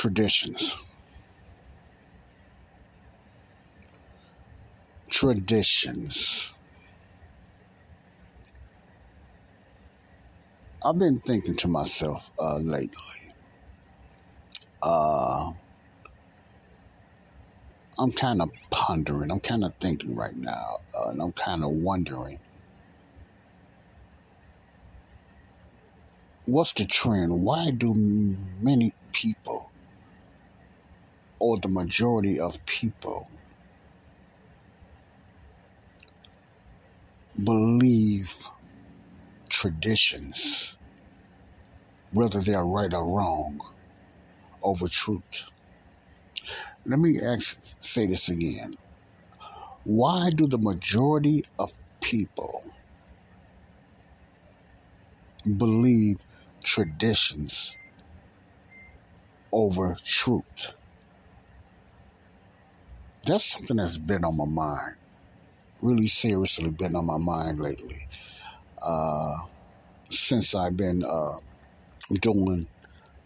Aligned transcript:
Traditions. 0.00 0.89
Traditions. 5.20 6.54
I've 10.84 10.98
been 10.98 11.20
thinking 11.26 11.56
to 11.58 11.68
myself 11.68 12.30
uh, 12.40 12.58
lately. 12.58 12.90
Uh, 14.82 15.52
I'm 17.98 18.12
kind 18.12 18.42
of 18.42 18.50
pondering. 18.70 19.30
I'm 19.30 19.40
kind 19.40 19.64
of 19.64 19.72
thinking 19.80 20.16
right 20.16 20.36
now, 20.36 20.78
uh, 20.98 21.10
and 21.10 21.22
I'm 21.22 21.32
kind 21.32 21.64
of 21.64 21.70
wondering 21.72 22.38
what's 26.46 26.74
the 26.74 26.86
trend? 26.86 27.42
Why 27.42 27.70
do 27.72 27.94
many 28.62 28.94
people 29.12 29.72
or 31.40 31.58
the 31.60 31.68
majority 31.68 32.40
of 32.40 32.64
people 32.66 33.28
believe 37.44 38.36
traditions, 39.48 40.76
whether 42.12 42.40
they 42.40 42.54
are 42.54 42.66
right 42.66 42.92
or 42.92 43.04
wrong, 43.04 43.58
over 44.62 44.88
truth. 44.88 45.44
Let 46.86 46.98
me 46.98 47.20
ask, 47.20 47.56
say 47.80 48.06
this 48.06 48.28
again. 48.28 48.74
Why 49.84 50.30
do 50.30 50.46
the 50.46 50.58
majority 50.58 51.44
of 51.58 51.72
people 52.00 52.62
believe 55.56 56.18
traditions 56.64 57.76
over 59.52 59.96
truth? 60.04 60.74
that's 63.24 63.44
something 63.44 63.76
that's 63.76 63.98
been 63.98 64.24
on 64.24 64.36
my 64.36 64.44
mind, 64.46 64.96
really 65.82 66.06
seriously 66.06 66.70
been 66.70 66.96
on 66.96 67.06
my 67.06 67.18
mind 67.18 67.60
lately. 67.60 68.06
Uh, 68.80 69.38
since 70.10 70.54
I've 70.54 70.76
been 70.76 71.04
uh, 71.04 71.38
doing 72.20 72.66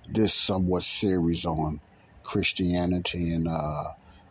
this 0.09 0.34
somewhat 0.34 0.83
series 0.83 1.45
on 1.45 1.81
Christianity 2.23 3.33
and 3.33 3.49
uh, 3.49 3.84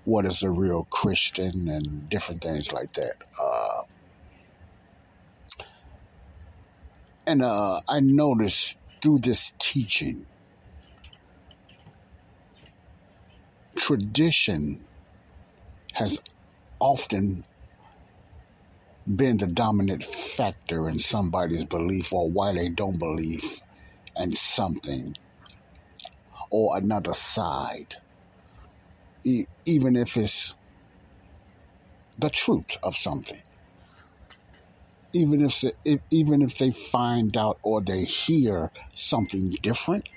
what 0.05 0.25
is 0.25 0.43
a 0.43 0.49
real 0.49 0.85
Christian 0.89 1.67
and 1.69 2.09
different 2.09 2.41
things 2.41 2.71
like 2.71 2.93
that. 2.93 3.15
Uh, 3.41 3.81
and 7.25 7.41
uh, 7.41 7.79
I 7.87 7.99
noticed 8.01 8.77
through 9.01 9.19
this 9.19 9.53
teaching, 9.59 10.25
tradition 13.75 14.81
has 15.93 16.19
often 16.79 17.43
been 19.07 19.37
the 19.37 19.47
dominant 19.47 20.03
factor 20.03 20.87
in 20.87 20.99
somebody's 20.99 21.65
belief 21.65 22.13
or 22.13 22.29
why 22.29 22.53
they 22.53 22.69
don't 22.69 22.97
believe 22.99 23.61
in 24.17 24.31
something 24.31 25.15
or 26.49 26.77
another 26.77 27.13
side, 27.13 27.95
even 29.65 29.95
if 29.95 30.15
it's 30.15 30.53
the 32.17 32.29
truth 32.29 32.77
of 32.83 32.95
something. 32.95 33.41
Even 35.13 35.45
if, 35.45 35.63
if 35.85 35.99
even 36.11 36.41
if 36.41 36.57
they 36.57 36.71
find 36.71 37.37
out 37.37 37.59
or 37.63 37.81
they 37.81 38.03
hear 38.03 38.71
something 38.93 39.51
different, 39.61 40.09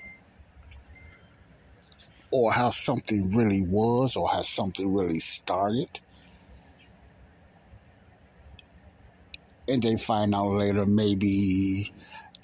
or 2.31 2.51
how 2.51 2.69
something 2.69 3.31
really 3.31 3.61
was 3.61 4.15
or 4.15 4.29
how 4.29 4.41
something 4.41 4.93
really 4.93 5.19
started. 5.19 5.99
And 9.67 9.81
they 9.81 9.97
find 9.97 10.35
out 10.35 10.49
later 10.53 10.85
maybe 10.85 11.93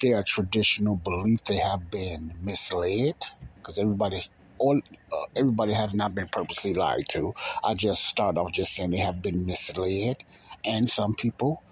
their 0.00 0.22
traditional 0.24 0.96
belief 0.96 1.44
they 1.44 1.56
have 1.58 1.90
been 1.90 2.32
misled 2.42 3.14
because 3.56 3.78
everybody 3.78 4.20
all 4.58 4.78
uh, 4.78 5.16
everybody 5.36 5.72
has 5.72 5.94
not 5.94 6.14
been 6.14 6.28
purposely 6.28 6.74
lied 6.74 7.04
to. 7.10 7.34
I 7.64 7.74
just 7.74 8.04
start 8.06 8.38
off 8.38 8.52
just 8.52 8.74
saying 8.74 8.90
they 8.90 8.98
have 8.98 9.22
been 9.22 9.46
misled, 9.46 10.16
and 10.64 10.88
some 10.88 11.14
people, 11.14 11.64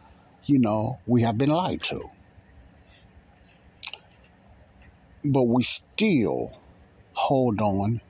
you 0.45 0.59
know, 0.61 1.01
we 1.07 1.23
have 1.23 1.39
been 1.39 1.51
lied 1.51 1.83
to. 1.85 2.11
But 5.25 5.45
we 5.45 5.63
still 5.65 6.63
hold 7.13 7.61
on 7.61 8.01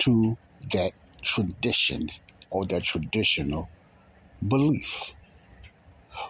to 0.00 0.38
that 0.72 0.92
tradition 1.22 2.08
or 2.50 2.64
that 2.66 2.84
traditional 2.84 3.70
belief. 4.46 5.14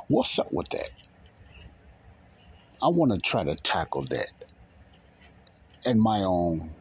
What's 0.08 0.38
up 0.38 0.48
with 0.52 0.68
that? 0.70 0.90
I 2.82 2.88
want 2.88 3.12
to 3.12 3.18
try 3.20 3.44
to 3.44 3.56
tackle 3.56 4.04
that 4.06 4.30
and 5.84 6.00
my 6.00 6.20
own 6.20 6.74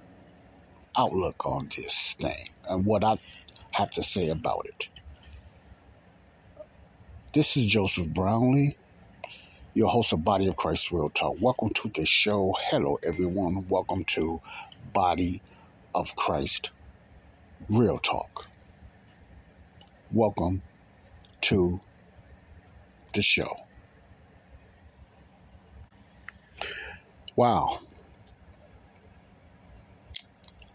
outlook 0.97 1.45
on 1.45 1.69
this 1.75 2.15
thing 2.19 2.49
and 2.69 2.85
what 2.85 3.03
I 3.03 3.17
have 3.71 3.89
to 3.91 4.03
say 4.03 4.29
about 4.29 4.63
it. 4.65 4.89
This 7.33 7.57
is 7.57 7.67
Joseph 7.67 8.09
Brownlee, 8.09 8.77
your 9.73 9.89
host 9.89 10.13
of 10.13 10.23
Body 10.23 10.47
of 10.47 10.55
Christ 10.55 10.91
Real 10.91 11.09
Talk. 11.09 11.37
Welcome 11.39 11.69
to 11.75 11.89
the 11.93 12.05
show. 12.05 12.55
Hello, 12.69 12.99
everyone. 13.03 13.67
Welcome 13.69 14.03
to 14.05 14.41
Body 14.93 15.41
of 15.95 16.15
Christ 16.15 16.71
Real 17.69 17.99
Talk. 17.99 18.47
Welcome 20.11 20.63
to 21.41 21.81
the 23.17 23.23
show. 23.23 23.51
Wow. 27.35 27.79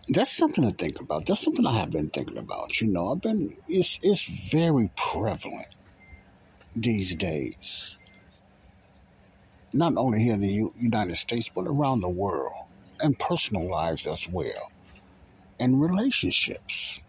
That's 0.09 0.33
something 0.33 0.65
to 0.65 0.73
think 0.77 1.01
about. 1.01 1.27
That's 1.27 1.41
something 1.43 1.67
I 1.67 1.79
have 1.79 1.91
been 1.91 2.11
thinking 2.11 2.39
about. 2.39 2.81
You 2.81 2.93
know, 2.93 3.13
I've 3.13 3.23
been 3.23 3.57
it's 3.69 3.99
it's 4.03 4.29
very 4.53 4.91
prevalent 4.97 5.75
these 6.77 7.17
days. 7.17 7.99
Not 9.73 9.95
only 9.97 10.23
here 10.23 10.35
in 10.35 10.41
the 10.41 10.49
U- 10.49 10.75
United 10.79 11.17
States, 11.17 11.51
but 11.55 11.67
around 11.67 12.01
the 12.01 12.11
world 12.11 12.53
and 13.01 13.19
personal 13.19 13.69
lives 13.71 14.07
as 14.07 14.29
well 14.31 14.73
and 15.61 15.81
relationships. 15.81 17.05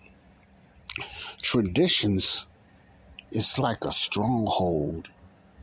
Traditions 1.41 2.47
is 3.31 3.59
like 3.59 3.85
a 3.85 3.91
stronghold 3.91 5.09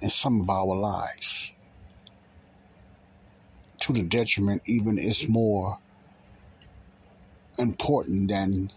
in 0.01 0.09
some 0.09 0.41
of 0.41 0.51
our 0.51 0.75
lives. 0.77 1.55
To 3.81 3.93
the 3.93 4.03
detriment, 4.03 4.63
even 4.67 4.99
it's 4.99 5.29
more 5.29 5.79
important 7.59 8.29
than 8.29 8.71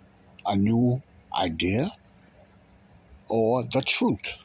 a 0.46 0.56
new 0.56 1.02
idea 1.38 1.92
or 3.28 3.64
the 3.64 3.82
truth. 3.82 4.36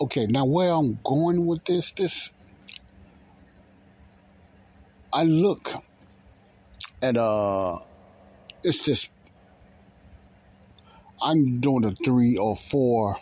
Okay, 0.00 0.26
now 0.26 0.44
where 0.44 0.70
I'm 0.70 0.98
going 1.04 1.46
with 1.46 1.64
this, 1.64 1.92
this 1.92 2.30
I 5.12 5.24
look 5.24 5.70
at 7.02 7.16
uh 7.16 7.78
it's 8.62 8.80
this 8.80 9.10
I'm 11.20 11.60
doing 11.60 11.84
a 11.84 11.92
three 11.92 12.36
or 12.36 12.54
four 12.56 13.16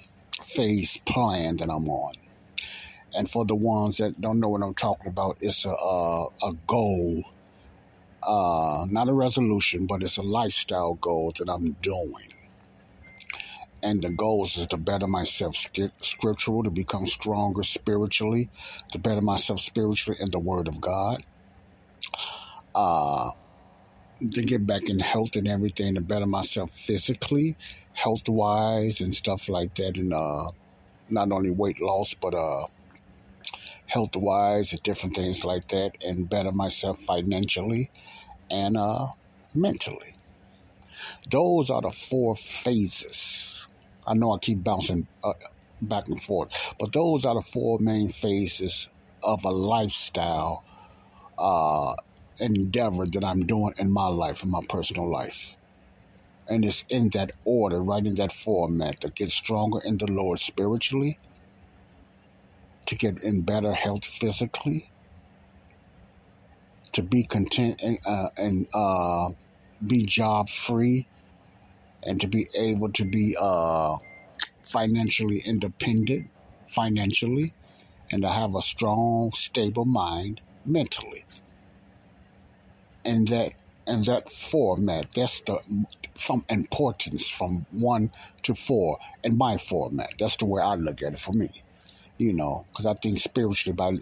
phase 0.46 0.98
plan 1.06 1.56
that 1.56 1.70
I'm 1.70 1.88
on. 1.88 2.14
And 3.14 3.30
for 3.30 3.44
the 3.44 3.54
ones 3.54 3.96
that 3.96 4.20
don't 4.20 4.40
know 4.40 4.48
what 4.48 4.62
I'm 4.62 4.74
talking 4.74 5.10
about, 5.10 5.36
it's 5.40 5.64
a 5.64 5.70
a, 5.70 6.26
a 6.42 6.52
goal, 6.66 7.24
uh, 8.22 8.86
not 8.90 9.08
a 9.08 9.12
resolution, 9.14 9.86
but 9.86 10.02
it's 10.02 10.18
a 10.18 10.22
lifestyle 10.22 10.94
goal 10.94 11.32
that 11.38 11.48
I'm 11.50 11.72
doing. 11.80 12.30
And 13.82 14.02
the 14.02 14.10
goals 14.10 14.56
is 14.56 14.66
to 14.68 14.76
better 14.78 15.06
myself 15.06 15.56
scriptural, 16.00 16.64
to 16.64 16.70
become 16.70 17.06
stronger 17.06 17.62
spiritually, 17.62 18.50
to 18.92 18.98
better 18.98 19.22
myself 19.22 19.60
spiritually 19.60 20.18
in 20.20 20.30
the 20.30 20.40
Word 20.40 20.68
of 20.68 20.80
God. 20.80 21.18
Uh, 22.74 23.30
to 24.32 24.42
get 24.42 24.66
back 24.66 24.88
in 24.88 24.98
health 24.98 25.36
and 25.36 25.46
everything, 25.46 25.94
to 25.94 26.00
better 26.00 26.26
myself 26.26 26.72
physically, 26.72 27.56
health 27.96 28.28
wise, 28.28 29.00
and 29.00 29.14
stuff 29.14 29.48
like 29.48 29.74
that, 29.74 29.96
and 29.96 30.12
uh, 30.12 30.50
not 31.08 31.32
only 31.32 31.50
weight 31.50 31.80
loss, 31.80 32.12
but 32.14 32.34
uh, 32.34 32.66
health 33.86 34.14
wise 34.16 34.72
and 34.72 34.82
different 34.82 35.16
things 35.16 35.44
like 35.44 35.66
that, 35.68 35.92
and 36.06 36.28
better 36.28 36.52
myself 36.52 37.00
financially 37.00 37.90
and 38.50 38.76
uh, 38.76 39.06
mentally. 39.54 40.14
Those 41.30 41.70
are 41.70 41.80
the 41.80 41.90
four 41.90 42.36
phases. 42.36 43.66
I 44.06 44.14
know 44.14 44.32
I 44.32 44.38
keep 44.38 44.62
bouncing 44.62 45.06
uh, 45.24 45.32
back 45.80 46.08
and 46.08 46.22
forth, 46.22 46.50
but 46.78 46.92
those 46.92 47.24
are 47.24 47.34
the 47.34 47.40
four 47.40 47.78
main 47.78 48.10
phases 48.10 48.88
of 49.22 49.44
a 49.44 49.50
lifestyle 49.50 50.62
uh, 51.38 51.94
endeavor 52.40 53.06
that 53.06 53.24
I'm 53.24 53.46
doing 53.46 53.72
in 53.78 53.90
my 53.90 54.08
life, 54.08 54.44
in 54.44 54.50
my 54.50 54.60
personal 54.68 55.10
life. 55.10 55.56
And 56.48 56.64
it's 56.64 56.84
in 56.88 57.10
that 57.10 57.32
order, 57.44 57.82
right 57.82 58.04
in 58.04 58.14
that 58.16 58.32
format 58.32 59.00
to 59.00 59.10
get 59.10 59.30
stronger 59.30 59.80
in 59.84 59.98
the 59.98 60.06
Lord 60.06 60.38
spiritually, 60.38 61.18
to 62.86 62.94
get 62.94 63.22
in 63.22 63.42
better 63.42 63.72
health 63.72 64.04
physically, 64.04 64.88
to 66.92 67.02
be 67.02 67.24
content 67.24 67.80
and, 67.82 67.98
uh, 68.06 68.28
and 68.36 68.66
uh, 68.72 69.30
be 69.84 70.04
job 70.04 70.48
free, 70.48 71.06
and 72.04 72.20
to 72.20 72.28
be 72.28 72.46
able 72.56 72.92
to 72.92 73.04
be 73.04 73.36
uh, 73.40 73.96
financially 74.64 75.42
independent, 75.44 76.30
financially, 76.68 77.52
and 78.12 78.22
to 78.22 78.28
have 78.28 78.54
a 78.54 78.62
strong, 78.62 79.32
stable 79.32 79.84
mind 79.84 80.40
mentally. 80.64 81.24
And 83.04 83.26
that 83.28 83.52
and 83.86 84.04
that 84.06 84.30
format, 84.30 85.06
that's 85.14 85.42
the 85.42 85.58
from 86.16 86.44
importance 86.50 87.28
from 87.30 87.66
one 87.70 88.10
to 88.44 88.54
four 88.54 88.98
in 89.24 89.38
my 89.38 89.58
format. 89.58 90.10
That's 90.18 90.36
the 90.38 90.46
way 90.46 90.62
I 90.62 90.74
look 90.74 91.02
at 91.02 91.14
it 91.14 91.20
for 91.20 91.32
me 91.32 91.50
you 92.18 92.32
know, 92.34 92.66
because 92.72 92.86
I 92.86 92.94
think 92.94 93.18
spiritually, 93.18 93.74
but 93.76 93.94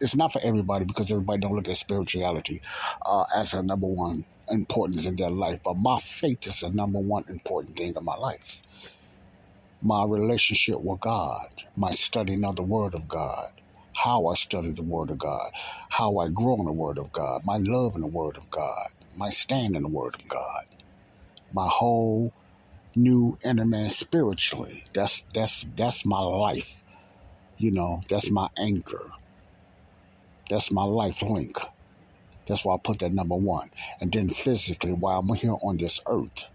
it's 0.00 0.16
not 0.16 0.32
for 0.32 0.40
everybody 0.44 0.84
because 0.84 1.10
everybody 1.10 1.40
don't 1.40 1.54
look 1.54 1.68
at 1.68 1.76
spirituality 1.76 2.62
uh, 3.04 3.24
as 3.34 3.54
a 3.54 3.62
number 3.62 3.86
one 3.86 4.26
importance 4.50 5.06
in 5.06 5.16
their 5.16 5.30
life. 5.30 5.60
But 5.64 5.76
my 5.76 5.98
faith 5.98 6.46
is 6.46 6.60
the 6.60 6.70
number 6.70 6.98
one 6.98 7.24
important 7.28 7.76
thing 7.76 7.94
in 7.96 8.04
my 8.04 8.16
life. 8.16 8.62
My 9.82 10.04
relationship 10.04 10.80
with 10.80 11.00
God, 11.00 11.48
my 11.76 11.90
studying 11.90 12.44
of 12.44 12.56
the 12.56 12.62
Word 12.62 12.94
of 12.94 13.08
God, 13.08 13.48
how 13.94 14.26
I 14.28 14.34
study 14.34 14.72
the 14.72 14.82
Word 14.82 15.10
of 15.10 15.18
God, 15.18 15.50
how 15.90 16.18
I 16.18 16.28
grow 16.28 16.56
in 16.58 16.66
the 16.66 16.72
Word 16.72 16.98
of 16.98 17.12
God, 17.12 17.42
my 17.44 17.58
love 17.58 17.94
in 17.96 18.02
the 18.02 18.08
Word 18.08 18.36
of 18.36 18.50
God, 18.50 18.88
my 19.16 19.30
stand 19.30 19.76
in 19.76 19.82
the 19.82 19.88
Word 19.88 20.14
of 20.14 20.28
God, 20.28 20.66
my 21.52 21.68
whole 21.68 22.32
new 22.94 23.38
inner 23.44 23.64
man 23.64 23.90
spiritually. 23.90 24.84
That's 24.92 25.24
that's 25.32 25.66
that's 25.76 26.06
my 26.06 26.20
life 26.20 26.82
you 27.58 27.72
know, 27.72 28.00
that's 28.08 28.30
my 28.30 28.48
anchor. 28.58 29.10
That's 30.50 30.70
my 30.70 30.84
life 30.84 31.22
link. 31.22 31.58
That's 32.46 32.64
why 32.64 32.74
I 32.74 32.78
put 32.82 33.00
that 33.00 33.12
number 33.12 33.34
one. 33.34 33.70
And 34.00 34.12
then 34.12 34.28
physically, 34.28 34.92
while 34.92 35.20
I'm 35.20 35.34
here 35.34 35.56
on 35.62 35.78
this 35.78 36.00
earth, 36.06 36.46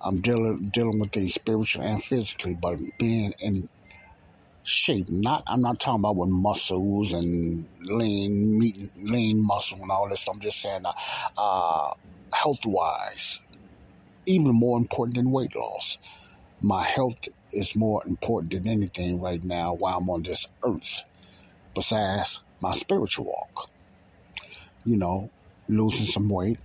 I'm 0.00 0.20
dealing 0.20 0.70
dealing 0.72 1.00
with 1.00 1.12
things 1.12 1.34
spiritually 1.34 1.88
and 1.88 2.02
physically, 2.02 2.54
but 2.54 2.78
being 2.98 3.34
in 3.40 3.68
shape. 4.68 5.08
Not 5.08 5.44
I'm 5.46 5.62
not 5.62 5.80
talking 5.80 6.00
about 6.00 6.16
with 6.16 6.28
muscles 6.28 7.12
and 7.12 7.66
lean 7.80 8.58
meat, 8.58 8.90
lean 8.96 9.44
muscle 9.44 9.78
and 9.80 9.90
all 9.90 10.08
this. 10.08 10.28
I'm 10.28 10.40
just 10.40 10.60
saying, 10.60 10.84
uh, 10.84 11.40
uh 11.40 11.94
health 12.32 12.66
wise, 12.66 13.40
even 14.26 14.52
more 14.52 14.78
important 14.78 15.16
than 15.16 15.30
weight 15.30 15.56
loss. 15.56 15.98
My 16.60 16.84
health 16.84 17.28
is 17.52 17.76
more 17.76 18.02
important 18.06 18.52
than 18.52 18.68
anything 18.68 19.20
right 19.20 19.42
now 19.42 19.74
while 19.74 19.98
I'm 19.98 20.10
on 20.10 20.22
this 20.22 20.46
earth, 20.64 21.02
besides 21.74 22.40
my 22.60 22.72
spiritual 22.72 23.26
walk. 23.26 23.70
You 24.84 24.98
know, 24.98 25.30
losing 25.68 26.06
some 26.06 26.28
weight 26.28 26.60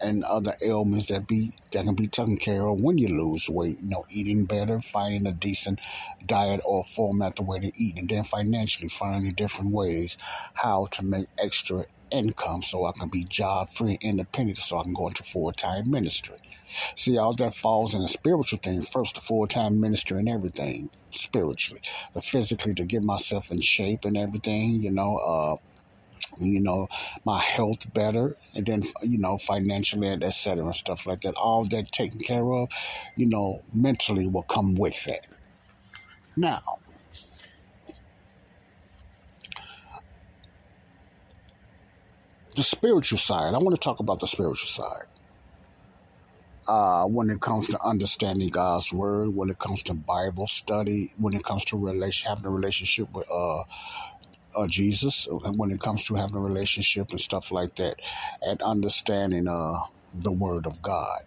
and 0.00 0.24
other 0.24 0.54
ailments 0.62 1.06
that 1.06 1.26
be 1.26 1.52
that 1.72 1.84
can 1.84 1.94
be 1.94 2.06
taken 2.06 2.36
care 2.36 2.66
of 2.66 2.80
when 2.80 2.98
you 2.98 3.08
lose 3.08 3.48
weight. 3.48 3.78
You 3.82 3.88
know, 3.88 4.04
eating 4.10 4.44
better, 4.44 4.80
finding 4.80 5.26
a 5.26 5.32
decent 5.32 5.80
diet 6.26 6.60
or 6.64 6.84
format 6.84 7.36
the 7.36 7.42
way 7.42 7.58
to 7.60 7.72
eat, 7.76 7.96
and 7.96 8.08
then 8.08 8.24
financially 8.24 8.88
finding 8.88 9.32
different 9.32 9.72
ways 9.72 10.18
how 10.54 10.86
to 10.92 11.04
make 11.04 11.26
extra 11.38 11.86
income 12.10 12.62
so 12.62 12.86
I 12.86 12.92
can 12.92 13.08
be 13.08 13.24
job 13.24 13.68
free, 13.70 13.98
independent, 14.00 14.58
so 14.58 14.78
I 14.78 14.82
can 14.84 14.94
go 14.94 15.08
into 15.08 15.22
full 15.22 15.52
time 15.52 15.90
ministry. 15.90 16.36
See, 16.94 17.16
all 17.16 17.32
that 17.34 17.54
falls 17.54 17.94
in 17.94 18.02
the 18.02 18.08
spiritual 18.08 18.58
thing 18.58 18.82
first, 18.82 19.14
the 19.14 19.20
full 19.20 19.46
time 19.46 19.80
ministry 19.80 20.18
and 20.18 20.28
everything 20.28 20.90
spiritually, 21.10 21.80
the 22.12 22.20
physically 22.22 22.74
to 22.74 22.84
get 22.84 23.02
myself 23.02 23.50
in 23.50 23.60
shape 23.60 24.04
and 24.04 24.16
everything, 24.16 24.82
you 24.82 24.90
know, 24.90 25.16
uh, 25.16 25.56
you 26.40 26.60
know, 26.62 26.88
my 27.24 27.40
health 27.40 27.92
better, 27.92 28.36
and 28.54 28.66
then 28.66 28.82
you 29.02 29.18
know, 29.18 29.38
financially 29.38 30.08
and 30.08 30.24
etc. 30.24 30.64
and 30.64 30.74
stuff 30.74 31.06
like 31.06 31.20
that. 31.22 31.34
All 31.34 31.64
that 31.64 31.92
taken 31.92 32.20
care 32.20 32.52
of, 32.52 32.70
you 33.16 33.28
know, 33.28 33.62
mentally 33.72 34.28
will 34.28 34.42
come 34.44 34.74
with 34.74 35.08
it. 35.08 35.26
Now, 36.36 36.62
the 42.56 42.62
spiritual 42.62 43.18
side. 43.18 43.54
I 43.54 43.58
want 43.58 43.74
to 43.74 43.80
talk 43.80 44.00
about 44.00 44.20
the 44.20 44.26
spiritual 44.26 44.68
side 44.68 45.06
uh, 46.68 47.04
when 47.04 47.30
it 47.30 47.40
comes 47.40 47.68
to 47.68 47.82
understanding 47.82 48.50
God's 48.50 48.92
word, 48.92 49.34
when 49.34 49.50
it 49.50 49.58
comes 49.58 49.82
to 49.84 49.94
Bible 49.94 50.46
study, 50.46 51.10
when 51.18 51.34
it 51.34 51.42
comes 51.42 51.64
to 51.66 51.78
relation, 51.78 52.28
having 52.28 52.44
a 52.44 52.50
relationship 52.50 53.10
with 53.12 53.26
uh, 53.32 53.62
uh, 54.56 54.66
Jesus, 54.66 55.28
when 55.56 55.70
it 55.70 55.80
comes 55.80 56.04
to 56.06 56.14
having 56.14 56.36
a 56.36 56.40
relationship 56.40 57.10
and 57.10 57.20
stuff 57.20 57.52
like 57.52 57.74
that, 57.76 57.96
and 58.42 58.60
understanding 58.62 59.48
uh, 59.48 59.80
the 60.14 60.32
Word 60.32 60.66
of 60.66 60.82
God. 60.82 61.22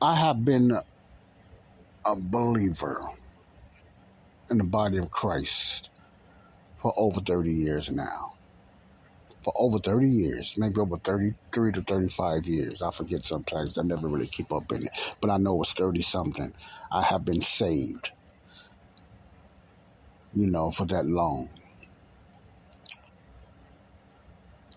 I 0.00 0.14
have 0.14 0.44
been 0.44 0.72
a 2.04 2.16
believer 2.16 3.02
in 4.50 4.58
the 4.58 4.64
body 4.64 4.98
of 4.98 5.10
Christ 5.10 5.90
for 6.80 6.92
over 6.96 7.20
30 7.20 7.52
years 7.52 7.90
now 7.90 8.32
for 9.46 9.54
over 9.56 9.78
30 9.78 10.08
years, 10.08 10.56
maybe 10.58 10.80
over 10.80 10.96
33 10.98 11.70
to 11.70 11.80
35 11.82 12.46
years. 12.46 12.82
I 12.82 12.90
forget 12.90 13.24
sometimes. 13.24 13.78
I 13.78 13.82
never 13.84 14.08
really 14.08 14.26
keep 14.26 14.52
up 14.52 14.64
in 14.72 14.82
it, 14.82 14.90
but 15.20 15.30
I 15.30 15.36
know 15.36 15.62
it's 15.62 15.72
30 15.72 16.02
something. 16.02 16.52
I 16.90 17.02
have 17.02 17.24
been 17.24 17.40
saved, 17.40 18.10
you 20.36 20.48
know, 20.50 20.70
for 20.70 20.84
that 20.86 21.06
long. 21.06 21.48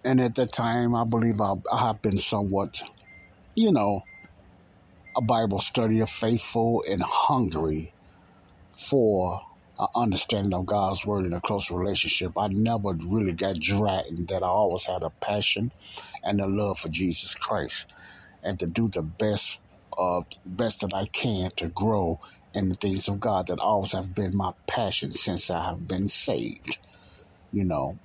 And 0.05 0.21
at 0.21 0.35
that 0.35 0.53
time, 0.53 0.95
I 0.95 1.03
believe 1.03 1.41
I, 1.41 1.55
I 1.71 1.87
have 1.87 2.01
been 2.01 2.17
somewhat, 2.17 2.81
you 3.55 3.71
know, 3.73 4.03
a 5.17 5.21
Bible 5.21 5.59
study 5.59 5.99
of 5.99 6.09
faithful 6.09 6.83
and 6.89 7.03
hungry 7.03 7.93
for 8.71 9.41
understanding 9.95 10.53
of 10.53 10.65
God's 10.65 11.05
word 11.05 11.25
and 11.25 11.33
a 11.33 11.41
close 11.41 11.71
relationship. 11.71 12.33
I 12.37 12.47
never 12.47 12.93
really 12.93 13.33
got 13.33 13.59
dragged 13.59 14.29
that 14.29 14.43
I 14.43 14.47
always 14.47 14.85
had 14.85 15.03
a 15.03 15.09
passion 15.09 15.71
and 16.23 16.39
a 16.39 16.47
love 16.47 16.79
for 16.79 16.89
Jesus 16.89 17.35
Christ 17.35 17.93
and 18.43 18.59
to 18.59 18.67
do 18.67 18.87
the 18.89 19.01
best 19.01 19.61
uh, 19.97 20.21
best 20.45 20.81
that 20.81 20.93
I 20.93 21.05
can 21.07 21.49
to 21.57 21.67
grow 21.67 22.21
in 22.53 22.70
the 22.70 22.75
things 22.75 23.08
of 23.08 23.20
God 23.20 23.48
that 23.48 23.60
always 23.60 23.91
have 23.94 24.15
been 24.15 24.36
my 24.36 24.53
passion 24.68 25.12
since 25.12 25.50
I 25.50 25.70
have 25.70 25.88
been 25.88 26.08
saved. 26.08 26.77
You 27.51 27.65
know. 27.65 27.98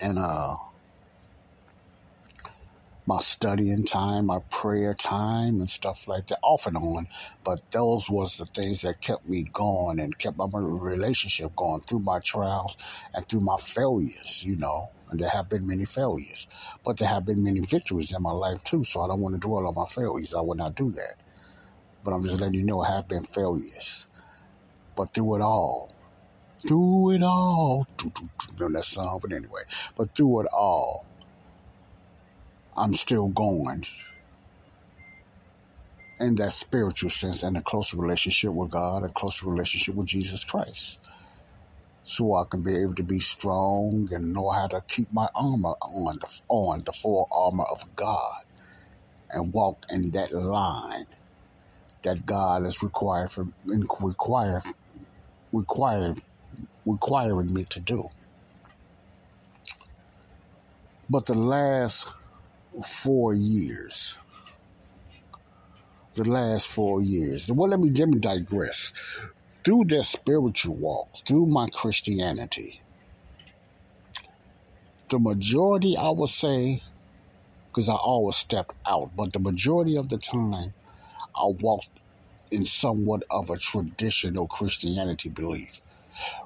And 0.00 0.18
uh 0.18 0.56
my 3.06 3.18
studying 3.18 3.84
time, 3.84 4.26
my 4.26 4.38
prayer 4.50 4.92
time, 4.94 5.58
and 5.60 5.68
stuff 5.68 6.06
like 6.06 6.26
that, 6.28 6.38
off 6.42 6.66
and 6.66 6.76
on. 6.76 7.08
But 7.44 7.60
those 7.72 8.08
was 8.08 8.36
the 8.36 8.46
things 8.46 8.82
that 8.82 9.00
kept 9.00 9.28
me 9.28 9.44
going 9.52 9.98
and 9.98 10.16
kept 10.16 10.36
my 10.36 10.46
relationship 10.52 11.54
going 11.56 11.80
through 11.80 12.00
my 12.00 12.20
trials 12.20 12.76
and 13.12 13.28
through 13.28 13.40
my 13.40 13.56
failures, 13.56 14.42
you 14.46 14.56
know, 14.56 14.88
And 15.10 15.18
there 15.18 15.28
have 15.28 15.48
been 15.50 15.66
many 15.66 15.84
failures. 15.84 16.46
But 16.84 16.96
there 16.98 17.08
have 17.08 17.26
been 17.26 17.42
many 17.44 17.60
victories 17.60 18.12
in 18.14 18.22
my 18.22 18.32
life 18.32 18.62
too, 18.64 18.84
so 18.84 19.02
I 19.02 19.08
don't 19.08 19.20
want 19.20 19.34
to 19.34 19.40
dwell 19.40 19.66
on 19.66 19.74
my 19.74 19.86
failures. 19.86 20.34
I 20.34 20.40
would 20.40 20.58
not 20.58 20.74
do 20.74 20.90
that. 20.92 21.16
But 22.04 22.12
I'm 22.12 22.24
just 22.24 22.40
letting 22.40 22.58
you 22.58 22.64
know 22.64 22.80
I 22.80 22.96
have 22.96 23.08
been 23.08 23.24
failures. 23.24 24.06
But 24.96 25.14
through 25.14 25.36
it 25.36 25.40
all, 25.40 25.92
through 26.66 27.12
it 27.12 27.22
all, 27.22 27.86
know 28.58 28.68
that 28.68 28.84
song, 28.84 29.18
but 29.22 29.32
anyway, 29.32 29.62
but 29.96 30.14
through 30.14 30.42
it 30.42 30.46
all, 30.52 31.06
I'm 32.76 32.94
still 32.94 33.28
going 33.28 33.84
in 36.20 36.36
that 36.36 36.52
spiritual 36.52 37.10
sense 37.10 37.42
and 37.42 37.56
a 37.56 37.62
closer 37.62 37.96
relationship 37.96 38.52
with 38.52 38.70
God, 38.70 39.04
a 39.04 39.08
closer 39.08 39.48
relationship 39.48 39.94
with 39.94 40.06
Jesus 40.06 40.44
Christ. 40.44 41.08
So 42.04 42.34
I 42.34 42.44
can 42.48 42.62
be 42.62 42.76
able 42.76 42.94
to 42.94 43.02
be 43.02 43.20
strong 43.20 44.08
and 44.12 44.32
know 44.32 44.50
how 44.50 44.66
to 44.68 44.82
keep 44.88 45.12
my 45.12 45.28
armor 45.34 45.74
on 45.80 46.18
the, 46.20 46.40
on 46.48 46.80
the 46.84 46.92
full 46.92 47.28
armor 47.30 47.64
of 47.64 47.94
God 47.96 48.44
and 49.30 49.52
walk 49.52 49.86
in 49.90 50.10
that 50.12 50.32
line 50.32 51.06
that 52.02 52.26
God 52.26 52.64
is 52.64 52.82
required 52.82 53.30
for 53.30 53.46
require 54.00 54.60
required 55.52 56.20
requiring 56.84 57.52
me 57.52 57.64
to 57.64 57.80
do. 57.80 58.08
But 61.08 61.26
the 61.26 61.34
last 61.34 62.10
four 62.84 63.34
years, 63.34 64.20
the 66.14 66.28
last 66.28 66.68
four 66.68 67.02
years, 67.02 67.50
well, 67.50 67.68
let 67.68 67.80
me 67.80 67.90
let 67.90 68.08
me 68.08 68.18
digress. 68.18 68.92
Through 69.64 69.84
that 69.88 70.04
spiritual 70.04 70.76
walk, 70.76 71.08
through 71.26 71.46
my 71.46 71.68
Christianity, 71.68 72.80
the 75.08 75.18
majority, 75.18 75.96
I 75.96 76.10
would 76.10 76.30
say, 76.30 76.82
because 77.66 77.88
I 77.88 77.94
always 77.94 78.36
stepped 78.36 78.74
out, 78.86 79.10
but 79.14 79.32
the 79.32 79.38
majority 79.38 79.96
of 79.96 80.08
the 80.08 80.18
time, 80.18 80.74
I 81.36 81.46
walked 81.46 82.00
in 82.50 82.64
somewhat 82.64 83.22
of 83.30 83.50
a 83.50 83.56
traditional 83.56 84.46
Christianity 84.46 85.30
belief. 85.30 85.80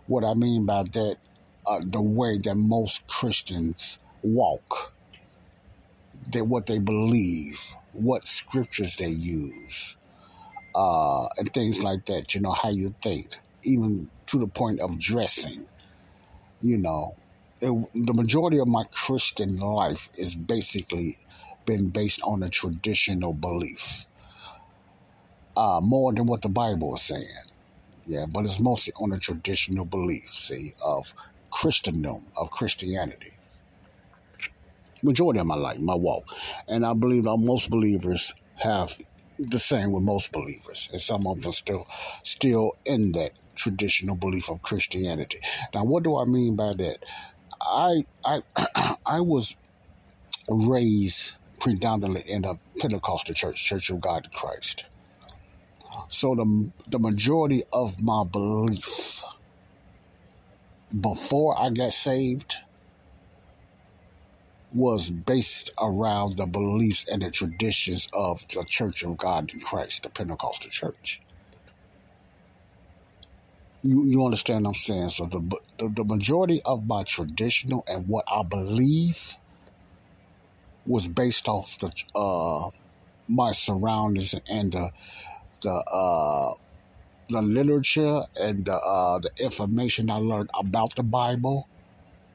What 0.06 0.24
I 0.24 0.34
mean 0.34 0.66
by 0.66 0.84
that, 0.84 1.16
uh, 1.66 1.80
the 1.84 2.00
way 2.00 2.38
that 2.38 2.54
most 2.54 3.06
Christians 3.08 3.98
walk, 4.22 4.92
that 6.30 6.44
what 6.44 6.66
they 6.66 6.78
believe, 6.78 7.60
what 7.92 8.22
scriptures 8.22 8.96
they 8.96 9.08
use, 9.08 9.96
uh, 10.74 11.26
and 11.38 11.52
things 11.52 11.82
like 11.82 12.04
that. 12.06 12.34
You 12.34 12.40
know 12.40 12.52
how 12.52 12.70
you 12.70 12.94
think, 13.02 13.34
even 13.64 14.10
to 14.26 14.38
the 14.38 14.46
point 14.46 14.80
of 14.80 14.98
dressing. 14.98 15.66
You 16.60 16.78
know, 16.78 17.16
it, 17.60 17.88
the 17.94 18.14
majority 18.14 18.58
of 18.58 18.68
my 18.68 18.84
Christian 18.92 19.56
life 19.56 20.08
is 20.14 20.34
basically 20.36 21.16
been 21.64 21.88
based 21.88 22.22
on 22.22 22.42
a 22.42 22.48
traditional 22.48 23.32
belief 23.32 24.05
uh, 25.56 25.80
more 25.82 26.12
than 26.12 26.26
what 26.26 26.42
the 26.42 26.48
Bible 26.48 26.94
is 26.94 27.02
saying. 27.02 27.26
Yeah, 28.06 28.26
but 28.28 28.44
it's 28.44 28.60
mostly 28.60 28.92
on 29.00 29.12
a 29.12 29.18
traditional 29.18 29.84
belief, 29.84 30.24
see, 30.30 30.72
of 30.84 31.12
Christendom, 31.50 32.26
of 32.36 32.50
Christianity. 32.50 33.32
Majority 35.02 35.40
of 35.40 35.46
my 35.46 35.56
life, 35.56 35.78
my 35.80 35.94
walk. 35.94 36.24
And 36.68 36.86
I 36.86 36.94
believe 36.94 37.24
that 37.24 37.36
most 37.38 37.70
believers 37.70 38.32
have 38.56 38.96
the 39.38 39.58
same 39.58 39.92
with 39.92 40.04
most 40.04 40.32
believers. 40.32 40.88
And 40.92 41.00
some 41.00 41.26
of 41.26 41.42
them 41.42 41.52
still 41.52 41.86
still 42.24 42.72
in 42.84 43.12
that 43.12 43.32
traditional 43.56 44.16
belief 44.16 44.50
of 44.50 44.62
Christianity. 44.62 45.38
Now 45.74 45.84
what 45.84 46.04
do 46.04 46.18
I 46.18 46.24
mean 46.24 46.56
by 46.56 46.72
that? 46.76 46.98
I 47.62 48.02
I 48.24 48.96
I 49.06 49.20
was 49.20 49.54
raised 50.48 51.32
predominantly 51.60 52.22
in 52.28 52.44
a 52.44 52.58
Pentecostal 52.80 53.34
church, 53.34 53.64
Church 53.64 53.90
of 53.90 54.00
God 54.00 54.26
Christ. 54.32 54.84
So 56.08 56.34
the 56.34 56.70
the 56.88 56.98
majority 56.98 57.62
of 57.72 58.02
my 58.02 58.24
belief 58.24 59.22
before 61.00 61.58
I 61.58 61.70
got 61.70 61.92
saved 61.92 62.56
was 64.72 65.10
based 65.10 65.70
around 65.80 66.36
the 66.36 66.46
beliefs 66.46 67.08
and 67.08 67.22
the 67.22 67.30
traditions 67.30 68.08
of 68.12 68.46
the 68.48 68.64
Church 68.64 69.02
of 69.04 69.16
God 69.16 69.52
in 69.52 69.60
Christ, 69.60 70.02
the 70.02 70.10
Pentecostal 70.10 70.70
church. 70.70 71.20
You, 73.82 74.04
you 74.06 74.24
understand 74.24 74.64
what 74.64 74.70
I'm 74.70 74.74
saying? 74.74 75.08
So 75.10 75.26
the, 75.26 75.40
the, 75.78 75.88
the 75.88 76.04
majority 76.04 76.60
of 76.64 76.86
my 76.86 77.04
traditional 77.04 77.84
and 77.86 78.08
what 78.08 78.24
I 78.30 78.42
believe 78.42 79.36
was 80.86 81.08
based 81.08 81.48
off 81.48 81.78
the 81.78 81.90
uh, 82.14 82.70
my 83.28 83.52
surroundings 83.52 84.34
and 84.48 84.72
the 84.72 84.90
the 85.66 85.72
uh, 85.72 86.54
the 87.28 87.42
literature 87.42 88.22
and 88.40 88.64
the 88.64 88.78
uh, 88.78 89.18
the 89.18 89.30
information 89.40 90.10
I 90.10 90.18
learned 90.18 90.50
about 90.58 90.94
the 90.94 91.02
Bible 91.02 91.68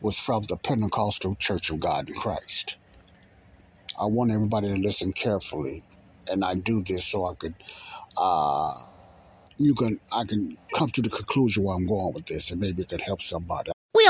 was 0.02 0.20
from 0.20 0.44
the 0.44 0.58
Pentecostal 0.58 1.36
Church 1.36 1.70
of 1.70 1.80
God 1.80 2.10
in 2.10 2.16
Christ. 2.16 2.78
I 3.98 4.06
want 4.06 4.32
everybody 4.32 4.68
to 4.68 4.76
listen 4.76 5.14
carefully, 5.14 5.84
and 6.28 6.44
I 6.44 6.56
do 6.56 6.84
this 6.84 7.06
so 7.06 7.26
I 7.26 7.36
could, 7.36 7.54
uh, 8.18 8.74
you 9.58 9.76
can, 9.76 10.00
I 10.12 10.24
can 10.26 10.58
come 10.74 10.90
to 10.90 11.02
the 11.02 11.10
conclusion 11.10 11.64
where 11.64 11.76
I'm 11.76 11.88
going 11.88 12.14
with 12.14 12.26
this, 12.26 12.52
and 12.52 12.60
maybe 12.60 12.82
it 12.82 12.90
could 12.90 13.02
help 13.02 13.22
somebody. 13.22 13.72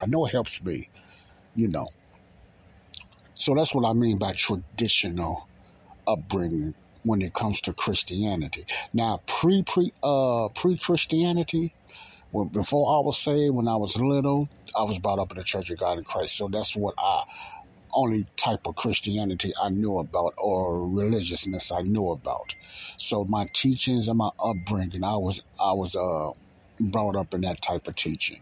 I 0.00 0.06
know 0.06 0.26
it 0.26 0.32
helps 0.32 0.62
me, 0.62 0.88
you 1.54 1.68
know. 1.68 1.88
So 3.34 3.54
that's 3.54 3.74
what 3.74 3.88
I 3.88 3.92
mean 3.94 4.18
by 4.18 4.32
traditional 4.34 5.48
upbringing 6.06 6.74
when 7.04 7.22
it 7.22 7.34
comes 7.34 7.60
to 7.62 7.72
Christianity. 7.74 8.64
Now, 8.92 9.22
pre 9.26 9.62
pre 9.64 9.92
uh 10.02 10.48
pre 10.54 10.76
Christianity, 10.78 11.74
well, 12.32 12.46
before 12.46 12.96
I 12.96 13.00
was 13.04 13.18
saved, 13.18 13.54
when 13.54 13.68
I 13.68 13.76
was 13.76 13.96
little, 13.98 14.48
I 14.76 14.82
was 14.82 14.98
brought 14.98 15.18
up 15.18 15.32
in 15.32 15.38
the 15.38 15.44
Church 15.44 15.70
of 15.70 15.78
God 15.78 15.98
in 15.98 16.04
Christ. 16.04 16.36
So 16.36 16.48
that's 16.48 16.76
what 16.76 16.94
I 16.98 17.22
only 17.94 18.24
type 18.36 18.60
of 18.66 18.76
Christianity 18.76 19.52
I 19.60 19.70
knew 19.70 19.98
about 19.98 20.34
or 20.38 20.88
religiousness 20.88 21.72
I 21.72 21.82
knew 21.82 22.10
about. 22.10 22.54
So 22.98 23.24
my 23.28 23.46
teachings 23.54 24.08
and 24.08 24.18
my 24.18 24.30
upbringing, 24.44 25.04
I 25.04 25.16
was 25.16 25.42
I 25.60 25.72
was 25.72 25.96
uh 25.96 26.30
brought 26.80 27.16
up 27.16 27.34
in 27.34 27.42
that 27.42 27.60
type 27.62 27.86
of 27.86 27.96
teaching. 27.96 28.40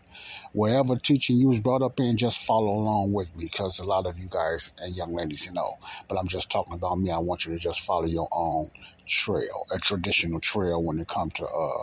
Wherever 0.52 0.96
teaching 0.96 1.36
you 1.36 1.48
was 1.48 1.60
brought 1.60 1.82
up 1.82 2.00
in, 2.00 2.16
just 2.16 2.40
follow 2.40 2.72
along 2.72 3.12
with 3.12 3.34
me 3.36 3.48
because 3.50 3.78
a 3.78 3.84
lot 3.84 4.06
of 4.06 4.18
you 4.18 4.28
guys 4.30 4.70
and 4.78 4.96
young 4.96 5.14
ladies, 5.14 5.46
you 5.46 5.52
know. 5.52 5.74
But 6.08 6.18
I'm 6.18 6.28
just 6.28 6.50
talking 6.50 6.74
about 6.74 6.98
me. 6.98 7.10
I 7.10 7.18
want 7.18 7.44
you 7.44 7.52
to 7.52 7.58
just 7.58 7.80
follow 7.80 8.06
your 8.06 8.28
own 8.32 8.70
trail, 9.06 9.66
a 9.70 9.78
traditional 9.78 10.40
trail 10.40 10.82
when 10.82 10.98
it 10.98 11.08
comes 11.08 11.34
to 11.34 11.46
uh, 11.46 11.82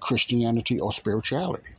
Christianity 0.00 0.80
or 0.80 0.92
spirituality. 0.92 1.70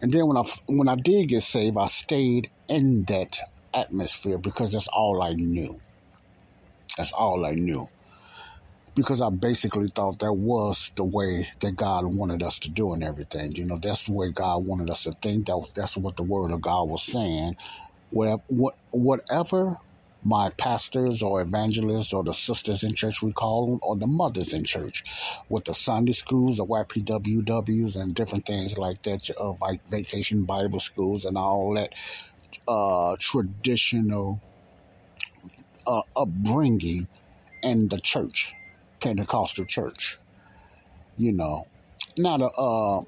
And 0.00 0.12
then 0.12 0.26
when 0.26 0.36
I 0.36 0.42
when 0.66 0.88
I 0.88 0.96
did 0.96 1.28
get 1.28 1.42
saved, 1.42 1.76
I 1.78 1.86
stayed 1.86 2.50
in 2.68 3.04
that 3.08 3.38
atmosphere 3.72 4.38
because 4.38 4.72
that's 4.72 4.88
all 4.88 5.22
I 5.22 5.32
knew. 5.32 5.80
That's 6.96 7.12
all 7.12 7.44
I 7.44 7.52
knew. 7.52 7.86
Because 8.96 9.22
I 9.22 9.30
basically 9.30 9.88
thought 9.94 10.20
that 10.20 10.34
was 10.34 10.92
the 10.96 11.04
way 11.04 11.48
that 11.62 11.76
God 11.76 12.06
wanted 12.06 12.42
us 12.44 12.60
to 12.60 12.70
do 12.70 12.94
and 12.94 13.04
everything. 13.04 13.52
You 13.56 13.66
know, 13.66 13.78
that's 13.82 14.06
the 14.06 14.14
way 14.14 14.32
God 14.32 14.66
wanted 14.66 14.90
us 14.90 15.04
to 15.04 15.12
think. 15.22 15.46
That 15.48 15.64
that's 15.76 15.98
what 15.98 16.16
the 16.16 16.24
Word 16.24 16.52
of 16.52 16.62
God 16.62 16.90
was 16.90 17.04
saying. 17.04 17.56
Whatever, 18.10 18.42
what, 18.48 18.74
whatever 18.92 19.76
my 20.24 20.50
pastors 20.58 21.22
or 21.22 21.42
evangelists 21.42 22.12
or 22.12 22.24
the 22.24 22.34
sisters 22.34 22.82
in 22.84 22.94
church 22.94 23.22
we 23.22 23.32
call 23.32 23.66
them 23.70 23.80
or 23.82 23.96
the 23.96 24.06
mothers 24.08 24.54
in 24.54 24.64
church 24.64 25.04
with 25.50 25.64
the 25.66 25.74
Sunday 25.74 26.12
schools, 26.12 26.58
the 26.58 26.66
YPWWs 26.66 28.00
and 28.00 28.14
different 28.14 28.46
things 28.46 28.78
like 28.78 29.02
that, 29.02 29.20
uh, 29.40 29.54
like 29.62 29.80
vacation 29.88 30.44
Bible 30.46 30.80
schools 30.80 31.24
and 31.24 31.38
all 31.38 31.74
that 31.74 31.92
uh, 32.68 33.16
traditional 33.20 34.42
uh, 35.86 36.02
upbringing 36.16 37.08
in 37.62 37.88
the 37.90 38.00
church, 38.00 38.55
Pentecostal 39.06 39.66
church. 39.66 40.18
You 41.16 41.32
know, 41.32 41.66
now 42.18 42.38
the 42.38 42.46
uh, 42.46 43.02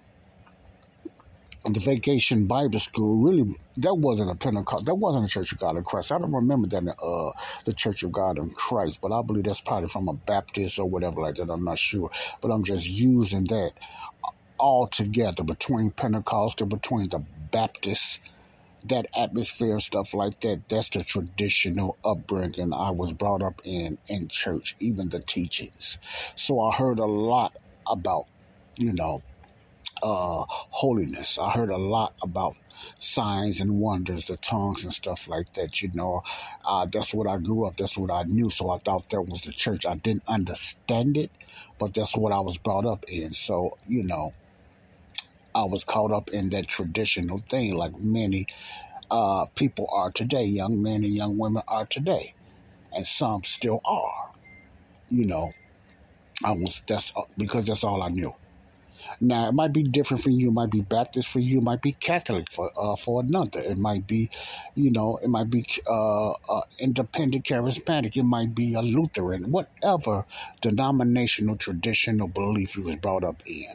the 1.72 1.80
vacation 1.80 2.46
Bible 2.46 2.78
school 2.78 3.20
really 3.20 3.44
that 3.78 3.94
wasn't 3.94 4.30
a 4.30 4.36
Pentecost 4.36 4.86
that 4.86 4.94
wasn't 4.94 5.24
a 5.24 5.28
Church 5.28 5.50
of 5.52 5.58
God 5.58 5.76
in 5.76 5.82
Christ. 5.82 6.12
I 6.12 6.18
don't 6.18 6.32
remember 6.32 6.68
that 6.68 6.94
uh, 7.02 7.32
the 7.66 7.74
Church 7.74 8.04
of 8.04 8.12
God 8.12 8.38
in 8.38 8.50
Christ, 8.50 9.00
but 9.02 9.12
I 9.12 9.22
believe 9.22 9.44
that's 9.44 9.60
probably 9.60 9.88
from 9.88 10.08
a 10.08 10.14
Baptist 10.14 10.78
or 10.78 10.88
whatever 10.88 11.20
like 11.20 11.34
that. 11.36 11.50
I'm 11.50 11.64
not 11.64 11.78
sure, 11.78 12.10
but 12.40 12.52
I'm 12.52 12.62
just 12.62 12.88
using 12.88 13.44
that 13.48 13.72
all 14.58 14.86
together 14.86 15.42
between 15.44 15.90
Pentecostal, 15.90 16.68
between 16.68 17.08
the 17.08 17.24
Baptists 17.52 18.20
that 18.84 19.06
atmosphere 19.16 19.72
and 19.72 19.82
stuff 19.82 20.14
like 20.14 20.38
that 20.40 20.62
that's 20.68 20.90
the 20.90 21.02
traditional 21.04 21.98
upbringing 22.04 22.72
i 22.72 22.90
was 22.90 23.12
brought 23.12 23.42
up 23.42 23.60
in 23.64 23.98
in 24.08 24.28
church 24.28 24.74
even 24.80 25.08
the 25.08 25.20
teachings. 25.20 25.98
So 26.36 26.60
i 26.60 26.74
heard 26.74 26.98
a 26.98 27.06
lot 27.06 27.52
about 27.88 28.24
you 28.78 28.92
know 28.94 29.22
uh 30.02 30.44
holiness. 30.48 31.38
I 31.38 31.50
heard 31.50 31.70
a 31.70 31.76
lot 31.76 32.14
about 32.22 32.54
signs 33.00 33.60
and 33.60 33.80
wonders 33.80 34.26
the 34.26 34.36
tongues 34.36 34.84
and 34.84 34.92
stuff 34.92 35.26
like 35.28 35.52
that 35.54 35.82
you 35.82 35.90
know. 35.94 36.22
Uh 36.64 36.86
that's 36.92 37.12
what 37.14 37.26
i 37.26 37.38
grew 37.38 37.66
up 37.66 37.76
that's 37.76 37.98
what 37.98 38.10
i 38.12 38.22
knew. 38.24 38.50
So 38.50 38.70
i 38.70 38.78
thought 38.84 39.08
that 39.10 39.22
was 39.22 39.42
the 39.42 39.52
church. 39.52 39.86
I 39.86 39.96
didn't 39.96 40.24
understand 40.28 41.16
it 41.16 41.32
but 41.78 41.94
that's 41.94 42.16
what 42.16 42.32
i 42.32 42.40
was 42.40 42.58
brought 42.58 42.86
up 42.86 43.04
in. 43.08 43.30
So 43.32 43.70
you 43.86 44.04
know 44.04 44.32
I 45.58 45.64
was 45.64 45.82
caught 45.84 46.12
up 46.12 46.30
in 46.30 46.50
that 46.50 46.68
traditional 46.68 47.42
thing, 47.48 47.74
like 47.74 47.98
many 47.98 48.46
uh, 49.10 49.46
people 49.56 49.88
are 49.92 50.12
today, 50.12 50.44
young 50.44 50.82
men 50.82 51.02
and 51.02 51.12
young 51.12 51.36
women 51.36 51.64
are 51.66 51.84
today, 51.84 52.34
and 52.92 53.04
some 53.04 53.42
still 53.42 53.80
are. 53.84 54.30
You 55.08 55.26
know, 55.26 55.50
I 56.44 56.52
was 56.52 56.82
that's 56.86 57.12
because 57.36 57.66
that's 57.66 57.82
all 57.82 58.02
I 58.02 58.08
knew. 58.08 58.32
Now 59.20 59.48
it 59.48 59.52
might 59.52 59.72
be 59.72 59.82
different 59.82 60.22
for 60.22 60.30
you. 60.30 60.50
It 60.50 60.54
might 60.54 60.70
be 60.70 60.82
Baptist 60.82 61.28
for 61.28 61.40
you. 61.40 61.58
It 61.58 61.64
might 61.64 61.82
be 61.82 61.92
Catholic 61.92 62.48
for 62.50 62.70
uh, 62.80 62.94
for 62.94 63.20
another. 63.22 63.60
It 63.60 63.78
might 63.78 64.06
be, 64.06 64.30
you 64.76 64.92
know, 64.92 65.18
it 65.22 65.28
might 65.28 65.50
be 65.50 65.64
uh, 65.88 66.30
uh, 66.30 66.60
independent, 66.80 67.44
charismatic. 67.44 68.16
It 68.16 68.22
might 68.22 68.54
be 68.54 68.74
a 68.74 68.82
Lutheran. 68.82 69.50
Whatever 69.50 70.24
denominational, 70.60 71.56
traditional 71.56 72.28
belief 72.28 72.76
you 72.76 72.84
was 72.84 72.96
brought 72.96 73.24
up 73.24 73.42
in, 73.44 73.66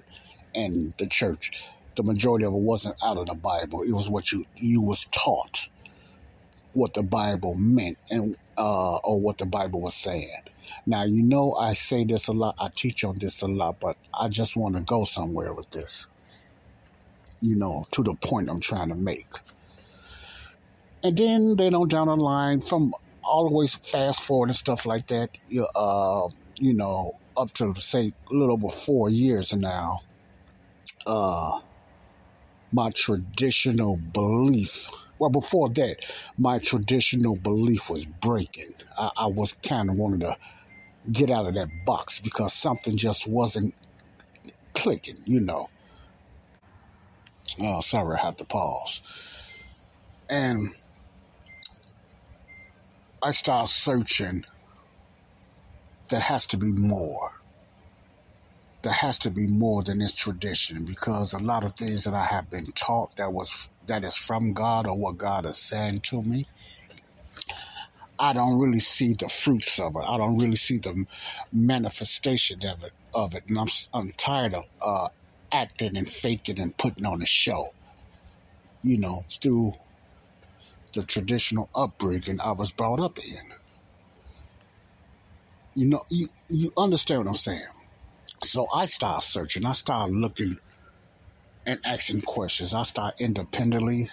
and 0.56 0.94
the 0.98 1.08
church 1.08 1.52
the 1.96 2.04
majority 2.04 2.46
of 2.46 2.54
it 2.54 2.60
wasn't 2.60 2.96
out 3.04 3.18
of 3.18 3.28
the 3.28 3.36
Bible. 3.36 3.82
It 3.82 3.92
was 3.92 4.10
what 4.10 4.32
you 4.32 4.46
you 4.56 4.82
was 4.82 5.06
taught 5.12 5.70
what 6.74 6.94
the 6.94 7.04
Bible 7.04 7.56
meant 7.56 7.98
and 8.10 8.36
uh, 8.58 8.98
or 8.98 9.22
what 9.22 9.38
the 9.38 9.46
Bible 9.46 9.82
was 9.82 9.94
saying. 9.94 10.42
Now 10.86 11.04
you 11.04 11.24
know 11.24 11.54
I 11.54 11.74
say 11.74 12.04
this 12.04 12.28
a 12.28 12.34
lot. 12.34 12.56
I 12.60 12.70
teach 12.74 13.04
on 13.04 13.18
this 13.20 13.42
a 13.42 13.48
lot, 13.48 13.80
but 13.80 13.98
I 14.14 14.30
just 14.30 14.56
want 14.56 14.76
to 14.76 14.82
go 14.82 15.04
somewhere 15.04 15.54
with 15.54 15.70
this. 15.72 16.08
You 17.42 17.58
know, 17.58 17.86
to 17.92 18.04
the 18.04 18.16
point 18.16 18.50
I'm 18.50 18.62
trying 18.62 18.90
to 18.90 18.96
make. 18.96 19.28
And 21.04 21.18
then 21.18 21.58
they 21.58 21.70
don't 21.70 21.92
down 21.92 22.08
the 22.08 22.16
line, 22.16 22.62
from 22.62 22.94
always 23.22 23.76
fast 23.76 24.22
forward 24.22 24.50
and 24.50 24.56
stuff 24.56 24.86
like 24.86 25.08
that. 25.08 25.30
You 25.48 25.68
uh, 25.76 26.30
you 26.58 26.74
know, 26.74 27.20
up 27.38 27.52
to 27.54 27.76
say 27.76 28.14
a 28.32 28.34
little 28.34 28.54
over 28.54 28.70
four 28.70 29.10
years 29.10 29.54
now. 29.54 30.00
Uh, 31.06 31.60
my 32.74 32.90
traditional 32.90 33.98
belief. 33.98 34.90
Well, 35.20 35.30
before 35.30 35.70
that, 35.70 35.98
my 36.38 36.58
traditional 36.58 37.36
belief 37.36 37.90
was 37.90 38.06
breaking. 38.06 38.74
I, 38.98 39.12
I 39.18 39.28
was 39.28 39.54
kind 39.54 39.90
of 39.90 39.98
wanting 39.98 40.22
to 40.22 40.36
get 41.12 41.30
out 41.30 41.46
of 41.46 41.54
that 41.54 41.70
box 41.86 42.20
because 42.20 42.54
something 42.54 42.98
just 42.98 43.28
wasn't 43.28 43.76
clicking, 44.74 45.18
you 45.26 45.40
know. 45.40 45.70
Oh, 47.62 47.82
sorry, 47.82 48.18
I 48.18 48.26
had 48.26 48.40
to 48.40 48.46
pause. 48.46 49.02
And 50.30 50.70
I 53.22 53.32
started 53.32 53.70
searching. 53.70 54.46
There 56.10 56.20
has 56.20 56.48
to 56.48 56.58
be 56.58 56.72
more 56.72 57.34
there 58.84 58.93
has 58.93 59.17
to 59.19 59.32
be 59.32 59.48
more 59.48 59.82
than 59.84 60.00
this 60.00 60.13
tradition 60.13 60.86
because 60.86 61.34
a 61.34 61.39
lot 61.39 61.63
of 61.65 61.74
things 61.74 62.04
that 62.04 62.13
I 62.13 62.26
have 62.26 62.50
been 62.50 62.72
taught 62.74 63.15
that 63.17 63.34
was 63.34 63.69
that 63.88 64.04
is 64.06 64.15
from 64.17 64.54
God 64.54 64.88
or 64.88 64.98
what 64.98 65.17
God 65.17 65.46
is 65.46 65.58
saying 65.58 66.02
to 66.02 66.22
me, 66.24 66.46
I 68.19 68.34
don't 68.34 68.60
really 68.60 68.82
see 68.82 69.13
the 69.13 69.30
fruits 69.30 69.80
of 69.80 69.96
it. 69.96 70.04
I 70.08 70.17
don't 70.17 70.38
really 70.38 70.58
see 70.58 70.80
the 70.80 71.06
manifestation 71.52 72.60
of 72.65 72.84
it. 72.84 72.91
Of 73.15 73.36
it, 73.36 73.43
and 73.48 73.60
I'm 73.60 73.67
I'm 73.93 74.12
tired 74.17 74.56
of 74.56 74.65
uh, 74.82 75.10
acting 75.52 75.98
and 75.98 76.10
faking 76.10 76.60
and 76.60 76.78
putting 76.78 77.06
on 77.06 77.22
a 77.22 77.28
show. 77.28 77.76
You 78.84 79.00
know, 79.00 79.26
through 79.41 79.74
the 80.93 81.04
traditional 81.04 81.69
upbringing 81.76 82.41
I 82.41 82.52
was 82.54 82.72
brought 82.72 83.00
up 83.00 83.19
in. 83.19 83.54
You 85.76 85.89
know, 85.89 86.02
you 86.10 86.28
you 86.50 86.72
understand 86.78 87.22
what 87.22 87.28
I'm 87.30 87.36
saying? 87.36 87.62
So 88.43 88.67
I 88.75 88.86
start 88.86 89.23
searching. 89.23 89.65
I 89.65 89.71
start 89.71 90.12
looking 90.12 90.58
and 91.65 91.79
asking 91.86 92.21
questions. 92.21 92.73
I 92.73 92.84
start 92.84 93.21
independently, 93.21 94.10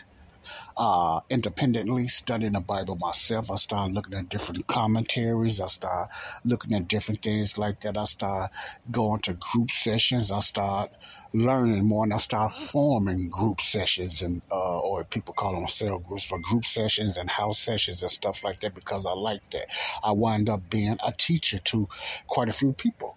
uh, 0.76 1.20
independently 1.28 2.06
studying 2.06 2.52
the 2.52 2.60
Bible 2.60 2.94
myself. 2.94 3.50
I 3.50 3.56
start 3.56 3.90
looking 3.90 4.14
at 4.14 4.28
different 4.28 4.68
commentaries. 4.68 5.60
I 5.60 5.66
start 5.66 6.10
looking 6.44 6.74
at 6.74 6.86
different 6.86 7.22
things 7.22 7.58
like 7.58 7.80
that. 7.80 7.98
I 7.98 8.04
start 8.04 8.52
going 8.88 9.20
to 9.22 9.32
group 9.34 9.72
sessions. 9.72 10.30
I 10.30 10.38
start 10.38 10.92
learning 11.32 11.84
more, 11.84 12.04
and 12.04 12.14
I 12.14 12.18
start 12.18 12.52
forming 12.52 13.30
group 13.30 13.60
sessions, 13.60 14.22
and 14.22 14.42
uh, 14.52 14.78
or 14.78 15.02
people 15.02 15.34
call 15.34 15.54
them 15.54 15.66
cell 15.66 15.98
groups, 15.98 16.28
but 16.30 16.40
group 16.40 16.64
sessions 16.64 17.16
and 17.16 17.28
house 17.28 17.58
sessions 17.58 18.00
and 18.02 18.10
stuff 18.10 18.44
like 18.44 18.60
that 18.60 18.76
because 18.76 19.06
I 19.06 19.12
like 19.12 19.50
that. 19.50 19.66
I 20.04 20.12
wind 20.12 20.48
up 20.48 20.70
being 20.70 20.98
a 21.04 21.10
teacher 21.10 21.58
to 21.58 21.88
quite 22.28 22.48
a 22.48 22.52
few 22.52 22.72
people 22.72 23.16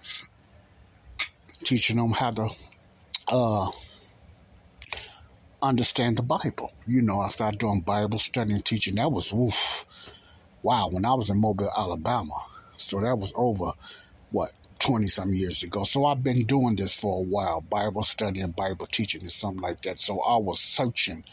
teaching 1.64 1.98
them 1.98 2.12
how 2.12 2.32
to 2.32 2.50
uh, 3.30 3.72
understand 5.62 6.18
the 6.18 6.24
Bible. 6.24 6.72
You 6.86 7.02
know, 7.02 7.22
I 7.22 7.30
started 7.30 7.60
doing 7.60 7.82
Bible 7.82 8.20
study 8.20 8.54
and 8.54 8.64
teaching. 8.64 8.96
That 8.96 9.12
was 9.12 9.34
woof. 9.34 9.86
Wow, 10.62 10.90
when 10.90 11.06
I 11.06 11.14
was 11.14 11.30
in 11.30 11.40
Mobile, 11.40 11.72
Alabama. 11.76 12.36
So 12.78 13.02
that 13.02 13.18
was 13.18 13.34
over 13.36 13.72
what, 14.32 14.52
20 14.80 15.08
some 15.08 15.32
years 15.32 15.64
ago. 15.64 15.86
So 15.86 16.06
I've 16.06 16.24
been 16.24 16.46
doing 16.46 16.76
this 16.76 16.94
for 16.94 17.20
a 17.20 17.22
while, 17.22 17.62
Bible 17.62 18.04
study 18.04 18.42
and 18.42 18.56
Bible 18.56 18.86
teaching 18.86 19.22
and 19.22 19.32
something 19.32 19.62
like 19.62 19.82
that. 19.84 19.98
So 19.98 20.20
I 20.20 20.38
was 20.38 20.60
searching 20.60 21.24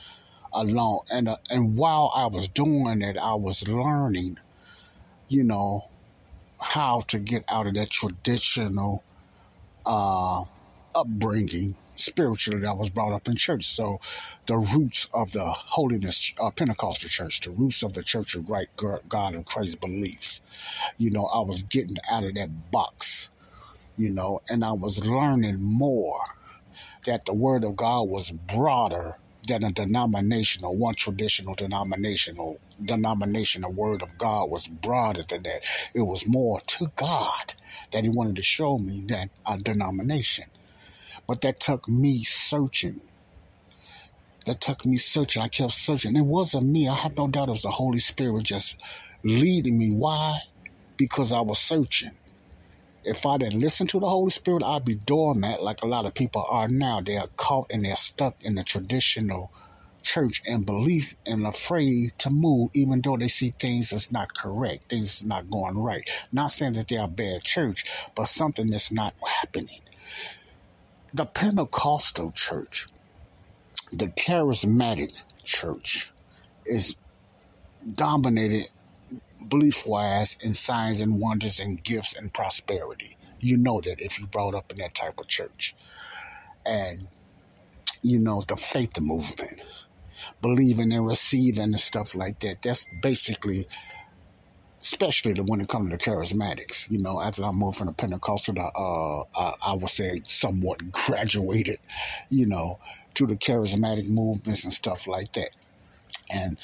along 0.53 1.01
and 1.11 1.29
uh, 1.29 1.37
and 1.49 1.77
while 1.77 2.13
I 2.15 2.27
was 2.27 2.49
doing 2.49 3.03
it, 3.03 3.17
I 3.17 3.35
was 3.35 3.67
learning, 3.69 4.39
you 5.29 5.45
know, 5.45 5.89
how 6.61 7.03
to 7.09 7.19
get 7.19 7.45
out 7.49 7.67
of 7.67 7.75
that 7.75 7.91
traditional 7.91 9.03
uh, 9.87 10.45
upbringing 10.95 11.77
spiritually 11.97 12.63
that 12.63 12.77
was 12.77 12.91
brought 12.91 13.13
up 13.15 13.29
in 13.29 13.37
church. 13.37 13.67
So 13.67 14.01
the 14.47 14.57
roots 14.59 15.09
of 15.15 15.33
the 15.33 15.45
holiness 15.45 16.33
uh, 16.41 16.51
Pentecostal 16.51 17.09
church, 17.11 17.41
the 17.41 17.51
roots 17.51 17.83
of 17.83 17.95
the 17.95 18.03
church 18.03 18.35
of 18.35 18.51
right 18.51 18.69
God 19.09 19.35
and 19.35 19.47
Christ 19.47 19.81
belief. 19.81 20.41
You 20.99 21.11
know, 21.11 21.27
I 21.27 21.41
was 21.41 21.63
getting 21.63 21.97
out 22.11 22.25
of 22.25 22.35
that 22.35 22.71
box, 22.71 23.31
you 23.97 24.11
know, 24.13 24.41
and 24.51 24.65
I 24.65 24.73
was 24.73 25.05
learning 25.05 25.63
more 25.63 26.21
that 27.07 27.27
the 27.27 27.35
word 27.35 27.65
of 27.65 27.77
God 27.77 28.05
was 28.05 28.33
broader 28.33 29.20
than 29.47 29.65
a 29.65 29.73
denominational, 29.73 30.77
one 30.77 30.95
traditional 30.95 31.55
denominational 31.55 32.61
denomination, 32.85 33.63
the 33.63 33.71
word 33.71 34.03
of 34.03 34.19
God 34.19 34.51
was 34.51 34.67
broader 34.67 35.23
than 35.29 35.43
that. 35.45 35.63
It 35.95 36.03
was 36.03 36.27
more 36.27 36.61
to 36.61 36.93
God 36.97 37.55
that 37.93 38.05
He 38.05 38.11
wanted 38.11 38.37
to 38.37 38.43
show 38.43 38.79
me 38.79 39.03
than 39.07 39.31
a 39.47 39.59
denomination. 39.59 40.45
But 41.27 41.41
that 41.43 41.61
took 41.61 41.89
me 41.89 42.25
searching. 42.25 43.01
That 44.47 44.61
took 44.61 44.85
me 44.85 44.97
searching. 44.97 45.43
I 45.43 45.49
kept 45.49 45.73
searching. 45.73 46.17
It 46.17 46.23
wasn't 46.27 46.67
me. 46.67 46.89
I 46.89 46.95
have 46.95 47.17
no 47.17 47.29
doubt 47.29 47.49
it 47.49 47.53
was 47.53 47.63
the 47.63 47.71
Holy 47.71 47.99
Spirit 47.99 48.45
just 48.45 48.77
leading 49.23 49.79
me. 49.79 49.91
Why? 49.91 50.39
Because 50.97 51.33
I 51.33 51.41
was 51.41 51.59
searching. 51.59 52.13
If 53.05 53.25
I 53.25 53.39
didn't 53.39 53.61
listen 53.61 53.87
to 53.89 54.01
the 54.01 54.09
Holy 54.09 54.31
Spirit, 54.31 54.63
I'd 54.63 54.85
be 54.85 54.95
doormat 54.95 55.63
like 55.63 55.83
a 55.83 55.87
lot 55.87 56.07
of 56.07 56.15
people 56.15 56.45
are 56.49 56.69
now. 56.69 57.01
They 57.01 57.17
are 57.17 57.29
caught 57.37 57.71
and 57.73 57.85
they're 57.85 57.97
stuck 57.97 58.43
in 58.43 58.57
the 58.57 58.65
traditional 58.65 59.51
church 60.03 60.43
and 60.47 60.67
belief 60.67 61.15
and 61.27 61.47
afraid 61.47 62.13
to 62.19 62.31
move 62.31 62.71
even 62.75 63.01
though 63.03 63.17
they 63.17 63.29
see 63.29 63.51
things 63.51 63.91
that's 63.91 64.13
not 64.13 64.35
correct, 64.35 64.85
things 64.85 65.25
not 65.25 65.51
going 65.51 65.79
right. 65.79 66.09
Not 66.33 66.51
saying 66.51 66.75
that 66.75 66.89
they're 66.89 67.05
a 67.05 67.09
bad 67.09 67.43
church, 67.43 67.85
but 68.15 68.27
something 68.27 68.69
that's 68.71 68.93
not 68.93 69.15
happening. 69.27 69.81
The 71.15 71.27
Pentecostal 71.27 72.33
church, 72.33 72.89
the 73.91 74.07
charismatic 74.09 75.23
church, 75.45 76.13
is 76.67 76.95
dominated 77.95 78.69
belief 79.49 79.87
wise 79.87 80.37
in 80.43 80.55
signs 80.55 81.01
and 81.01 81.21
wonders 81.21 81.61
and 81.61 81.83
gifts 81.83 82.15
and 82.15 82.33
prosperity. 82.33 83.17
You 83.41 83.57
know 83.57 83.81
that 83.81 84.01
if 84.01 84.19
you 84.21 84.27
brought 84.27 84.55
up 84.55 84.71
in 84.71 84.79
that 84.79 84.95
type 84.95 85.19
of 85.19 85.29
church. 85.29 85.75
And 86.67 87.07
you 88.03 88.19
know, 88.19 88.43
the 88.43 88.57
faith 88.57 88.99
movement 89.01 89.61
believing 90.41 90.93
and 90.93 91.07
receiving 91.07 91.65
and 91.65 91.81
stuff 91.81 92.15
like 92.15 92.41
that. 92.41 92.63
That's 92.63 92.87
basically, 93.03 93.69
especially 94.81 95.35
the, 95.35 95.43
when 95.43 95.61
it 95.61 95.69
comes 95.69 95.91
to 95.91 95.97
the 95.97 96.03
charismatics. 96.03 96.91
You 96.91 96.99
know, 96.99 97.21
after 97.21 97.45
I 97.45 97.53
moved 97.53 97.79
from 97.79 97.89
the 97.89 97.93
Pentecostal, 97.93 98.55
to, 98.55 98.63
uh, 98.63 99.25
I, 99.35 99.55
I 99.63 99.73
would 99.75 99.89
say 99.89 100.23
somewhat 100.25 100.93
graduated, 100.93 101.79
you 102.29 102.47
know, 102.47 102.79
to 103.15 103.27
the 103.27 103.37
charismatic 103.37 104.09
movements 104.09 104.65
and 104.65 104.73
stuff 104.73 105.07
like 105.07 105.33
that. 105.33 105.51
And 106.31 106.57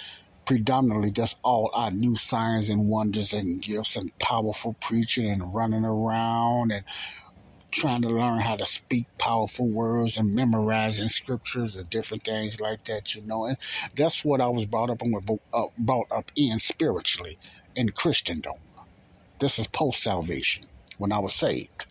predominantly 0.47 1.11
that's 1.11 1.37
all 1.43 1.71
I 1.75 1.91
knew 1.91 2.17
signs 2.17 2.71
and 2.71 2.89
wonders 2.89 3.33
and 3.33 3.61
gifts 3.61 3.97
and 3.97 4.17
powerful 4.19 4.77
preaching 4.81 5.29
and 5.29 5.53
running 5.55 5.85
around 5.85 6.73
and 6.73 6.85
trying 7.73 8.03
to 8.03 8.09
learn 8.09 8.41
how 8.41 8.57
to 8.57 8.65
speak 8.65 9.07
powerful 9.19 9.69
words 9.69 10.17
and 10.17 10.35
memorizing 10.35 11.09
scriptures 11.09 11.77
and 11.77 11.91
different 11.91 12.23
things 12.25 12.61
like 12.61 12.85
that, 12.85 13.15
you 13.15 13.23
know. 13.23 13.45
And 13.47 13.59
that's 13.97 14.25
what 14.25 14.41
I 14.41 14.49
was 14.49 14.67
brought 14.67 14.91
up 14.91 15.03
with, 15.03 15.29
uh, 15.53 15.65
brought 15.77 16.07
up 16.11 16.31
in 16.37 16.59
spiritually 16.59 17.39
in 17.75 17.91
Christendom. 17.91 18.55
This 19.41 19.59
is 19.59 19.67
post 19.67 20.03
salvation 20.03 20.65
when 20.99 21.13
I 21.13 21.19
was 21.19 21.35
saved. 21.35 21.87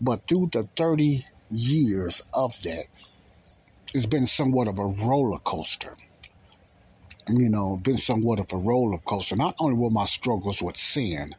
But 0.00 0.28
through 0.28 0.50
the 0.52 0.68
30 0.76 1.26
years 1.50 2.22
of 2.32 2.60
that, 2.62 2.84
it's 3.94 4.06
been 4.06 4.26
somewhat 4.26 4.68
of 4.68 4.78
a 4.78 4.86
roller 4.86 5.38
coaster. 5.38 5.96
You 7.28 7.48
know, 7.48 7.76
been 7.82 7.96
somewhat 7.96 8.40
of 8.40 8.52
a 8.52 8.56
roller 8.56 8.98
coaster. 8.98 9.36
Not 9.36 9.56
only 9.60 9.74
were 9.74 9.90
my 9.90 10.04
struggles 10.04 10.62
with 10.62 10.76
sin, 10.76 11.34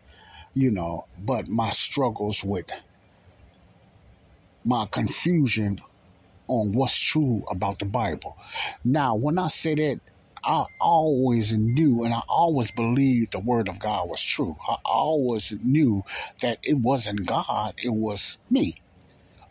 you 0.53 0.71
know, 0.71 1.05
but 1.19 1.47
my 1.47 1.71
struggles 1.71 2.43
with 2.43 2.69
my 4.65 4.87
confusion 4.91 5.79
on 6.47 6.73
what's 6.73 6.99
true 6.99 7.43
about 7.51 7.79
the 7.79 7.85
Bible. 7.85 8.37
Now, 8.85 9.15
when 9.15 9.39
I 9.39 9.47
say 9.47 9.75
that, 9.75 10.01
I 10.45 10.65
always 10.81 11.57
knew 11.57 12.03
and 12.03 12.13
I 12.13 12.21
always 12.27 12.71
believed 12.71 13.31
the 13.31 13.39
Word 13.39 13.69
of 13.69 13.79
God 13.79 14.09
was 14.09 14.21
true. 14.21 14.57
I 14.67 14.75
always 14.85 15.53
knew 15.63 16.03
that 16.41 16.59
it 16.63 16.77
wasn't 16.77 17.25
God, 17.25 17.75
it 17.77 17.93
was 17.93 18.37
me. 18.49 18.82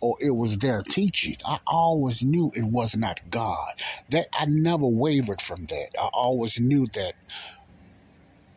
Or 0.03 0.17
it 0.21 0.33
was 0.33 0.59
their 0.59 0.83
teaching. 0.83 1.37
I 1.47 1.61
always 1.67 2.23
knew 2.23 2.53
it 2.55 2.65
was 2.67 2.97
not 2.97 3.21
God. 3.31 3.73
That 4.11 4.27
I 4.35 4.47
never 4.49 4.87
wavered 4.87 5.43
from 5.43 5.67
that. 5.67 5.91
I 5.99 6.11
always 6.15 6.61
knew 6.61 6.89
that 6.95 7.15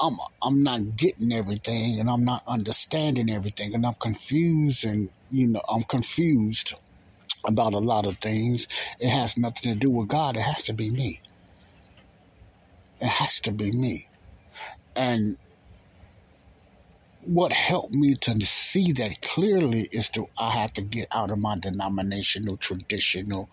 I'm 0.02 0.16
I'm 0.44 0.64
not 0.64 0.98
getting 0.98 1.34
everything 1.34 2.00
and 2.02 2.10
I'm 2.10 2.26
not 2.26 2.44
understanding 2.48 3.30
everything 3.32 3.76
and 3.76 3.86
I'm 3.86 3.96
confused 4.02 4.86
and 4.86 5.10
you 5.30 5.48
know 5.50 5.62
I'm 5.70 5.84
confused 5.84 6.74
about 7.48 7.74
a 7.74 7.80
lot 7.80 8.08
of 8.08 8.18
things. 8.18 8.68
It 9.00 9.10
has 9.10 9.38
nothing 9.38 9.74
to 9.74 9.80
do 9.80 9.92
with 9.92 10.10
God. 10.10 10.38
It 10.38 10.44
has 10.44 10.64
to 10.66 10.74
be 10.74 10.92
me. 10.92 11.22
It 13.00 13.10
has 13.10 13.42
to 13.42 13.54
be 13.54 13.72
me. 13.72 14.10
And 14.96 15.38
what 17.26 17.52
helped 17.52 17.94
me 17.94 18.16
to 18.16 18.40
see 18.46 18.92
that 18.94 19.22
clearly 19.22 19.88
is 19.92 20.10
to 20.10 20.28
I 20.38 20.52
have 20.52 20.74
to 20.74 20.82
get 20.82 21.08
out 21.12 21.32
of 21.32 21.40
my 21.40 21.58
denominational 21.58 22.58
traditional 22.58 23.50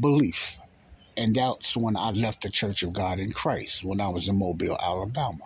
belief. 0.00 0.58
And 1.16 1.34
that's 1.34 1.76
when 1.76 1.96
I 1.96 2.10
left 2.10 2.42
the 2.42 2.50
Church 2.50 2.82
of 2.82 2.92
God 2.92 3.20
in 3.20 3.32
Christ 3.32 3.84
when 3.84 4.00
I 4.00 4.08
was 4.08 4.28
in 4.28 4.38
Mobile, 4.38 4.78
Alabama. 4.80 5.44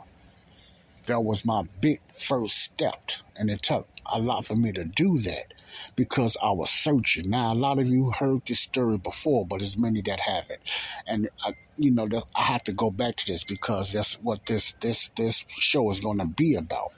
That 1.07 1.21
was 1.23 1.45
my 1.45 1.65
big 1.81 2.01
first 2.13 2.59
step. 2.59 3.11
And 3.37 3.51
it 3.51 3.63
took 3.63 3.89
a 4.13 4.21
lot 4.21 4.45
for 4.45 4.57
me 4.57 4.73
to 4.73 4.85
do 4.85 5.19
that 5.19 5.53
because 5.97 6.37
I 6.43 6.53
was 6.53 6.71
searching. 6.71 7.31
Now, 7.31 7.53
a 7.53 7.55
lot 7.55 7.79
of 7.79 7.87
you 7.87 8.11
heard 8.11 8.47
this 8.47 8.61
story 8.61 8.99
before, 8.99 9.47
but 9.47 9.61
there's 9.61 9.79
many 9.79 10.01
that 10.03 10.21
haven't. 10.21 10.61
And, 11.07 11.29
I, 11.45 11.55
you 11.79 11.91
know, 11.91 12.09
I 12.35 12.43
have 12.43 12.65
to 12.65 12.73
go 12.73 12.91
back 12.91 13.17
to 13.17 13.27
this 13.27 13.45
because 13.45 13.93
that's 13.93 14.15
what 14.15 14.47
this, 14.47 14.73
this, 14.81 15.11
this 15.17 15.45
show 15.49 15.91
is 15.91 16.01
going 16.01 16.19
to 16.19 16.27
be 16.27 16.55
about. 16.55 16.91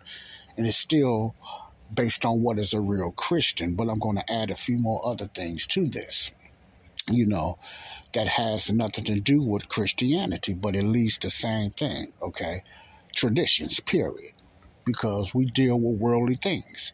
And 0.57 0.67
it's 0.67 0.77
still 0.77 1.35
based 1.93 2.25
on 2.25 2.43
what 2.43 2.59
is 2.59 2.75
a 2.75 2.81
real 2.81 3.11
Christian, 3.11 3.75
but 3.75 3.89
I'm 3.89 3.99
going 3.99 4.17
to 4.17 4.33
add 4.33 4.51
a 4.51 4.57
few 4.57 4.79
more 4.79 5.01
other 5.05 5.27
things 5.27 5.67
to 5.69 5.89
this. 5.89 6.35
You 7.11 7.27
know, 7.27 7.59
that 8.13 8.29
has 8.29 8.71
nothing 8.73 9.05
to 9.07 9.21
do 9.21 9.43
with 9.43 9.69
Christianity, 9.69 10.55
but 10.55 10.77
it 10.77 10.85
leads 10.85 11.19
the 11.19 11.31
same 11.31 11.71
thing, 11.71 12.13
okay? 12.23 12.63
Traditions, 13.15 13.81
period. 13.81 14.33
Because 14.85 15.35
we 15.35 15.47
deal 15.47 15.79
with 15.79 16.01
worldly 16.01 16.37
things. 16.37 16.93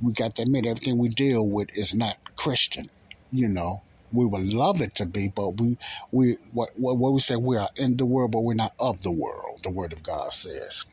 We 0.00 0.12
got 0.12 0.36
to 0.36 0.42
admit 0.42 0.66
everything 0.66 0.98
we 0.98 1.08
deal 1.08 1.46
with 1.46 1.76
is 1.76 1.94
not 1.94 2.16
Christian, 2.36 2.88
you 3.32 3.48
know. 3.48 3.82
We 4.12 4.24
would 4.24 4.52
love 4.54 4.80
it 4.80 4.94
to 4.96 5.06
be, 5.06 5.28
but 5.28 5.60
we 5.60 5.76
we 6.12 6.36
what 6.52 6.70
what 6.78 7.12
we 7.12 7.20
say 7.20 7.36
we 7.36 7.56
are 7.56 7.68
in 7.76 7.96
the 7.96 8.06
world, 8.06 8.30
but 8.32 8.40
we're 8.40 8.54
not 8.54 8.72
of 8.78 9.00
the 9.02 9.10
world. 9.10 9.60
The 9.62 9.70
Word 9.70 9.92
of 9.92 10.02
God 10.02 10.32
says. 10.32 10.86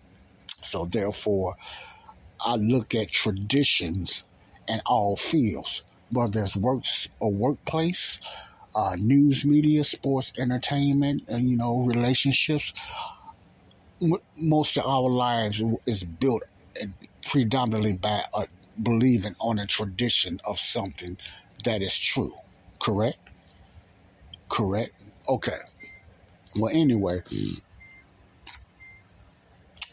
So 0.62 0.86
therefore, 0.86 1.56
I 2.44 2.56
look 2.56 2.96
at 2.96 3.12
traditions 3.12 4.24
in 4.68 4.82
all 4.86 5.16
fields, 5.16 5.84
whether 6.12 6.42
it's 6.44 6.58
works 6.58 7.08
or 7.20 7.32
workplace, 7.32 8.20
uh, 8.76 8.96
news 8.98 9.46
media, 9.46 9.84
sports, 9.84 10.34
entertainment, 10.38 11.24
and 11.28 11.50
you 11.50 11.58
know, 11.58 11.80
relationships. 11.84 12.74
Most 14.36 14.78
of 14.78 14.86
our 14.86 15.10
lives 15.10 15.64
is 15.86 16.04
built 16.04 16.44
predominantly 17.26 17.94
by 17.94 18.24
a, 18.34 18.46
believing 18.82 19.36
on 19.40 19.60
a 19.60 19.66
tradition 19.66 20.40
of 20.46 20.60
something 20.60 21.18
that 21.64 21.82
is 21.82 21.98
true. 21.98 22.34
Correct? 22.80 23.18
Correct? 24.50 24.94
Okay. 25.28 25.58
Well, 26.58 26.72
anyway, 26.74 27.24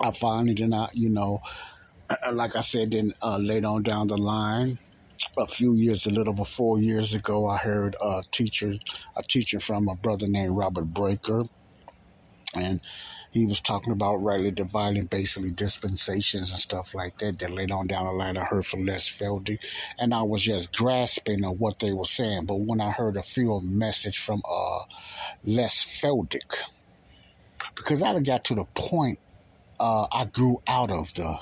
I 0.00 0.10
finally 0.12 0.54
did 0.54 0.70
not, 0.70 0.94
you 0.94 1.10
know, 1.10 1.40
like 2.32 2.56
I 2.56 2.60
said, 2.60 2.92
then 2.92 3.12
uh, 3.22 3.38
later 3.38 3.68
on 3.68 3.82
down 3.82 4.06
the 4.08 4.18
line, 4.18 4.78
a 5.38 5.46
few 5.46 5.74
years, 5.74 6.06
a 6.06 6.10
little 6.10 6.32
over 6.32 6.44
four 6.44 6.78
years 6.78 7.14
ago, 7.14 7.48
I 7.48 7.58
heard 7.58 7.96
a 8.00 8.22
teacher, 8.30 8.74
a 9.16 9.22
teacher 9.22 9.60
from 9.60 9.88
a 9.88 9.94
brother 9.94 10.26
named 10.28 10.56
Robert 10.56 10.86
Breaker, 10.86 11.42
and 12.56 12.80
he 13.32 13.46
was 13.46 13.60
talking 13.60 13.92
about 13.92 14.16
rightly 14.16 14.50
dividing 14.50 15.06
basically 15.06 15.50
dispensations 15.50 16.50
and 16.50 16.60
stuff 16.60 16.94
like 16.94 17.18
that. 17.18 17.38
that 17.38 17.50
later 17.50 17.74
on 17.74 17.86
down 17.86 18.04
the 18.04 18.12
line, 18.12 18.36
I 18.36 18.44
heard 18.44 18.66
from 18.66 18.84
Les 18.84 19.20
and 19.98 20.14
I 20.14 20.22
was 20.22 20.42
just 20.42 20.76
grasping 20.76 21.44
at 21.44 21.56
what 21.56 21.78
they 21.78 21.92
were 21.92 22.04
saying. 22.04 22.44
But 22.44 22.60
when 22.60 22.80
I 22.80 22.90
heard 22.90 23.16
a 23.16 23.22
few 23.22 23.60
message 23.62 24.18
from 24.18 24.42
uh, 24.48 24.80
Les 25.44 26.00
Feldick, 26.00 26.54
because 27.74 28.02
I 28.02 28.18
got 28.20 28.44
to 28.44 28.54
the 28.54 28.64
point, 28.74 29.18
uh, 29.80 30.06
I 30.12 30.26
grew 30.26 30.62
out 30.66 30.90
of 30.90 31.12
the 31.14 31.38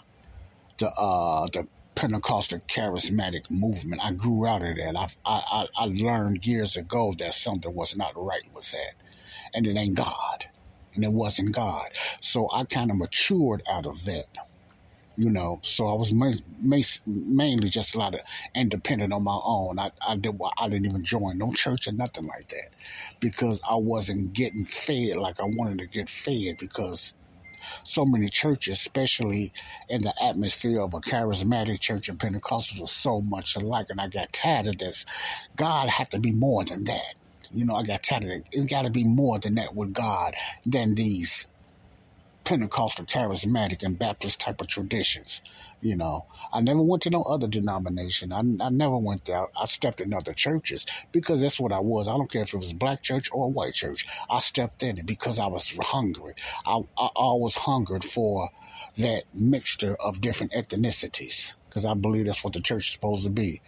the 0.78 0.88
uh, 0.90 1.46
the 1.52 1.66
Pentecostal 1.96 2.60
charismatic 2.60 3.50
movement. 3.50 4.00
I 4.02 4.12
grew 4.12 4.46
out 4.46 4.62
of 4.62 4.76
that. 4.76 4.96
I, 4.96 5.08
I, 5.26 5.66
I 5.76 5.84
learned 5.86 6.46
years 6.46 6.76
ago 6.76 7.14
that 7.18 7.34
something 7.34 7.74
was 7.74 7.96
not 7.96 8.12
right 8.16 8.48
with 8.54 8.70
that. 8.70 8.94
And 9.54 9.66
it 9.66 9.76
ain't 9.76 9.96
God. 9.96 10.46
And 11.02 11.14
it 11.14 11.16
wasn't 11.16 11.54
God. 11.54 11.88
So 12.20 12.46
I 12.52 12.64
kind 12.64 12.90
of 12.90 12.98
matured 12.98 13.62
out 13.70 13.86
of 13.86 14.04
that. 14.04 14.26
You 15.16 15.30
know, 15.30 15.60
so 15.62 15.88
I 15.88 15.94
was 15.94 16.12
ma- 16.12 16.30
ma- 16.62 16.76
mainly 17.06 17.70
just 17.70 17.94
a 17.94 17.98
lot 17.98 18.14
of 18.14 18.20
independent 18.54 19.14
on 19.14 19.24
my 19.24 19.38
own. 19.42 19.78
I, 19.78 19.92
I, 20.06 20.16
did, 20.16 20.38
I 20.58 20.68
didn't 20.68 20.86
even 20.86 21.04
join 21.04 21.38
no 21.38 21.52
church 21.52 21.88
or 21.88 21.92
nothing 21.92 22.26
like 22.26 22.48
that 22.48 22.68
because 23.20 23.62
I 23.68 23.76
wasn't 23.76 24.34
getting 24.34 24.64
fed 24.64 25.16
like 25.16 25.40
I 25.40 25.44
wanted 25.46 25.78
to 25.78 25.86
get 25.86 26.10
fed 26.10 26.56
because 26.58 27.14
so 27.82 28.04
many 28.04 28.28
churches, 28.28 28.78
especially 28.78 29.54
in 29.88 30.02
the 30.02 30.12
atmosphere 30.22 30.82
of 30.82 30.92
a 30.92 31.00
charismatic 31.00 31.80
church 31.80 32.10
and 32.10 32.18
Pentecostals, 32.18 32.80
were 32.80 32.86
so 32.86 33.22
much 33.22 33.56
alike. 33.56 33.86
And 33.88 34.00
I 34.00 34.08
got 34.08 34.34
tired 34.34 34.66
of 34.66 34.76
this. 34.78 35.06
God 35.56 35.88
had 35.88 36.10
to 36.10 36.20
be 36.20 36.32
more 36.32 36.64
than 36.64 36.84
that. 36.84 37.14
You 37.52 37.64
know, 37.64 37.74
I 37.74 37.82
got 37.82 38.02
tired 38.02 38.24
of 38.24 38.30
it. 38.30 38.48
It's 38.52 38.70
got 38.70 38.82
to 38.82 38.90
be 38.90 39.04
more 39.04 39.38
than 39.38 39.56
that 39.56 39.74
with 39.74 39.92
God 39.92 40.34
than 40.64 40.94
these 40.94 41.48
Pentecostal, 42.44 43.04
charismatic, 43.04 43.82
and 43.82 43.98
Baptist 43.98 44.40
type 44.40 44.60
of 44.60 44.66
traditions. 44.66 45.40
You 45.80 45.96
know, 45.96 46.26
I 46.52 46.60
never 46.60 46.82
went 46.82 47.04
to 47.04 47.10
no 47.10 47.22
other 47.22 47.48
denomination. 47.48 48.32
I, 48.32 48.38
I 48.38 48.70
never 48.70 48.98
went 48.98 49.24
there. 49.24 49.46
I 49.56 49.64
stepped 49.66 50.00
in 50.00 50.12
other 50.12 50.32
churches 50.32 50.84
because 51.12 51.40
that's 51.40 51.60
what 51.60 51.72
I 51.72 51.80
was. 51.80 52.08
I 52.08 52.12
don't 52.12 52.30
care 52.30 52.42
if 52.42 52.52
it 52.52 52.56
was 52.56 52.72
black 52.72 53.02
church 53.02 53.28
or 53.32 53.50
white 53.50 53.74
church. 53.74 54.06
I 54.28 54.40
stepped 54.40 54.82
in 54.82 54.98
it 54.98 55.06
because 55.06 55.38
I 55.38 55.46
was 55.46 55.76
hungry. 55.76 56.34
I, 56.66 56.80
I 56.98 57.08
always 57.16 57.56
hungered 57.56 58.04
for 58.04 58.50
that 58.98 59.24
mixture 59.32 59.96
of 59.96 60.20
different 60.20 60.52
ethnicities 60.52 61.54
because 61.70 61.86
I 61.86 61.94
believe 61.94 62.26
that's 62.26 62.44
what 62.44 62.52
the 62.52 62.60
church 62.60 62.86
is 62.86 62.92
supposed 62.92 63.24
to 63.24 63.30
be. 63.30 63.62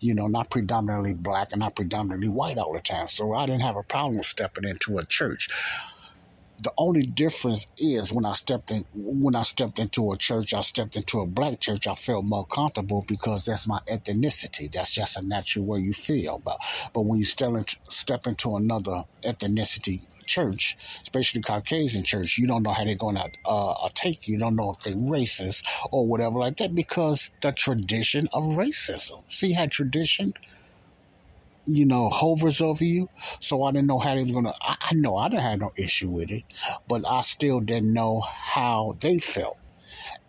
You 0.00 0.14
know, 0.14 0.28
not 0.28 0.50
predominantly 0.50 1.14
black 1.14 1.48
and 1.52 1.60
not 1.60 1.76
predominantly 1.76 2.28
white 2.28 2.58
all 2.58 2.72
the 2.72 2.80
time. 2.80 3.08
So 3.08 3.34
I 3.34 3.46
didn't 3.46 3.62
have 3.62 3.76
a 3.76 3.82
problem 3.82 4.22
stepping 4.22 4.64
into 4.64 4.98
a 4.98 5.04
church 5.04 5.50
the 6.62 6.72
only 6.76 7.02
difference 7.02 7.66
is 7.78 8.12
when 8.12 8.26
I 8.26 8.32
stepped 8.32 8.70
in 8.70 8.84
when 8.94 9.34
I 9.34 9.42
stepped 9.42 9.78
into 9.78 10.12
a 10.12 10.16
church, 10.16 10.52
I 10.52 10.60
stepped 10.60 10.96
into 10.96 11.20
a 11.20 11.26
black 11.26 11.60
church, 11.60 11.86
I 11.86 11.94
felt 11.94 12.24
more 12.24 12.44
comfortable 12.44 13.04
because 13.08 13.46
that's 13.46 13.66
my 13.66 13.80
ethnicity. 13.90 14.70
That's 14.70 14.94
just 14.94 15.16
a 15.16 15.22
natural 15.22 15.66
way 15.66 15.80
you 15.80 15.94
feel. 15.94 16.38
But 16.38 16.58
but 16.92 17.02
when 17.02 17.18
you 17.18 17.24
step 17.24 17.50
into, 17.50 17.76
step 17.88 18.26
into 18.26 18.56
another 18.56 19.04
ethnicity 19.22 20.02
church, 20.30 20.78
especially 21.02 21.42
Caucasian 21.42 22.04
church, 22.04 22.38
you 22.38 22.46
don't 22.46 22.62
know 22.62 22.72
how 22.72 22.84
they're 22.84 22.94
going 22.94 23.16
to 23.16 23.28
uh, 23.44 23.88
take 23.94 24.28
you. 24.28 24.34
You 24.34 24.40
don't 24.40 24.56
know 24.56 24.70
if 24.70 24.80
they're 24.80 24.94
racist 24.94 25.66
or 25.90 26.06
whatever 26.06 26.38
like 26.38 26.58
that 26.58 26.74
because 26.74 27.30
the 27.40 27.52
tradition 27.52 28.28
of 28.32 28.42
racism. 28.56 29.20
See 29.30 29.52
how 29.52 29.66
tradition 29.66 30.34
you 31.66 31.86
know, 31.86 32.08
hovers 32.10 32.60
over 32.60 32.82
you. 32.82 33.08
So 33.38 33.62
I 33.62 33.72
didn't 33.72 33.86
know 33.86 33.98
how 33.98 34.14
they 34.14 34.24
were 34.24 34.32
gonna. 34.32 34.54
I, 34.60 34.76
I 34.80 34.94
know 34.94 35.16
I 35.16 35.28
didn't 35.28 35.42
have 35.42 35.60
no 35.60 35.72
issue 35.76 36.10
with 36.10 36.30
it, 36.30 36.44
but 36.88 37.06
I 37.06 37.20
still 37.20 37.60
didn't 37.60 37.92
know 37.92 38.20
how 38.20 38.96
they 39.00 39.18
felt. 39.18 39.56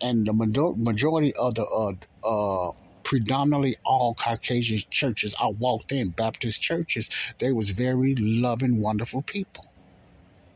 And 0.01 0.25
the 0.25 0.33
majority 0.33 1.33
of 1.33 1.55
the 1.55 1.65
uh, 1.65 1.93
uh, 2.27 2.73
predominantly 3.03 3.75
all 3.83 4.13
Caucasian 4.13 4.81
churches 4.89 5.35
I 5.39 5.47
walked 5.47 5.91
in, 5.91 6.09
Baptist 6.09 6.61
churches, 6.61 7.09
they 7.39 7.51
was 7.51 7.71
very 7.71 8.15
loving, 8.15 8.81
wonderful 8.81 9.21
people. 9.21 9.65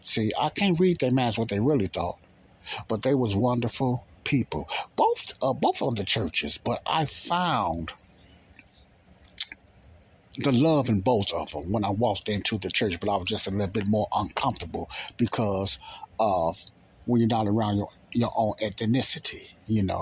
See, 0.05 0.31
I 0.39 0.49
can't 0.49 0.79
read 0.79 0.99
their 0.99 1.11
minds 1.11 1.37
what 1.39 1.49
they 1.49 1.59
really 1.59 1.87
thought, 1.87 2.19
but 2.87 3.01
they 3.01 3.15
was 3.15 3.35
wonderful 3.35 4.05
people. 4.23 4.69
Both 4.95 5.33
uh, 5.41 5.53
both 5.53 5.81
of 5.81 5.95
the 5.95 6.03
churches, 6.03 6.59
but 6.59 6.81
I 6.85 7.05
found 7.05 7.91
the 10.37 10.51
love 10.51 10.89
in 10.89 11.01
both 11.01 11.33
of 11.33 11.51
them 11.51 11.71
when 11.71 11.83
I 11.83 11.89
walked 11.89 12.29
into 12.29 12.59
the 12.59 12.69
church, 12.69 12.99
but 12.99 13.09
I 13.09 13.15
was 13.17 13.27
just 13.27 13.47
a 13.47 13.51
little 13.51 13.67
bit 13.67 13.87
more 13.87 14.07
uncomfortable 14.15 14.91
because 15.17 15.79
of 16.19 16.63
when 17.05 17.21
you're 17.21 17.27
not 17.27 17.47
around 17.47 17.77
your, 17.77 17.89
your 18.13 18.31
own 18.37 18.53
ethnicity, 18.61 19.47
you 19.65 19.81
know. 19.81 20.01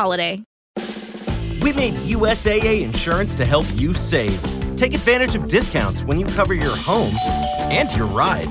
holiday. 0.00 0.42
We 1.60 1.74
made 1.74 1.92
USAA 2.08 2.82
insurance 2.82 3.34
to 3.34 3.44
help 3.44 3.66
you 3.74 3.92
save. 3.92 4.40
Take 4.74 4.94
advantage 4.94 5.34
of 5.34 5.46
discounts 5.46 6.02
when 6.02 6.18
you 6.18 6.24
cover 6.24 6.54
your 6.54 6.74
home 6.74 7.14
and 7.70 7.94
your 7.94 8.06
ride. 8.06 8.50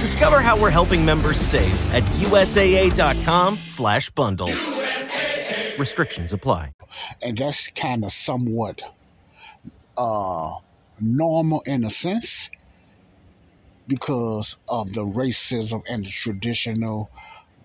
Discover 0.00 0.40
how 0.40 0.58
we're 0.58 0.70
helping 0.70 1.04
members 1.04 1.38
save 1.38 1.94
at 1.94 2.02
USAA.com 2.24 3.58
slash 3.58 4.08
bundle. 4.08 4.48
USAA. 4.48 5.78
Restrictions 5.78 6.32
apply. 6.32 6.72
And 7.20 7.36
that's 7.36 7.68
kind 7.68 8.02
of 8.02 8.10
somewhat 8.10 8.80
uh, 9.98 10.54
normal 10.98 11.60
in 11.66 11.84
a 11.84 11.90
sense 11.90 12.48
because 13.86 14.56
of 14.66 14.94
the 14.94 15.02
racism 15.02 15.82
and 15.90 16.06
the 16.06 16.08
traditional 16.08 17.10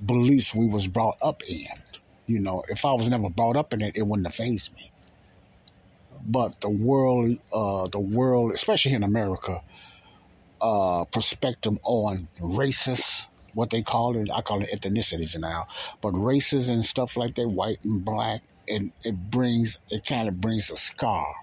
beliefs 0.06 0.54
we 0.54 0.68
was 0.68 0.86
brought 0.86 1.18
up 1.22 1.42
in. 1.50 1.81
You 2.26 2.40
know, 2.40 2.64
if 2.70 2.86
I 2.86 2.94
was 2.94 3.10
never 3.10 3.30
brought 3.30 3.58
up 3.58 3.74
in 3.74 3.82
it, 3.82 3.98
it 3.98 4.06
wouldn't 4.06 4.28
have 4.28 4.36
fazed 4.36 4.74
me. 4.76 4.92
But 6.26 6.62
the 6.62 6.70
world, 6.70 7.38
uh, 7.54 7.88
the 7.88 8.00
world, 8.00 8.54
especially 8.54 8.94
in 8.94 9.04
America, 9.04 9.62
uh, 10.62 11.06
perspective 11.06 11.78
on 11.84 12.28
racist, 12.40 13.28
what 13.54 13.72
they 13.72 13.82
call 13.82 14.16
it, 14.16 14.30
I 14.32 14.42
call 14.42 14.62
it 14.62 14.70
ethnicities 14.74 15.38
now, 15.38 15.68
but 16.02 16.12
races 16.12 16.70
and 16.70 16.86
stuff 16.86 17.18
like 17.18 17.36
that, 17.36 17.48
white 17.48 17.84
and 17.84 18.06
black, 18.06 18.44
and 18.70 18.92
it 19.04 19.16
brings, 19.32 19.80
it 19.90 20.06
kind 20.06 20.28
of 20.28 20.40
brings 20.40 20.70
a 20.70 20.78
scar 20.78 21.34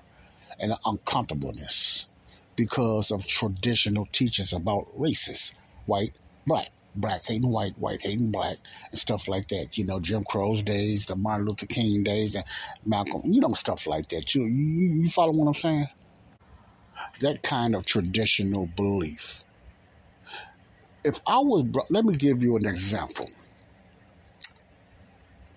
and 0.60 0.72
an 0.72 0.78
uncomfortableness 0.86 2.08
because 2.56 3.10
of 3.10 3.26
traditional 3.26 4.06
teachings 4.06 4.52
about 4.52 4.86
races, 4.96 5.52
white, 5.86 6.12
black 6.46 6.70
black 7.00 7.24
hating 7.24 7.50
white, 7.50 7.78
white 7.78 8.02
hating 8.02 8.30
black, 8.30 8.58
and 8.90 8.98
stuff 8.98 9.28
like 9.28 9.48
that. 9.48 9.78
You 9.78 9.84
know, 9.84 10.00
Jim 10.00 10.24
Crow's 10.24 10.62
days, 10.62 11.06
the 11.06 11.16
Martin 11.16 11.46
Luther 11.46 11.66
King 11.66 12.02
days, 12.02 12.34
and 12.34 12.44
Malcolm, 12.84 13.22
you 13.24 13.40
know, 13.40 13.52
stuff 13.52 13.86
like 13.86 14.08
that. 14.08 14.34
You, 14.34 14.42
you, 14.42 15.02
you 15.02 15.08
follow 15.08 15.32
what 15.32 15.46
I'm 15.46 15.54
saying? 15.54 15.86
That 17.20 17.42
kind 17.42 17.74
of 17.74 17.86
traditional 17.86 18.66
belief. 18.66 19.42
If 21.04 21.20
I 21.26 21.38
was, 21.38 21.64
let 21.90 22.04
me 22.04 22.16
give 22.16 22.42
you 22.42 22.56
an 22.56 22.66
example, 22.66 23.30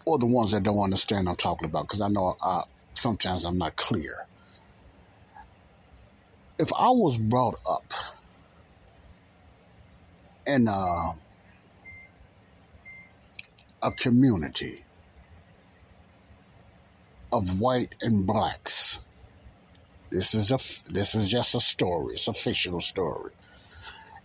or 0.05 0.17
the 0.19 0.25
ones 0.25 0.51
that 0.51 0.63
don't 0.63 0.79
understand 0.79 1.27
I'm 1.27 1.35
talking 1.35 1.65
about, 1.65 1.83
because 1.83 2.01
I 2.01 2.07
know 2.07 2.37
I, 2.41 2.63
sometimes 2.93 3.43
I'm 3.43 3.57
not 3.57 3.75
clear. 3.75 4.25
If 6.59 6.71
I 6.73 6.89
was 6.89 7.17
brought 7.17 7.59
up 7.67 7.91
in 10.45 10.67
a, 10.67 11.13
a 13.81 13.91
community 13.91 14.83
of 17.31 17.59
white 17.59 17.95
and 18.01 18.27
blacks. 18.27 18.99
This 20.09 20.33
is 20.33 20.51
a 20.51 20.59
this 20.91 21.15
is 21.15 21.29
just 21.29 21.55
a 21.55 21.59
story. 21.59 22.15
It's 22.15 22.27
a 22.27 22.33
fictional 22.33 22.81
story, 22.81 23.31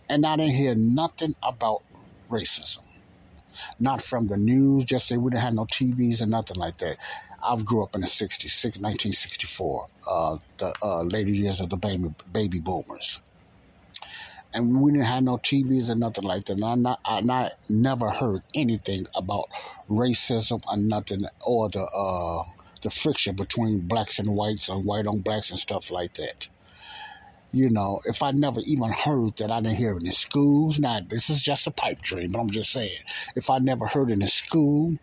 and 0.09 0.25
I 0.25 0.35
didn't 0.35 0.53
hear 0.53 0.75
nothing 0.75 1.35
about 1.41 1.83
racism. 2.29 2.83
Not 3.79 4.01
from 4.01 4.27
the 4.27 4.37
news. 4.37 4.85
Just 4.85 5.07
say 5.07 5.17
we 5.17 5.31
didn't 5.31 5.43
have 5.43 5.53
no 5.53 5.65
TVs 5.65 6.21
or 6.21 6.27
nothing 6.27 6.57
like 6.57 6.77
that. 6.77 6.97
I 7.41 7.55
grew 7.57 7.83
up 7.83 7.95
in 7.95 8.01
the 8.01 8.07
60s, 8.07 8.63
1964, 8.81 9.87
uh, 10.07 10.37
the 10.57 10.73
uh, 10.81 11.03
later 11.03 11.29
years 11.29 11.61
of 11.61 11.69
the 11.69 11.77
baby, 11.77 12.13
baby 12.31 12.59
boomers 12.59 13.21
and 14.53 14.81
we 14.81 14.91
didn't 14.91 15.05
have 15.05 15.23
no 15.23 15.37
TVs 15.37 15.89
or 15.89 15.95
nothing 15.95 16.23
like 16.23 16.45
that. 16.45 16.53
And 16.53 16.65
I 16.65 16.75
not, 16.75 16.99
I 17.05 17.21
not 17.21 17.51
never 17.69 18.09
heard 18.09 18.41
anything 18.53 19.07
about 19.15 19.49
racism 19.89 20.63
or 20.67 20.77
nothing, 20.77 21.25
or 21.45 21.69
the 21.69 21.83
uh, 21.83 22.43
the 22.81 22.89
friction 22.89 23.35
between 23.35 23.81
blacks 23.81 24.19
and 24.19 24.35
whites 24.35 24.69
and 24.69 24.85
white 24.85 25.07
on 25.07 25.19
blacks 25.19 25.49
and 25.49 25.59
stuff 25.59 25.91
like 25.91 26.13
that. 26.15 26.47
You 27.51 27.69
know, 27.69 28.01
if 28.05 28.23
I 28.23 28.31
never 28.31 28.59
even 28.67 28.91
heard 28.91 29.37
that, 29.37 29.51
I 29.51 29.61
didn't 29.61 29.77
hear 29.77 29.95
it 29.95 30.03
in 30.03 30.11
schools. 30.11 30.79
Now, 30.79 30.99
this 31.07 31.29
is 31.29 31.41
just 31.41 31.65
a 31.65 31.71
pipe 31.71 32.01
dream, 32.01 32.29
but 32.31 32.39
I'm 32.39 32.49
just 32.49 32.71
saying, 32.71 32.99
if 33.35 33.49
I 33.49 33.59
never 33.59 33.87
heard 33.87 34.09
it 34.09 34.21
in 34.21 34.27
school, 34.27 34.97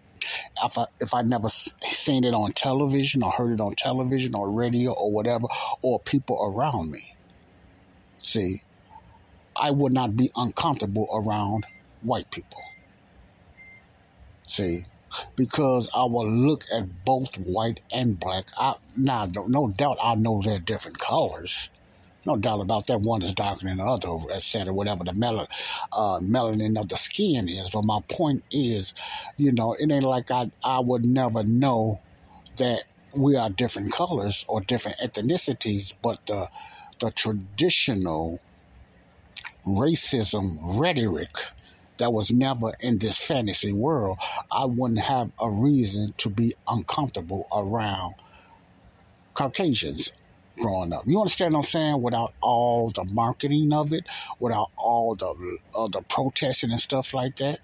if 0.62 0.78
I 0.78 0.86
if 1.00 1.14
I 1.14 1.22
never 1.22 1.48
seen 1.48 2.24
it 2.24 2.34
on 2.34 2.52
television 2.52 3.22
or 3.22 3.30
heard 3.30 3.52
it 3.52 3.60
on 3.60 3.74
television 3.74 4.34
or 4.34 4.50
radio 4.50 4.92
or 4.92 5.10
whatever, 5.10 5.46
or 5.82 6.00
people 6.00 6.38
around 6.42 6.90
me, 6.90 7.14
see, 8.18 8.62
I 9.56 9.70
would 9.70 9.92
not 9.92 10.16
be 10.16 10.30
uncomfortable 10.36 11.08
around 11.12 11.66
white 12.02 12.30
people. 12.30 12.62
See, 14.46 14.84
because 15.36 15.88
I 15.94 16.04
will 16.04 16.28
look 16.28 16.64
at 16.74 17.04
both 17.04 17.34
white 17.36 17.80
and 17.92 18.18
black. 18.18 18.46
I, 18.56 18.74
now, 18.96 19.26
no, 19.26 19.46
no 19.46 19.68
doubt 19.68 19.98
I 20.02 20.14
know 20.16 20.42
they're 20.42 20.58
different 20.58 20.98
colors. 20.98 21.70
No 22.26 22.36
doubt 22.36 22.60
about 22.60 22.86
that. 22.86 23.00
One 23.00 23.22
is 23.22 23.34
darker 23.34 23.66
than 23.66 23.76
the 23.76 23.84
other, 23.84 24.08
etc. 24.32 24.72
Whatever 24.72 25.04
the 25.04 25.12
mel- 25.12 25.48
uh, 25.92 26.18
melanin 26.20 26.80
of 26.80 26.88
the 26.88 26.96
skin 26.96 27.48
is. 27.48 27.70
But 27.70 27.84
my 27.84 28.00
point 28.08 28.42
is, 28.50 28.94
you 29.36 29.52
know, 29.52 29.74
it 29.74 29.90
ain't 29.90 30.04
like 30.04 30.30
I, 30.30 30.50
I 30.62 30.80
would 30.80 31.04
never 31.04 31.44
know 31.44 32.00
that 32.56 32.84
we 33.16 33.36
are 33.36 33.50
different 33.50 33.92
colors 33.92 34.44
or 34.48 34.60
different 34.62 34.98
ethnicities, 34.98 35.92
but 36.02 36.24
the 36.26 36.48
the 37.00 37.10
traditional 37.10 38.40
racism 39.66 40.58
rhetoric 40.60 41.30
that 41.98 42.12
was 42.12 42.30
never 42.32 42.72
in 42.80 42.98
this 42.98 43.18
fantasy 43.18 43.72
world, 43.72 44.18
I 44.50 44.64
wouldn't 44.64 45.00
have 45.00 45.30
a 45.40 45.50
reason 45.50 46.14
to 46.18 46.30
be 46.30 46.54
uncomfortable 46.68 47.46
around 47.54 48.14
Caucasians 49.34 50.12
growing 50.58 50.92
up. 50.92 51.04
You 51.06 51.20
understand 51.20 51.54
what 51.54 51.60
I'm 51.60 51.64
saying? 51.64 52.02
Without 52.02 52.34
all 52.40 52.90
the 52.90 53.04
marketing 53.04 53.72
of 53.72 53.92
it, 53.92 54.06
without 54.38 54.70
all 54.76 55.14
the 55.14 55.58
uh, 55.74 55.88
the 55.88 56.02
protesting 56.02 56.70
and 56.70 56.80
stuff 56.80 57.14
like 57.14 57.36
that, 57.36 57.60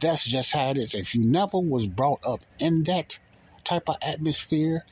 that's 0.00 0.26
just 0.26 0.52
how 0.52 0.70
it 0.70 0.78
is. 0.78 0.94
If 0.94 1.14
you 1.14 1.24
never 1.24 1.58
was 1.58 1.86
brought 1.86 2.20
up 2.24 2.40
in 2.58 2.84
that 2.84 3.18
type 3.64 3.88
of 3.88 3.96
atmosphere, 4.02 4.84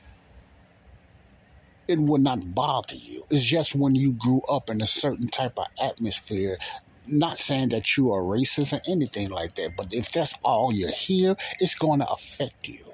it 1.87 1.99
would 1.99 2.21
not 2.21 2.53
bother 2.53 2.95
you. 2.95 3.25
It's 3.29 3.43
just 3.43 3.75
when 3.75 3.95
you 3.95 4.13
grew 4.13 4.41
up 4.49 4.69
in 4.69 4.81
a 4.81 4.85
certain 4.85 5.27
type 5.27 5.53
of 5.57 5.65
atmosphere. 5.81 6.57
Not 7.05 7.37
saying 7.37 7.69
that 7.69 7.97
you 7.97 8.13
are 8.13 8.21
racist 8.21 8.71
or 8.71 8.81
anything 8.89 9.29
like 9.29 9.55
that, 9.55 9.71
but 9.75 9.93
if 9.93 10.11
that's 10.11 10.33
all 10.43 10.71
you 10.71 10.89
hear, 10.95 11.35
it's 11.59 11.75
going 11.75 11.99
to 11.99 12.07
affect 12.07 12.67
you. 12.67 12.93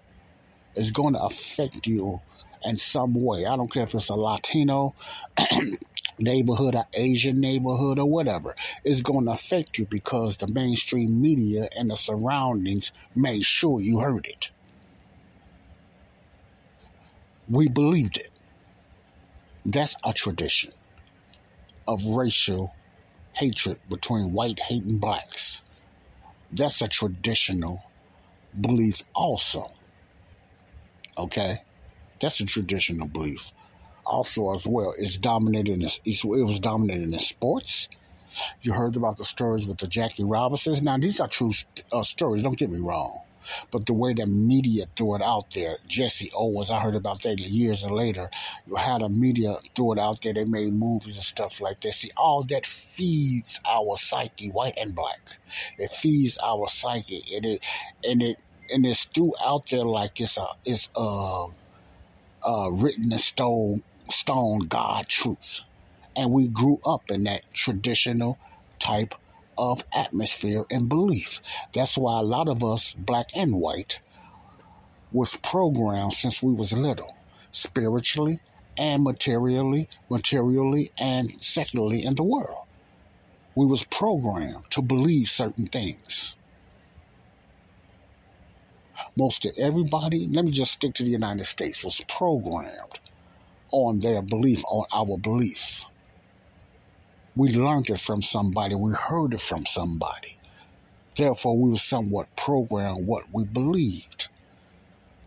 It's 0.76 0.92
going 0.92 1.14
to 1.14 1.22
affect 1.22 1.86
you 1.86 2.22
in 2.64 2.78
some 2.78 3.14
way. 3.14 3.46
I 3.46 3.56
don't 3.56 3.72
care 3.72 3.84
if 3.84 3.94
it's 3.94 4.10
a 4.10 4.16
Latino 4.16 4.96
neighborhood, 6.20 6.76
or 6.76 6.86
Asian 6.94 7.40
neighborhood, 7.40 8.00
or 8.00 8.10
whatever. 8.10 8.56
It's 8.84 9.02
going 9.02 9.26
to 9.26 9.32
affect 9.32 9.78
you 9.78 9.86
because 9.86 10.38
the 10.38 10.48
mainstream 10.48 11.22
media 11.22 11.70
and 11.78 11.92
the 11.92 11.96
surroundings 11.96 12.92
made 13.16 13.44
sure 13.44 13.80
you 13.80 14.00
heard 14.00 14.26
it. 14.26 14.52
We 17.48 17.70
believed 17.70 18.18
it. 18.18 18.32
That's 19.72 19.96
a 20.04 20.14
tradition 20.14 20.72
of 21.88 22.04
racial 22.04 22.74
hatred 23.34 23.78
between 23.88 24.34
white 24.34 24.60
hating 24.60 24.98
blacks. 24.98 25.62
That's 26.52 26.82
a 26.82 26.88
traditional 26.88 27.84
belief, 28.60 29.04
also. 29.14 29.70
Okay? 31.20 31.58
That's 32.20 32.40
a 32.40 32.46
traditional 32.46 33.08
belief. 33.08 33.52
Also, 34.08 34.52
as 34.56 34.66
well, 34.66 34.96
it's 34.98 35.20
dominated 35.20 35.84
in 35.84 35.84
it 35.84 36.24
was 36.24 36.60
dominated 36.60 37.14
in 37.14 37.20
sports. 37.20 37.90
You 38.62 38.74
heard 38.74 38.96
about 38.96 39.18
the 39.18 39.24
stories 39.24 39.68
with 39.68 39.78
the 39.78 39.88
Jackie 39.88 40.24
Robinsons. 40.24 40.82
Now, 40.82 40.98
these 40.98 41.20
are 41.20 41.28
true 41.28 41.52
uh, 41.92 42.02
stories. 42.02 42.42
Don't 42.42 42.58
get 42.58 42.72
me 42.72 42.80
wrong. 42.80 43.20
But 43.72 43.86
the 43.86 43.94
way 43.94 44.14
the 44.14 44.26
media 44.26 44.86
threw 44.96 45.16
it 45.16 45.22
out 45.22 45.52
there, 45.52 45.78
Jesse 45.88 46.32
Owens, 46.36 46.70
I 46.70 46.80
heard 46.80 46.96
about 46.96 47.22
that 47.24 47.40
years 47.40 47.86
later. 47.90 48.30
You 48.68 48.76
had 48.76 49.02
a 49.02 49.10
media 49.10 49.58
threw 49.76 49.94
it 49.94 50.00
out 50.00 50.22
there. 50.22 50.34
They 50.34 50.46
made 50.46 50.74
movies 50.74 51.16
and 51.16 51.24
stuff 51.24 51.62
like 51.62 51.82
that. 51.82 51.94
See, 51.94 52.12
all 52.18 52.44
that 52.44 52.66
feeds 52.66 53.60
our 53.66 53.98
psyche, 53.98 54.50
white 54.50 54.78
and 54.80 54.96
black. 54.96 55.40
It 55.78 55.92
feeds 55.92 56.38
our 56.44 56.68
psyche, 56.68 57.22
and 57.36 57.46
it 57.46 57.66
and 58.08 58.22
it 58.22 58.38
and 58.74 58.86
it's 58.86 59.06
threw 59.06 59.34
out 59.44 59.70
there 59.70 59.86
like 59.86 60.20
it's 60.20 60.38
a 60.38 60.46
it's 60.66 60.90
a 60.96 61.48
uh, 62.46 62.70
written 62.72 63.12
in 63.12 63.18
stone, 63.18 63.84
stone 64.10 64.60
God 64.68 65.08
truth. 65.08 65.62
And 66.16 66.32
we 66.32 66.48
grew 66.48 66.80
up 66.86 67.10
in 67.12 67.24
that 67.26 67.42
traditional 67.54 68.38
type 68.80 69.16
of 69.60 69.86
atmosphere 69.94 70.66
and 70.72 70.90
belief. 70.90 71.42
That's 71.74 72.00
why 72.00 72.20
a 72.20 72.24
lot 72.24 72.48
of 72.48 72.64
us, 72.64 72.94
black 72.94 73.30
and 73.36 73.54
white, 73.54 74.00
was 75.12 75.36
programmed 75.36 76.14
since 76.14 76.42
we 76.42 76.54
was 76.54 76.74
little, 76.74 77.14
spiritually 77.52 78.40
and 78.78 79.04
materially, 79.04 79.88
materially 80.10 80.90
and 80.98 81.30
secularly 81.40 82.04
in 82.04 82.16
the 82.16 82.24
world. 82.24 82.66
We 83.54 83.68
was 83.68 83.84
programmed 83.84 84.72
to 84.72 84.82
believe 84.82 85.28
certain 85.28 85.68
things 85.68 86.36
most 89.20 89.44
of 89.44 89.52
everybody, 89.58 90.28
let 90.28 90.46
me 90.46 90.52
just 90.52 90.72
stick 90.72 90.94
to 90.94 91.04
the 91.04 91.10
United 91.10 91.44
States, 91.44 91.84
was 91.84 92.00
programmed 92.08 93.00
on 93.72 94.00
their 94.00 94.22
belief, 94.22 94.64
on 94.66 94.86
our 94.94 95.18
belief. 95.18 95.86
We 97.40 97.56
learned 97.56 97.90
it 97.90 98.02
from 98.02 98.22
somebody, 98.22 98.76
we 98.76 98.92
heard 98.92 99.34
it 99.34 99.40
from 99.40 99.66
somebody. 99.66 100.36
Therefore, 101.16 101.58
we 101.58 101.70
were 101.70 101.78
somewhat 101.78 102.36
programmed 102.36 103.08
what 103.08 103.28
we 103.32 103.46
believed. 103.46 104.28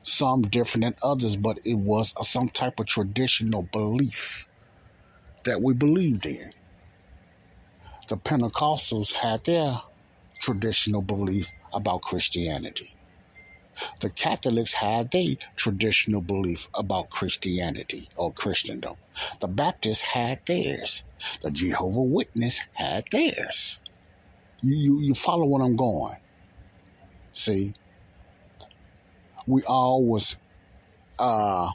Some 0.02 0.42
different 0.42 0.84
than 0.84 0.94
others, 1.02 1.36
but 1.36 1.60
it 1.64 1.78
was 1.78 2.12
some 2.28 2.50
type 2.50 2.78
of 2.80 2.86
traditional 2.86 3.62
belief 3.62 4.46
that 5.44 5.62
we 5.62 5.72
believed 5.72 6.26
in. 6.26 6.52
The 8.08 8.18
Pentecostals 8.18 9.14
had 9.14 9.44
their 9.44 9.80
traditional 10.38 11.00
belief 11.00 11.50
about 11.72 12.02
Christianity. 12.02 12.94
The 14.00 14.10
Catholics 14.10 14.74
had 14.74 15.10
their 15.12 15.36
traditional 15.56 16.20
belief 16.20 16.68
about 16.74 17.08
Christianity 17.08 18.10
or 18.16 18.34
Christendom. 18.34 18.96
The 19.40 19.48
Baptists 19.48 20.02
had 20.02 20.40
theirs. 20.44 21.04
The 21.42 21.50
Jehovah 21.50 22.02
Witness 22.02 22.60
had 22.74 23.04
theirs. 23.10 23.78
You, 24.60 24.76
you, 24.76 25.00
you 25.00 25.14
follow 25.14 25.46
what 25.46 25.60
I'm 25.60 25.76
going. 25.76 26.16
See, 27.32 27.74
we 29.46 29.62
all 29.64 30.04
was 30.04 30.36
uh, 31.18 31.70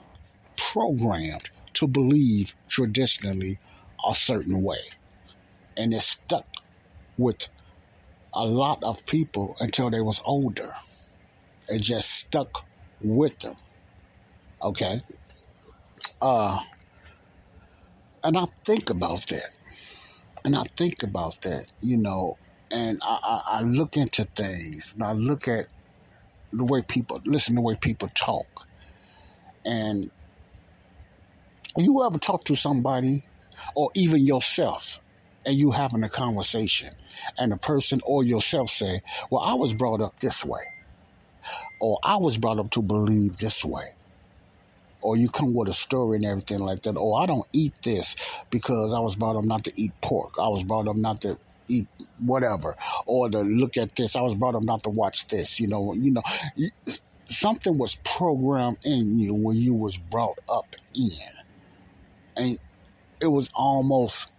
programmed 0.56 1.50
to 1.74 1.88
believe 1.88 2.56
traditionally 2.68 3.60
a 4.10 4.16
certain 4.16 4.62
way. 4.64 4.80
And 5.76 5.94
it 5.94 6.02
stuck 6.02 6.46
with 7.18 7.48
a 8.34 8.46
lot 8.46 8.84
of 8.84 9.06
people 9.06 9.56
until 9.60 9.90
they 9.90 10.02
was 10.02 10.22
older. 10.26 10.74
It 11.68 11.82
just 11.82 12.10
stuck 12.10 12.66
with 13.02 13.38
them. 13.40 13.56
Okay? 14.62 15.02
Uh, 16.22 16.60
and 18.23 18.38
I 18.38 18.45
think 18.65 18.89
about 18.89 19.27
that. 19.27 19.51
And 20.45 20.56
I 20.56 20.63
think 20.77 21.03
about 21.03 21.41
that, 21.41 21.65
you 21.82 21.97
know, 21.97 22.38
and 22.71 22.99
I, 23.01 23.19
I, 23.23 23.41
I 23.58 23.62
look 23.62 23.97
into 23.97 24.25
things 24.25 24.93
and 24.93 25.03
I 25.03 25.13
look 25.13 25.47
at 25.47 25.67
the 26.53 26.63
way 26.63 26.82
people 26.82 27.21
listen 27.25 27.56
to 27.56 27.62
the 27.62 27.62
way 27.62 27.75
people 27.75 28.10
talk. 28.15 28.65
And 29.65 30.10
you 31.77 32.03
ever 32.06 32.17
talk 32.17 32.45
to 32.45 32.56
somebody 32.56 33.23
or 33.75 33.89
even 33.95 34.25
yourself 34.25 35.01
and 35.45 35.56
you 35.56 35.71
having 35.71 36.03
a 36.03 36.10
conversation 36.10 36.93
and 37.38 37.51
the 37.51 37.58
person 37.58 38.01
or 38.06 38.23
yourself 38.23 38.69
say, 38.69 39.01
Well, 39.30 39.41
I 39.41 39.53
was 39.56 39.73
brought 39.73 40.01
up 40.01 40.19
this 40.19 40.45
way 40.45 40.63
or 41.80 41.99
I 42.03 42.17
was 42.17 42.38
brought 42.38 42.60
up 42.60 42.71
to 42.71 42.82
believe 42.82 43.38
this 43.38 43.63
way. 43.63 43.97
Or 45.08 45.15
you 45.15 45.30
come 45.30 45.54
with 45.54 45.70
a 45.70 45.74
story 45.74 46.17
and 46.17 46.26
everything 46.26 46.60
like 46.60 46.82
that. 46.82 46.98
Or 46.98 47.22
I 47.22 47.26
don't 47.26 47.48
eat 47.54 47.74
this 47.82 48.17
because 48.50 48.93
I 48.93 49.00
was 49.00 49.15
brought 49.15 49.38
up 49.38 49.46
not 49.46 49.63
to 49.63 49.72
eat 49.82 49.93
pork. 50.02 50.34
I 50.38 50.50
was 50.50 50.63
brought 50.63 50.89
up 50.89 50.98
not 50.98 51.22
to 51.22 51.38
eat 51.70 51.88
whatever. 52.20 52.76
Or 53.06 53.30
to 53.30 53.39
look 53.39 53.78
at 53.78 53.96
this. 53.96 54.17
I 54.17 54.22
was 54.22 54.36
brought 54.36 54.56
up 54.56 54.63
not 54.63 54.84
to 54.84 54.89
watch 54.89 55.28
this. 55.28 55.62
You 55.62 55.70
know, 55.70 55.93
you 55.93 56.12
know, 56.12 56.24
something 57.30 57.78
was 57.78 57.96
programmed 58.04 58.80
in 58.84 59.17
you 59.17 59.34
when 59.34 59.56
you 59.56 59.74
was 59.74 59.96
brought 59.96 60.39
up 60.50 60.76
in. 60.93 61.12
And 62.36 62.60
it 63.22 63.28
was 63.28 63.50
almost 63.56 64.30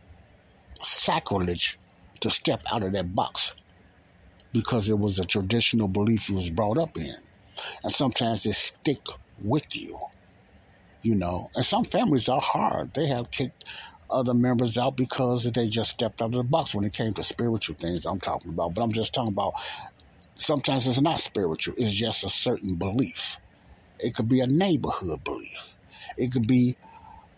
sacrilege 0.83 1.79
to 2.21 2.29
step 2.29 2.61
out 2.71 2.83
of 2.83 2.93
that 2.93 3.15
box 3.15 3.55
because 4.53 4.91
it 4.91 4.99
was 4.99 5.19
a 5.19 5.25
traditional 5.25 5.89
belief 5.89 6.29
you 6.29 6.35
was 6.35 6.51
brought 6.51 6.77
up 6.77 6.99
in. 6.99 7.17
And 7.83 7.91
sometimes 7.91 8.43
they 8.43 8.53
stick 8.53 9.01
with 9.43 9.75
you, 9.75 9.99
you 11.03 11.15
know. 11.15 11.51
And 11.55 11.65
some 11.65 11.85
families 11.85 12.29
are 12.29 12.41
hard. 12.41 12.95
They 12.95 13.07
have 13.07 13.31
kicked 13.31 13.65
other 14.11 14.35
members 14.35 14.79
out 14.79 14.97
because 14.97 15.45
they 15.51 15.69
just 15.69 15.91
stepped 15.91 16.23
out 16.23 16.27
of 16.27 16.33
the 16.33 16.43
box 16.43 16.75
when 16.75 16.85
it 16.85 16.93
came 16.93 17.13
to 17.15 17.23
spiritual 17.23 17.77
things 17.77 18.07
I'm 18.07 18.21
talking 18.21 18.51
about. 18.51 18.75
But 18.75 18.83
I'm 18.83 18.93
just 18.93 19.15
talking 19.15 19.33
about 19.33 19.55
sometimes 20.37 20.87
it's 20.87 21.01
not 21.01 21.19
spiritual, 21.19 21.75
it's 21.77 21.93
just 21.93 22.25
a 22.25 22.31
certain 22.31 22.77
belief. 22.77 23.37
It 23.99 24.15
could 24.15 24.29
be 24.29 24.41
a 24.41 24.47
neighborhood 24.47 25.25
belief. 25.25 25.75
It 26.17 26.33
could 26.33 26.47
be 26.47 26.77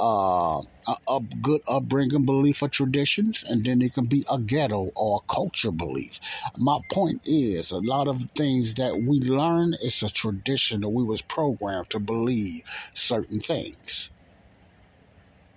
uh, 0.01 0.63
a, 1.09 1.21
good 1.43 1.61
upbringing 1.69 2.25
belief 2.25 2.63
or 2.63 2.69
traditions, 2.69 3.45
and 3.47 3.65
then 3.65 3.83
it 3.83 3.95
can 3.95 4.07
be 4.07 4.25
a 4.31 4.39
ghetto 4.39 4.91
or 4.95 5.21
a 5.23 5.33
culture 5.33 5.71
belief. 5.71 6.21
My 6.57 6.79
point 6.91 7.21
is, 7.27 7.71
a 7.71 7.79
lot 7.79 8.09
of 8.09 8.23
things 8.31 8.75
that 8.77 8.97
we 8.97 9.21
learn 9.21 9.75
is 9.83 10.03
a 10.03 10.09
tradition 10.09 10.81
that 10.81 10.89
we 10.89 11.05
was 11.05 11.23
programmed 11.23 11.91
to 11.91 11.99
believe 12.01 12.63
certain 12.95 13.41
things 13.41 14.11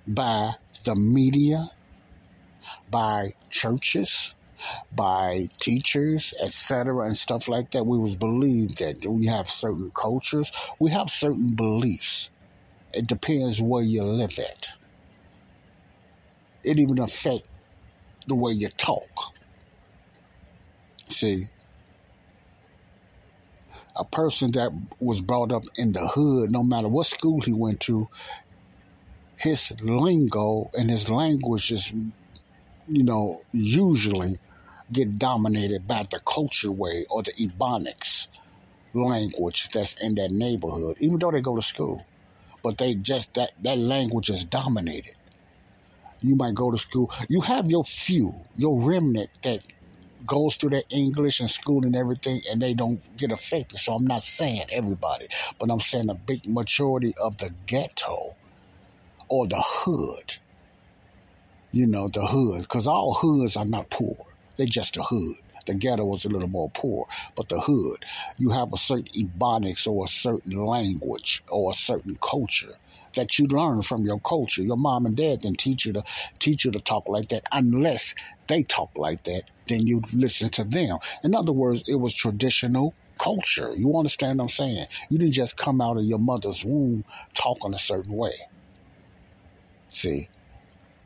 by 0.05 0.53
the 0.83 0.95
media, 0.95 1.69
by 2.91 3.33
churches, 3.49 4.35
by 4.93 5.47
teachers, 5.59 6.33
etc., 6.41 7.05
and 7.05 7.15
stuff 7.15 7.47
like 7.47 7.71
that. 7.71 7.85
We 7.85 7.97
was 7.97 8.15
believed 8.15 8.79
that 8.79 9.05
we 9.05 9.27
have 9.27 9.49
certain 9.49 9.91
cultures, 9.91 10.51
we 10.79 10.91
have 10.91 11.09
certain 11.09 11.55
beliefs 11.55 12.29
it 12.93 13.07
depends 13.07 13.61
where 13.61 13.83
you 13.83 14.03
live 14.03 14.37
at. 14.39 14.69
It 16.63 16.79
even 16.79 16.99
affect 16.99 17.43
the 18.27 18.35
way 18.35 18.53
you 18.53 18.69
talk. 18.69 19.33
See, 21.09 21.45
a 23.95 24.05
person 24.05 24.51
that 24.51 24.71
was 24.99 25.21
brought 25.21 25.51
up 25.51 25.63
in 25.77 25.91
the 25.91 26.07
hood, 26.07 26.51
no 26.51 26.63
matter 26.63 26.87
what 26.87 27.07
school 27.07 27.41
he 27.41 27.53
went 27.53 27.81
to, 27.81 28.07
his 29.37 29.73
lingo 29.81 30.69
and 30.73 30.89
his 30.89 31.09
language 31.09 31.71
is, 31.71 31.91
you 32.87 33.03
know, 33.03 33.41
usually 33.51 34.39
get 34.91 35.17
dominated 35.19 35.87
by 35.87 36.05
the 36.09 36.19
culture 36.19 36.71
way 36.71 37.05
or 37.09 37.23
the 37.23 37.33
Ebonics 37.33 38.27
language 38.93 39.69
that's 39.69 39.95
in 40.01 40.15
that 40.15 40.31
neighborhood, 40.31 40.95
even 40.99 41.17
though 41.19 41.31
they 41.31 41.41
go 41.41 41.55
to 41.55 41.61
school. 41.61 42.05
But 42.63 42.77
they 42.77 42.95
just, 42.95 43.35
that, 43.35 43.51
that 43.63 43.77
language 43.77 44.29
is 44.29 44.45
dominated. 44.45 45.15
You 46.21 46.35
might 46.35 46.55
go 46.55 46.71
to 46.71 46.77
school. 46.77 47.11
You 47.29 47.41
have 47.41 47.69
your 47.69 47.83
few, 47.83 48.33
your 48.55 48.79
remnant 48.79 49.29
that 49.43 49.61
goes 50.25 50.55
through 50.55 50.71
their 50.71 50.83
English 50.89 51.41
and 51.41 51.49
school 51.49 51.85
and 51.85 51.95
everything, 51.95 52.41
and 52.49 52.61
they 52.61 52.73
don't 52.73 53.01
get 53.17 53.31
affected. 53.31 53.79
So 53.79 53.93
I'm 53.93 54.07
not 54.07 54.21
saying 54.21 54.67
everybody, 54.71 55.27
but 55.59 55.69
I'm 55.69 55.81
saying 55.81 56.09
a 56.09 56.15
big 56.15 56.47
majority 56.47 57.13
of 57.21 57.37
the 57.37 57.51
ghetto 57.65 58.35
or 59.27 59.47
the 59.47 59.61
hood. 59.61 60.37
You 61.71 61.87
know, 61.87 62.07
the 62.07 62.25
hood, 62.25 62.61
because 62.61 62.87
all 62.87 63.15
hoods 63.15 63.57
are 63.57 63.65
not 63.65 63.89
poor. 63.89 64.15
They're 64.55 64.67
just 64.67 64.97
a 64.97 65.03
hood. 65.03 65.35
The 65.65 65.73
ghetto 65.73 66.03
was 66.03 66.25
a 66.25 66.29
little 66.29 66.49
more 66.49 66.69
poor, 66.69 67.07
but 67.35 67.49
the 67.49 67.59
hood, 67.59 68.05
you 68.37 68.49
have 68.51 68.73
a 68.73 68.77
certain 68.77 69.07
ebonics 69.17 69.87
or 69.87 70.05
a 70.05 70.09
certain 70.09 70.57
language 70.57 71.43
or 71.47 71.71
a 71.71 71.75
certain 71.75 72.17
culture 72.21 72.75
that 73.15 73.37
you 73.39 73.47
learn 73.47 73.81
from 73.81 74.05
your 74.05 74.19
culture. 74.19 74.61
Your 74.61 74.77
mom 74.77 75.05
and 75.05 75.15
dad 75.15 75.41
didn't 75.41 75.59
teach 75.59 75.85
you 75.85 75.93
to 75.93 76.03
teach 76.39 76.65
you 76.65 76.71
to 76.71 76.79
talk 76.79 77.07
like 77.07 77.29
that 77.29 77.43
unless 77.51 78.15
they 78.47 78.63
talk 78.63 78.97
like 78.97 79.23
that. 79.23 79.43
Then 79.67 79.87
you 79.87 80.01
listen 80.11 80.49
to 80.51 80.63
them. 80.63 80.97
In 81.23 81.35
other 81.35 81.53
words, 81.53 81.87
it 81.87 81.95
was 81.95 82.13
traditional 82.13 82.93
culture. 83.17 83.71
You 83.75 83.95
understand 83.97 84.39
what 84.39 84.45
I'm 84.45 84.49
saying? 84.49 84.85
You 85.09 85.19
didn't 85.19 85.33
just 85.33 85.55
come 85.55 85.79
out 85.79 85.97
of 85.97 86.03
your 86.03 86.19
mother's 86.19 86.65
womb 86.65 87.05
talking 87.33 87.73
a 87.73 87.79
certain 87.79 88.13
way. 88.13 88.35
See, 89.87 90.27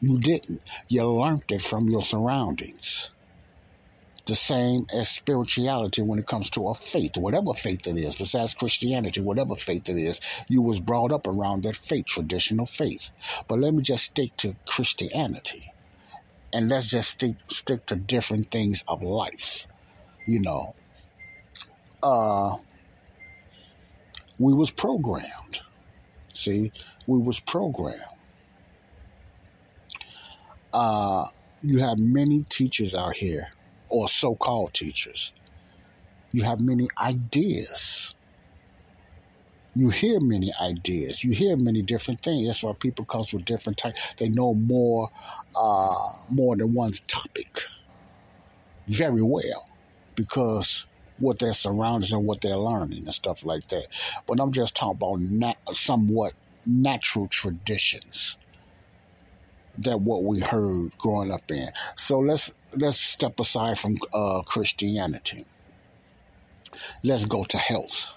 you 0.01 0.18
didn't. 0.18 0.62
You 0.88 1.03
learned 1.03 1.51
it 1.51 1.62
from 1.62 1.89
your 1.89 2.01
surroundings 2.01 3.12
the 4.28 4.36
same 4.36 4.86
as 4.93 5.09
spirituality 5.09 6.01
when 6.01 6.19
it 6.19 6.28
comes 6.28 6.49
to 6.51 6.67
a 6.67 6.75
faith, 6.75 7.17
whatever 7.17 7.53
faith 7.53 7.88
it 7.88 7.97
is, 7.97 8.15
besides 8.15 8.53
Christianity, 8.53 9.21
whatever 9.21 9.55
faith 9.55 9.88
it 9.89 9.97
is, 9.97 10.19
you 10.49 10.61
was 10.61 10.82
brought 10.82 11.13
up 11.13 11.28
around 11.28 11.63
that 11.63 11.78
faith, 11.78 12.05
traditional 12.05 12.65
faith. 12.65 13.09
But 13.47 13.59
let 13.59 13.73
me 13.73 13.82
just 13.82 14.03
stick 14.03 14.36
to 14.38 14.55
Christianity. 14.65 15.71
And 16.53 16.69
let's 16.69 16.89
just 16.89 17.09
stick, 17.09 17.36
stick 17.47 17.86
to 17.88 17.95
different 17.95 18.51
things 18.51 18.84
of 18.88 19.01
life. 19.01 19.65
You 20.25 20.41
know, 20.41 20.75
uh, 22.03 22.57
we 24.39 24.53
was 24.53 24.71
programmed. 24.71 25.61
See, 26.34 26.73
we 27.07 27.19
was 27.19 27.39
programmed. 27.39 28.01
Uh, 30.73 31.28
you 31.61 31.80
have 31.80 31.97
many 31.97 32.43
teachers 32.43 32.93
out 32.93 33.15
here 33.15 33.47
or 33.89 34.07
so 34.09 34.35
called 34.35 34.73
teachers. 34.73 35.33
You 36.31 36.43
have 36.43 36.61
many 36.61 36.88
ideas. 36.99 38.15
You 39.75 39.89
hear 39.89 40.19
many 40.19 40.51
ideas. 40.59 41.23
You 41.23 41.31
hear 41.33 41.55
many 41.55 41.81
different 41.81 42.21
things. 42.21 42.47
That's 42.47 42.63
why 42.63 42.73
people 42.79 43.05
come 43.05 43.23
with 43.31 43.45
different 43.45 43.77
types. 43.77 44.15
They 44.15 44.29
know 44.29 44.53
more, 44.55 45.09
uh, 45.55 46.11
more 46.29 46.55
than 46.55 46.73
one's 46.73 47.01
topic 47.01 47.61
very 48.88 49.21
well 49.21 49.67
because 50.15 50.85
what 51.19 51.39
their 51.39 51.53
surroundings 51.53 52.11
and 52.11 52.25
what 52.25 52.41
they're 52.41 52.57
learning 52.57 53.03
and 53.05 53.13
stuff 53.13 53.45
like 53.45 53.67
that. 53.67 53.88
But 54.27 54.39
I'm 54.39 54.51
just 54.51 54.75
talking 54.75 54.97
about 55.41 55.57
somewhat 55.75 56.33
natural 56.65 57.27
traditions 57.27 58.38
that 59.80 59.99
what 59.99 60.23
we 60.23 60.39
heard 60.39 60.97
growing 60.97 61.32
up 61.32 61.49
in. 61.51 61.69
So 61.95 62.19
let's 62.19 62.53
let's 62.75 62.99
step 62.99 63.39
aside 63.39 63.80
from 63.80 63.97
uh, 64.13 64.41
Christianity. 64.41 65.45
Let's 67.03 67.25
go 67.25 67.43
to 67.45 67.57
health. 67.57 68.07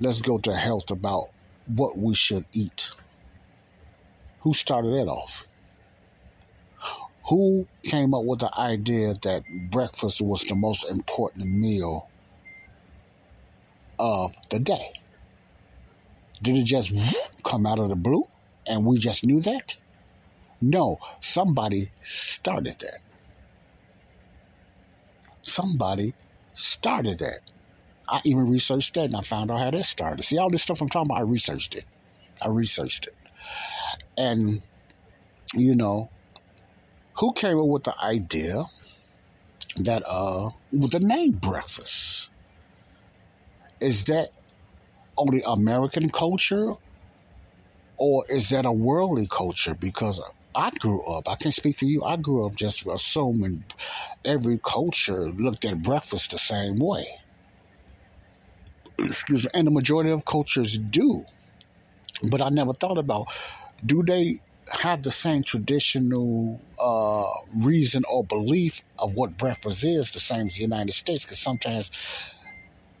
Let's 0.00 0.20
go 0.20 0.38
to 0.38 0.56
health 0.56 0.90
about 0.90 1.30
what 1.66 1.98
we 1.98 2.14
should 2.14 2.44
eat. 2.52 2.90
Who 4.40 4.54
started 4.54 4.92
that 4.94 5.10
off? 5.10 5.46
Who 7.28 7.66
came 7.84 8.14
up 8.14 8.24
with 8.24 8.40
the 8.40 8.50
idea 8.58 9.14
that 9.22 9.44
breakfast 9.70 10.20
was 10.20 10.42
the 10.42 10.56
most 10.56 10.90
important 10.90 11.46
meal 11.46 12.08
of 13.98 14.34
the 14.50 14.58
day? 14.58 14.92
Did 16.42 16.56
it 16.56 16.64
just 16.64 16.92
come 17.44 17.66
out 17.66 17.78
of 17.78 17.90
the 17.90 17.96
blue? 17.96 18.24
And 18.66 18.84
we 18.84 18.98
just 18.98 19.24
knew 19.24 19.40
that? 19.40 19.76
No, 20.60 20.98
somebody 21.20 21.90
started 22.02 22.78
that. 22.80 23.00
Somebody 25.42 26.14
started 26.54 27.18
that. 27.18 27.40
I 28.08 28.20
even 28.24 28.48
researched 28.48 28.94
that 28.94 29.04
and 29.04 29.16
I 29.16 29.22
found 29.22 29.50
out 29.50 29.58
how 29.58 29.70
that 29.70 29.84
started. 29.84 30.22
See, 30.22 30.38
all 30.38 30.50
this 30.50 30.62
stuff 30.62 30.80
I'm 30.80 30.88
talking 30.88 31.10
about, 31.10 31.18
I 31.18 31.22
researched 31.22 31.74
it. 31.74 31.84
I 32.40 32.48
researched 32.48 33.08
it. 33.08 33.16
And, 34.16 34.62
you 35.54 35.74
know, 35.74 36.10
who 37.18 37.32
came 37.32 37.58
up 37.58 37.66
with 37.66 37.84
the 37.84 37.98
idea 38.00 38.64
that, 39.76 40.02
uh, 40.06 40.50
with 40.70 40.92
the 40.92 41.00
name 41.00 41.32
breakfast? 41.32 42.30
Is 43.80 44.04
that 44.04 44.30
only 45.16 45.42
American 45.44 46.10
culture 46.10 46.74
or 48.02 48.24
is 48.28 48.48
that 48.48 48.66
a 48.66 48.72
worldly 48.72 49.28
culture? 49.28 49.76
Because 49.76 50.20
I 50.56 50.70
grew 50.70 51.00
up, 51.04 51.28
I 51.28 51.36
can't 51.36 51.54
speak 51.54 51.78
for 51.78 51.84
you, 51.84 52.02
I 52.02 52.16
grew 52.16 52.44
up 52.44 52.56
just 52.56 52.84
assuming 52.84 53.62
every 54.24 54.58
culture 54.58 55.28
looked 55.28 55.64
at 55.64 55.82
breakfast 55.84 56.32
the 56.32 56.38
same 56.38 56.80
way. 56.80 57.06
Excuse 58.98 59.44
me, 59.44 59.50
and 59.54 59.68
the 59.68 59.70
majority 59.70 60.10
of 60.10 60.24
cultures 60.24 60.76
do. 60.76 61.24
But 62.24 62.42
I 62.42 62.48
never 62.48 62.72
thought 62.72 62.98
about 62.98 63.28
do 63.86 64.02
they 64.02 64.40
have 64.80 65.04
the 65.04 65.12
same 65.12 65.44
traditional 65.44 66.60
uh, 66.80 67.30
reason 67.64 68.02
or 68.10 68.24
belief 68.24 68.82
of 68.98 69.14
what 69.14 69.38
breakfast 69.38 69.84
is 69.84 70.10
the 70.10 70.18
same 70.18 70.48
as 70.48 70.56
the 70.56 70.62
United 70.62 70.92
States? 70.92 71.24
Because 71.24 71.38
sometimes 71.38 71.92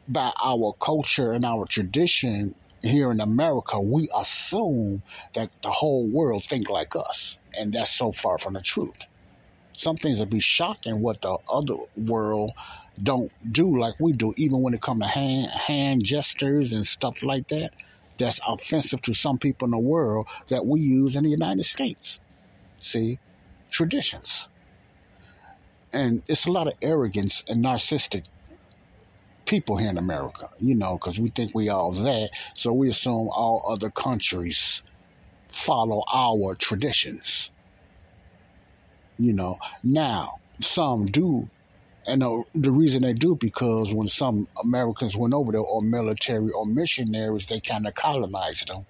by 0.06 0.30
our 0.40 0.74
culture 0.80 1.32
and 1.32 1.44
our 1.44 1.66
tradition, 1.66 2.54
here 2.82 3.10
in 3.10 3.20
America, 3.20 3.80
we 3.80 4.08
assume 4.18 5.02
that 5.34 5.50
the 5.62 5.70
whole 5.70 6.06
world 6.06 6.44
think 6.44 6.68
like 6.68 6.96
us, 6.96 7.38
and 7.58 7.72
that's 7.72 7.90
so 7.90 8.12
far 8.12 8.38
from 8.38 8.54
the 8.54 8.60
truth. 8.60 9.06
Some 9.72 9.96
things 9.96 10.18
will 10.18 10.26
be 10.26 10.40
shocking 10.40 11.00
what 11.00 11.22
the 11.22 11.38
other 11.50 11.76
world 11.96 12.52
don't 13.02 13.32
do 13.50 13.78
like 13.78 13.94
we 14.00 14.12
do, 14.12 14.34
even 14.36 14.60
when 14.60 14.74
it 14.74 14.82
comes 14.82 15.00
to 15.00 15.08
hand, 15.08 15.50
hand 15.50 16.04
gestures 16.04 16.72
and 16.72 16.86
stuff 16.86 17.22
like 17.22 17.48
that. 17.48 17.72
That's 18.18 18.40
offensive 18.46 19.00
to 19.02 19.14
some 19.14 19.38
people 19.38 19.66
in 19.66 19.70
the 19.70 19.78
world 19.78 20.26
that 20.48 20.66
we 20.66 20.80
use 20.80 21.16
in 21.16 21.24
the 21.24 21.30
United 21.30 21.64
States. 21.64 22.20
See, 22.78 23.18
traditions. 23.70 24.48
And 25.92 26.22
it's 26.28 26.46
a 26.46 26.52
lot 26.52 26.66
of 26.66 26.74
arrogance 26.82 27.42
and 27.48 27.64
narcissistic 27.64 28.26
people 29.52 29.76
here 29.76 29.90
in 29.90 29.98
America, 29.98 30.48
you 30.60 30.74
know, 30.74 30.94
because 30.94 31.20
we 31.20 31.28
think 31.28 31.54
we 31.54 31.68
all 31.68 31.92
that. 31.92 32.30
So 32.54 32.72
we 32.72 32.88
assume 32.88 33.28
all 33.28 33.62
other 33.68 33.90
countries 33.90 34.82
follow 35.48 36.04
our 36.10 36.54
traditions. 36.54 37.50
You 39.18 39.34
know, 39.34 39.58
now 39.84 40.36
some 40.62 41.04
do, 41.04 41.50
and 42.06 42.22
the, 42.22 42.42
the 42.54 42.70
reason 42.70 43.02
they 43.02 43.12
do 43.12 43.36
because 43.36 43.92
when 43.92 44.08
some 44.08 44.48
Americans 44.58 45.18
went 45.18 45.34
over 45.34 45.52
there, 45.52 45.60
or 45.60 45.82
military 45.82 46.50
or 46.50 46.64
missionaries, 46.64 47.46
they 47.46 47.60
kind 47.60 47.86
of 47.86 47.92
colonized 47.92 48.68
them 48.68 48.86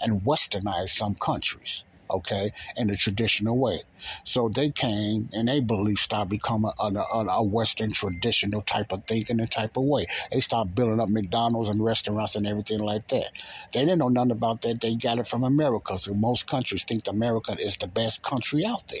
and 0.00 0.22
westernized 0.22 0.90
some 0.90 1.16
countries 1.16 1.82
okay, 2.10 2.52
in 2.76 2.88
the 2.88 2.96
traditional 2.96 3.56
way. 3.56 3.80
So 4.24 4.48
they 4.48 4.70
came 4.70 5.28
and 5.32 5.48
they 5.48 5.60
belief 5.60 6.00
started 6.00 6.28
becoming 6.28 6.72
a, 6.78 6.84
a, 6.84 7.26
a, 7.26 7.42
Western 7.42 7.92
traditional 7.92 8.60
type 8.60 8.92
of 8.92 9.04
thinking 9.06 9.40
and 9.40 9.50
type 9.50 9.76
of 9.76 9.84
way. 9.84 10.06
They 10.30 10.40
started 10.40 10.74
building 10.74 11.00
up 11.00 11.08
McDonald's 11.08 11.68
and 11.68 11.82
restaurants 11.82 12.36
and 12.36 12.46
everything 12.46 12.80
like 12.80 13.08
that. 13.08 13.30
They 13.72 13.80
didn't 13.80 13.98
know 13.98 14.08
nothing 14.08 14.32
about 14.32 14.62
that. 14.62 14.80
They 14.80 14.96
got 14.96 15.18
it 15.20 15.26
from 15.26 15.44
America. 15.44 15.98
So 15.98 16.14
most 16.14 16.46
countries 16.46 16.84
think 16.84 17.08
America 17.08 17.56
is 17.58 17.76
the 17.76 17.86
best 17.86 18.22
country 18.22 18.64
out 18.66 18.86
there. 18.88 19.00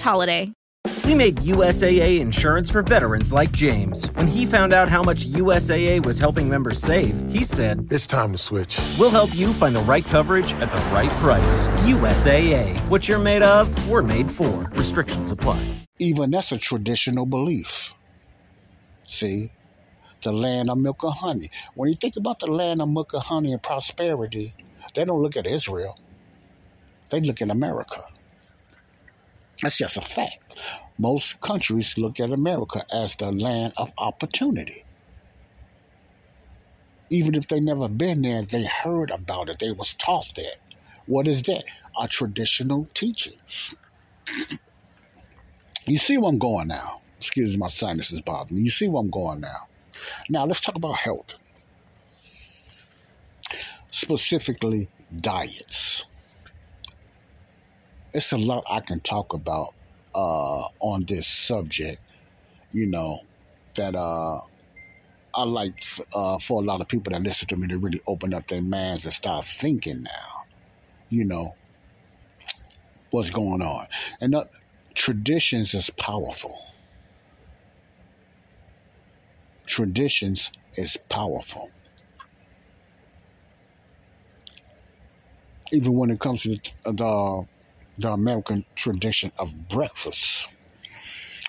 holiday. 0.00 0.52
We 1.04 1.14
made 1.14 1.36
USAA 1.36 2.18
insurance 2.18 2.68
for 2.68 2.82
veterans 2.82 3.32
like 3.32 3.52
James. 3.52 4.06
When 4.14 4.26
he 4.26 4.44
found 4.44 4.72
out 4.72 4.88
how 4.88 5.02
much 5.02 5.26
USAA 5.26 6.04
was 6.04 6.18
helping 6.18 6.48
members 6.48 6.80
save, 6.80 7.14
he 7.30 7.44
said, 7.44 7.86
It's 7.92 8.06
time 8.06 8.32
to 8.32 8.38
switch. 8.38 8.78
We'll 8.98 9.10
help 9.10 9.34
you 9.34 9.52
find 9.52 9.76
the 9.76 9.82
right 9.82 10.04
coverage 10.04 10.52
at 10.54 10.70
the 10.70 10.94
right 10.94 11.10
price. 11.22 11.66
USAA. 11.88 12.78
What 12.88 13.08
you're 13.08 13.20
made 13.20 13.42
of, 13.42 13.88
we're 13.88 14.02
made 14.02 14.30
for. 14.30 14.68
Restrictions 14.74 15.30
apply. 15.30 15.64
Even 15.98 16.30
that's 16.30 16.52
a 16.52 16.58
traditional 16.58 17.24
belief. 17.24 17.94
See? 19.06 19.52
The 20.22 20.32
land 20.32 20.70
of 20.70 20.78
milk 20.78 21.04
and 21.04 21.12
honey. 21.12 21.50
When 21.74 21.88
you 21.88 21.94
think 21.94 22.16
about 22.16 22.40
the 22.40 22.50
land 22.50 22.82
of 22.82 22.88
milk 22.88 23.12
and 23.12 23.22
honey 23.22 23.52
and 23.52 23.62
prosperity, 23.62 24.54
they 24.94 25.04
don't 25.04 25.22
look 25.22 25.36
at 25.36 25.46
Israel. 25.46 25.98
They 27.10 27.20
look 27.20 27.40
at 27.40 27.50
America. 27.50 28.04
That's 29.62 29.78
just 29.78 29.96
a 29.96 30.02
fact. 30.02 30.60
Most 30.98 31.40
countries 31.40 31.96
look 31.96 32.20
at 32.20 32.30
America 32.30 32.84
as 32.92 33.16
the 33.16 33.32
land 33.32 33.72
of 33.76 33.92
opportunity. 33.98 34.84
Even 37.10 37.34
if 37.34 37.48
they 37.48 37.60
never 37.60 37.88
been 37.88 38.22
there, 38.22 38.42
they 38.42 38.64
heard 38.64 39.10
about 39.10 39.48
it. 39.48 39.58
They 39.58 39.70
was 39.70 39.94
taught 39.94 40.32
that. 40.34 40.56
What 41.06 41.28
is 41.28 41.42
that? 41.44 41.64
A 42.00 42.08
traditional 42.08 42.88
teaching. 42.94 43.38
you 45.86 45.98
see 45.98 46.18
where 46.18 46.30
I'm 46.30 46.38
going 46.38 46.68
now. 46.68 47.00
Excuse 47.18 47.56
my 47.56 47.68
sinuses 47.68 48.20
bother 48.20 48.52
me. 48.52 48.62
You 48.62 48.70
see 48.70 48.88
where 48.88 49.00
I'm 49.00 49.10
going 49.10 49.40
now. 49.40 49.68
Now 50.28 50.44
let's 50.44 50.60
talk 50.60 50.74
about 50.74 50.96
health. 50.96 51.38
Specifically, 53.90 54.88
diets 55.20 56.04
it's 58.16 58.32
a 58.32 58.38
lot 58.38 58.64
I 58.68 58.80
can 58.80 59.00
talk 59.00 59.34
about 59.34 59.74
uh, 60.14 60.62
on 60.80 61.04
this 61.04 61.26
subject. 61.26 62.00
You 62.72 62.86
know 62.86 63.20
that 63.74 63.94
uh, 63.94 64.40
I 65.34 65.42
like 65.44 65.84
uh, 66.14 66.38
for 66.38 66.62
a 66.62 66.64
lot 66.64 66.80
of 66.80 66.88
people 66.88 67.12
that 67.12 67.22
listen 67.22 67.46
to 67.48 67.56
me 67.56 67.68
to 67.68 67.78
really 67.78 68.00
open 68.06 68.32
up 68.32 68.48
their 68.48 68.62
minds 68.62 69.04
and 69.04 69.12
start 69.12 69.44
thinking 69.44 70.02
now. 70.02 70.44
You 71.10 71.26
know 71.26 71.54
what's 73.10 73.30
going 73.30 73.60
on, 73.60 73.86
and 74.18 74.34
uh, 74.34 74.44
traditions 74.94 75.74
is 75.74 75.90
powerful. 75.90 76.58
Traditions 79.66 80.50
is 80.76 80.96
powerful. 81.10 81.70
Even 85.70 85.92
when 85.94 86.10
it 86.10 86.18
comes 86.18 86.44
to 86.44 86.48
the 86.48 86.92
the 86.92 87.46
American 88.04 88.64
tradition 88.74 89.32
of 89.38 89.68
breakfast. 89.68 90.54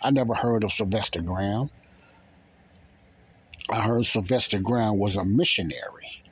I 0.02 0.12
never 0.12 0.34
heard 0.34 0.64
of 0.64 0.72
Sylvester 0.72 1.22
Graham. 1.22 1.70
I 3.70 3.82
heard 3.82 4.06
Sylvester 4.06 4.60
Graham 4.60 4.98
was 4.98 5.18
a 5.18 5.26
missionary, 5.26 6.24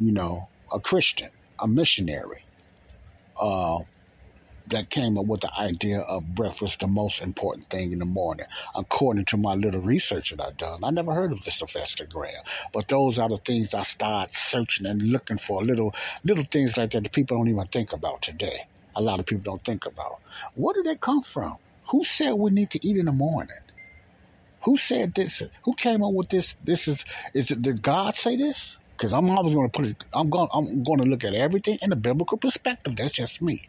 you 0.00 0.12
know, 0.12 0.48
a 0.72 0.80
Christian, 0.80 1.30
a 1.58 1.68
missionary, 1.68 2.44
uh, 3.38 3.78
that 4.66 4.90
came 4.90 5.16
up 5.16 5.26
with 5.26 5.40
the 5.42 5.54
idea 5.58 6.00
of 6.00 6.34
breakfast, 6.34 6.80
the 6.80 6.86
most 6.86 7.22
important 7.22 7.70
thing 7.70 7.92
in 7.92 8.00
the 8.00 8.04
morning, 8.04 8.46
according 8.74 9.24
to 9.26 9.36
my 9.36 9.54
little 9.54 9.80
research 9.80 10.30
that 10.30 10.40
I've 10.40 10.56
done. 10.56 10.84
I 10.84 10.90
never 10.90 11.14
heard 11.14 11.32
of 11.32 11.44
the 11.44 11.50
Sylvester 11.50 12.04
Graham, 12.06 12.42
but 12.72 12.88
those 12.88 13.18
are 13.18 13.28
the 13.28 13.38
things 13.38 13.72
I 13.72 13.82
start 13.82 14.34
searching 14.34 14.86
and 14.86 15.00
looking 15.00 15.38
for, 15.38 15.62
little 15.62 15.94
little 16.24 16.44
things 16.44 16.76
like 16.76 16.90
that 16.90 17.04
that 17.04 17.12
people 17.12 17.38
don't 17.38 17.48
even 17.48 17.66
think 17.68 17.92
about 17.92 18.22
today 18.22 18.66
a 18.98 19.02
lot 19.02 19.20
of 19.20 19.26
people 19.26 19.44
don't 19.44 19.64
think 19.64 19.86
about. 19.86 20.20
Where 20.56 20.74
did 20.74 20.86
that 20.86 21.00
come 21.00 21.22
from? 21.22 21.56
Who 21.90 22.04
said 22.04 22.32
we 22.32 22.50
need 22.50 22.70
to 22.70 22.86
eat 22.86 22.96
in 22.96 23.06
the 23.06 23.12
morning? 23.12 23.56
Who 24.64 24.76
said 24.76 25.14
this? 25.14 25.42
Who 25.62 25.72
came 25.74 26.02
up 26.02 26.12
with 26.12 26.28
this? 26.28 26.56
This 26.64 26.88
is 26.88 27.04
is 27.32 27.50
it 27.50 27.62
did 27.62 27.82
God 27.82 28.16
say 28.16 28.36
this? 28.36 28.78
Because 28.96 29.14
I'm 29.14 29.30
always 29.30 29.54
going 29.54 29.70
to 29.70 29.78
put 29.78 29.88
it. 29.88 30.04
I'm 30.12 30.28
going. 30.28 30.48
I'm 30.52 30.82
going 30.82 30.98
to 30.98 31.06
look 31.06 31.24
at 31.24 31.34
everything 31.34 31.78
in 31.80 31.92
a 31.92 31.96
biblical 31.96 32.38
perspective. 32.38 32.96
That's 32.96 33.12
just 33.12 33.40
me. 33.40 33.66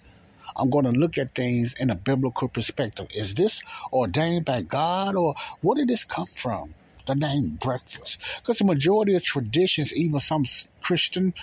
I'm 0.58 0.70
going 0.70 0.86
to 0.86 0.92
look 0.92 1.18
at 1.18 1.36
things 1.36 1.74
in 1.80 1.90
a 1.92 1.96
biblical 1.96 2.50
perspective. 2.50 3.08
Is 3.16 3.36
this 3.36 3.64
ordained 3.94 4.46
by 4.46 4.64
God, 4.64 5.16
or 5.16 5.36
where 5.62 5.76
did 5.76 5.88
this 5.88 6.04
come 6.04 6.28
from? 6.36 6.74
The 7.06 7.16
name 7.16 7.58
breakfast, 7.62 8.20
because 8.40 8.60
the 8.60 8.66
majority 8.66 9.16
of 9.16 9.24
traditions, 9.24 9.94
even 9.96 10.20
some 10.20 10.46
Christian 10.82 11.34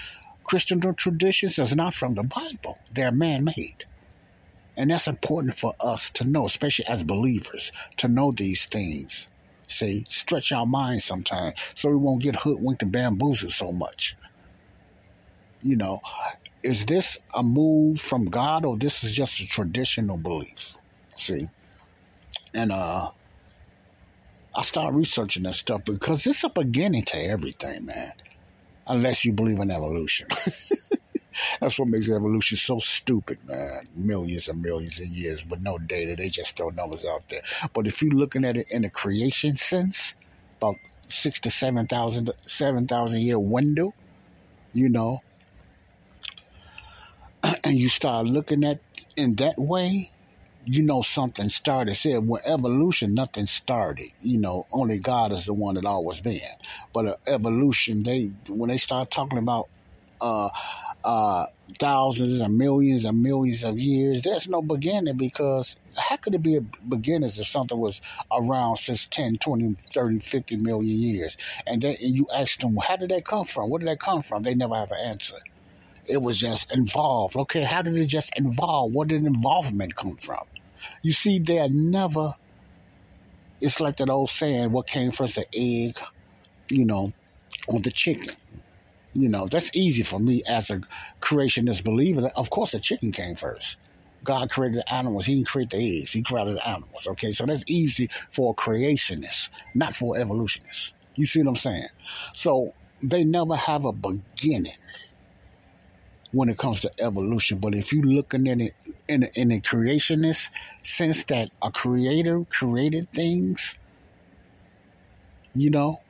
Christian 0.47 0.80
traditions 0.94 1.59
is 1.59 1.74
not 1.74 1.92
from 1.92 2.14
the 2.14 2.22
Bible. 2.22 2.78
They're 2.92 3.11
man 3.11 3.42
made. 3.42 3.84
And 4.76 4.92
that's 4.92 5.09
important 5.09 5.59
for 5.59 5.74
us 5.80 6.09
to 6.11 6.24
know, 6.24 6.47
especially 6.47 6.86
as 6.86 7.03
believers, 7.03 7.72
to 7.97 8.07
know 8.07 8.30
these 8.30 8.66
things. 8.66 9.26
See, 9.66 10.05
stretch 10.09 10.53
our 10.53 10.64
minds 10.64 11.05
sometimes 11.05 11.59
so 11.74 11.88
we 11.90 11.97
won't 11.97 12.22
get 12.22 12.36
hoodwinked 12.36 12.84
and 12.84 12.92
bamboozled 12.92 13.55
so 13.55 13.72
much. 13.72 14.16
You 15.62 15.74
know, 15.74 16.01
is 16.62 16.86
this 16.86 17.18
a 17.34 17.42
move 17.42 18.01
from 18.01 18.26
God 18.26 18.64
or 18.64 18.76
this 18.76 19.03
is 19.03 19.12
just 19.12 19.40
a 19.40 19.49
traditional 19.49 20.16
belief? 20.16 20.76
See? 21.16 21.49
And 22.55 22.70
uh 22.70 23.11
I 24.55 24.62
started 24.62 24.97
researching 24.97 25.42
that 25.42 25.55
stuff 25.55 25.84
because 25.84 26.24
it's 26.24 26.44
a 26.44 26.49
beginning 26.49 27.05
to 27.07 27.16
everything, 27.16 27.86
man 27.86 28.12
unless 28.87 29.24
you 29.24 29.32
believe 29.32 29.59
in 29.59 29.70
evolution. 29.70 30.28
That's 31.61 31.78
what 31.78 31.89
makes 31.89 32.09
evolution 32.09 32.57
so 32.57 32.78
stupid, 32.78 33.39
man. 33.47 33.89
Millions 33.95 34.49
and 34.49 34.62
millions 34.62 34.99
of 34.99 35.07
years, 35.07 35.43
but 35.43 35.61
no 35.61 35.78
data. 35.78 36.16
They 36.16 36.28
just 36.28 36.57
throw 36.57 36.70
numbers 36.70 37.05
out 37.05 37.28
there. 37.28 37.43
But 37.72 37.87
if 37.87 38.03
you're 38.03 38.12
looking 38.12 38.45
at 38.45 38.57
it 38.57 38.66
in 38.70 38.84
a 38.84 38.91
creation 38.91 39.57
sense, 39.57 40.14
about 40.59 40.76
six 41.09 41.41
to 41.41 41.51
seven 41.51 41.87
thousand, 41.87 42.30
seven 42.47 42.87
thousand 42.87 43.20
year 43.20 43.39
window, 43.39 43.93
you 44.72 44.89
know, 44.89 45.20
and 47.64 47.74
you 47.74 47.89
start 47.89 48.26
looking 48.26 48.64
at 48.64 48.80
in 49.16 49.34
that 49.37 49.59
way, 49.59 50.11
you 50.66 50.82
know 50.82 51.00
something 51.00 51.48
started. 51.48 51.94
Said 51.94 52.26
when 52.26 52.42
evolution, 52.44 53.14
nothing 53.14 53.46
started. 53.46 54.08
You 54.20 54.38
know, 54.38 54.66
only 54.72 54.98
God 54.98 55.32
is 55.32 55.46
the 55.46 55.54
one 55.54 55.76
that 55.76 55.86
always 55.86 56.20
been. 56.20 56.40
But 56.92 57.06
uh, 57.06 57.16
evolution, 57.28 58.02
they 58.02 58.32
when 58.48 58.68
they 58.70 58.76
start 58.76 59.10
talking 59.10 59.38
about 59.38 59.68
uh, 60.20 60.50
uh, 61.04 61.46
thousands 61.78 62.40
and 62.40 62.58
millions 62.58 63.04
and 63.04 63.22
millions 63.22 63.62
of 63.62 63.78
years, 63.78 64.22
there's 64.22 64.48
no 64.48 64.60
beginning 64.60 65.16
because 65.16 65.76
how 65.96 66.16
could 66.16 66.34
it 66.34 66.42
be 66.42 66.56
a 66.56 66.60
beginning 66.60 67.28
if 67.28 67.46
something 67.46 67.78
was 67.78 68.02
around 68.32 68.76
since 68.76 69.06
10, 69.06 69.36
20, 69.36 69.74
30, 69.94 70.18
50 70.18 70.56
million 70.56 70.98
years? 70.98 71.36
And 71.66 71.80
then 71.80 71.94
and 72.02 72.14
you 72.16 72.26
ask 72.34 72.58
them, 72.60 72.76
how 72.76 72.96
did 72.96 73.10
that 73.10 73.24
come 73.24 73.46
from? 73.46 73.70
Where 73.70 73.78
did 73.78 73.88
that 73.88 74.00
come 74.00 74.22
from? 74.22 74.42
They 74.42 74.54
never 74.54 74.74
have 74.74 74.90
an 74.90 74.98
answer. 74.98 75.36
It 76.06 76.22
was 76.22 76.38
just 76.38 76.72
involved. 76.72 77.36
Okay, 77.36 77.62
how 77.62 77.82
did 77.82 77.96
it 77.96 78.06
just 78.06 78.32
involve? 78.36 78.92
Where 78.92 79.06
did 79.06 79.24
involvement 79.24 79.94
come 79.94 80.16
from? 80.16 80.44
You 81.03 81.12
see, 81.12 81.38
they're 81.38 81.68
never. 81.68 82.34
It's 83.61 83.80
like 83.80 83.97
that 83.99 84.11
old 84.11 84.30
saying: 84.30 84.72
"What 84.72 84.86
came 84.86 85.12
first, 85.12 85.36
the 85.36 85.47
egg, 85.55 85.99
you 86.68 86.84
know, 86.84 87.12
or 87.68 87.80
the 87.80 87.90
chicken?" 87.90 88.34
You 89.14 89.30
know, 89.30 89.47
that's 89.47 89.74
easy 89.74 90.03
for 90.03 90.18
me 90.18 90.42
as 90.47 90.68
a 90.70 90.82
creationist 91.22 91.84
believer. 91.84 92.30
Of 92.36 92.51
course, 92.51 92.72
the 92.72 92.80
chicken 92.80 93.12
came 93.12 93.34
first. 93.34 93.78
God 94.24 94.51
created 94.51 94.80
the 94.80 94.92
animals. 94.92 95.24
He 95.24 95.36
didn't 95.36 95.47
create 95.47 95.70
the 95.70 96.01
eggs. 96.01 96.12
He 96.12 96.22
created 96.22 96.57
the 96.57 96.68
animals. 96.68 97.07
Okay, 97.07 97.32
so 97.32 97.47
that's 97.47 97.64
easy 97.66 98.11
for 98.30 98.53
a 98.53 98.55
creationist, 98.55 99.49
not 99.74 99.94
for 99.94 100.18
evolutionists. 100.18 100.92
You 101.14 101.24
see 101.24 101.40
what 101.40 101.49
I'm 101.49 101.57
saying? 101.57 101.86
So 102.34 102.74
they 103.03 103.24
never 103.24 103.57
have 103.57 103.84
a 103.84 103.92
beginning 103.92 104.74
when 106.37 106.49
it 106.49 106.59
comes 106.59 106.80
to 106.80 106.91
evolution. 107.01 107.59
But 107.59 107.74
if 107.74 107.93
you're 107.93 108.05
looking 108.05 108.49
at 108.49 108.61
it 108.61 108.74
in 109.09 109.24
a, 109.24 109.28
in 109.34 109.53
a 109.53 109.61
creationist 109.61 110.51
sense 110.82 111.24
that 111.24 111.51
a 111.62 111.70
creator 111.70 112.45
created 112.51 113.11
things, 113.11 113.76
you 115.55 115.70
know, 115.70 116.01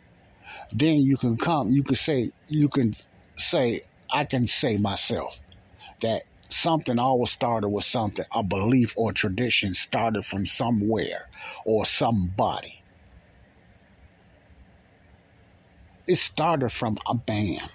then 0.72 0.96
you 0.96 1.16
can 1.16 1.36
come, 1.36 1.70
you 1.70 1.82
can 1.82 1.96
say, 1.96 2.30
you 2.48 2.68
can 2.68 2.94
say, 3.36 3.80
I 4.12 4.24
can 4.24 4.46
say 4.46 4.78
myself 4.78 5.40
that 6.00 6.22
something 6.48 6.98
always 6.98 7.30
started 7.30 7.68
with 7.68 7.84
something, 7.84 8.24
a 8.34 8.42
belief 8.42 8.94
or 8.96 9.12
tradition 9.12 9.74
started 9.74 10.24
from 10.24 10.46
somewhere 10.46 11.28
or 11.64 11.84
somebody. 11.84 12.82
it 16.06 16.16
started 16.16 16.70
from 16.70 16.98
a 17.08 17.14
man 17.28 17.68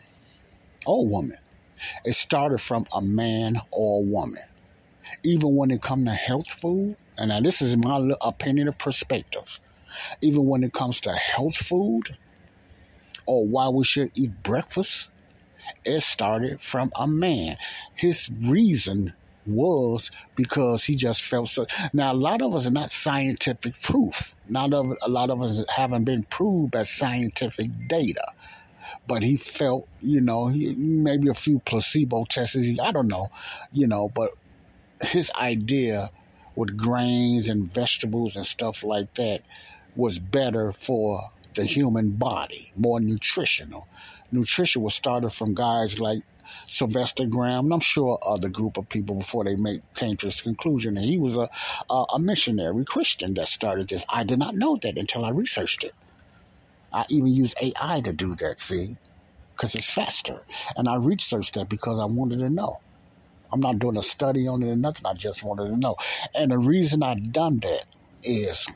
or 0.85 1.05
woman. 1.05 1.37
It 2.05 2.13
started 2.13 2.59
from 2.59 2.85
a 2.93 3.01
man 3.01 3.61
or 3.71 3.99
a 3.99 4.03
woman. 4.03 4.43
Even 5.23 5.55
when 5.55 5.71
it 5.71 5.81
comes 5.81 6.05
to 6.05 6.13
health 6.13 6.51
food, 6.51 6.95
and 7.17 7.29
now 7.29 7.41
this 7.41 7.61
is 7.61 7.75
my 7.77 8.13
opinion 8.21 8.67
of 8.67 8.77
perspective, 8.77 9.59
even 10.21 10.45
when 10.45 10.63
it 10.63 10.73
comes 10.73 11.01
to 11.01 11.13
health 11.13 11.57
food 11.57 12.17
or 13.25 13.45
why 13.45 13.67
we 13.69 13.83
should 13.83 14.11
eat 14.15 14.31
breakfast, 14.43 15.09
it 15.85 16.01
started 16.01 16.61
from 16.61 16.91
a 16.95 17.07
man. 17.07 17.57
His 17.95 18.29
reason 18.45 19.13
was 19.45 20.11
because 20.35 20.83
he 20.83 20.95
just 20.95 21.23
felt 21.23 21.49
so. 21.49 21.65
Now, 21.93 22.13
a 22.13 22.13
lot 22.13 22.41
of 22.41 22.53
us 22.53 22.67
are 22.67 22.71
not 22.71 22.91
scientific 22.91 23.81
proof. 23.81 24.35
Not 24.47 24.73
of 24.73 24.95
a 25.01 25.09
lot 25.09 25.29
of 25.29 25.41
us 25.41 25.63
haven't 25.69 26.03
been 26.03 26.23
proved 26.23 26.71
by 26.71 26.83
scientific 26.83 27.69
data. 27.87 28.25
But 29.07 29.23
he 29.23 29.37
felt, 29.37 29.87
you 30.01 30.21
know, 30.21 30.47
he, 30.47 30.75
maybe 30.75 31.27
a 31.27 31.33
few 31.33 31.59
placebo 31.59 32.25
tests. 32.25 32.55
I 32.81 32.91
don't 32.91 33.07
know, 33.07 33.29
you 33.71 33.87
know, 33.87 34.09
but 34.09 34.31
his 35.01 35.31
idea 35.31 36.11
with 36.55 36.77
grains 36.77 37.49
and 37.49 37.73
vegetables 37.73 38.35
and 38.35 38.45
stuff 38.45 38.83
like 38.83 39.13
that 39.15 39.41
was 39.95 40.19
better 40.19 40.71
for 40.71 41.31
the 41.55 41.65
human 41.65 42.11
body, 42.11 42.71
more 42.77 42.99
nutritional. 42.99 43.87
Nutrition 44.31 44.81
was 44.81 44.93
started 44.93 45.31
from 45.31 45.53
guys 45.53 45.99
like 45.99 46.21
Sylvester 46.65 47.25
Graham, 47.25 47.65
and 47.65 47.73
I'm 47.73 47.79
sure 47.79 48.19
other 48.21 48.49
group 48.49 48.77
of 48.77 48.87
people 48.87 49.15
before 49.15 49.43
they 49.43 49.55
make, 49.55 49.81
came 49.93 50.17
to 50.17 50.27
this 50.27 50.41
conclusion. 50.41 50.97
And 50.97 51.05
he 51.05 51.17
was 51.17 51.35
a, 51.35 51.49
a, 51.89 52.05
a 52.13 52.19
missionary 52.19 52.85
Christian 52.85 53.33
that 53.35 53.47
started 53.47 53.89
this. 53.89 54.05
I 54.07 54.23
did 54.23 54.39
not 54.39 54.55
know 54.55 54.77
that 54.77 54.97
until 54.97 55.25
I 55.25 55.29
researched 55.29 55.83
it. 55.83 55.93
I 56.93 57.05
even 57.09 57.27
use 57.27 57.55
AI 57.61 58.01
to 58.01 58.13
do 58.13 58.35
that, 58.35 58.59
see, 58.59 58.97
because 59.55 59.75
it's 59.75 59.89
faster. 59.89 60.43
And 60.75 60.87
I 60.87 60.95
researched 60.95 61.53
that 61.55 61.69
because 61.69 61.99
I 61.99 62.05
wanted 62.05 62.39
to 62.39 62.49
know. 62.49 62.79
I'm 63.51 63.59
not 63.59 63.79
doing 63.79 63.97
a 63.97 64.01
study 64.01 64.47
on 64.47 64.63
it 64.63 64.69
or 64.69 64.75
nothing. 64.75 65.05
I 65.05 65.13
just 65.13 65.43
wanted 65.43 65.69
to 65.69 65.77
know. 65.77 65.97
And 66.33 66.51
the 66.51 66.57
reason 66.57 67.03
I 67.03 67.15
done 67.15 67.59
that 67.59 67.85
is 68.23 68.67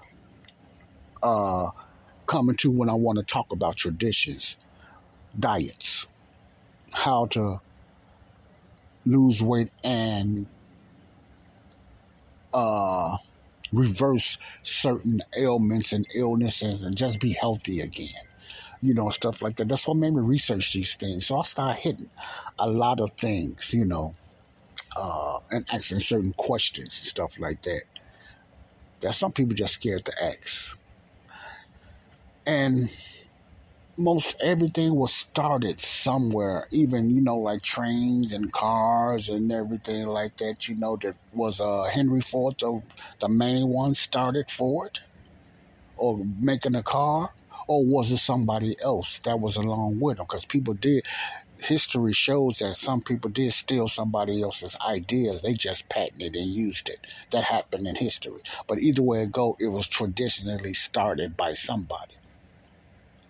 uh, 1.23 1.69
coming 2.25 2.55
to 2.57 2.71
when 2.71 2.89
I 2.89 2.93
want 2.93 3.17
to 3.19 3.23
talk 3.23 3.51
about 3.51 3.77
traditions, 3.77 4.57
diets, 5.39 6.07
how 6.93 7.25
to 7.27 7.61
lose 9.05 9.41
weight 9.41 9.69
and 9.83 10.47
uh, 12.53 13.17
reverse 13.73 14.37
certain 14.61 15.21
ailments 15.37 15.93
and 15.93 16.05
illnesses 16.15 16.83
and 16.83 16.95
just 16.95 17.19
be 17.19 17.31
healthy 17.31 17.81
again. 17.81 18.07
You 18.81 18.93
know, 18.93 19.09
stuff 19.09 19.41
like 19.41 19.55
that. 19.57 19.67
That's 19.67 19.87
what 19.87 19.97
made 19.97 20.13
me 20.13 20.21
research 20.21 20.73
these 20.73 20.95
things. 20.95 21.25
So 21.25 21.39
I 21.39 21.41
started 21.43 21.81
hitting 21.81 22.09
a 22.59 22.69
lot 22.69 22.99
of 22.99 23.11
things, 23.11 23.73
you 23.73 23.85
know, 23.85 24.15
uh, 24.95 25.39
and 25.51 25.65
asking 25.71 26.01
certain 26.01 26.33
questions 26.33 26.87
and 26.87 27.07
stuff 27.07 27.39
like 27.39 27.61
that. 27.63 27.81
That 28.99 29.13
some 29.13 29.31
people 29.31 29.55
just 29.55 29.73
scared 29.73 30.05
to 30.05 30.23
ask. 30.23 30.77
And 32.45 32.89
most 33.97 34.35
everything 34.41 34.93
was 34.95 35.13
started 35.13 35.79
somewhere, 35.79 36.67
even, 36.71 37.09
you 37.09 37.21
know, 37.21 37.37
like 37.37 37.61
trains 37.61 38.33
and 38.33 38.51
cars 38.51 39.29
and 39.29 39.51
everything 39.51 40.07
like 40.07 40.35
that, 40.37 40.67
you 40.67 40.75
know, 40.75 40.97
that 40.97 41.15
was 41.33 41.61
uh, 41.61 41.83
Henry 41.83 42.21
Ford, 42.21 42.55
the, 42.59 42.81
the 43.19 43.29
main 43.29 43.67
one 43.69 43.93
started 43.93 44.49
Ford 44.49 44.99
or 45.97 46.19
making 46.39 46.75
a 46.75 46.83
car, 46.83 47.31
or 47.67 47.85
was 47.85 48.11
it 48.11 48.17
somebody 48.17 48.75
else 48.83 49.19
that 49.19 49.39
was 49.39 49.55
along 49.55 49.99
with 49.99 50.19
him? 50.19 50.25
Because 50.25 50.45
people 50.45 50.73
did, 50.73 51.05
history 51.61 52.11
shows 52.11 52.59
that 52.59 52.75
some 52.75 53.01
people 53.01 53.31
did 53.31 53.53
steal 53.53 53.87
somebody 53.87 54.41
else's 54.41 54.75
ideas. 54.85 55.41
They 55.41 55.53
just 55.53 55.87
patented 55.87 56.35
and 56.35 56.47
used 56.47 56.89
it. 56.89 56.99
That 57.31 57.45
happened 57.45 57.87
in 57.87 57.95
history. 57.95 58.41
But 58.67 58.79
either 58.79 59.01
way 59.01 59.23
it 59.23 59.31
go, 59.31 59.55
it 59.59 59.67
was 59.67 59.87
traditionally 59.87 60.73
started 60.73 61.37
by 61.37 61.53
somebody. 61.53 62.15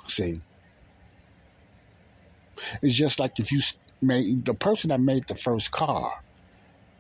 See? 0.07 0.41
It's 2.81 2.95
just 2.95 3.19
like 3.19 3.39
if 3.39 3.51
you 3.51 3.61
made 4.01 4.45
the 4.45 4.53
person 4.53 4.89
that 4.89 4.99
made 4.99 5.27
the 5.27 5.35
first 5.35 5.71
car 5.71 6.21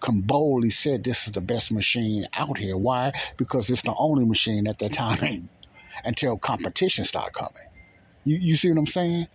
can 0.01 0.21
boldly 0.21 0.69
said 0.69 1.03
this 1.03 1.25
is 1.25 1.33
the 1.33 1.41
best 1.41 1.71
machine 1.71 2.27
out 2.33 2.57
here. 2.57 2.77
Why? 2.77 3.11
Because 3.37 3.69
it's 3.69 3.81
the 3.81 3.93
only 3.97 4.25
machine 4.25 4.67
at 4.67 4.79
that 4.79 4.93
time 4.93 5.49
until 6.05 6.37
competition 6.37 7.05
start 7.05 7.33
coming. 7.33 7.67
You 8.23 8.37
you 8.37 8.55
see 8.55 8.69
what 8.69 8.77
I'm 8.77 8.87
saying? 8.87 9.27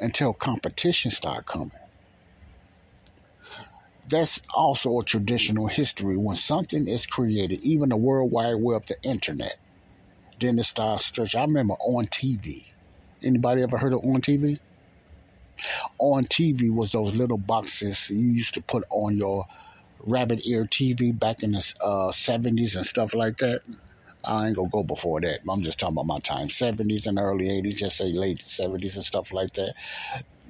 Until 0.00 0.32
competition 0.32 1.10
start 1.10 1.46
coming. 1.46 1.70
That's 4.08 4.42
also 4.54 4.98
a 4.98 5.04
traditional 5.04 5.66
history. 5.66 6.16
When 6.16 6.36
something 6.36 6.86
is 6.86 7.06
created, 7.06 7.60
even 7.60 7.88
the 7.88 7.96
World 7.96 8.30
Wide 8.30 8.56
Web, 8.56 8.86
the 8.86 8.96
internet, 9.02 9.58
then 10.40 10.58
it 10.58 10.64
starts 10.64 11.06
stretch. 11.06 11.34
I 11.34 11.42
remember 11.42 11.74
on 11.74 12.06
TV. 12.06 12.70
Anybody 13.22 13.62
ever 13.62 13.78
heard 13.78 13.94
of 13.94 14.04
on 14.04 14.20
TV? 14.20 14.58
On 15.98 16.24
TV 16.24 16.70
was 16.70 16.92
those 16.92 17.14
little 17.14 17.38
boxes 17.38 18.10
you 18.10 18.18
used 18.18 18.54
to 18.54 18.62
put 18.62 18.84
on 18.90 19.16
your 19.16 19.46
rabbit 20.06 20.46
ear 20.46 20.64
TV 20.64 21.18
back 21.18 21.42
in 21.42 21.52
the 21.52 21.74
uh, 21.80 22.10
70s 22.10 22.76
and 22.76 22.86
stuff 22.86 23.14
like 23.14 23.38
that. 23.38 23.62
I 24.24 24.46
ain't 24.46 24.56
gonna 24.56 24.68
go 24.70 24.82
before 24.82 25.20
that. 25.20 25.40
I'm 25.48 25.62
just 25.62 25.78
talking 25.78 25.94
about 25.94 26.06
my 26.06 26.18
time, 26.18 26.48
70s 26.48 27.06
and 27.06 27.18
early 27.18 27.46
80s, 27.48 27.76
just 27.76 27.98
say 27.98 28.12
late 28.12 28.38
70s 28.38 28.94
and 28.94 29.04
stuff 29.04 29.32
like 29.32 29.52
that. 29.54 29.74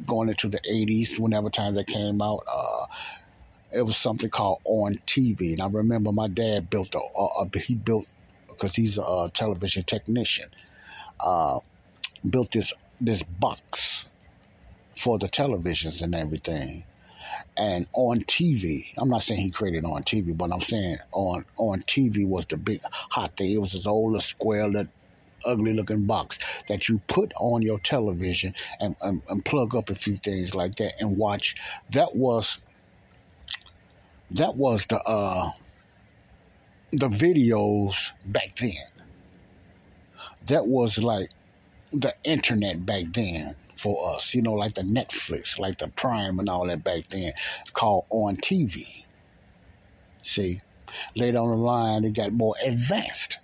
Going 0.07 0.29
into 0.29 0.49
the 0.49 0.61
80s, 0.61 1.19
whenever 1.19 1.51
time 1.51 1.75
that 1.75 1.87
came 1.87 2.23
out, 2.23 2.45
uh, 2.53 2.87
it 3.73 3.83
was 3.83 3.97
something 3.97 4.31
called 4.31 4.61
on 4.65 4.95
TV, 5.07 5.53
and 5.53 5.61
I 5.61 5.67
remember 5.67 6.13
my 6.13 6.29
dad 6.29 6.71
built 6.71 6.95
a, 6.95 7.01
a, 7.01 7.47
a 7.47 7.59
he 7.59 7.75
built 7.75 8.07
because 8.47 8.77
he's 8.77 8.99
a 8.99 9.31
television 9.35 9.83
technician, 9.83 10.49
uh, 11.19 11.59
built 12.29 12.53
this 12.53 12.73
this 13.01 13.23
box 13.25 14.07
for 14.97 15.19
the 15.19 15.29
televisions 15.29 16.03
and 16.03 16.15
everything. 16.15 16.85
And 17.57 17.87
on 17.93 18.21
TV, 18.21 18.93
I'm 18.99 19.09
not 19.09 19.23
saying 19.23 19.41
he 19.41 19.51
created 19.51 19.85
on 19.85 20.03
TV, 20.03 20.37
but 20.37 20.53
I'm 20.53 20.61
saying 20.61 20.99
on 21.13 21.45
on 21.57 21.83
TV 21.83 22.27
was 22.27 22.47
the 22.47 22.57
big 22.57 22.81
hot 22.85 23.37
thing. 23.37 23.53
It 23.53 23.61
was 23.61 23.73
this 23.73 23.87
old 23.87 24.21
square, 24.23 24.71
that 24.71 24.89
ugly 25.45 25.75
looking 25.75 26.05
box 26.05 26.39
that 26.69 26.89
you 26.89 27.01
put 27.07 27.33
on 27.37 27.63
your 27.63 27.79
television 27.79 28.55
and, 28.81 28.97
and, 29.03 29.23
and 29.29 29.45
plug 29.45 29.75
up 29.75 29.91
a 29.91 29.95
few 29.95 30.17
things 30.17 30.55
like 30.55 30.77
that 30.77 30.95
and 31.01 31.17
watch. 31.17 31.57
That 31.91 32.17
was 32.17 32.63
that 34.31 34.57
was 34.57 34.87
the 34.87 35.01
uh 35.01 35.51
the 36.91 37.09
videos 37.09 38.11
back 38.27 38.57
then. 38.57 38.73
That 40.47 40.67
was 40.67 40.99
like 40.99 41.31
the 41.93 42.15
internet 42.25 42.85
back 42.85 43.05
then 43.13 43.55
for 43.77 44.15
us, 44.15 44.35
you 44.35 44.43
know, 44.43 44.55
like 44.55 44.75
the 44.75 44.83
Netflix, 44.83 45.59
like 45.59 45.79
the 45.79 45.89
Prime 45.89 46.39
and 46.39 46.49
all 46.49 46.67
that 46.67 46.85
back 46.85 47.09
then, 47.09 47.33
called 47.73 48.05
on 48.11 48.37
TV. 48.37 49.05
See, 50.23 50.61
later 51.17 51.39
on 51.39 51.51
the 51.51 51.57
line, 51.57 52.05
it 52.05 52.15
got 52.15 52.33
more 52.33 52.55
advanced. 52.65 53.39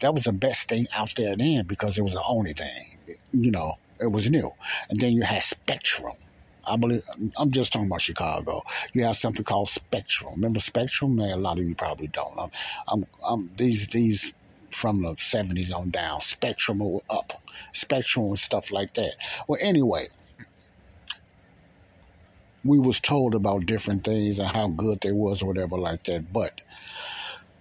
That 0.00 0.14
was 0.14 0.24
the 0.24 0.32
best 0.32 0.68
thing 0.68 0.86
out 0.94 1.14
there 1.16 1.36
then 1.36 1.64
because 1.66 1.98
it 1.98 2.02
was 2.02 2.14
the 2.14 2.22
only 2.22 2.52
thing, 2.52 2.98
you 3.32 3.50
know, 3.50 3.78
it 4.00 4.10
was 4.10 4.28
new. 4.30 4.52
And 4.90 5.00
then 5.00 5.12
you 5.12 5.22
had 5.22 5.42
Spectrum. 5.42 6.14
I 6.64 6.76
believe 6.76 7.02
I'm 7.36 7.50
just 7.50 7.72
talking 7.72 7.86
about 7.86 8.02
Chicago. 8.02 8.62
You 8.92 9.04
have 9.04 9.16
something 9.16 9.44
called 9.44 9.68
Spectrum. 9.68 10.34
Remember 10.34 10.60
Spectrum? 10.60 11.16
Man, 11.16 11.30
a 11.30 11.36
lot 11.36 11.58
of 11.58 11.66
you 11.66 11.74
probably 11.74 12.06
don't. 12.06 12.38
I'm, 12.38 12.50
I'm, 12.86 13.06
I'm 13.24 13.50
these 13.56 13.88
these 13.88 14.32
from 14.72 15.02
the 15.02 15.12
70s 15.12 15.74
on 15.74 15.90
down. 15.90 16.20
Spectrum 16.20 16.82
up, 17.10 17.32
Spectrum 17.72 18.26
and 18.26 18.38
stuff 18.38 18.70
like 18.70 18.94
that. 18.94 19.14
Well, 19.46 19.58
anyway, 19.62 20.08
we 22.64 22.78
was 22.78 23.00
told 23.00 23.34
about 23.34 23.66
different 23.66 24.04
things 24.04 24.38
and 24.38 24.48
how 24.48 24.68
good 24.68 25.00
they 25.00 25.12
was 25.12 25.42
or 25.42 25.46
whatever 25.46 25.78
like 25.78 26.04
that. 26.04 26.32
But 26.32 26.60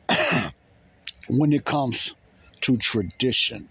when 1.27 1.53
it 1.53 1.65
comes 1.65 2.13
to 2.61 2.77
tradition, 2.77 3.69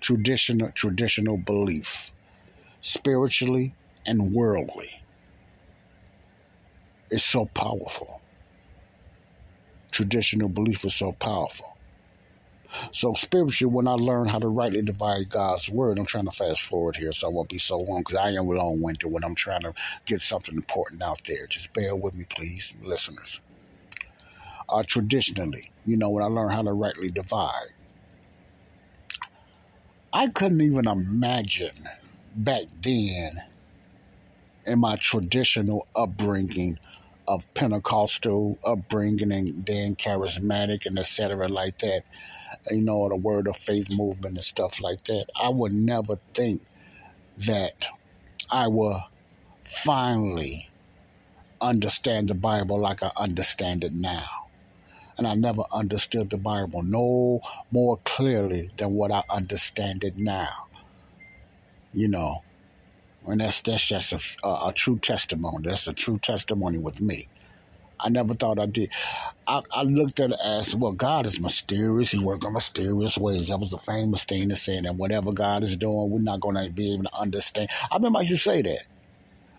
traditional 0.00 0.70
traditional 0.72 1.36
belief, 1.36 2.12
spiritually 2.82 3.74
and 4.06 4.32
worldly, 4.32 5.02
it's 7.10 7.24
so 7.24 7.46
powerful. 7.46 8.20
Traditional 9.90 10.48
belief 10.48 10.84
is 10.84 10.94
so 10.94 11.12
powerful. 11.12 11.76
So 12.92 13.14
spiritually, 13.14 13.72
when 13.72 13.88
I 13.88 13.92
learn 13.92 14.28
how 14.28 14.38
to 14.38 14.48
rightly 14.48 14.82
divide 14.82 15.28
God's 15.28 15.68
word, 15.68 15.98
I'm 15.98 16.06
trying 16.06 16.26
to 16.26 16.30
fast 16.30 16.62
forward 16.62 16.96
here 16.96 17.12
so 17.12 17.28
I 17.28 17.30
won't 17.30 17.48
be 17.48 17.58
so 17.58 17.78
long 17.78 18.00
because 18.00 18.16
I 18.16 18.30
am 18.30 18.48
long-winded 18.48 19.10
when 19.10 19.24
I'm 19.24 19.34
trying 19.34 19.62
to 19.62 19.74
get 20.06 20.20
something 20.20 20.54
important 20.54 21.02
out 21.02 21.20
there. 21.24 21.46
Just 21.46 21.72
bear 21.72 21.94
with 21.96 22.14
me, 22.14 22.24
please, 22.28 22.74
listeners. 22.82 23.40
Uh, 24.68 24.82
traditionally, 24.86 25.70
you 25.84 25.96
know, 25.96 26.10
when 26.10 26.22
I 26.22 26.28
learn 26.28 26.50
how 26.50 26.62
to 26.62 26.72
rightly 26.72 27.10
divide, 27.10 27.72
I 30.12 30.28
couldn't 30.28 30.60
even 30.60 30.86
imagine 30.88 31.88
back 32.34 32.62
then 32.80 33.42
in 34.64 34.78
my 34.78 34.96
traditional 34.96 35.86
upbringing 35.94 36.78
of 37.26 37.52
Pentecostal 37.54 38.58
upbringing 38.64 39.30
and 39.32 39.64
then 39.64 39.94
charismatic 39.94 40.86
and 40.86 40.98
etc. 40.98 41.48
like 41.48 41.78
that, 41.78 42.02
you 42.70 42.82
know, 42.82 43.08
the 43.08 43.16
word 43.16 43.48
of 43.48 43.56
faith 43.56 43.90
movement 43.90 44.36
and 44.36 44.44
stuff 44.44 44.82
like 44.82 45.04
that. 45.04 45.26
I 45.40 45.48
would 45.48 45.72
never 45.72 46.18
think 46.34 46.62
that 47.46 47.86
I 48.50 48.68
will 48.68 49.02
finally 49.64 50.68
understand 51.60 52.28
the 52.28 52.34
Bible 52.34 52.80
like 52.80 53.02
I 53.02 53.10
understand 53.16 53.84
it 53.84 53.94
now. 53.94 54.26
And 55.18 55.26
I 55.26 55.34
never 55.34 55.62
understood 55.72 56.30
the 56.30 56.38
Bible 56.38 56.82
no 56.82 57.40
more 57.70 57.98
clearly 58.04 58.70
than 58.76 58.94
what 58.94 59.12
I 59.12 59.22
understand 59.30 60.04
it 60.04 60.16
now. 60.16 60.66
You 61.92 62.08
know, 62.08 62.44
and 63.26 63.40
that's 63.40 63.60
that's 63.62 63.86
just 63.86 64.12
a, 64.12 64.46
a, 64.46 64.68
a 64.68 64.72
true 64.74 64.98
testimony. 64.98 65.68
That's 65.68 65.86
a 65.88 65.92
true 65.92 66.18
testimony 66.18 66.78
with 66.78 67.00
me. 67.00 67.28
I 68.02 68.08
never 68.08 68.34
thought 68.34 68.58
I 68.58 68.66
did. 68.66 68.92
I, 69.46 69.62
I 69.74 69.82
looked 69.82 70.20
at 70.20 70.30
it 70.30 70.38
as 70.42 70.74
well. 70.74 70.92
God 70.92 71.26
is 71.26 71.40
mysterious. 71.40 72.10
He 72.10 72.18
works 72.18 72.46
in 72.46 72.52
mysterious 72.52 73.18
ways. 73.18 73.48
That 73.48 73.58
was 73.58 73.72
a 73.72 73.78
famous 73.78 74.24
thing 74.24 74.48
to 74.50 74.56
say. 74.56 74.76
And 74.76 74.98
whatever 74.98 75.32
God 75.32 75.62
is 75.62 75.76
doing, 75.76 76.10
we're 76.10 76.20
not 76.20 76.40
going 76.40 76.56
to 76.56 76.70
be 76.72 76.94
able 76.94 77.04
to 77.04 77.16
understand. 77.16 77.70
I 77.90 77.96
remember 77.96 78.20
I 78.20 78.22
used 78.22 78.44
to 78.44 78.50
say 78.50 78.62
that. 78.62 78.80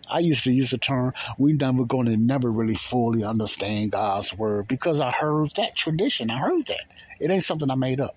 I 0.09 0.19
used 0.19 0.43
to 0.43 0.51
use 0.51 0.71
the 0.71 0.77
term, 0.77 1.13
"We're 1.37 1.55
never 1.55 1.85
going 1.85 2.07
to 2.07 2.17
never 2.17 2.51
really 2.51 2.75
fully 2.75 3.23
understand 3.23 3.91
God's 3.91 4.33
word 4.37 4.67
because 4.67 4.99
I 4.99 5.11
heard 5.11 5.51
that 5.55 5.75
tradition. 5.75 6.31
I 6.31 6.39
heard 6.39 6.67
that. 6.67 6.83
It 7.19 7.31
ain't 7.31 7.45
something 7.45 7.71
I 7.71 7.75
made 7.75 8.01
up. 8.01 8.15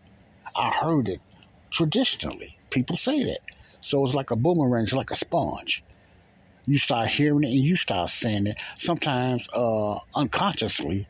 I 0.56 0.70
heard 0.70 1.08
it 1.08 1.20
traditionally. 1.70 2.58
People 2.70 2.96
say 2.96 3.24
that. 3.24 3.40
So 3.80 4.04
it's 4.04 4.14
like 4.14 4.30
a 4.30 4.36
boomerang, 4.36 4.84
it's 4.84 4.94
like 4.94 5.10
a 5.10 5.16
sponge. 5.16 5.84
You 6.66 6.78
start 6.78 7.08
hearing 7.08 7.44
it 7.44 7.48
and 7.48 7.56
you 7.56 7.76
start 7.76 8.08
saying 8.08 8.46
it, 8.46 8.56
sometimes 8.76 9.48
uh, 9.52 9.98
unconsciously, 10.14 11.06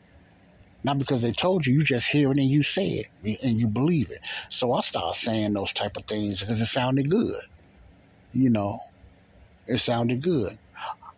not 0.83 0.99
because 0.99 1.21
they 1.21 1.31
told 1.31 1.65
you, 1.65 1.73
you 1.73 1.83
just 1.83 2.09
hear 2.09 2.31
it 2.31 2.37
and 2.37 2.49
you 2.49 2.61
say 2.61 3.05
it 3.23 3.43
and 3.43 3.57
you 3.57 3.67
believe 3.67 4.09
it. 4.11 4.19
So 4.49 4.73
I 4.73 4.81
start 4.81 5.15
saying 5.15 5.53
those 5.53 5.73
type 5.73 5.97
of 5.97 6.03
things 6.05 6.41
because 6.41 6.59
it 6.59 6.65
sounded 6.65 7.09
good. 7.09 7.41
You 8.33 8.49
know, 8.49 8.79
it 9.67 9.77
sounded 9.77 10.21
good. 10.21 10.57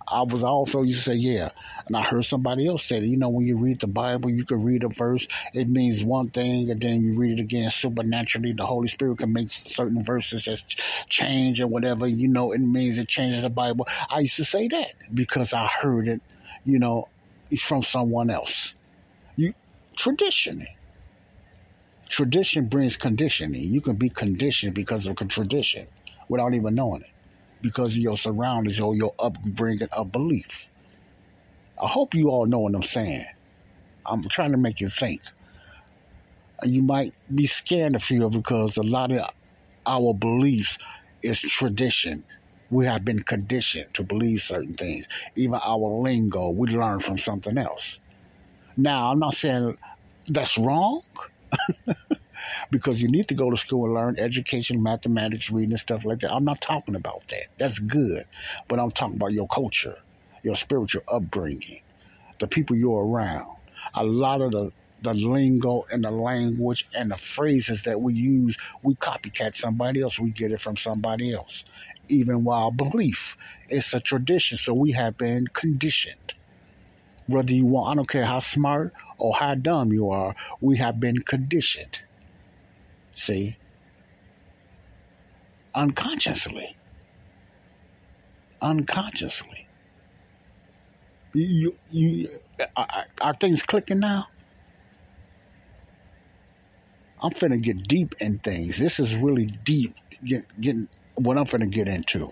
I 0.10 0.22
was 0.22 0.42
also 0.42 0.84
used 0.84 1.04
to 1.04 1.12
say, 1.12 1.16
yeah. 1.16 1.50
And 1.86 1.98
I 1.98 2.02
heard 2.02 2.24
somebody 2.24 2.68
else 2.68 2.86
say 2.86 3.00
you 3.00 3.18
know, 3.18 3.30
when 3.30 3.46
you 3.46 3.58
read 3.58 3.80
the 3.80 3.88
Bible, 3.88 4.30
you 4.30 4.46
can 4.46 4.64
read 4.64 4.84
a 4.84 4.88
verse, 4.88 5.28
it 5.54 5.68
means 5.70 6.04
one 6.04 6.30
thing, 6.30 6.72
and 6.72 6.80
then 6.80 7.02
you 7.02 7.18
read 7.20 7.40
it 7.40 7.42
again 7.42 7.70
supernaturally. 7.70 8.54
The 8.54 8.66
Holy 8.66 8.88
Spirit 8.88 9.18
can 9.18 9.34
make 9.34 9.50
certain 9.50 10.04
verses 10.04 10.44
just 10.44 10.82
change 11.10 11.60
or 11.60 11.68
whatever, 11.68 12.08
you 12.08 12.30
know, 12.30 12.54
it 12.54 12.60
means 12.60 12.98
it 12.98 13.10
changes 13.10 13.42
the 13.42 13.50
Bible. 13.50 13.88
I 14.10 14.20
used 14.20 14.38
to 14.38 14.46
say 14.46 14.68
that 14.70 14.94
because 15.14 15.54
I 15.54 15.68
heard 15.68 16.08
it, 16.08 16.22
you 16.64 16.80
know, 16.80 17.10
from 17.60 17.84
someone 17.84 18.30
else. 18.30 18.76
You 19.36 19.54
tradition. 19.96 20.66
Tradition 22.08 22.68
brings 22.68 22.96
conditioning. 22.96 23.62
You 23.62 23.82
can 23.82 23.98
be 23.98 24.08
conditioned 24.08 24.74
because 24.74 25.08
of 25.08 25.18
tradition 25.28 25.88
without 26.30 26.54
even 26.54 26.76
knowing 26.76 27.02
it 27.02 27.12
because 27.62 27.94
of 27.94 27.98
your 27.98 28.18
surroundings 28.18 28.80
or 28.80 28.96
your 28.96 29.14
upbringing 29.20 29.90
of 29.96 30.12
belief. 30.12 30.70
I 31.82 31.88
hope 31.88 32.16
you 32.16 32.30
all 32.30 32.46
know 32.46 32.60
what 32.60 32.76
I'm 32.76 32.84
saying. 32.84 33.26
I'm 34.06 34.24
trying 34.24 34.52
to 34.52 34.58
make 34.58 34.80
you 34.80 34.90
think. 34.90 35.22
You 36.64 36.82
might 36.82 37.14
be 37.34 37.46
scared 37.46 37.96
of 37.96 38.04
fear 38.04 38.30
because 38.30 38.78
a 38.78 38.84
lot 38.84 39.12
of 39.12 39.30
our 39.86 40.14
beliefs 40.14 40.78
is 41.22 41.42
tradition. 41.42 42.24
We 42.70 42.86
have 42.86 43.06
been 43.06 43.22
conditioned 43.22 43.94
to 43.94 44.04
believe 44.04 44.42
certain 44.42 44.74
things. 44.74 45.08
Even 45.36 45.60
our 45.64 46.02
lingo, 46.02 46.50
we 46.50 46.68
learn 46.68 47.00
from 47.00 47.18
something 47.18 47.58
else. 47.58 48.00
Now, 48.76 49.12
I'm 49.12 49.20
not 49.20 49.34
saying 49.34 49.78
that's 50.28 50.58
wrong. 50.58 51.02
because 52.72 53.02
you 53.02 53.10
need 53.10 53.28
to 53.28 53.36
go 53.36 53.50
to 53.50 53.58
school 53.58 53.86
and 53.86 53.94
learn 53.94 54.20
education, 54.20 54.82
mathematics, 54.82 55.52
reading, 55.52 55.72
and 55.72 55.80
stuff 55.80 56.06
like 56.06 56.20
that. 56.20 56.34
I'm 56.34 56.46
not 56.46 56.62
talking 56.62 56.96
about 56.96 57.28
that. 57.28 57.46
That's 57.58 57.80
good. 57.80 58.26
But 58.68 58.80
I'm 58.80 58.92
talking 58.92 59.16
about 59.16 59.34
your 59.34 59.48
culture, 59.48 59.98
your 60.44 60.56
spiritual 60.56 61.04
upbringing, 61.08 61.82
the 62.40 62.48
people 62.48 62.76
you're 62.76 63.06
around. 63.06 63.56
A 63.94 64.04
lot 64.04 64.42
of 64.42 64.52
the 64.52 64.72
the 65.02 65.14
lingo 65.14 65.86
and 65.92 66.04
the 66.04 66.12
language 66.12 66.88
and 66.94 67.12
the 67.12 67.18
phrases 67.18 67.84
that 67.84 68.02
we 68.02 68.14
use, 68.14 68.58
we 68.82 68.96
copycat 68.96 69.56
somebody 69.56 70.02
else. 70.02 70.20
We 70.20 70.32
get 70.32 70.52
it 70.52 70.62
from 70.62 70.78
somebody 70.78 71.34
else. 71.34 71.66
Even 72.10 72.44
while 72.44 72.72
belief, 72.72 73.38
it's 73.70 73.94
a 73.94 74.00
tradition. 74.00 74.58
So 74.58 74.74
we 74.74 74.92
have 74.92 75.18
been 75.18 75.48
conditioned. 75.48 76.34
Whether 77.28 77.54
you 77.54 77.66
want, 77.66 77.92
I 77.92 77.96
don't 77.96 78.10
care 78.10 78.26
how 78.26 78.40
smart 78.40 78.94
or 79.18 79.36
how 79.36 79.56
dumb 79.56 79.92
you 79.92 80.10
are, 80.12 80.36
we 80.62 80.78
have 80.78 81.00
been 81.00 81.22
conditioned. 81.22 82.00
See? 83.18 83.58
Unconsciously. 85.74 86.78
Unconsciously. 88.62 89.68
You, 91.34 91.76
you, 91.90 92.30
are, 92.76 93.08
are 93.20 93.34
things 93.34 93.64
clicking 93.64 94.00
now? 94.00 94.28
I'm 97.20 97.32
finna 97.32 97.60
get 97.60 97.88
deep 97.88 98.14
in 98.22 98.38
things. 98.38 98.78
This 98.78 99.00
is 99.00 99.16
really 99.16 99.48
deep, 99.48 99.96
get, 100.24 100.44
getting 100.62 100.88
what 101.16 101.40
I'm 101.40 101.46
finna 101.46 101.72
get 101.72 101.88
into. 101.88 102.32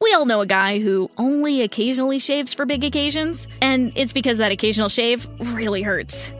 We 0.00 0.14
all 0.14 0.24
know 0.24 0.40
a 0.40 0.46
guy 0.46 0.78
who 0.78 1.10
only 1.18 1.60
occasionally 1.60 2.18
shaves 2.18 2.54
for 2.54 2.64
big 2.64 2.82
occasions, 2.82 3.46
and 3.60 3.92
it's 3.94 4.14
because 4.14 4.38
that 4.38 4.52
occasional 4.52 4.88
shave 4.88 5.28
really 5.38 5.82
hurts. 5.82 6.30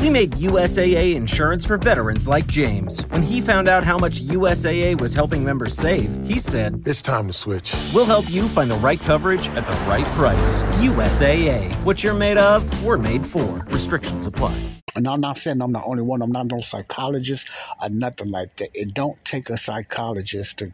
We 0.00 0.10
made 0.10 0.32
USAA 0.32 1.16
insurance 1.16 1.64
for 1.64 1.76
veterans 1.76 2.28
like 2.28 2.46
James. 2.46 3.00
When 3.10 3.22
he 3.22 3.40
found 3.40 3.68
out 3.68 3.82
how 3.82 3.98
much 3.98 4.22
USAA 4.22 5.00
was 5.00 5.12
helping 5.12 5.44
members 5.44 5.74
save, 5.74 6.24
he 6.24 6.38
said, 6.38 6.82
It's 6.86 7.02
time 7.02 7.26
to 7.26 7.32
switch. 7.32 7.74
We'll 7.92 8.06
help 8.06 8.30
you 8.30 8.46
find 8.46 8.70
the 8.70 8.76
right 8.76 9.00
coverage 9.00 9.48
at 9.48 9.66
the 9.66 9.72
right 9.88 10.06
price. 10.06 10.60
USAA. 10.80 11.74
What 11.84 12.04
you're 12.04 12.14
made 12.14 12.38
of, 12.38 12.84
we're 12.84 12.96
made 12.96 13.26
for. 13.26 13.64
Restrictions 13.70 14.24
apply. 14.24 14.56
And 14.94 15.06
I'm 15.08 15.20
not 15.20 15.36
saying 15.36 15.60
I'm 15.60 15.72
the 15.72 15.82
only 15.82 16.02
one. 16.02 16.22
I'm 16.22 16.32
not 16.32 16.46
no 16.46 16.60
psychologist 16.60 17.48
or 17.82 17.88
nothing 17.88 18.30
like 18.30 18.54
that. 18.56 18.70
It 18.74 18.94
don't 18.94 19.22
take 19.24 19.50
a 19.50 19.56
psychologist 19.56 20.58
to 20.58 20.72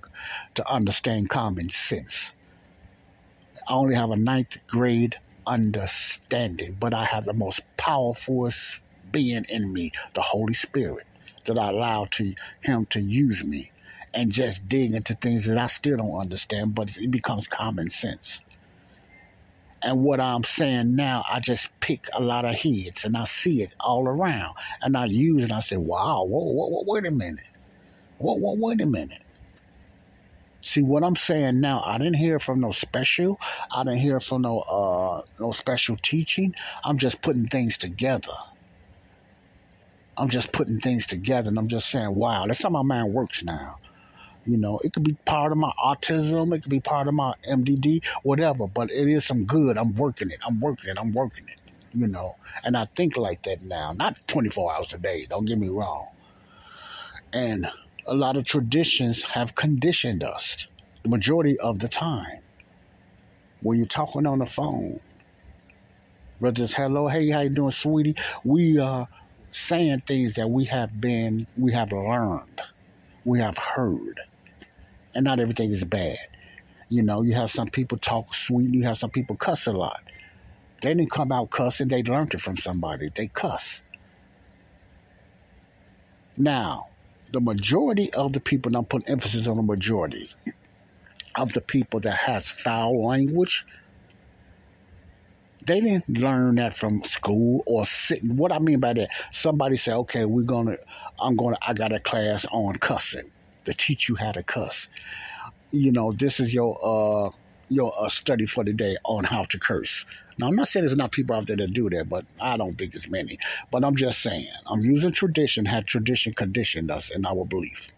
to 0.56 0.70
understand 0.70 1.30
common 1.30 1.70
sense. 1.70 2.30
I 3.68 3.72
only 3.72 3.94
have 3.94 4.10
a 4.10 4.16
ninth 4.16 4.58
grade 4.66 5.16
understanding, 5.46 6.76
but 6.78 6.92
I 6.94 7.04
have 7.04 7.24
the 7.24 7.32
most 7.32 7.60
powerful 7.76 8.46
being 9.14 9.46
in 9.48 9.72
me, 9.72 9.92
the 10.12 10.20
Holy 10.20 10.52
Spirit, 10.52 11.06
that 11.46 11.58
I 11.58 11.70
allow 11.70 12.04
to 12.04 12.34
Him 12.60 12.84
to 12.86 13.00
use 13.00 13.42
me 13.42 13.70
and 14.12 14.30
just 14.30 14.68
dig 14.68 14.92
into 14.92 15.14
things 15.14 15.46
that 15.46 15.56
I 15.56 15.68
still 15.68 15.96
don't 15.96 16.20
understand, 16.20 16.74
but 16.74 16.96
it 16.98 17.10
becomes 17.10 17.48
common 17.48 17.88
sense. 17.88 18.42
And 19.82 20.02
what 20.02 20.18
I'm 20.18 20.44
saying 20.44 20.96
now, 20.96 21.24
I 21.28 21.40
just 21.40 21.78
pick 21.80 22.08
a 22.12 22.20
lot 22.20 22.44
of 22.44 22.54
heads 22.54 23.04
and 23.04 23.16
I 23.16 23.24
see 23.24 23.62
it 23.62 23.74
all 23.78 24.08
around. 24.08 24.54
And 24.80 24.96
I 24.96 25.04
use 25.04 25.42
it 25.42 25.44
and 25.44 25.52
I 25.52 25.60
say, 25.60 25.76
wow, 25.76 26.24
whoa, 26.24 26.52
whoa, 26.52 26.68
whoa 26.68 26.84
wait 26.86 27.06
a 27.06 27.10
minute. 27.10 27.44
Whoa, 28.18 28.34
whoa, 28.34 28.56
wait 28.58 28.80
a 28.80 28.86
minute. 28.86 29.20
See 30.62 30.82
what 30.82 31.04
I'm 31.04 31.16
saying 31.16 31.60
now, 31.60 31.82
I 31.84 31.98
didn't 31.98 32.16
hear 32.16 32.38
from 32.38 32.60
no 32.60 32.70
special. 32.70 33.38
I 33.70 33.84
didn't 33.84 33.98
hear 33.98 34.18
from 34.20 34.40
no 34.42 34.60
uh 34.60 35.22
no 35.38 35.50
special 35.50 35.98
teaching. 36.00 36.54
I'm 36.82 36.96
just 36.96 37.20
putting 37.20 37.48
things 37.48 37.76
together. 37.76 38.32
I'm 40.18 40.28
just 40.30 40.52
putting 40.52 40.80
things 40.80 41.06
together 41.06 41.48
and 41.48 41.58
I'm 41.58 41.68
just 41.68 41.90
saying, 41.90 42.14
wow, 42.14 42.46
that's 42.46 42.62
how 42.62 42.70
my 42.70 42.82
mind 42.82 43.14
works 43.14 43.44
now. 43.44 43.78
You 44.46 44.58
know, 44.58 44.80
it 44.84 44.92
could 44.94 45.04
be 45.04 45.16
part 45.26 45.52
of 45.52 45.58
my 45.58 45.72
autism, 45.84 46.54
it 46.56 46.62
could 46.62 46.70
be 46.70 46.80
part 46.80 47.08
of 47.08 47.14
my 47.14 47.34
MDD, 47.50 48.06
whatever, 48.24 48.68
but 48.68 48.90
it 48.90 49.08
is 49.08 49.26
some 49.26 49.46
good. 49.46 49.78
I'm 49.78 49.94
working 49.94 50.30
it. 50.30 50.38
I'm 50.46 50.60
working 50.60 50.90
it. 50.90 50.98
I'm 51.00 51.12
working 51.12 51.46
it. 51.48 51.60
You 51.92 52.08
know, 52.08 52.34
and 52.64 52.76
I 52.76 52.86
think 52.96 53.16
like 53.16 53.42
that 53.44 53.62
now, 53.62 53.92
not 53.92 54.18
24 54.28 54.74
hours 54.74 54.94
a 54.94 54.98
day, 54.98 55.26
don't 55.30 55.46
get 55.46 55.58
me 55.58 55.68
wrong. 55.70 56.08
And 57.32 57.66
a 58.06 58.14
lot 58.14 58.36
of 58.36 58.44
traditions 58.44 59.24
have 59.24 59.54
conditioned 59.56 60.24
us 60.24 60.68
the 61.04 61.10
majority 61.10 61.58
of 61.60 61.80
the 61.80 61.88
time. 61.88 62.38
when 63.62 63.78
you're 63.78 63.86
talking 63.86 64.26
on 64.26 64.40
the 64.40 64.46
phone, 64.46 65.00
whether 66.38 66.62
it's 66.64 66.74
hello, 66.74 67.08
hey, 67.08 67.30
how 67.30 67.40
you 67.40 67.50
doing, 67.50 67.70
sweetie? 67.72 68.16
We 68.44 68.78
are 68.78 69.08
saying 69.54 70.00
things 70.00 70.34
that 70.34 70.50
we 70.50 70.64
have 70.64 71.00
been, 71.00 71.46
we 71.56 71.72
have 71.72 71.92
learned, 71.92 72.60
we 73.24 73.38
have 73.38 73.56
heard, 73.56 74.20
and 75.14 75.24
not 75.24 75.38
everything 75.38 75.70
is 75.70 75.84
bad. 75.84 76.18
You 76.88 77.04
know, 77.04 77.22
you 77.22 77.34
have 77.34 77.50
some 77.50 77.68
people 77.68 77.96
talk 77.96 78.34
sweet, 78.34 78.74
you 78.74 78.82
have 78.82 78.98
some 78.98 79.10
people 79.10 79.36
cuss 79.36 79.68
a 79.68 79.72
lot. 79.72 80.02
They 80.82 80.92
didn't 80.92 81.12
come 81.12 81.30
out 81.30 81.50
cussing, 81.50 81.86
they 81.86 82.02
learned 82.02 82.34
it 82.34 82.40
from 82.40 82.56
somebody. 82.56 83.10
They 83.14 83.28
cuss. 83.28 83.80
Now, 86.36 86.88
the 87.30 87.40
majority 87.40 88.12
of 88.12 88.32
the 88.32 88.40
people, 88.40 88.70
and 88.70 88.76
I'm 88.76 88.84
putting 88.84 89.08
emphasis 89.08 89.46
on 89.46 89.56
the 89.56 89.62
majority 89.62 90.30
of 91.36 91.52
the 91.52 91.60
people 91.60 92.00
that 92.00 92.16
has 92.16 92.50
foul 92.50 93.06
language, 93.06 93.64
they 95.66 95.80
didn't 95.80 96.08
learn 96.08 96.56
that 96.56 96.74
from 96.74 97.02
school 97.02 97.62
or 97.66 97.84
sit. 97.84 98.20
What 98.22 98.52
I 98.52 98.58
mean 98.58 98.80
by 98.80 98.92
that, 98.94 99.10
somebody 99.30 99.76
said, 99.76 99.94
"Okay, 99.96 100.24
we're 100.24 100.42
gonna, 100.42 100.76
I'm 101.18 101.36
gonna, 101.36 101.58
I 101.62 101.72
got 101.72 101.92
a 101.92 102.00
class 102.00 102.44
on 102.50 102.74
cussing 102.76 103.30
to 103.64 103.74
teach 103.74 104.08
you 104.08 104.16
how 104.16 104.32
to 104.32 104.42
cuss." 104.42 104.88
You 105.70 105.92
know, 105.92 106.12
this 106.12 106.40
is 106.40 106.54
your 106.54 106.78
uh 106.82 107.30
your 107.70 107.94
uh, 107.98 108.08
study 108.08 108.44
for 108.46 108.62
the 108.62 108.74
day 108.74 108.96
on 109.04 109.24
how 109.24 109.44
to 109.44 109.58
curse. 109.58 110.04
Now, 110.38 110.48
I'm 110.48 110.54
not 110.54 110.68
saying 110.68 110.84
there's 110.84 110.96
not 110.96 111.12
people 111.12 111.34
out 111.34 111.46
there 111.46 111.56
that 111.56 111.72
do 111.72 111.88
that, 111.90 112.08
but 112.08 112.26
I 112.40 112.58
don't 112.58 112.76
think 112.76 112.94
it's 112.94 113.08
many. 113.08 113.38
But 113.70 113.84
I'm 113.84 113.96
just 113.96 114.20
saying, 114.20 114.46
I'm 114.66 114.80
using 114.80 115.12
tradition, 115.12 115.64
had 115.64 115.86
tradition 115.86 116.34
conditioned 116.34 116.90
us 116.90 117.10
in 117.10 117.24
our 117.24 117.46
belief. 117.46 117.88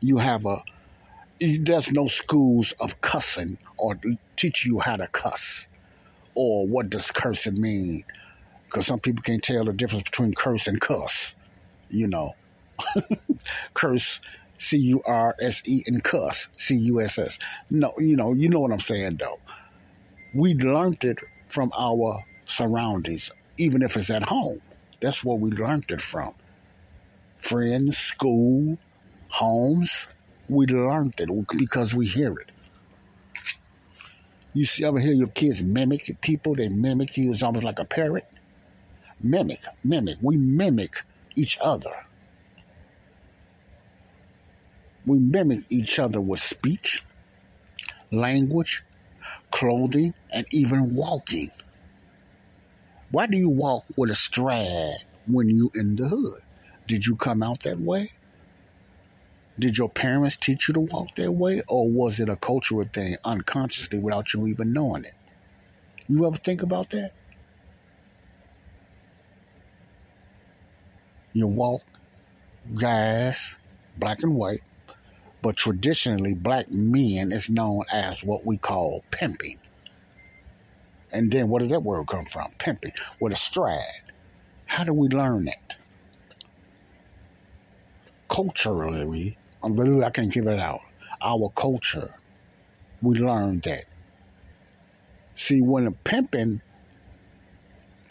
You 0.00 0.16
have 0.18 0.46
a, 0.46 0.62
there's 1.38 1.92
no 1.92 2.06
schools 2.06 2.72
of 2.80 3.00
cussing 3.02 3.58
or 3.76 3.98
teach 4.36 4.64
you 4.64 4.80
how 4.80 4.96
to 4.96 5.06
cuss 5.06 5.68
or 6.34 6.66
what 6.66 6.90
does 6.90 7.10
cursing 7.10 7.60
mean. 7.60 8.04
Because 8.66 8.86
some 8.86 9.00
people 9.00 9.22
can't 9.22 9.42
tell 9.42 9.64
the 9.64 9.72
difference 9.72 10.04
between 10.04 10.32
curse 10.34 10.66
and 10.66 10.80
cuss, 10.80 11.34
you 11.90 12.08
know. 12.08 12.34
curse 13.74 14.20
C 14.58 14.78
U 14.78 15.02
R 15.06 15.34
S 15.40 15.62
E 15.66 15.82
and 15.86 16.02
cuss 16.02 16.48
C 16.56 16.76
U 16.76 17.00
S 17.00 17.18
S. 17.18 17.38
No, 17.70 17.92
you 17.98 18.16
know, 18.16 18.32
you 18.32 18.48
know 18.48 18.60
what 18.60 18.72
I'm 18.72 18.80
saying 18.80 19.16
though. 19.16 19.38
We 20.34 20.54
learned 20.54 21.04
it 21.04 21.18
from 21.48 21.72
our 21.76 22.24
surroundings, 22.44 23.30
even 23.58 23.82
if 23.82 23.96
it's 23.96 24.10
at 24.10 24.22
home. 24.22 24.60
That's 25.00 25.24
where 25.24 25.36
we 25.36 25.50
learned 25.50 25.90
it 25.90 26.00
from. 26.00 26.32
Friends, 27.38 27.98
school, 27.98 28.78
homes, 29.28 30.06
we 30.48 30.66
learned 30.66 31.14
it 31.18 31.28
because 31.58 31.94
we 31.94 32.06
hear 32.06 32.32
it. 32.32 32.50
You 34.54 34.66
see, 34.66 34.84
ever 34.84 34.98
hear 34.98 35.12
your 35.12 35.28
kids 35.28 35.62
mimic 35.62 36.20
people? 36.20 36.54
They 36.54 36.68
mimic 36.68 37.16
you. 37.16 37.30
It's 37.30 37.42
almost 37.42 37.64
like 37.64 37.78
a 37.78 37.84
parrot. 37.84 38.26
Mimic, 39.22 39.60
mimic. 39.82 40.18
We 40.20 40.36
mimic 40.36 41.02
each 41.36 41.58
other. 41.60 42.04
We 45.06 45.18
mimic 45.18 45.60
each 45.70 45.98
other 45.98 46.20
with 46.20 46.40
speech, 46.40 47.02
language, 48.10 48.82
clothing, 49.50 50.14
and 50.32 50.46
even 50.50 50.94
walking. 50.94 51.50
Why 53.10 53.26
do 53.26 53.36
you 53.36 53.48
walk 53.48 53.84
with 53.96 54.10
a 54.10 54.14
stride 54.14 54.98
when 55.26 55.48
you 55.48 55.70
in 55.74 55.96
the 55.96 56.08
hood? 56.08 56.42
Did 56.86 57.06
you 57.06 57.16
come 57.16 57.42
out 57.42 57.60
that 57.60 57.80
way? 57.80 58.10
Did 59.62 59.78
your 59.78 59.90
parents 59.90 60.36
teach 60.36 60.66
you 60.66 60.74
to 60.74 60.80
walk 60.80 61.14
that 61.14 61.30
way, 61.30 61.62
or 61.68 61.88
was 61.88 62.18
it 62.18 62.28
a 62.28 62.34
cultural 62.34 62.84
thing 62.84 63.14
unconsciously 63.24 64.00
without 64.00 64.34
you 64.34 64.48
even 64.48 64.72
knowing 64.72 65.04
it? 65.04 65.14
You 66.08 66.26
ever 66.26 66.34
think 66.34 66.62
about 66.62 66.90
that? 66.90 67.12
You 71.32 71.46
walk, 71.46 71.82
guys, 72.74 73.56
black 73.96 74.24
and 74.24 74.34
white, 74.34 74.62
but 75.42 75.58
traditionally, 75.58 76.34
black 76.34 76.68
men 76.68 77.30
is 77.30 77.48
known 77.48 77.84
as 77.92 78.24
what 78.24 78.44
we 78.44 78.56
call 78.56 79.04
pimping. 79.12 79.60
And 81.12 81.30
then 81.30 81.48
where 81.48 81.60
did 81.60 81.70
that 81.70 81.84
word 81.84 82.08
come 82.08 82.24
from? 82.24 82.50
Pimping, 82.58 82.94
with 83.20 83.32
a 83.32 83.36
stride. 83.36 84.10
How 84.66 84.82
do 84.82 84.92
we 84.92 85.06
learn 85.06 85.44
that? 85.44 85.76
Culturally, 88.28 89.38
I 89.62 90.10
can't 90.10 90.32
give 90.32 90.46
it 90.46 90.58
out. 90.58 90.80
Our 91.20 91.50
culture, 91.50 92.12
we 93.00 93.16
learned 93.16 93.62
that. 93.62 93.84
See, 95.34 95.62
when 95.62 95.86
a 95.86 95.92
pimping 95.92 96.60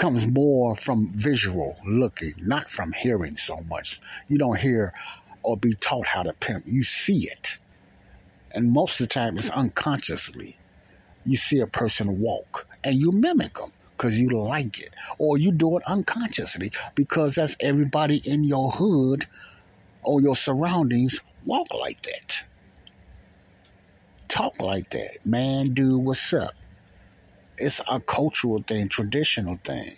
comes 0.01 0.25
more 0.25 0.75
from 0.75 1.07
visual 1.13 1.75
looking, 1.85 2.33
not 2.39 2.67
from 2.67 2.91
hearing 2.91 3.37
so 3.37 3.59
much. 3.69 4.01
You 4.27 4.39
don't 4.39 4.59
hear 4.59 4.93
or 5.43 5.55
be 5.55 5.75
taught 5.75 6.07
how 6.07 6.23
to 6.23 6.33
pimp. 6.33 6.63
You 6.65 6.81
see 6.81 7.29
it. 7.29 7.59
And 8.51 8.71
most 8.71 8.99
of 8.99 9.07
the 9.07 9.13
time, 9.13 9.37
it's 9.37 9.51
unconsciously. 9.51 10.57
You 11.23 11.37
see 11.37 11.59
a 11.59 11.67
person 11.67 12.19
walk 12.19 12.65
and 12.83 12.95
you 12.95 13.11
mimic 13.11 13.53
them 13.53 13.71
because 13.95 14.19
you 14.19 14.29
like 14.29 14.79
it. 14.79 14.89
Or 15.19 15.37
you 15.37 15.51
do 15.51 15.77
it 15.77 15.83
unconsciously 15.85 16.71
because 16.95 17.35
that's 17.35 17.55
everybody 17.59 18.19
in 18.25 18.43
your 18.43 18.71
hood 18.71 19.27
or 20.01 20.19
your 20.19 20.35
surroundings 20.35 21.21
walk 21.45 21.73
like 21.73 22.01
that. 22.03 22.43
Talk 24.27 24.59
like 24.61 24.89
that. 24.91 25.25
Man, 25.25 25.73
dude, 25.73 26.03
what's 26.03 26.33
up? 26.33 26.53
It's 27.57 27.81
a 27.89 27.99
cultural 27.99 28.63
thing, 28.63 28.87
traditional 28.87 29.55
thing. 29.55 29.95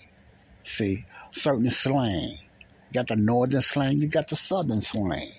See, 0.64 1.06
certain 1.32 1.70
slang. 1.70 2.40
You 2.90 2.94
got 2.94 3.08
the 3.08 3.16
northern 3.16 3.62
slang, 3.62 3.98
you 4.00 4.08
got 4.08 4.28
the 4.28 4.36
southern 4.36 4.82
slang. 4.82 5.34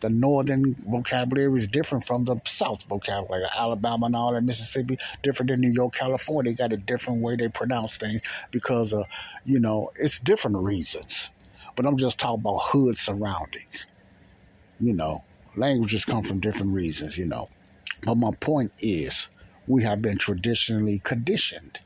The 0.00 0.10
northern 0.10 0.74
vocabulary 0.74 1.58
is 1.58 1.66
different 1.68 2.04
from 2.04 2.24
the 2.24 2.40
south 2.44 2.84
vocabulary. 2.84 3.44
Alabama 3.52 4.06
and 4.06 4.14
all 4.14 4.32
that, 4.32 4.44
Mississippi, 4.44 4.98
different 5.22 5.50
than 5.50 5.60
New 5.60 5.70
York, 5.72 5.94
California. 5.94 6.52
They 6.52 6.56
got 6.56 6.72
a 6.72 6.76
different 6.76 7.20
way 7.20 7.34
they 7.34 7.48
pronounce 7.48 7.96
things 7.96 8.20
because 8.52 8.92
of, 8.92 9.06
you 9.44 9.58
know, 9.58 9.90
it's 9.96 10.20
different 10.20 10.58
reasons. 10.58 11.30
But 11.74 11.86
I'm 11.86 11.96
just 11.96 12.18
talking 12.18 12.40
about 12.40 12.58
hood 12.62 12.96
surroundings. 12.96 13.86
You 14.80 14.94
know, 14.94 15.24
languages 15.58 16.04
come 16.04 16.22
from 16.22 16.40
different 16.40 16.72
reasons, 16.72 17.18
you 17.18 17.26
know. 17.26 17.48
But 18.02 18.16
my 18.16 18.30
point 18.40 18.72
is, 18.78 19.28
we 19.66 19.82
have 19.82 20.00
been 20.00 20.18
traditionally 20.18 21.00
conditioned. 21.00 21.78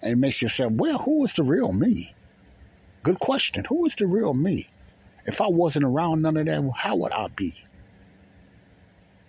And 0.00 0.12
it 0.12 0.16
makes 0.16 0.40
you 0.40 0.48
say, 0.48 0.66
well, 0.66 0.98
who 0.98 1.24
is 1.24 1.34
the 1.34 1.42
real 1.42 1.72
me? 1.72 2.14
Good 3.02 3.18
question. 3.18 3.64
Who 3.68 3.86
is 3.86 3.96
the 3.96 4.06
real 4.06 4.34
me? 4.34 4.68
If 5.26 5.40
I 5.40 5.48
wasn't 5.48 5.84
around 5.84 6.22
none 6.22 6.36
of 6.36 6.46
that, 6.46 6.72
how 6.76 6.96
would 6.96 7.12
I 7.12 7.28
be? 7.28 7.54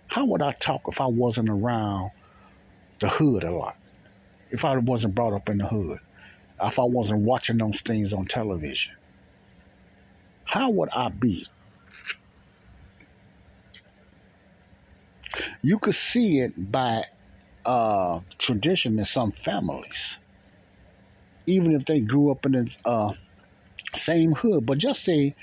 How 0.06 0.24
would 0.26 0.42
I 0.42 0.52
talk 0.52 0.82
if 0.88 1.00
I 1.00 1.06
wasn't 1.06 1.50
around 1.50 2.10
the 2.98 3.08
hood 3.08 3.44
a 3.44 3.54
lot? 3.54 3.76
If 4.50 4.64
I 4.64 4.76
wasn't 4.78 5.14
brought 5.14 5.34
up 5.34 5.48
in 5.48 5.58
the 5.58 5.66
hood? 5.66 5.98
If 6.62 6.78
I 6.78 6.84
wasn't 6.84 7.20
watching 7.20 7.58
those 7.58 7.80
things 7.80 8.12
on 8.12 8.24
television? 8.24 8.94
How 10.44 10.70
would 10.70 10.88
I 10.90 11.10
be? 11.10 11.46
You 15.62 15.78
could 15.78 15.94
see 15.94 16.40
it 16.40 16.70
by 16.70 17.04
uh, 17.64 18.20
tradition 18.38 18.98
in 18.98 19.04
some 19.04 19.30
families, 19.30 20.18
even 21.46 21.74
if 21.74 21.84
they 21.84 22.00
grew 22.00 22.30
up 22.30 22.46
in 22.46 22.52
the 22.52 22.76
uh, 22.84 23.12
same 23.94 24.32
hood. 24.32 24.66
But 24.66 24.78
just 24.78 25.04
say 25.04 25.34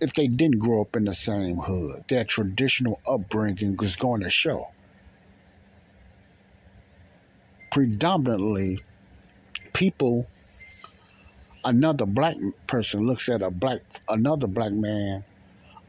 if 0.00 0.12
they 0.14 0.26
didn't 0.26 0.58
grow 0.58 0.82
up 0.82 0.96
in 0.96 1.04
the 1.04 1.14
same 1.14 1.56
hood, 1.56 2.04
their 2.08 2.24
traditional 2.24 3.00
upbringing 3.06 3.76
is 3.82 3.96
going 3.96 4.22
to 4.22 4.30
show. 4.30 4.68
Predominantly, 7.70 8.80
people, 9.72 10.26
another 11.64 12.06
black 12.06 12.36
person 12.66 13.06
looks 13.06 13.28
at 13.28 13.42
a 13.42 13.50
black 13.50 13.80
another 14.08 14.46
black 14.46 14.72
man 14.72 15.24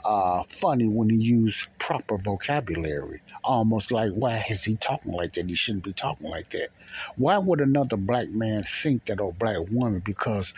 uh, 0.06 0.44
funny 0.44 0.88
when 0.88 1.10
he 1.10 1.18
use 1.18 1.68
proper 1.80 2.18
vocabulary. 2.18 3.22
Almost 3.44 3.92
like, 3.92 4.12
why 4.12 4.46
is 4.50 4.64
he 4.64 4.76
talking 4.76 5.12
like 5.12 5.34
that? 5.34 5.48
He 5.50 5.56
shouldn't 5.56 5.84
be 5.84 5.94
talking 5.94 6.30
like 6.30 6.50
that. 6.50 6.70
Why 7.18 7.38
would 7.38 7.60
another 7.62 7.98
black 7.98 8.30
man 8.30 8.64
think 8.64 9.06
that 9.06 9.20
or 9.20 9.34
black 9.34 9.58
woman? 9.72 10.02
Because 10.06 10.54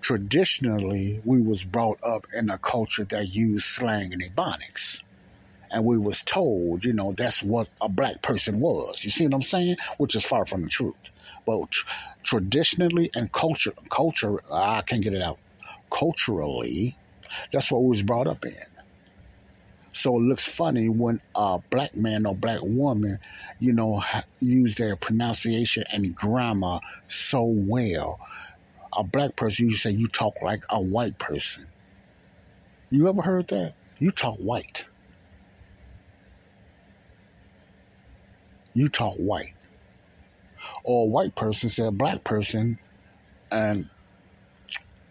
traditionally 0.00 1.20
we 1.24 1.40
was 1.40 1.64
brought 1.64 1.98
up 2.04 2.26
in 2.36 2.50
a 2.50 2.58
culture 2.58 3.04
that 3.04 3.34
used 3.34 3.64
slang 3.64 4.12
and 4.12 4.22
ebonics 4.22 5.02
and 5.70 5.84
we 5.84 5.96
was 5.96 6.22
told 6.22 6.84
you 6.84 6.92
know 6.92 7.12
that's 7.12 7.42
what 7.42 7.68
a 7.80 7.88
black 7.88 8.20
person 8.22 8.60
was 8.60 9.04
you 9.04 9.10
see 9.10 9.24
what 9.24 9.34
i'm 9.34 9.42
saying 9.42 9.76
which 9.98 10.14
is 10.14 10.24
far 10.24 10.44
from 10.44 10.62
the 10.62 10.68
truth 10.68 10.96
but 11.46 11.70
tr- 11.70 11.86
traditionally 12.24 13.10
and 13.14 13.32
culture 13.32 13.72
culture 13.90 14.42
i 14.52 14.82
can't 14.82 15.02
get 15.02 15.14
it 15.14 15.22
out 15.22 15.38
culturally 15.90 16.96
that's 17.52 17.70
what 17.70 17.82
we 17.82 17.88
was 17.88 18.02
brought 18.02 18.26
up 18.26 18.44
in 18.44 18.54
So 19.92 20.16
it 20.16 20.22
looks 20.22 20.46
funny 20.46 20.88
when 20.88 21.20
a 21.34 21.58
black 21.70 21.94
man 21.94 22.24
or 22.26 22.34
black 22.34 22.60
woman, 22.62 23.18
you 23.60 23.74
know, 23.74 24.02
use 24.40 24.74
their 24.76 24.96
pronunciation 24.96 25.84
and 25.92 26.14
grammar 26.14 26.80
so 27.08 27.44
well. 27.44 28.18
A 28.94 29.04
black 29.04 29.36
person, 29.36 29.68
you 29.68 29.76
say 29.76 29.90
you 29.90 30.08
talk 30.08 30.42
like 30.42 30.64
a 30.70 30.80
white 30.80 31.18
person. 31.18 31.66
You 32.90 33.08
ever 33.08 33.22
heard 33.22 33.48
that? 33.48 33.74
You 33.98 34.10
talk 34.10 34.36
white. 34.38 34.84
You 38.74 38.88
talk 38.88 39.14
white. 39.16 39.54
Or 40.84 41.04
a 41.04 41.06
white 41.06 41.34
person 41.34 41.68
say 41.68 41.86
a 41.86 41.90
black 41.90 42.24
person 42.24 42.78
and 43.50 43.88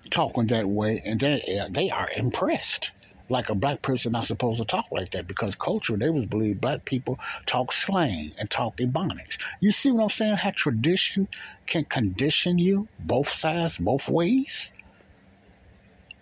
talking 0.10 0.48
that 0.48 0.68
way, 0.68 1.02
and 1.06 1.20
they 1.20 1.42
they 1.70 1.90
are 1.90 2.10
impressed. 2.16 2.92
Like 3.32 3.50
a 3.50 3.56
black 3.56 3.82
person 3.82 4.12
not 4.12 4.26
supposed 4.26 4.60
to 4.60 4.66
talk 4.66 4.92
like 4.92 5.12
that 5.12 5.26
because 5.26 5.56
culture 5.56 5.96
they 5.96 6.10
was 6.10 6.26
believe 6.26 6.60
black 6.60 6.84
people 6.84 7.18
talk 7.46 7.72
slang 7.72 8.32
and 8.38 8.50
talk 8.50 8.76
ebonics. 8.76 9.38
You 9.62 9.72
see 9.72 9.90
what 9.90 10.04
I'm 10.04 10.10
saying? 10.10 10.36
How 10.36 10.52
tradition 10.52 11.30
can 11.66 11.86
condition 11.86 12.58
you 12.58 12.90
both 13.00 13.30
sides, 13.30 13.78
both 13.78 14.10
ways. 14.10 14.74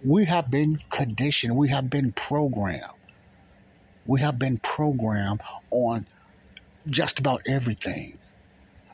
We 0.05 0.25
have 0.25 0.51
been 0.51 0.77
conditioned. 0.91 1.57
We 1.57 1.69
have 1.69 1.89
been 1.89 2.11
programmed. 2.11 2.93
We 4.05 4.21
have 4.21 4.37
been 4.37 4.59
programmed 4.59 5.41
on 5.71 6.05
just 6.87 7.19
about 7.19 7.41
everything. 7.47 8.19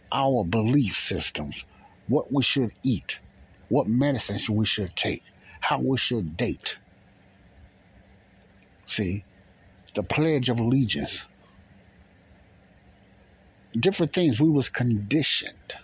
Our 0.09 0.45
belief 0.45 0.95
systems, 0.95 1.65
what 2.07 2.31
we 2.31 2.43
should 2.43 2.71
eat, 2.81 3.19
what 3.67 3.87
medicines 3.87 4.49
we 4.49 4.65
should 4.65 4.95
take, 4.95 5.23
how 5.59 5.79
we 5.79 5.97
should 5.97 6.37
date. 6.37 6.77
See, 8.85 9.23
the 9.93 10.03
Pledge 10.03 10.49
of 10.49 10.59
Allegiance, 10.59 11.25
different 13.79 14.13
things. 14.13 14.39
We 14.39 14.49
was 14.49 14.69
conditioned, 14.69 15.75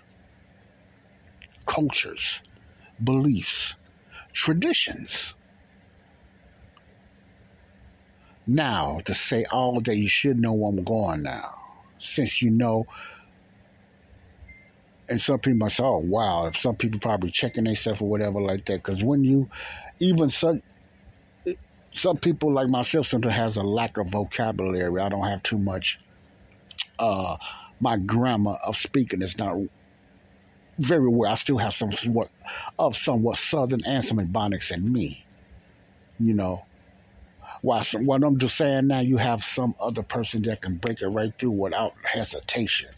cultures, 1.65 2.41
beliefs, 3.03 3.75
traditions. 4.31 5.35
Now, 8.47 8.99
to 9.05 9.13
say 9.13 9.45
all 9.45 9.79
day, 9.79 9.93
you 9.95 10.09
should 10.09 10.39
know 10.39 10.53
where 10.53 10.69
I'm 10.71 10.83
going 10.83 11.23
now, 11.23 11.53
since 11.99 12.41
you 12.41 12.51
know 12.51 12.87
and 15.11 15.19
some 15.19 15.39
people 15.39 15.69
say, 15.69 15.83
"Oh, 15.83 15.97
wow!" 15.97 16.45
If 16.47 16.55
some 16.57 16.77
people 16.77 16.99
probably 17.01 17.31
checking 17.31 17.65
themselves 17.65 17.99
or 17.99 18.07
whatever 18.07 18.39
like 18.39 18.63
that, 18.65 18.77
because 18.77 19.03
when 19.03 19.25
you, 19.25 19.49
even 19.99 20.29
some, 20.29 20.61
some 21.91 22.17
people 22.17 22.53
like 22.53 22.69
myself, 22.69 23.07
sometimes 23.07 23.35
has 23.35 23.57
a 23.57 23.63
lack 23.63 23.97
of 23.97 24.07
vocabulary. 24.07 25.01
I 25.01 25.09
don't 25.09 25.27
have 25.27 25.43
too 25.43 25.57
much. 25.57 25.99
Uh, 26.99 27.37
my 27.79 27.97
grammar 27.97 28.57
of 28.65 28.75
speaking 28.77 29.21
is 29.21 29.37
not 29.37 29.57
very 30.79 31.09
well. 31.09 31.31
I 31.31 31.35
still 31.35 31.57
have 31.57 31.73
some 31.73 31.91
somewhat 31.91 32.29
of 32.79 32.95
somewhat 32.95 33.37
southern 33.37 33.81
and 33.85 34.03
some 34.03 34.17
ebonics 34.17 34.71
in 34.71 34.91
me. 34.91 35.23
You 36.19 36.33
know, 36.35 36.65
while 37.61 37.83
some, 37.83 38.05
what 38.05 38.23
I'm 38.23 38.37
just 38.39 38.57
saying 38.57 38.87
now, 38.87 38.99
you 38.99 39.17
have 39.17 39.43
some 39.43 39.75
other 39.81 40.03
person 40.03 40.43
that 40.43 40.61
can 40.61 40.75
break 40.75 41.01
it 41.01 41.07
right 41.07 41.33
through 41.37 41.51
without 41.51 41.93
hesitation 42.05 42.89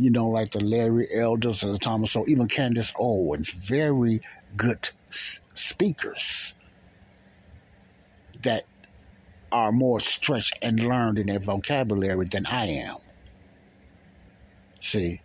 you 0.00 0.10
know, 0.10 0.28
like 0.28 0.50
the 0.50 0.64
Larry 0.64 1.08
Elders 1.14 1.62
and 1.62 1.74
the 1.74 1.78
Thomas, 1.78 2.12
so 2.12 2.24
even 2.26 2.48
Candace 2.48 2.92
Owens, 2.98 3.52
very 3.52 4.20
good 4.56 4.88
s- 5.10 5.40
speakers 5.54 6.54
that 8.42 8.66
are 9.52 9.72
more 9.72 10.00
stretched 10.00 10.58
and 10.62 10.80
learned 10.80 11.18
in 11.18 11.26
their 11.26 11.38
vocabulary 11.40 12.26
than 12.26 12.46
I 12.46 12.66
am. 12.66 12.96
See, 14.80 15.20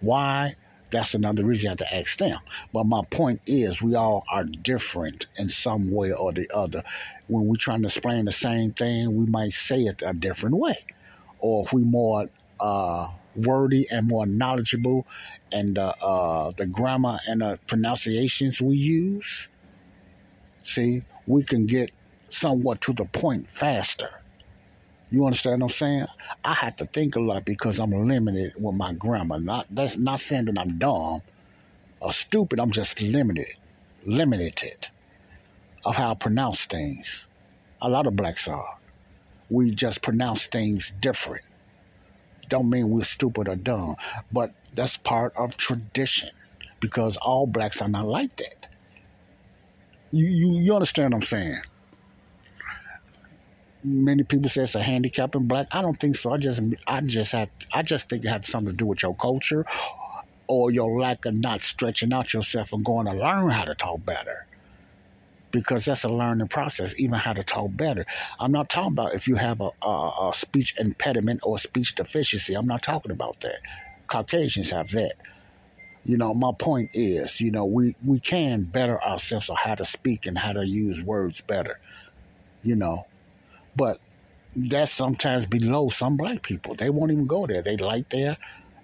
why? 0.00 0.56
That's 0.90 1.14
another 1.14 1.44
reason 1.44 1.64
you 1.64 1.68
have 1.70 1.78
to 1.78 1.94
ask 1.94 2.18
them. 2.18 2.38
But 2.72 2.84
my 2.84 3.02
point 3.10 3.40
is, 3.46 3.80
we 3.80 3.94
all 3.94 4.24
are 4.30 4.44
different 4.44 5.26
in 5.36 5.48
some 5.48 5.90
way 5.90 6.12
or 6.12 6.32
the 6.32 6.50
other. 6.54 6.82
When 7.28 7.46
we're 7.46 7.56
trying 7.56 7.80
to 7.80 7.86
explain 7.86 8.26
the 8.26 8.32
same 8.32 8.72
thing, 8.72 9.16
we 9.16 9.24
might 9.24 9.52
say 9.52 9.84
it 9.84 10.02
a 10.04 10.12
different 10.12 10.56
way. 10.56 10.76
Or 11.38 11.64
if 11.64 11.72
we're 11.72 11.80
more 11.80 12.28
uh, 12.60 13.08
wordy 13.34 13.86
and 13.90 14.06
more 14.06 14.26
knowledgeable 14.26 15.06
and 15.50 15.78
uh, 15.78 15.94
uh, 16.00 16.52
the 16.56 16.66
grammar 16.66 17.18
and 17.26 17.40
the 17.40 17.58
pronunciations 17.66 18.60
we 18.60 18.76
use, 18.76 19.48
see, 20.62 21.02
we 21.26 21.42
can 21.42 21.66
get 21.66 21.90
somewhat 22.30 22.80
to 22.82 22.92
the 22.92 23.04
point 23.04 23.46
faster. 23.46 24.10
You 25.10 25.26
understand 25.26 25.60
what 25.60 25.66
I'm 25.66 25.72
saying? 25.72 26.06
I 26.44 26.54
have 26.54 26.76
to 26.76 26.86
think 26.86 27.16
a 27.16 27.20
lot 27.20 27.44
because 27.44 27.78
I'm 27.78 27.90
limited 27.90 28.54
with 28.58 28.74
my 28.74 28.94
grammar. 28.94 29.38
Not 29.38 29.66
that's 29.70 29.98
not 29.98 30.20
saying 30.20 30.46
that 30.46 30.58
I'm 30.58 30.78
dumb 30.78 31.20
or 32.00 32.12
stupid. 32.12 32.60
I'm 32.60 32.70
just 32.70 33.00
limited, 33.02 33.54
limited 34.06 34.88
of 35.84 35.96
how 35.96 36.12
I 36.12 36.14
pronounce 36.14 36.64
things. 36.64 37.26
A 37.82 37.88
lot 37.88 38.06
of 38.06 38.16
blacks 38.16 38.48
are. 38.48 38.78
We 39.50 39.74
just 39.74 40.02
pronounce 40.02 40.46
things 40.46 40.92
different 41.00 41.44
don't 42.52 42.68
mean 42.68 42.90
we're 42.90 43.02
stupid 43.02 43.48
or 43.48 43.56
dumb, 43.56 43.96
but 44.30 44.52
that's 44.74 44.98
part 44.98 45.34
of 45.36 45.56
tradition 45.56 46.28
because 46.80 47.16
all 47.16 47.46
blacks 47.46 47.80
are 47.80 47.88
not 47.88 48.06
like 48.06 48.36
that. 48.36 48.66
You 50.12 50.26
you, 50.26 50.60
you 50.60 50.74
understand 50.74 51.14
what 51.14 51.18
I'm 51.18 51.22
saying? 51.22 51.62
Many 53.84 54.22
people 54.24 54.48
say 54.48 54.62
it's 54.62 54.76
a 54.76 54.82
handicap 54.82 55.34
in 55.34 55.48
black. 55.48 55.66
I 55.72 55.82
don't 55.82 55.98
think 55.98 56.16
so. 56.16 56.32
I 56.32 56.36
just 56.36 56.60
I 56.86 57.00
just 57.00 57.32
had 57.32 57.50
I 57.72 57.82
just 57.82 58.08
think 58.08 58.24
it 58.24 58.28
had 58.28 58.44
something 58.44 58.72
to 58.72 58.76
do 58.76 58.86
with 58.86 59.02
your 59.02 59.16
culture 59.16 59.64
or 60.46 60.70
your 60.70 61.00
lack 61.00 61.24
of 61.26 61.34
not 61.34 61.60
stretching 61.60 62.12
out 62.12 62.32
yourself 62.34 62.72
and 62.72 62.84
going 62.84 63.06
to 63.06 63.12
learn 63.14 63.50
how 63.50 63.64
to 63.64 63.74
talk 63.74 64.04
better 64.04 64.46
because 65.52 65.84
that's 65.84 66.04
a 66.04 66.08
learning 66.08 66.48
process, 66.48 66.94
even 66.98 67.18
how 67.18 67.32
to 67.32 67.42
talk 67.42 67.70
better. 67.72 68.06
I'm 68.40 68.52
not 68.52 68.68
talking 68.68 68.92
about 68.92 69.14
if 69.14 69.28
you 69.28 69.36
have 69.36 69.60
a, 69.60 69.70
a, 69.82 70.28
a 70.28 70.32
speech 70.34 70.74
impediment 70.78 71.40
or 71.42 71.58
speech 71.58 71.94
deficiency. 71.94 72.54
I'm 72.54 72.66
not 72.66 72.82
talking 72.82 73.12
about 73.12 73.40
that. 73.40 73.60
Caucasians 74.08 74.70
have 74.70 74.90
that. 74.92 75.14
You 76.04 76.18
know, 76.18 76.34
my 76.34 76.50
point 76.58 76.90
is, 76.94 77.40
you 77.40 77.52
know, 77.52 77.64
we, 77.64 77.94
we 78.04 78.18
can 78.18 78.64
better 78.64 79.02
ourselves 79.02 79.48
on 79.48 79.56
how 79.56 79.76
to 79.76 79.84
speak 79.84 80.26
and 80.26 80.36
how 80.36 80.52
to 80.52 80.66
use 80.66 81.04
words 81.04 81.40
better, 81.42 81.78
you 82.62 82.74
know. 82.74 83.06
But 83.76 83.98
that's 84.56 84.92
sometimes 84.92 85.46
below 85.46 85.88
some 85.88 86.16
black 86.16 86.42
people. 86.42 86.74
They 86.74 86.90
won't 86.90 87.12
even 87.12 87.26
go 87.26 87.46
there. 87.46 87.62
They 87.62 87.76
like 87.76 88.08
their 88.10 88.36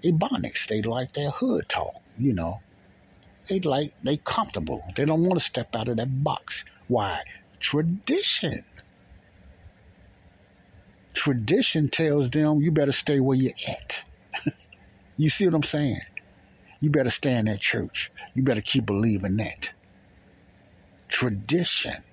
ebonics. 0.05 0.67
They 0.69 0.83
like 0.83 1.13
their 1.13 1.31
hood 1.31 1.69
talk, 1.69 1.95
you 2.17 2.33
know. 2.33 2.61
They 3.49 3.61
like 3.61 3.95
they 4.03 4.19
comfortable. 4.19 4.83
They 4.95 5.05
don't 5.05 5.23
want 5.25 5.41
to 5.41 5.45
step 5.45 5.75
out 5.75 5.89
of 5.89 5.97
that 5.97 6.23
box. 6.23 6.65
Why? 6.87 7.23
Tradition. 7.61 8.65
Tradition 11.15 11.89
tells 11.89 12.31
them 12.31 12.61
you 12.61 12.71
better 12.71 12.93
stay 12.93 13.19
where 13.21 13.37
you're 13.37 13.53
at. 13.69 14.05
you 15.17 15.31
see 15.31 15.47
what 15.47 15.55
I'm 15.55 15.63
saying? 15.65 16.01
You 16.81 16.91
better 16.91 17.11
stay 17.11 17.37
in 17.37 17.47
that 17.47 17.61
church. 17.61 18.11
You 18.35 18.43
better 18.43 18.61
keep 18.61 18.87
believing 18.87 19.37
that. 19.37 19.73
Tradition. 21.09 22.05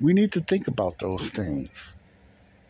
We 0.00 0.14
need 0.14 0.32
to 0.32 0.40
think 0.40 0.66
about 0.66 0.98
those 0.98 1.28
things. 1.30 1.94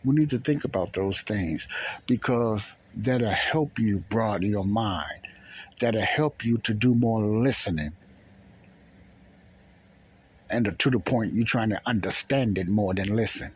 We 0.03 0.15
need 0.15 0.31
to 0.31 0.39
think 0.39 0.65
about 0.65 0.93
those 0.93 1.21
things 1.21 1.67
because 2.07 2.75
that'll 2.95 3.31
help 3.31 3.79
you 3.79 3.99
broaden 4.09 4.49
your 4.49 4.65
mind. 4.65 5.27
That'll 5.79 6.01
help 6.01 6.43
you 6.43 6.57
to 6.59 6.73
do 6.73 6.93
more 6.93 7.23
listening. 7.23 7.93
And 10.49 10.77
to 10.77 10.89
the 10.89 10.99
point 10.99 11.33
you're 11.33 11.45
trying 11.45 11.69
to 11.69 11.81
understand 11.87 12.57
it 12.57 12.67
more 12.67 12.93
than 12.93 13.15
listen. 13.15 13.53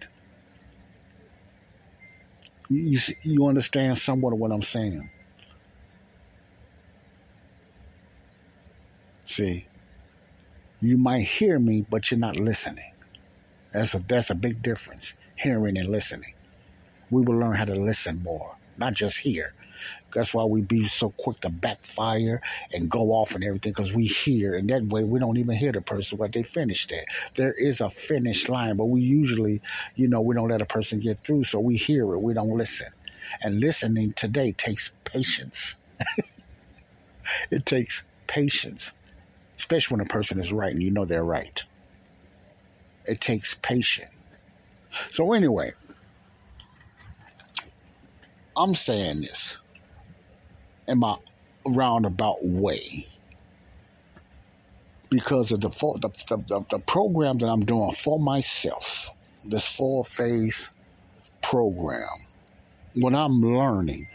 You, 2.70 3.00
you 3.24 3.48
understand 3.48 3.98
somewhat 3.98 4.34
of 4.34 4.40
what 4.40 4.52
I'm 4.52 4.62
saying? 4.64 5.10
See, 9.26 9.68
you 10.82 10.98
might 10.98 11.24
hear 11.24 11.60
me, 11.60 11.86
but 11.90 12.12
you're 12.12 12.20
not 12.20 12.38
listening. 12.40 12.92
That's 13.74 13.96
a 13.96 14.00
that's 14.00 14.30
a 14.30 14.36
big 14.36 14.64
difference, 14.64 15.16
hearing 15.38 15.78
and 15.78 15.90
listening. 15.90 16.34
We 17.12 17.22
will 17.24 17.40
learn 17.40 17.56
how 17.56 17.66
to 17.66 17.76
listen 17.76 18.24
more, 18.24 18.58
not 18.78 18.96
just 18.96 19.20
hear. 19.20 19.54
That's 20.16 20.36
why 20.36 20.46
we 20.46 20.64
be 20.64 20.86
so 20.86 21.12
quick 21.12 21.42
to 21.42 21.52
backfire 21.52 22.42
and 22.74 22.90
go 22.90 23.12
off 23.12 23.36
and 23.36 23.44
everything 23.46 23.74
because 23.74 23.94
we 23.96 24.08
hear, 24.08 24.56
and 24.56 24.70
that 24.72 24.86
way 24.86 25.06
we 25.06 25.20
don't 25.20 25.38
even 25.38 25.58
hear 25.58 25.74
the 25.74 25.82
person 25.84 26.20
what 26.20 26.34
they 26.34 26.44
finished 26.44 26.92
at. 26.94 27.06
There 27.36 27.54
is 27.58 27.82
a 27.82 27.92
finish 27.92 28.50
line, 28.50 28.78
but 28.78 28.88
we 28.88 29.02
usually, 29.02 29.62
you 29.96 30.10
know, 30.10 30.22
we 30.22 30.36
don't 30.36 30.50
let 30.50 30.64
a 30.64 30.68
person 30.68 31.00
get 31.02 31.22
through, 31.22 31.46
so 31.46 31.60
we 31.62 31.78
hear 31.78 32.14
it, 32.16 32.20
we 32.22 32.34
don't 32.34 32.58
listen. 32.58 32.90
And 33.44 33.60
listening 33.62 34.14
today 34.14 34.54
takes 34.54 34.94
patience. 35.06 35.78
it 37.52 37.66
takes 37.66 38.04
patience. 38.28 38.94
especially 39.58 39.98
when 39.98 40.06
a 40.06 40.10
person 40.10 40.40
is 40.40 40.54
right 40.54 40.74
and 40.74 40.84
you 40.84 40.92
know 40.92 41.06
they're 41.06 41.26
right. 41.26 41.64
It 43.06 43.22
takes 43.22 43.56
patience. 43.56 44.12
So, 45.10 45.34
anyway, 45.34 45.74
I'm 48.58 48.76
saying 48.76 49.22
this 49.22 49.60
in 50.88 51.00
my 51.00 51.16
roundabout 51.68 52.38
way 52.44 53.08
because 55.10 55.52
of 55.52 55.62
the, 55.62 55.70
the, 55.70 56.38
the, 56.48 56.66
the 56.70 56.80
program 56.80 57.38
that 57.38 57.48
I'm 57.48 57.66
doing 57.66 57.94
for 57.94 58.20
myself, 58.20 59.12
this 59.46 59.66
four 59.66 60.04
phase 60.06 60.70
program, 61.42 62.08
what 62.96 63.16
I'm 63.16 63.42
learning 63.42 64.08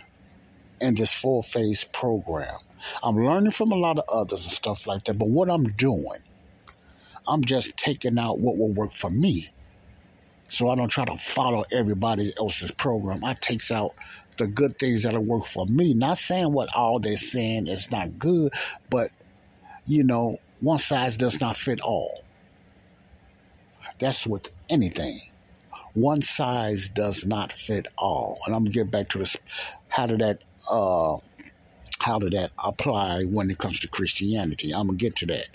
in 0.81 0.95
this 0.95 1.12
four 1.12 1.43
phase 1.43 1.85
program, 1.85 2.59
I'm 3.03 3.16
learning 3.16 3.53
from 3.53 3.73
a 3.73 3.77
lot 3.77 3.99
of 3.99 4.05
others 4.09 4.45
and 4.45 4.53
stuff 4.53 4.87
like 4.87 5.05
that, 5.05 5.18
but 5.18 5.29
what 5.29 5.51
I'm 5.51 5.64
doing, 5.64 6.21
I'm 7.27 7.45
just 7.45 7.77
taking 7.77 8.18
out 8.18 8.39
what 8.39 8.59
will 8.59 8.73
work 8.73 8.93
for 8.93 9.11
me. 9.11 9.49
So 10.51 10.69
I 10.69 10.75
don't 10.75 10.89
try 10.89 11.05
to 11.05 11.17
follow 11.17 11.65
everybody 11.71 12.35
else's 12.37 12.73
program. 12.73 13.25
I 13.25 13.35
takes 13.35 13.71
out 13.71 13.95
the 14.37 14.49
good 14.49 14.81
things 14.81 15.05
that'll 15.05 15.23
work 15.23 15.47
for 15.47 15.65
me. 15.65 15.95
Not 15.95 16.19
saying 16.19 16.53
what 16.53 16.75
all 16.75 16.99
they're 16.99 17.17
saying 17.17 17.69
is 17.69 17.91
not 17.93 18.19
good, 18.19 18.53
but 18.91 19.13
you 19.87 20.03
know, 20.03 20.39
one 20.61 20.79
size 20.79 21.17
does 21.17 21.41
not 21.41 21.57
fit 21.57 21.81
all. 21.81 22.25
That's 24.01 24.27
with 24.27 24.51
anything. 24.69 25.21
One 25.95 26.21
size 26.21 26.89
does 26.89 27.25
not 27.25 27.53
fit 27.53 27.87
all. 27.97 28.41
And 28.45 28.55
I'm 28.55 28.65
gonna 28.65 28.75
get 28.75 28.91
back 28.91 29.11
to 29.11 29.19
this. 29.19 29.37
How 29.89 30.07
did 30.07 30.19
that? 30.19 30.43
Uh, 30.69 31.19
how 32.01 32.19
did 32.19 32.33
that 32.33 32.51
apply 32.59 33.23
when 33.23 33.51
it 33.51 33.59
comes 33.59 33.81
to 33.81 33.89
Christianity? 33.89 34.73
I'm 34.73 34.89
gonna 34.89 34.99
get 34.99 35.17
to 35.17 35.27
that. 35.27 35.47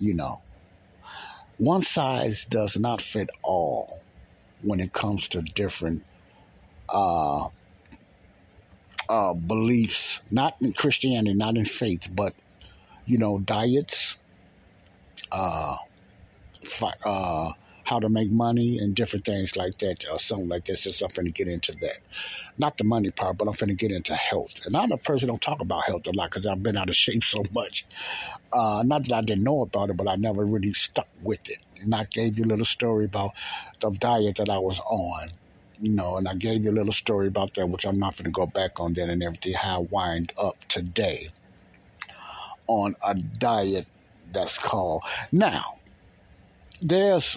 You 0.00 0.14
know, 0.14 0.40
one 1.58 1.82
size 1.82 2.44
does 2.44 2.76
not 2.76 3.00
fit 3.00 3.30
all 3.42 4.02
when 4.62 4.80
it 4.80 4.92
comes 4.92 5.28
to 5.28 5.42
different 5.42 6.04
uh, 6.88 7.48
uh, 9.08 9.32
beliefs, 9.34 10.20
not 10.30 10.56
in 10.60 10.72
Christianity, 10.72 11.34
not 11.34 11.56
in 11.56 11.64
faith, 11.64 12.08
but 12.14 12.34
you 13.04 13.18
know, 13.18 13.38
diets, 13.40 14.16
uh, 15.32 15.76
fi- 16.64 16.94
uh, 17.04 17.52
how 17.84 17.98
to 17.98 18.08
make 18.08 18.30
money, 18.30 18.78
and 18.78 18.94
different 18.94 19.24
things 19.24 19.56
like 19.56 19.76
that, 19.78 20.06
or 20.10 20.18
something 20.18 20.48
like 20.48 20.64
this. 20.64 20.84
So 20.84 21.06
I'm 21.06 21.14
going 21.14 21.26
to 21.26 21.32
get 21.32 21.48
into 21.48 21.72
that. 21.80 21.98
Not 22.58 22.78
the 22.78 22.84
money 22.84 23.10
part, 23.10 23.38
but 23.38 23.48
I'm 23.48 23.54
going 23.54 23.68
to 23.68 23.74
get 23.74 23.90
into 23.90 24.14
health. 24.14 24.64
And 24.66 24.76
I'm 24.76 24.92
a 24.92 24.98
person 24.98 25.28
don't 25.28 25.42
talk 25.42 25.60
about 25.60 25.84
health 25.84 26.06
a 26.06 26.12
lot 26.12 26.30
because 26.30 26.46
I've 26.46 26.62
been 26.62 26.76
out 26.76 26.88
of 26.90 26.96
shape 26.96 27.24
so 27.24 27.42
much. 27.52 27.86
Uh, 28.52 28.82
not 28.86 29.04
that 29.04 29.14
I 29.14 29.20
didn't 29.22 29.44
know 29.44 29.62
about 29.62 29.90
it, 29.90 29.96
but 29.96 30.08
I 30.08 30.16
never 30.16 30.44
really 30.44 30.72
stuck 30.72 31.08
with 31.22 31.40
it. 31.50 31.58
And 31.82 31.94
I 31.94 32.04
gave 32.04 32.38
you 32.38 32.44
a 32.44 32.46
little 32.46 32.64
story 32.64 33.04
about 33.04 33.32
the 33.80 33.90
diet 33.90 34.36
that 34.36 34.48
I 34.48 34.58
was 34.58 34.80
on 34.80 35.30
you 35.82 35.90
know, 35.90 36.16
and 36.16 36.28
I 36.28 36.36
gave 36.36 36.64
you 36.64 36.70
a 36.70 36.72
little 36.72 36.92
story 36.92 37.26
about 37.26 37.54
that, 37.54 37.66
which 37.66 37.84
I'm 37.84 37.98
not 37.98 38.16
going 38.16 38.26
to 38.26 38.30
go 38.30 38.46
back 38.46 38.78
on 38.78 38.92
that 38.94 39.08
and 39.08 39.20
everything, 39.20 39.54
how 39.54 39.80
I 39.82 39.86
wind 39.90 40.32
up 40.38 40.56
today 40.68 41.30
on 42.68 42.94
a 43.04 43.14
diet 43.14 43.86
that's 44.32 44.58
called. 44.58 45.02
Now, 45.32 45.80
there's 46.80 47.36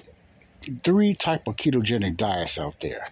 three 0.84 1.16
type 1.16 1.48
of 1.48 1.56
ketogenic 1.56 2.18
diets 2.18 2.60
out 2.60 2.80
there. 2.82 3.10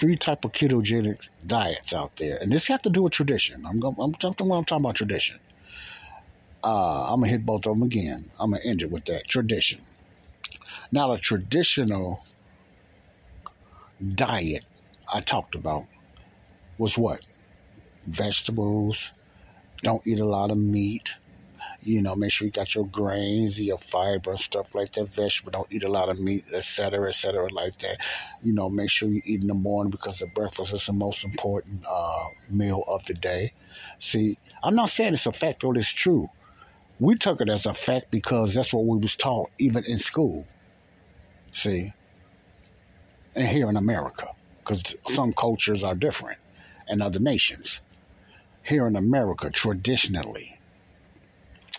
Three 0.00 0.16
type 0.16 0.44
of 0.44 0.50
ketogenic 0.50 1.28
diets 1.46 1.92
out 1.92 2.16
there, 2.16 2.36
and 2.38 2.50
this 2.50 2.66
has 2.66 2.82
to 2.82 2.90
do 2.90 3.02
with 3.02 3.12
tradition. 3.12 3.64
I'm. 3.64 3.80
I'm 3.82 4.14
talking 4.14 4.50
about 4.50 4.96
tradition. 4.96 5.38
Uh, 6.64 7.12
I'm 7.12 7.20
gonna 7.20 7.28
hit 7.28 7.44
both 7.44 7.66
of 7.66 7.74
them 7.74 7.82
again. 7.82 8.30
I'm 8.38 8.50
gonna 8.50 8.62
end 8.64 8.82
it 8.82 8.90
with 8.90 9.06
that 9.06 9.28
tradition. 9.28 9.80
Now, 10.92 11.14
the 11.14 11.20
traditional 11.20 12.24
diet 14.14 14.64
I 15.12 15.20
talked 15.20 15.54
about 15.54 15.86
was 16.78 16.96
what? 16.96 17.20
Vegetables. 18.06 19.10
Don't 19.82 20.06
eat 20.06 20.20
a 20.20 20.24
lot 20.24 20.50
of 20.50 20.56
meat. 20.56 21.10
You 21.80 22.00
know, 22.00 22.14
make 22.14 22.30
sure 22.30 22.46
you 22.46 22.52
got 22.52 22.74
your 22.74 22.86
grains, 22.86 23.58
your 23.58 23.78
fiber, 23.78 24.30
and 24.30 24.40
stuff 24.40 24.72
like 24.74 24.92
that. 24.92 25.08
Vegetable. 25.08 25.50
Don't 25.50 25.72
eat 25.72 25.82
a 25.82 25.88
lot 25.88 26.08
of 26.08 26.20
meat, 26.20 26.44
etc., 26.54 27.08
etc., 27.08 27.48
like 27.52 27.78
that. 27.78 27.98
You 28.42 28.52
know, 28.52 28.68
make 28.68 28.88
sure 28.88 29.08
you 29.08 29.20
eat 29.24 29.40
in 29.40 29.48
the 29.48 29.54
morning 29.54 29.90
because 29.90 30.20
the 30.20 30.26
breakfast 30.26 30.72
is 30.72 30.86
the 30.86 30.92
most 30.92 31.24
important 31.24 31.84
uh, 31.88 32.28
meal 32.48 32.84
of 32.86 33.04
the 33.06 33.14
day. 33.14 33.52
See, 33.98 34.38
I'm 34.62 34.76
not 34.76 34.90
saying 34.90 35.14
it's 35.14 35.26
a 35.26 35.32
fact 35.32 35.64
or 35.64 35.76
it's 35.76 35.92
true. 35.92 36.30
We 37.02 37.16
took 37.16 37.40
it 37.40 37.48
as 37.48 37.66
a 37.66 37.74
fact 37.74 38.12
because 38.12 38.54
that's 38.54 38.72
what 38.72 38.84
we 38.84 38.96
was 38.96 39.16
taught, 39.16 39.50
even 39.58 39.82
in 39.86 39.98
school. 39.98 40.46
See, 41.52 41.92
and 43.34 43.44
here 43.44 43.68
in 43.68 43.76
America, 43.76 44.28
because 44.60 44.94
some 45.08 45.32
cultures 45.32 45.82
are 45.82 45.96
different 45.96 46.38
and 46.86 47.02
other 47.02 47.18
nations. 47.18 47.80
Here 48.62 48.86
in 48.86 48.94
America, 48.94 49.50
traditionally, 49.50 50.60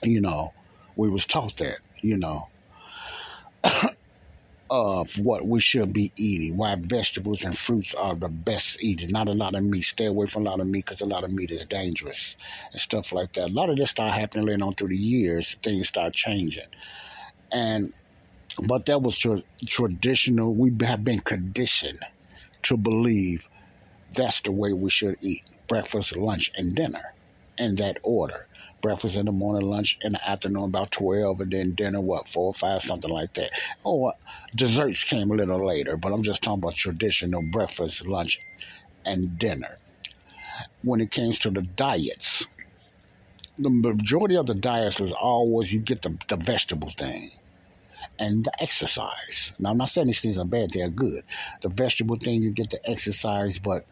you 0.04 0.20
know, 0.20 0.54
we 0.98 1.10
was 1.10 1.26
taught 1.26 1.56
that, 1.56 1.78
you 2.02 2.18
know, 2.18 2.50
of 4.74 5.20
what 5.20 5.46
we 5.46 5.60
should 5.60 5.94
be 5.94 6.12
eating, 6.16 6.58
why 6.58 6.74
vegetables 6.74 7.44
and 7.44 7.56
fruits 7.56 7.94
are 7.94 8.16
the 8.16 8.28
best 8.28 8.82
eating. 8.84 9.12
Not 9.12 9.28
a 9.28 9.34
lot 9.34 9.54
of 9.54 9.64
meat. 9.64 9.84
Stay 9.84 10.08
away 10.08 10.26
from 10.26 10.48
a 10.48 10.50
lot 10.50 10.62
of 10.62 10.66
meat 10.66 10.86
because 10.86 11.02
a 11.02 11.06
lot 11.06 11.24
of 11.24 11.32
meat 11.32 11.52
is 11.52 11.64
dangerous 11.66 12.36
and 12.72 12.82
stuff 12.82 13.12
like 13.12 13.34
that. 13.34 13.50
A 13.50 13.54
lot 13.54 13.70
of 13.70 13.78
this 13.78 13.92
started 13.92 14.20
happening 14.20 14.48
later 14.48 14.64
on 14.64 14.74
through 14.74 14.88
the 14.88 14.98
years. 14.98 15.54
Things 15.62 15.90
start 15.90 16.14
changing. 16.14 16.66
And 17.52 17.94
but 18.64 18.88
that 18.88 19.04
was 19.04 19.16
tra- 19.16 19.44
traditional. 19.64 20.56
We 20.56 20.76
have 20.84 21.04
been 21.04 21.20
conditioned 21.20 22.00
to 22.64 22.76
believe 22.76 23.44
that's 24.16 24.42
the 24.42 24.52
way 24.52 24.74
we 24.74 24.90
should 24.90 25.18
eat 25.22 25.44
breakfast, 25.68 26.16
lunch, 26.16 26.50
and 26.58 26.74
dinner 26.74 27.14
in 27.60 27.76
that 27.76 28.00
order. 28.02 28.48
Breakfast 28.84 29.16
in 29.16 29.26
the 29.26 29.32
morning, 29.32 29.68
lunch 29.70 29.98
in 30.02 30.12
the 30.12 30.30
afternoon, 30.30 30.66
about 30.66 30.92
12, 30.92 31.42
and 31.42 31.52
then 31.52 31.72
dinner, 31.74 32.02
what, 32.02 32.30
4 32.30 32.48
or 32.48 32.54
5, 32.54 32.84
something 32.84 33.10
like 33.10 33.34
that. 33.36 33.52
Oh, 33.86 34.08
uh, 34.08 34.12
desserts 34.54 35.06
came 35.06 35.32
a 35.32 35.36
little 35.36 35.66
later, 35.66 35.98
but 35.98 36.12
I'm 36.12 36.22
just 36.22 36.44
talking 36.44 36.62
about 36.62 36.76
traditional 36.76 37.42
breakfast, 37.42 38.06
lunch, 38.06 38.42
and 39.06 39.40
dinner. 39.40 39.78
When 40.84 41.02
it 41.02 41.12
comes 41.12 41.40
to 41.40 41.50
the 41.50 41.62
diets, 41.62 42.46
the 43.58 43.70
majority 43.70 44.36
of 44.36 44.48
the 44.48 44.56
diets 44.56 45.00
was 45.00 45.14
always 45.14 45.74
you 45.74 45.80
get 45.80 46.02
the, 46.02 46.18
the 46.28 46.36
vegetable 46.36 46.92
thing 46.98 47.32
and 48.20 48.46
the 48.46 48.62
exercise. 48.62 49.54
Now, 49.60 49.72
I'm 49.72 49.78
not 49.78 49.90
saying 49.90 50.08
these 50.08 50.20
things 50.22 50.38
are 50.38 50.46
bad; 50.46 50.72
they're 50.72 50.90
good. 50.90 51.24
The 51.62 51.70
vegetable 51.70 52.18
thing, 52.18 52.42
you 52.42 52.54
get 52.54 52.70
the 52.70 52.90
exercise, 52.90 53.60
but 53.60 53.86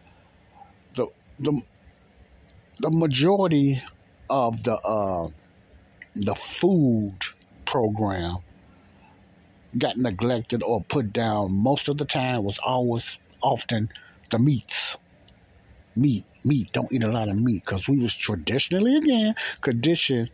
the 0.96 1.08
the 1.40 1.62
the 2.80 2.90
majority 2.92 3.82
of 4.32 4.64
the 4.64 4.76
uh, 4.76 5.28
the 6.16 6.36
food 6.36 7.14
program 7.66 8.38
got 9.78 9.98
neglected 9.98 10.64
or 10.64 10.82
put 10.82 11.14
down. 11.14 11.54
Most 11.54 11.90
of 11.90 11.98
the 11.98 12.06
time, 12.06 12.44
was 12.44 12.60
always 12.60 13.20
often 13.44 13.90
the 14.30 14.40
meats. 14.40 14.98
Meat, 15.96 16.24
meat. 16.46 16.72
Don't 16.72 16.92
eat 16.92 17.04
a 17.04 17.12
lot 17.12 17.28
of 17.28 17.36
meat 17.36 17.64
because 17.66 17.88
we 17.90 17.98
was 17.98 18.16
traditionally 18.16 18.96
again 18.96 19.36
conditioned 19.60 20.32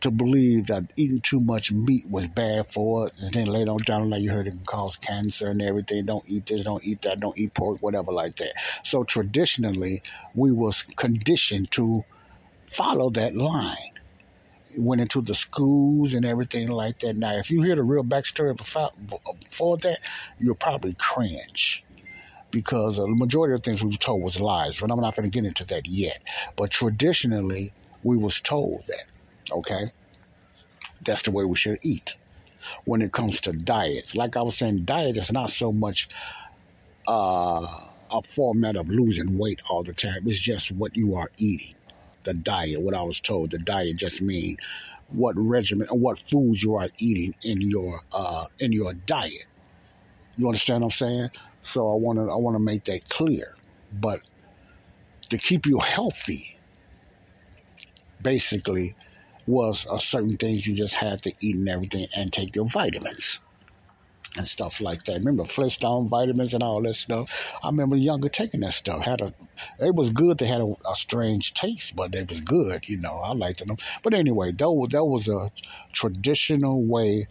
to 0.00 0.10
believe 0.10 0.66
that 0.66 0.84
eating 0.96 1.20
too 1.20 1.40
much 1.40 1.70
meat 1.70 2.10
was 2.10 2.26
bad 2.26 2.66
for 2.72 3.06
us. 3.06 3.12
And 3.20 3.32
then 3.34 3.46
later 3.46 3.70
on 3.70 3.78
down 3.78 4.10
line, 4.10 4.22
you 4.22 4.30
heard 4.30 4.46
it 4.46 4.50
can 4.50 4.64
cause 4.64 4.96
cancer 4.96 5.48
and 5.48 5.62
everything. 5.62 6.06
Don't 6.06 6.24
eat 6.26 6.46
this, 6.46 6.64
don't 6.64 6.84
eat 6.84 7.02
that, 7.02 7.20
don't 7.20 7.38
eat 7.38 7.54
pork, 7.54 7.82
whatever 7.82 8.10
like 8.10 8.36
that. 8.36 8.54
So 8.82 9.04
traditionally, 9.04 10.02
we 10.34 10.52
was 10.52 10.82
conditioned 10.82 11.70
to 11.72 12.04
follow 12.70 13.10
that 13.10 13.36
line. 13.36 13.76
Went 14.76 15.00
into 15.00 15.20
the 15.20 15.34
schools 15.34 16.14
and 16.14 16.24
everything 16.24 16.68
like 16.68 17.00
that. 17.00 17.16
Now, 17.16 17.36
if 17.36 17.50
you 17.50 17.62
hear 17.62 17.76
the 17.76 17.82
real 17.82 18.04
backstory 18.04 18.56
before, 18.56 18.92
before 19.40 19.76
that, 19.78 19.98
you'll 20.38 20.54
probably 20.54 20.94
cringe 20.94 21.84
because 22.50 22.96
the 22.96 23.06
majority 23.06 23.54
of 23.54 23.62
things 23.62 23.82
we 23.82 23.90
were 23.90 23.96
told 23.96 24.22
was 24.22 24.40
lies. 24.40 24.80
But 24.80 24.90
I'm 24.90 25.00
not 25.00 25.16
going 25.16 25.28
to 25.28 25.34
get 25.34 25.46
into 25.46 25.64
that 25.66 25.86
yet. 25.86 26.22
But 26.56 26.70
traditionally, 26.70 27.72
we 28.02 28.16
was 28.16 28.40
told 28.40 28.84
that 28.86 29.04
Okay? 29.52 29.92
That's 31.04 31.22
the 31.22 31.30
way 31.30 31.44
we 31.44 31.56
should 31.56 31.78
eat. 31.82 32.14
When 32.84 33.02
it 33.02 33.12
comes 33.12 33.40
to 33.42 33.52
diets, 33.52 34.14
like 34.14 34.36
I 34.36 34.42
was 34.42 34.58
saying, 34.58 34.84
diet 34.84 35.16
is 35.16 35.32
not 35.32 35.50
so 35.50 35.72
much 35.72 36.08
uh, 37.08 37.66
a 38.10 38.22
format 38.22 38.76
of 38.76 38.88
losing 38.88 39.38
weight 39.38 39.60
all 39.68 39.82
the 39.82 39.94
time. 39.94 40.22
It's 40.26 40.40
just 40.40 40.70
what 40.72 40.96
you 40.96 41.14
are 41.14 41.30
eating. 41.38 41.74
The 42.24 42.34
diet, 42.34 42.80
what 42.80 42.94
I 42.94 43.02
was 43.02 43.20
told, 43.20 43.50
the 43.50 43.58
diet 43.58 43.96
just 43.96 44.20
means 44.20 44.58
what 45.08 45.34
regimen 45.36 45.88
or 45.90 45.98
what 45.98 46.18
foods 46.18 46.62
you 46.62 46.76
are 46.76 46.88
eating 46.98 47.34
in 47.44 47.60
your 47.60 48.00
uh, 48.12 48.46
in 48.58 48.72
your 48.72 48.94
diet. 48.94 49.46
You 50.36 50.46
understand 50.46 50.82
what 50.82 50.88
I'm 50.88 50.90
saying? 50.98 51.30
So 51.62 51.90
I 51.92 51.96
want 51.96 52.18
to 52.18 52.30
I 52.30 52.36
want 52.36 52.54
to 52.56 52.60
make 52.60 52.84
that 52.84 53.08
clear. 53.08 53.54
But 53.92 54.20
to 55.30 55.38
keep 55.38 55.66
you 55.66 55.78
healthy, 55.78 56.58
basically, 58.22 58.94
was 59.46 59.86
uh, 59.88 59.98
certain 59.98 60.36
things 60.36 60.66
you 60.66 60.74
just 60.74 60.94
had 60.94 61.22
to 61.22 61.32
eat 61.40 61.56
and 61.56 61.68
everything 61.68 62.06
and 62.16 62.32
take 62.32 62.54
your 62.54 62.66
vitamins 62.66 63.40
and 64.36 64.46
stuff 64.46 64.80
like 64.80 65.04
that. 65.04 65.14
Remember 65.14 65.44
Flintstone 65.44 66.08
vitamins 66.08 66.54
and 66.54 66.62
all 66.62 66.80
that 66.82 66.94
stuff. 66.94 67.52
I 67.62 67.68
remember 67.68 67.96
younger 67.96 68.28
taking 68.28 68.60
that 68.60 68.74
stuff. 68.74 69.02
Had 69.02 69.20
a, 69.20 69.34
it 69.80 69.94
was 69.94 70.10
good. 70.10 70.38
They 70.38 70.46
had 70.46 70.60
a, 70.60 70.76
a 70.88 70.94
strange 70.94 71.54
taste, 71.54 71.96
but 71.96 72.14
it 72.14 72.28
was 72.28 72.40
good. 72.40 72.88
You 72.88 72.98
know, 72.98 73.16
I 73.16 73.32
liked 73.32 73.66
them. 73.66 73.76
But 74.02 74.14
anyway, 74.14 74.52
that 74.52 74.70
was 74.70 74.90
that 74.90 75.04
was 75.04 75.28
a 75.28 75.50
traditional 75.92 76.82
way 76.82 77.26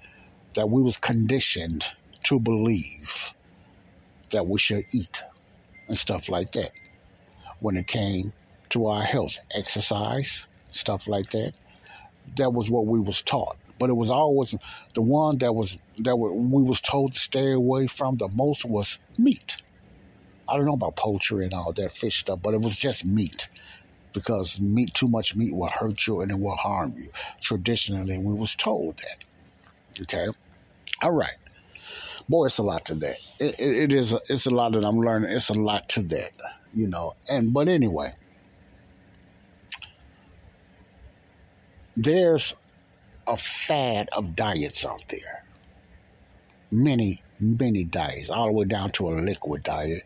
that 0.56 0.70
we 0.70 0.82
was 0.82 0.98
conditioned 0.98 1.86
to 2.24 2.40
believe 2.40 3.34
that 4.32 4.46
we 4.46 4.60
should 4.60 4.86
eat 4.94 5.24
and 5.88 5.98
stuff 5.98 6.30
like 6.30 6.52
that. 6.52 6.72
When 7.62 7.78
it 7.78 7.88
came 7.88 8.34
to 8.70 8.88
our 8.88 9.04
health, 9.04 9.38
exercise, 9.54 10.46
stuff 10.72 11.08
like 11.08 11.32
that, 11.32 11.54
that 12.36 12.54
was 12.54 12.70
what 12.70 12.86
we 12.86 13.00
was 13.00 13.22
taught 13.22 13.58
but 13.80 13.90
it 13.90 13.94
was 13.94 14.12
always 14.12 14.54
the 14.94 15.02
one 15.02 15.38
that 15.40 15.54
was 15.54 15.78
that 16.00 16.16
we 16.16 16.62
was 16.62 16.82
told 16.82 17.14
to 17.14 17.20
stay 17.20 17.54
away 17.54 17.88
from 17.88 18.18
the 18.18 18.28
most 18.28 18.66
was 18.66 19.00
meat. 19.18 19.62
I 20.48 20.56
don't 20.56 20.66
know 20.66 20.74
about 20.74 20.96
poultry 20.96 21.46
and 21.46 21.54
all 21.54 21.72
that 21.74 21.92
fish 21.92 22.20
stuff, 22.20 22.40
but 22.42 22.54
it 22.54 22.62
was 22.62 22.76
just 22.76 23.06
meat 23.06 23.48
because 24.14 24.60
meat 24.60 24.94
too 24.94 25.08
much 25.08 25.36
meat 25.36 25.56
will 25.56 25.70
hurt 25.70 26.06
you 26.08 26.22
and 26.22 26.32
it 26.32 26.40
will 26.40 26.56
harm 26.56 26.94
you. 26.98 27.10
Traditionally, 27.42 28.18
we 28.18 28.34
was 28.34 28.56
told 28.56 28.98
that. 28.98 29.24
Okay, 30.02 30.28
all 31.02 31.12
right. 31.12 31.38
Boy, 32.28 32.46
it's 32.46 32.60
a 32.60 32.64
lot 32.64 32.86
to 32.86 32.96
that. 32.96 33.18
it, 33.40 33.60
it, 33.60 33.84
it 33.84 33.92
is. 33.92 34.14
It's 34.30 34.46
a 34.46 34.52
lot 34.52 34.74
that 34.74 34.86
I'm 34.86 35.00
learning. 35.00 35.32
It's 35.32 35.50
a 35.50 35.56
lot 35.56 35.90
to 35.90 36.02
that, 36.04 36.32
you 36.74 36.88
know. 36.88 37.16
And 37.28 37.54
but 37.54 37.68
anyway, 37.68 38.14
there's 41.98 42.56
a 43.30 43.38
fad 43.38 44.10
of 44.12 44.36
diets 44.36 44.84
out 44.84 45.04
there. 45.08 45.46
Many, 46.72 47.22
many 47.40 47.84
diets, 47.84 48.30
all 48.30 48.48
the 48.48 48.52
way 48.52 48.66
down 48.66 48.92
to 48.94 49.10
a 49.10 49.14
liquid 49.14 49.64
diet. 49.64 50.04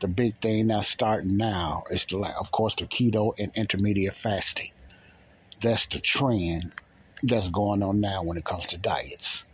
The 0.00 0.08
big 0.08 0.36
thing 0.36 0.68
that's 0.68 0.88
starting 0.88 1.36
now 1.36 1.84
is, 1.90 2.06
the, 2.06 2.18
of 2.18 2.50
course, 2.50 2.74
the 2.74 2.86
keto 2.86 3.34
and 3.38 3.52
intermediate 3.54 4.14
fasting. 4.14 4.70
That's 5.60 5.86
the 5.86 6.00
trend 6.00 6.72
that's 7.22 7.48
going 7.50 7.82
on 7.82 8.00
now 8.00 8.22
when 8.22 8.38
it 8.38 8.44
comes 8.44 8.66
to 8.68 8.78
diets. 8.78 9.44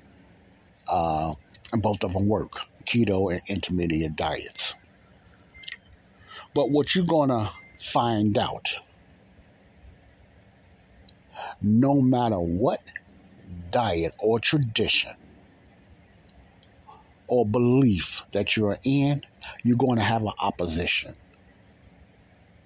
Uh, 0.89 1.35
both 1.73 2.03
of 2.05 2.13
them 2.13 2.27
work 2.27 2.61
keto 2.85 3.33
and 3.33 3.43
intermediate 3.49 4.17
diets. 4.17 4.75
But 6.55 6.71
what 6.71 6.95
you're 6.95 7.05
going 7.05 7.31
to 7.31 7.51
find 7.79 8.37
out, 8.39 8.77
no 11.63 12.01
matter 12.01 12.39
what 12.39 12.81
diet 13.71 14.15
or 14.19 14.39
tradition 14.39 15.15
or 17.29 17.47
belief 17.47 18.23
that 18.33 18.57
you're 18.57 18.79
in, 18.85 19.23
you're 19.63 19.77
going 19.77 19.97
to 19.97 20.05
have 20.05 20.23
an 20.23 20.33
opposition. 20.41 21.15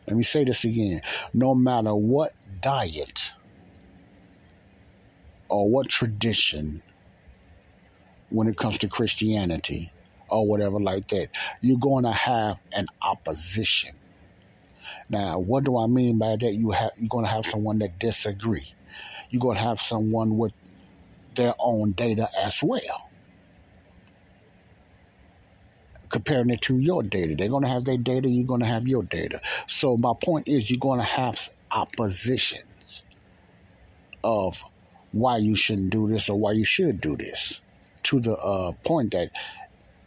Let 0.07 0.17
me 0.17 0.23
say 0.23 0.45
this 0.45 0.65
again. 0.65 1.01
No 1.33 1.55
matter 1.55 1.95
what 1.95 2.35
diet 2.61 3.33
or 5.49 5.69
what 5.69 5.89
tradition, 5.89 6.83
when 8.31 8.49
it 8.49 8.57
comes 8.57 8.79
to 8.79 8.89
Christianity 8.89 9.93
or 10.29 10.47
whatever 10.47 10.81
like 10.81 11.09
that, 11.09 11.29
you're 11.61 11.79
going 11.79 12.05
to 12.05 12.13
have 12.13 12.59
an 12.73 12.87
opposition. 13.03 13.95
Now, 15.09 15.39
what 15.39 15.65
do 15.65 15.79
I 15.79 15.87
mean 15.87 16.19
by 16.19 16.37
that? 16.37 16.53
You 16.55 16.71
have 16.71 16.93
you're 16.97 17.09
going 17.09 17.25
to 17.25 17.31
have 17.31 17.47
someone 17.47 17.79
that 17.81 17.99
disagree. 17.99 18.75
You're 19.31 19.41
going 19.41 19.57
to 19.57 19.63
have 19.63 19.81
someone 19.81 20.39
with 20.39 20.53
their 21.35 21.55
own 21.59 21.93
data 21.93 22.29
as 22.39 22.63
well. 22.63 23.09
Comparing 26.09 26.51
it 26.51 26.63
to 26.63 26.79
your 26.79 27.03
data. 27.03 27.35
They're 27.35 27.49
going 27.49 27.65
to 27.65 27.69
have 27.69 27.85
their 27.85 27.99
data, 27.99 28.29
you're 28.29 28.47
going 28.47 28.61
to 28.61 28.67
have 28.67 28.87
your 28.87 29.03
data. 29.03 29.41
So, 29.67 29.97
my 29.97 30.13
point 30.23 30.49
is, 30.49 30.71
you're 30.71 30.79
going 30.79 31.01
to 31.01 31.05
have 31.05 31.51
oppositions 31.71 33.03
of 34.23 34.65
why 35.13 35.39
you 35.39 35.57
shouldn't 35.57 35.91
do 35.91 36.09
this 36.09 36.29
or 36.29 36.39
why 36.39 36.53
you 36.53 36.65
should 36.65 37.01
do 37.01 37.17
this 37.17 37.61
to 38.05 38.21
the 38.21 38.37
uh, 38.37 38.73
point 38.85 39.13
that 39.13 39.31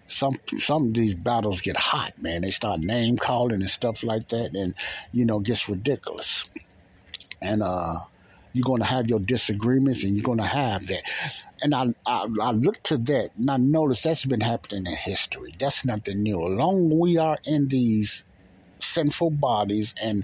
some 0.07 0.39
some 0.57 0.87
of 0.87 0.93
these 0.93 1.13
battles 1.13 1.61
get 1.61 1.77
hot, 1.77 2.13
man. 2.21 2.41
They 2.41 2.51
start 2.51 2.79
name 2.79 3.17
calling 3.17 3.61
and 3.61 3.69
stuff 3.69 4.03
like 4.03 4.27
that, 4.29 4.55
and 4.55 4.73
you 5.11 5.25
know, 5.25 5.39
gets 5.39 5.67
ridiculous. 5.67 6.45
And 7.41 7.61
uh, 7.61 7.99
you're 8.53 8.65
going 8.65 8.81
to 8.81 8.85
have 8.85 9.07
your 9.07 9.19
disagreements 9.19 10.03
and 10.03 10.15
you're 10.15 10.23
going 10.23 10.37
to 10.39 10.45
have 10.45 10.87
that. 10.87 11.03
And 11.61 11.73
I, 11.73 11.93
I, 12.05 12.27
I 12.41 12.51
look 12.51 12.81
to 12.83 12.97
that 12.97 13.31
and 13.37 13.49
I 13.49 13.57
notice 13.57 14.03
that's 14.03 14.25
been 14.25 14.41
happening 14.41 14.85
in 14.85 14.95
history. 14.95 15.53
That's 15.57 15.85
nothing 15.85 16.23
new. 16.23 16.51
As 16.51 16.57
long 16.57 16.91
as 16.91 16.97
we 16.97 17.17
are 17.17 17.37
in 17.45 17.67
these 17.67 18.25
sinful 18.79 19.31
bodies 19.31 19.93
and 20.01 20.23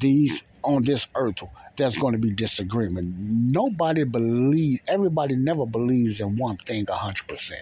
these 0.00 0.42
on 0.62 0.84
this 0.84 1.08
earth, 1.14 1.42
there's 1.76 1.96
going 1.96 2.12
to 2.12 2.18
be 2.18 2.32
disagreement. 2.32 3.14
Nobody 3.18 4.04
believes, 4.04 4.82
everybody 4.86 5.36
never 5.36 5.66
believes 5.66 6.20
in 6.20 6.36
one 6.36 6.56
thing 6.58 6.86
100%. 6.86 7.52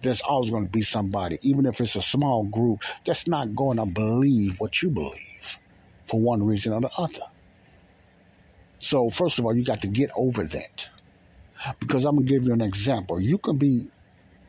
There's 0.00 0.20
always 0.20 0.50
going 0.50 0.66
to 0.66 0.70
be 0.70 0.82
somebody, 0.82 1.38
even 1.42 1.66
if 1.66 1.80
it's 1.80 1.96
a 1.96 2.00
small 2.00 2.44
group, 2.44 2.82
that's 3.04 3.26
not 3.26 3.54
going 3.54 3.78
to 3.78 3.86
believe 3.86 4.60
what 4.60 4.80
you 4.80 4.90
believe 4.90 5.58
for 6.06 6.20
one 6.20 6.44
reason 6.44 6.72
or 6.72 6.80
the 6.80 6.90
other. 6.96 7.22
So, 8.80 9.10
first 9.10 9.38
of 9.38 9.44
all, 9.44 9.54
you 9.54 9.64
got 9.64 9.82
to 9.82 9.88
get 9.88 10.10
over 10.16 10.44
that. 10.44 10.88
Because 11.80 12.04
I'm 12.04 12.14
going 12.16 12.26
to 12.26 12.32
give 12.32 12.44
you 12.44 12.52
an 12.52 12.60
example. 12.60 13.20
You 13.20 13.38
can 13.38 13.56
be, 13.56 13.90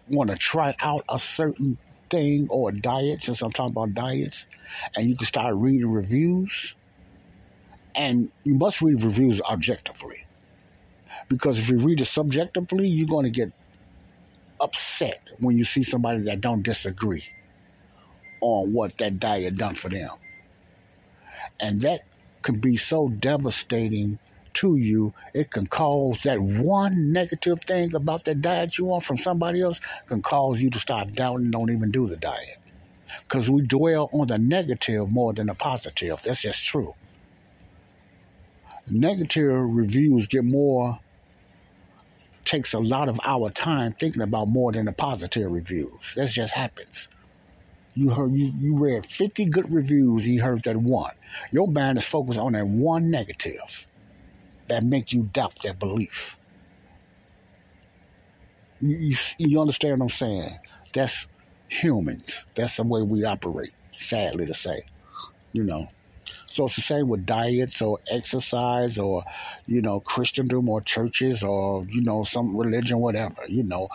want 0.08 0.30
to 0.30 0.36
try 0.36 0.76
out 0.80 1.06
a 1.10 1.18
certain 1.18 1.78
thing 2.10 2.48
or 2.50 2.70
a 2.70 2.74
diet, 2.74 3.22
since 3.22 3.42
I'm 3.42 3.52
talking 3.52 3.72
about 3.72 3.94
diets, 3.94 4.46
and 4.96 5.10
you 5.10 5.16
can 5.16 5.26
start 5.26 5.56
reading 5.56 5.92
reviews. 5.92 6.76
And 7.96 8.32
you 8.44 8.54
must 8.54 8.82
read 8.82 9.04
reviews 9.04 9.42
objectively. 9.42 10.26
Because 11.28 11.60
if 11.60 11.70
you 11.70 11.80
read 11.80 12.02
it 12.02 12.06
subjectively, 12.06 12.88
you're 12.88 13.08
going 13.08 13.26
to 13.26 13.32
get 13.32 13.52
upset 14.62 15.20
when 15.40 15.58
you 15.58 15.64
see 15.64 15.84
somebody 15.84 16.22
that 16.24 16.42
don't 16.42 16.64
disagree 16.64 17.24
on 18.42 18.74
what 18.74 18.98
that 19.00 19.20
diet 19.20 19.58
done 19.58 19.74
for 19.76 19.90
them. 19.90 20.10
And 21.60 21.82
that 21.82 22.02
can 22.42 22.60
be 22.60 22.78
so 22.78 23.10
devastating 23.10 24.20
to 24.54 24.76
you. 24.76 25.14
It 25.34 25.52
can 25.52 25.68
cause 25.68 26.24
that 26.24 26.40
one 26.40 27.14
negative 27.14 27.60
thing 27.66 27.96
about 27.96 28.26
that 28.26 28.42
diet 28.42 28.78
you 28.78 28.86
want 28.86 29.04
from 29.04 29.18
somebody 29.18 29.62
else 29.62 29.80
can 30.08 30.22
cause 30.22 30.62
you 30.62 30.70
to 30.72 30.80
start 30.80 31.14
doubting, 31.14 31.52
don't 31.52 31.72
even 31.72 31.92
do 31.92 32.08
the 32.08 32.18
diet. 32.18 32.58
Because 33.24 33.50
we 33.50 33.62
dwell 33.62 34.10
on 34.12 34.28
the 34.28 34.38
negative 34.38 35.12
more 35.12 35.34
than 35.34 35.48
the 35.48 35.54
positive. 35.54 36.22
That's 36.24 36.42
just 36.42 36.66
true. 36.66 36.96
Negative 38.90 39.52
reviews 39.52 40.28
get 40.28 40.44
more, 40.44 41.00
takes 42.44 42.74
a 42.74 42.80
lot 42.80 43.08
of 43.08 43.20
our 43.24 43.52
time 43.52 43.94
thinking 43.94 44.24
about 44.24 44.48
more 44.48 44.72
than 44.72 44.86
the 44.86 44.92
positive 44.92 45.52
reviews. 45.52 46.16
That 46.16 46.30
just 46.30 46.54
happens. 46.54 47.08
You 47.96 48.12
heard 48.12 48.32
you, 48.34 48.52
you 48.58 48.78
read 48.78 49.06
50 49.06 49.46
good 49.46 49.74
reviews, 49.74 50.28
you 50.28 50.42
heard 50.42 50.64
that 50.64 50.78
one. 50.78 51.14
Your 51.52 51.68
mind 51.68 51.98
is 51.98 52.06
focused 52.06 52.40
on 52.40 52.54
that 52.54 52.68
one 52.68 53.12
negative 53.12 53.88
that 54.68 54.84
make 54.84 55.12
you 55.12 55.24
doubt 55.34 55.56
that 55.64 55.80
belief. 55.80 56.38
You, 58.82 58.96
you, 58.98 59.16
you 59.38 59.62
understand 59.62 60.00
what 60.00 60.06
I'm 60.06 60.10
saying? 60.10 60.50
That's 60.94 61.28
humans. 61.68 62.46
That's 62.56 62.78
the 62.78 62.84
way 62.84 63.02
we 63.02 63.26
operate, 63.26 63.74
sadly 63.94 64.46
to 64.46 64.54
say. 64.54 64.84
You 65.52 65.64
know. 65.64 65.90
So 66.52 66.66
it's 66.66 66.76
the 66.76 66.82
same 66.82 67.08
with 67.08 67.26
diets 67.28 67.82
or 67.82 68.00
exercise 68.10 68.98
or, 68.98 69.24
you 69.68 69.82
know, 69.82 70.00
Christendom 70.00 70.68
or 70.68 70.82
churches 70.82 71.44
or, 71.44 71.86
you 71.86 72.02
know, 72.02 72.24
some 72.24 72.58
religion, 72.58 73.00
whatever. 73.00 73.44
You 73.48 73.64
know, 73.64 73.88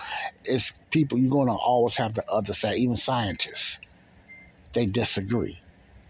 it's 0.44 0.72
people, 0.90 1.18
you're 1.18 1.32
going 1.32 1.48
to 1.48 1.54
always 1.54 1.96
have 1.96 2.14
the 2.14 2.24
other 2.30 2.52
side, 2.52 2.76
even 2.76 2.96
scientists. 2.96 3.80
They 4.72 4.86
disagree. 4.86 5.58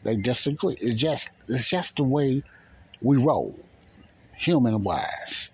They 0.04 0.16
disagree. 0.16 0.76
It's 0.80 1.00
just 1.00 1.30
it's 1.48 1.70
just 1.70 1.96
the 1.96 2.04
way 2.04 2.42
we 3.00 3.16
roll, 3.16 3.58
human 4.36 4.82
wise. 4.82 5.50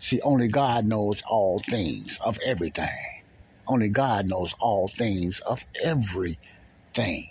See, 0.00 0.20
only 0.22 0.48
God 0.48 0.86
knows 0.86 1.22
all 1.28 1.58
things 1.58 2.18
of 2.24 2.38
everything. 2.46 3.22
Only 3.66 3.90
God 3.90 4.26
knows 4.26 4.54
all 4.60 4.88
things 4.88 5.40
of 5.40 5.64
everything. 5.84 7.30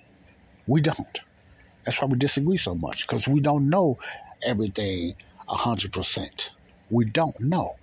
We 0.67 0.81
don't. 0.81 1.21
That's 1.87 2.01
why 2.03 2.09
we 2.09 2.19
disagree 2.19 2.57
so 2.57 2.75
much, 2.75 3.07
because 3.07 3.29
we 3.29 3.41
don't 3.41 3.71
know 3.71 3.99
everything 4.45 5.15
a 5.49 5.57
hundred 5.57 5.93
percent. 5.93 6.51
We 6.91 7.05
don't 7.07 7.39
know. 7.41 7.77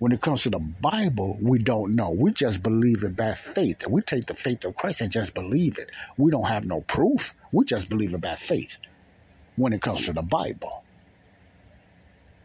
When 0.00 0.12
it 0.12 0.22
comes 0.22 0.44
to 0.44 0.50
the 0.50 0.60
Bible, 0.60 1.38
we 1.42 1.60
don't 1.60 1.96
know. 1.96 2.12
We 2.12 2.32
just 2.32 2.62
believe 2.62 3.04
it 3.04 3.16
by 3.16 3.34
faith. 3.34 3.86
We 3.88 4.02
take 4.02 4.26
the 4.26 4.34
faith 4.34 4.64
of 4.66 4.76
Christ 4.76 5.02
and 5.02 5.12
just 5.12 5.34
believe 5.34 5.78
it. 5.78 5.90
We 6.18 6.32
don't 6.32 6.46
have 6.48 6.66
no 6.66 6.82
proof. 6.82 7.34
We 7.52 7.66
just 7.66 7.90
believe 7.90 8.14
it 8.14 8.22
by 8.22 8.36
faith 8.36 8.78
when 9.56 9.72
it 9.74 9.82
comes 9.82 10.06
to 10.06 10.14
the 10.14 10.22
Bible. 10.22 10.72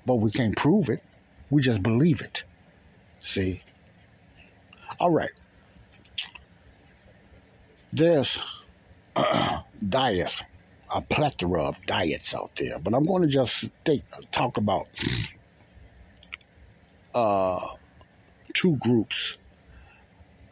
but 0.05 0.17
we 0.17 0.31
can't 0.31 0.57
prove 0.57 0.89
it. 0.89 1.03
We 1.51 1.63
just 1.63 1.83
believe 1.83 2.21
it. 2.21 2.43
See? 3.21 3.63
All 4.99 5.11
right. 5.11 5.31
There's 7.93 8.39
diets, 9.89 10.43
a 10.93 11.01
plethora 11.01 11.63
of 11.63 11.85
diets 11.85 12.33
out 12.35 12.55
there, 12.55 12.79
but 12.79 12.93
I'm 12.93 13.05
going 13.05 13.21
to 13.23 13.27
just 13.27 13.69
think, 13.83 14.03
talk 14.31 14.57
about 14.57 14.87
uh, 17.13 17.67
two 18.53 18.77
groups 18.77 19.37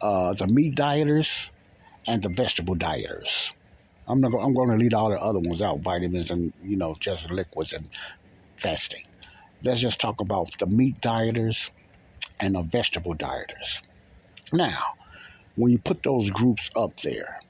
uh, 0.04 0.34
the 0.34 0.46
meat 0.46 0.74
dieters 0.74 1.48
and 2.06 2.22
the 2.22 2.28
vegetable 2.28 2.76
dieters. 2.76 3.52
I'm 4.06 4.20
not. 4.20 4.34
I'm 4.34 4.52
going 4.52 4.68
to 4.68 4.76
leave 4.76 4.92
all 4.92 5.08
the 5.08 5.18
other 5.18 5.38
ones 5.38 5.62
out, 5.62 5.80
vitamins 5.80 6.30
and 6.30 6.52
you 6.62 6.76
know 6.76 6.94
just 7.00 7.30
liquids 7.30 7.72
and 7.72 7.88
fasting. 8.58 9.04
Let's 9.62 9.80
just 9.80 9.98
talk 9.98 10.20
about 10.20 10.58
the 10.58 10.66
meat 10.66 11.00
dieters 11.00 11.70
and 12.38 12.54
the 12.54 12.60
vegetable 12.60 13.14
dieters. 13.14 13.80
Now, 14.52 14.92
when 15.56 15.72
you 15.72 15.78
put 15.78 16.02
those 16.02 16.28
groups 16.28 16.70
up 16.76 17.00
there, 17.00 17.40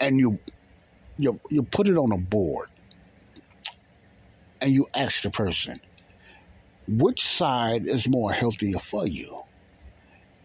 and 0.00 0.18
you 0.18 0.38
you 1.18 1.40
you 1.50 1.62
put 1.62 1.88
it 1.88 1.96
on 1.96 2.12
a 2.12 2.18
board, 2.18 2.68
and 4.60 4.70
you 4.70 4.88
ask 4.94 5.22
the 5.22 5.30
person, 5.30 5.80
which 6.86 7.22
side 7.22 7.86
is 7.86 8.08
more 8.08 8.32
healthier 8.32 8.78
for 8.78 9.06
you? 9.06 9.42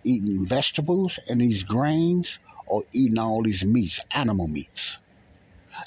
Eating 0.03 0.45
vegetables 0.45 1.19
and 1.29 1.39
these 1.39 1.63
grains 1.63 2.39
or 2.67 2.83
eating 2.91 3.19
all 3.19 3.43
these 3.43 3.63
meats, 3.63 4.01
animal 4.11 4.47
meats? 4.47 4.97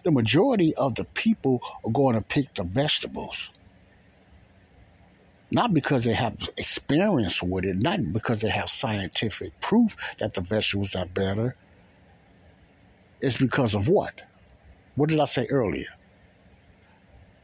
The 0.04 0.10
majority 0.10 0.74
of 0.74 0.94
the 0.94 1.04
people 1.04 1.60
are 1.84 1.90
going 1.90 2.14
to 2.14 2.22
pick 2.22 2.54
the 2.54 2.64
vegetables. 2.64 3.50
Not 5.50 5.72
because 5.74 6.04
they 6.04 6.12
have 6.12 6.48
experience 6.56 7.42
with 7.42 7.64
it, 7.64 7.76
not 7.76 8.12
because 8.12 8.40
they 8.40 8.50
have 8.50 8.68
scientific 8.68 9.58
proof 9.60 9.96
that 10.18 10.34
the 10.34 10.40
vegetables 10.40 10.96
are 10.96 11.06
better. 11.06 11.56
It's 13.20 13.38
because 13.38 13.74
of 13.74 13.88
what? 13.88 14.22
What 14.94 15.08
did 15.08 15.20
I 15.20 15.24
say 15.24 15.46
earlier? 15.46 15.88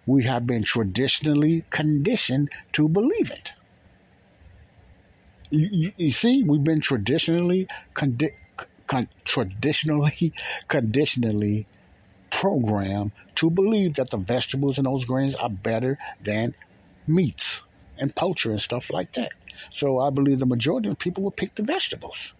We 0.07 0.25
have 0.25 0.47
been 0.47 0.65
traditionally 0.65 1.65
conditioned 1.71 2.51
to 2.73 2.89
believe 2.89 3.31
it. 3.31 3.53
You, 5.51 5.69
you, 5.71 5.93
you 5.97 6.11
see, 6.11 6.43
we've 6.43 6.65
been 6.65 6.81
traditionally 6.81 7.69
condi- 7.95 8.35
con- 8.87 9.09
traditionally 9.25 10.33
conditionally 10.69 11.67
programmed 12.31 13.13
to 13.37 13.51
believe 13.51 13.95
that 13.95 14.11
the 14.11 14.17
vegetables 14.17 14.79
and 14.79 14.87
those 14.87 15.05
grains 15.05 15.35
are 15.35 15.51
better 15.51 15.99
than 16.23 16.55
meats 17.07 17.63
and 17.99 18.15
poultry 18.15 18.53
and 18.53 18.61
stuff 18.61 18.91
like 18.91 19.13
that. 19.13 19.33
So 19.69 20.01
I 20.01 20.11
believe 20.11 20.39
the 20.39 20.47
majority 20.47 20.89
of 20.89 20.99
people 20.99 21.23
will 21.23 21.31
pick 21.31 21.55
the 21.55 21.63
vegetables. 21.63 22.35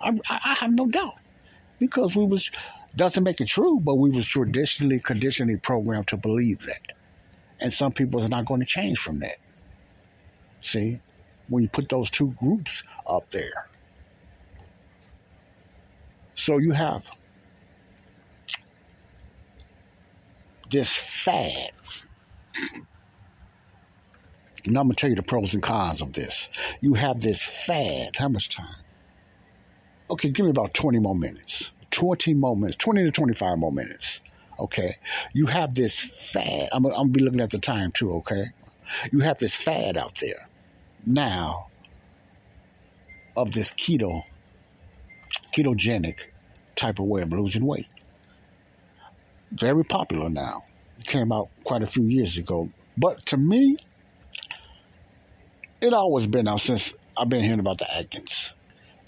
I, 0.00 0.18
I 0.28 0.54
have 0.54 0.72
no 0.72 0.86
doubt 0.88 1.14
because 1.78 2.16
we 2.16 2.24
was 2.24 2.50
doesn't 2.96 3.24
make 3.24 3.40
it 3.40 3.48
true, 3.48 3.80
but 3.80 3.94
we 3.94 4.10
was 4.10 4.26
traditionally 4.26 5.00
conditionally 5.00 5.56
programmed 5.56 6.06
to 6.08 6.16
believe 6.16 6.60
that, 6.60 6.92
and 7.60 7.72
some 7.72 7.92
people 7.92 8.22
are 8.22 8.28
not 8.28 8.46
going 8.46 8.60
to 8.60 8.66
change 8.66 8.98
from 8.98 9.20
that. 9.20 9.36
See, 10.60 11.00
when 11.48 11.62
you 11.64 11.68
put 11.68 11.88
those 11.88 12.10
two 12.10 12.34
groups 12.38 12.84
up 13.06 13.30
there, 13.30 13.68
so 16.34 16.58
you 16.58 16.72
have 16.72 17.04
this 20.70 20.94
fad. 20.94 21.70
And 24.66 24.78
I'm 24.78 24.88
to 24.88 24.94
tell 24.94 25.10
you 25.10 25.16
the 25.16 25.22
pros 25.22 25.52
and 25.52 25.62
cons 25.62 26.00
of 26.00 26.12
this. 26.12 26.48
You 26.80 26.94
have 26.94 27.20
this 27.20 27.42
fad. 27.42 28.16
How 28.16 28.28
much 28.28 28.48
time? 28.48 28.83
Okay, 30.10 30.30
give 30.30 30.44
me 30.44 30.50
about 30.50 30.74
20 30.74 30.98
more 30.98 31.14
minutes. 31.14 31.72
20 31.90 32.34
more 32.34 32.56
minutes, 32.56 32.76
20 32.76 33.04
to 33.04 33.10
25 33.10 33.58
more 33.58 33.72
minutes. 33.72 34.20
Okay. 34.58 34.96
You 35.32 35.46
have 35.46 35.74
this 35.74 35.98
fad. 35.98 36.68
I'm, 36.72 36.84
I'm 36.86 37.06
to 37.06 37.12
be 37.12 37.20
looking 37.20 37.40
at 37.40 37.50
the 37.50 37.58
time 37.58 37.92
too, 37.92 38.14
okay? 38.16 38.46
You 39.12 39.20
have 39.20 39.38
this 39.38 39.56
fad 39.56 39.96
out 39.96 40.16
there 40.20 40.48
now 41.06 41.68
of 43.36 43.52
this 43.52 43.72
keto, 43.72 44.24
ketogenic 45.52 46.26
type 46.76 46.98
of 46.98 47.06
way 47.06 47.22
of 47.22 47.32
losing 47.32 47.64
weight. 47.64 47.88
Very 49.52 49.84
popular 49.84 50.28
now. 50.28 50.64
It 50.98 51.06
came 51.06 51.32
out 51.32 51.48
quite 51.64 51.82
a 51.82 51.86
few 51.86 52.04
years 52.04 52.38
ago. 52.38 52.70
But 52.96 53.24
to 53.26 53.36
me, 53.36 53.76
it 55.80 55.92
always 55.92 56.26
been 56.26 56.48
out 56.48 56.60
since 56.60 56.94
I've 57.16 57.28
been 57.28 57.42
hearing 57.42 57.60
about 57.60 57.78
the 57.78 57.92
Atkins. 57.92 58.52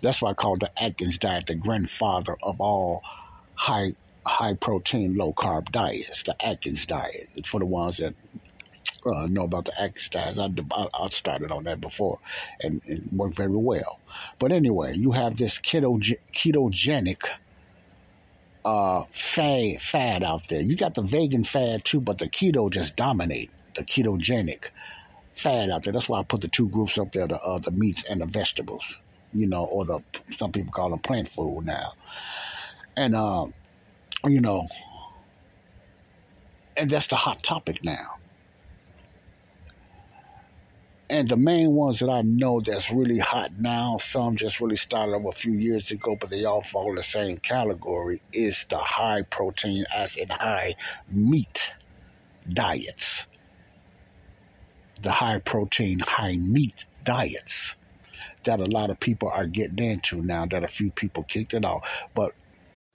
That's 0.06 0.22
why 0.22 0.30
I 0.30 0.34
call 0.34 0.54
the 0.54 0.70
Atkins 0.80 1.18
diet 1.18 1.46
the 1.46 1.56
grandfather 1.56 2.36
of 2.40 2.60
all 2.60 3.02
high 3.56 3.94
high 4.24 4.54
protein, 4.54 5.16
low 5.16 5.32
carb 5.32 5.72
diets. 5.72 6.22
The 6.22 6.36
Atkins 6.46 6.86
diet. 6.86 7.28
It's 7.34 7.48
for 7.48 7.58
the 7.58 7.66
ones 7.66 7.96
that 7.96 8.14
uh, 9.04 9.26
know 9.26 9.42
about 9.42 9.64
the 9.64 9.80
Atkins 9.80 10.08
diet. 10.08 10.38
I, 10.38 10.86
I 10.94 11.06
started 11.06 11.50
on 11.50 11.64
that 11.64 11.80
before 11.80 12.20
and 12.60 12.82
it 12.86 13.12
worked 13.12 13.34
very 13.34 13.56
well. 13.56 13.98
But 14.38 14.52
anyway, 14.52 14.94
you 14.94 15.10
have 15.10 15.36
this 15.36 15.58
keto, 15.58 16.00
ketogenic 16.32 17.24
uh, 18.64 19.04
fad, 19.10 19.82
fad 19.82 20.22
out 20.22 20.46
there. 20.46 20.60
You 20.60 20.76
got 20.76 20.94
the 20.94 21.02
vegan 21.02 21.42
fad 21.42 21.84
too, 21.84 22.00
but 22.00 22.18
the 22.18 22.28
keto 22.28 22.70
just 22.70 22.94
dominate 22.94 23.50
the 23.74 23.82
ketogenic 23.82 24.66
fad 25.32 25.70
out 25.70 25.82
there. 25.82 25.92
That's 25.92 26.08
why 26.08 26.20
I 26.20 26.22
put 26.22 26.42
the 26.42 26.48
two 26.48 26.68
groups 26.68 26.96
up 26.96 27.10
there: 27.10 27.26
the 27.26 27.40
uh, 27.40 27.58
the 27.58 27.72
meats 27.72 28.04
and 28.04 28.20
the 28.20 28.26
vegetables. 28.26 29.00
You 29.32 29.48
know, 29.48 29.64
or 29.64 29.84
the 29.84 30.00
some 30.30 30.52
people 30.52 30.72
call 30.72 30.90
them 30.90 30.98
plant 31.00 31.28
food 31.28 31.64
now. 31.64 31.94
And 32.96 33.14
uh, 33.14 33.46
you 34.24 34.40
know, 34.40 34.66
and 36.76 36.90
that's 36.90 37.08
the 37.08 37.16
hot 37.16 37.42
topic 37.42 37.84
now. 37.84 38.16
And 41.08 41.28
the 41.28 41.36
main 41.36 41.72
ones 41.72 42.00
that 42.00 42.10
I 42.10 42.22
know 42.22 42.60
that's 42.60 42.90
really 42.90 43.18
hot 43.18 43.52
now, 43.58 43.98
some 43.98 44.34
just 44.34 44.60
really 44.60 44.76
started 44.76 45.14
up 45.14 45.24
a 45.24 45.30
few 45.30 45.52
years 45.52 45.92
ago, 45.92 46.16
but 46.20 46.30
they 46.30 46.44
all 46.44 46.62
fall 46.62 46.90
in 46.90 46.96
the 46.96 47.02
same 47.02 47.36
category, 47.36 48.20
is 48.32 48.64
the 48.64 48.78
high 48.78 49.22
protein, 49.22 49.84
as 49.94 50.16
in 50.16 50.28
high 50.28 50.74
meat 51.08 51.72
diets. 52.52 53.28
The 55.02 55.12
high 55.12 55.38
protein, 55.38 56.00
high 56.00 56.36
meat 56.36 56.86
diets 57.04 57.76
that 58.46 58.60
a 58.60 58.66
lot 58.66 58.90
of 58.90 58.98
people 58.98 59.28
are 59.28 59.46
getting 59.46 59.78
into 59.78 60.22
now, 60.22 60.46
that 60.46 60.64
a 60.64 60.68
few 60.68 60.90
people 60.90 61.22
kicked 61.24 61.54
it 61.54 61.64
off. 61.64 62.08
But 62.14 62.34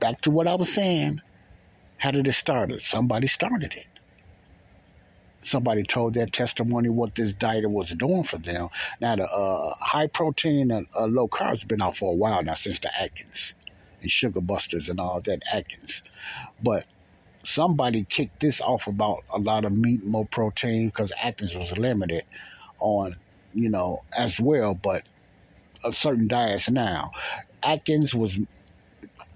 back 0.00 0.22
to 0.22 0.30
what 0.30 0.46
I 0.46 0.54
was 0.54 0.72
saying. 0.72 1.20
How 1.98 2.10
did 2.10 2.26
it 2.26 2.32
start? 2.32 2.80
Somebody 2.80 3.26
started 3.26 3.74
it. 3.74 3.86
Somebody 5.42 5.84
told 5.84 6.14
their 6.14 6.26
testimony 6.26 6.88
what 6.88 7.14
this 7.14 7.32
diet 7.32 7.70
was 7.70 7.90
doing 7.90 8.24
for 8.24 8.38
them. 8.38 8.68
Now, 9.00 9.16
the 9.16 9.26
uh, 9.26 9.74
high 9.78 10.06
protein 10.06 10.70
and 10.70 10.86
uh, 10.94 11.06
low 11.06 11.28
carbs 11.28 11.66
been 11.66 11.80
out 11.80 11.96
for 11.96 12.12
a 12.12 12.16
while 12.16 12.42
now 12.42 12.54
since 12.54 12.80
the 12.80 12.90
Atkins 12.98 13.54
and 14.02 14.10
sugar 14.10 14.40
busters 14.40 14.88
and 14.88 15.00
all 15.00 15.20
that 15.22 15.42
Atkins. 15.50 16.02
But 16.62 16.84
somebody 17.44 18.04
kicked 18.04 18.40
this 18.40 18.60
off 18.60 18.86
about 18.86 19.24
a 19.30 19.38
lot 19.38 19.64
of 19.64 19.76
meat, 19.76 20.04
more 20.04 20.26
protein, 20.26 20.88
because 20.88 21.12
Atkins 21.22 21.56
was 21.56 21.76
limited 21.78 22.24
on, 22.78 23.16
you 23.54 23.70
know, 23.70 24.02
as 24.16 24.40
well, 24.40 24.74
but 24.74 25.04
a 25.84 25.92
certain 25.92 26.28
diets 26.28 26.68
now. 26.70 27.12
Atkins 27.62 28.14
was, 28.14 28.38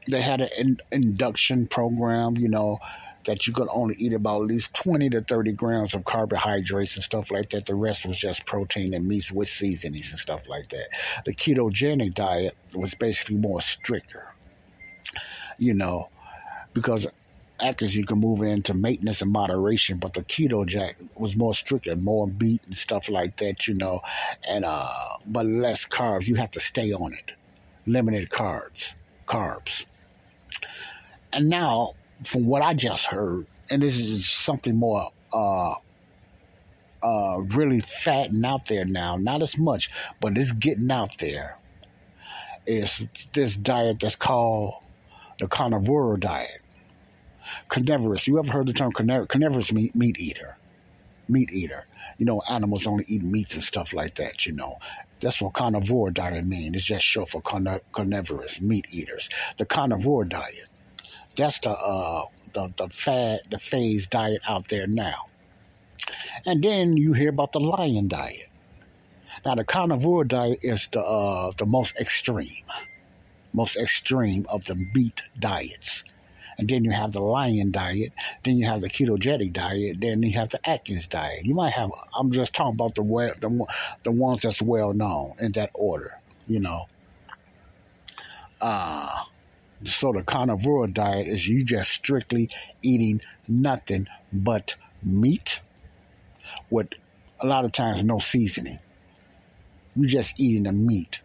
they 0.08 0.20
had 0.20 0.40
an 0.40 0.48
in, 0.58 0.80
induction 0.92 1.66
program, 1.66 2.36
you 2.36 2.48
know, 2.48 2.78
that 3.24 3.46
you 3.46 3.52
could 3.52 3.68
only 3.70 3.94
eat 3.96 4.12
about 4.12 4.42
at 4.42 4.48
least 4.48 4.74
20 4.74 5.10
to 5.10 5.20
30 5.22 5.52
grams 5.52 5.94
of 5.94 6.04
carbohydrates 6.04 6.96
and 6.96 7.04
stuff 7.04 7.30
like 7.30 7.48
that. 7.50 7.66
The 7.66 7.74
rest 7.74 8.06
was 8.06 8.18
just 8.18 8.46
protein 8.46 8.94
and 8.94 9.06
meats 9.06 9.32
with 9.32 9.48
seasonings 9.48 10.10
and 10.10 10.20
stuff 10.20 10.42
like 10.48 10.68
that. 10.70 10.88
The 11.24 11.34
ketogenic 11.34 12.14
diet 12.14 12.56
was 12.74 12.94
basically 12.94 13.36
more 13.36 13.60
stricter, 13.60 14.26
you 15.58 15.74
know, 15.74 16.08
because 16.74 17.06
Atkins 17.60 17.96
you 17.96 18.04
can 18.04 18.18
move 18.18 18.42
into 18.42 18.74
maintenance 18.74 19.22
and 19.22 19.30
moderation, 19.30 19.98
but 19.98 20.12
the 20.12 20.24
ketogenic 20.24 20.94
was 21.14 21.36
more 21.36 21.54
strict 21.54 21.86
and 21.86 22.02
more 22.02 22.26
meat 22.26 22.62
and 22.66 22.76
stuff 22.76 23.08
like 23.08 23.36
that, 23.36 23.66
you 23.66 23.74
know, 23.74 24.00
and 24.46 24.64
uh, 24.64 25.16
but 25.26 25.46
less 25.46 25.86
carbs. 25.86 26.26
You 26.26 26.34
have 26.36 26.50
to 26.52 26.60
stay 26.60 26.92
on 26.92 27.14
it, 27.14 27.32
limited 27.86 28.28
carbs, 28.28 28.94
carbs. 29.26 29.86
And 31.34 31.48
now, 31.48 31.94
from 32.22 32.46
what 32.46 32.62
I 32.62 32.74
just 32.74 33.06
heard, 33.06 33.46
and 33.68 33.82
this 33.82 33.98
is 33.98 34.28
something 34.28 34.76
more 34.76 35.10
uh, 35.32 35.74
uh, 37.02 37.40
really 37.48 37.80
fatting 37.80 38.44
out 38.44 38.66
there 38.66 38.84
now, 38.84 39.16
not 39.16 39.42
as 39.42 39.58
much, 39.58 39.90
but 40.20 40.38
it's 40.38 40.52
getting 40.52 40.92
out 40.92 41.18
there. 41.18 41.58
Is 42.66 43.04
this 43.32 43.56
diet 43.56 43.98
that's 43.98 44.14
called 44.14 44.74
the 45.40 45.48
carnivore 45.48 46.16
diet? 46.18 46.62
Carnivorous. 47.68 48.28
You 48.28 48.38
ever 48.38 48.52
heard 48.52 48.68
the 48.68 48.72
term 48.72 48.92
carnivorous 48.92 49.72
meat, 49.72 49.96
meat 49.96 50.20
eater? 50.20 50.56
Meat 51.28 51.52
eater. 51.52 51.84
You 52.16 52.26
know, 52.26 52.42
animals 52.48 52.86
only 52.86 53.04
eat 53.08 53.24
meats 53.24 53.54
and 53.54 53.62
stuff 53.62 53.92
like 53.92 54.14
that, 54.14 54.46
you 54.46 54.52
know. 54.52 54.78
That's 55.18 55.42
what 55.42 55.52
carnivore 55.52 56.10
diet 56.10 56.44
means. 56.44 56.76
It's 56.76 56.84
just 56.84 57.04
short 57.04 57.28
for 57.28 57.42
carnivorous, 57.42 58.60
meat 58.60 58.86
eaters. 58.92 59.28
The 59.58 59.66
carnivore 59.66 60.24
diet. 60.24 60.68
That's 61.36 61.58
the 61.60 61.70
uh 61.70 62.26
the, 62.52 62.72
the 62.76 62.88
fad 62.88 63.40
the 63.50 63.58
phase 63.58 64.06
diet 64.06 64.42
out 64.46 64.68
there 64.68 64.86
now. 64.86 65.26
And 66.46 66.62
then 66.62 66.96
you 66.96 67.12
hear 67.12 67.30
about 67.30 67.52
the 67.52 67.60
lion 67.60 68.08
diet. 68.08 68.48
Now 69.44 69.54
the 69.54 69.64
carnivore 69.64 70.24
diet 70.24 70.60
is 70.62 70.88
the 70.92 71.00
uh, 71.00 71.50
the 71.56 71.66
most 71.66 71.96
extreme, 71.96 72.64
most 73.52 73.76
extreme 73.76 74.46
of 74.48 74.64
the 74.64 74.74
meat 74.74 75.22
diets 75.38 76.04
and 76.58 76.68
then 76.68 76.84
you 76.84 76.90
have 76.92 77.12
the 77.12 77.20
lion 77.20 77.70
diet, 77.70 78.12
then 78.44 78.56
you 78.56 78.66
have 78.66 78.80
the 78.80 78.88
ketogenic 78.88 79.52
diet, 79.52 80.00
then 80.00 80.22
you 80.22 80.32
have 80.32 80.50
the 80.50 80.68
Atkins 80.68 81.06
diet. 81.06 81.44
You 81.44 81.54
might 81.54 81.72
have. 81.72 81.90
I'm 82.16 82.30
just 82.32 82.54
talking 82.54 82.74
about 82.74 82.94
the 82.94 83.02
well, 83.02 83.32
the 83.40 83.66
the 84.04 84.12
ones 84.12 84.42
that's 84.42 84.62
well 84.62 84.92
known 84.92 85.34
in 85.40 85.52
that 85.52 85.70
order. 85.74 86.18
You 86.46 86.60
know. 86.60 86.86
Uh 88.60 89.24
so 89.84 90.12
the 90.12 90.22
carnivore 90.22 90.86
diet 90.86 91.26
is 91.26 91.46
you 91.46 91.64
just 91.64 91.90
strictly 91.90 92.50
eating 92.82 93.20
nothing 93.48 94.06
but 94.32 94.74
meat 95.02 95.60
with 96.70 96.88
a 97.40 97.46
lot 97.46 97.64
of 97.64 97.72
times 97.72 98.02
no 98.02 98.18
seasoning. 98.18 98.78
You 99.96 100.08
just 100.08 100.40
eating 100.40 100.64
the 100.64 100.72
meat, 100.72 101.20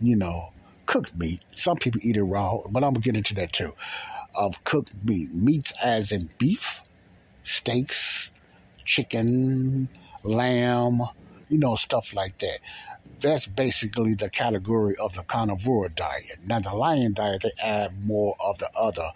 you 0.00 0.16
know, 0.16 0.52
cooked 0.86 1.16
meat. 1.16 1.40
Some 1.50 1.76
people 1.76 2.00
eat 2.04 2.16
it 2.16 2.22
raw, 2.22 2.58
but 2.68 2.84
I'm 2.84 2.92
gonna 2.92 3.00
get 3.00 3.16
into 3.16 3.34
that 3.34 3.52
too 3.52 3.74
of 4.34 4.62
cooked 4.64 4.92
meat. 5.04 5.34
Meats 5.34 5.72
as 5.82 6.12
in 6.12 6.30
beef, 6.38 6.80
steaks, 7.42 8.30
chicken, 8.84 9.88
lamb, 10.22 11.02
you 11.48 11.58
know, 11.58 11.74
stuff 11.74 12.14
like 12.14 12.38
that. 12.38 12.58
That's 13.20 13.46
basically 13.46 14.14
the 14.14 14.30
category 14.30 14.96
of 14.96 15.14
the 15.14 15.22
carnivore 15.22 15.88
diet. 15.88 16.38
Now, 16.46 16.60
the 16.60 16.72
lion 16.74 17.14
diet, 17.14 17.42
they 17.42 17.52
add 17.60 18.04
more 18.04 18.36
of 18.38 18.58
the 18.58 18.70
other 18.76 19.10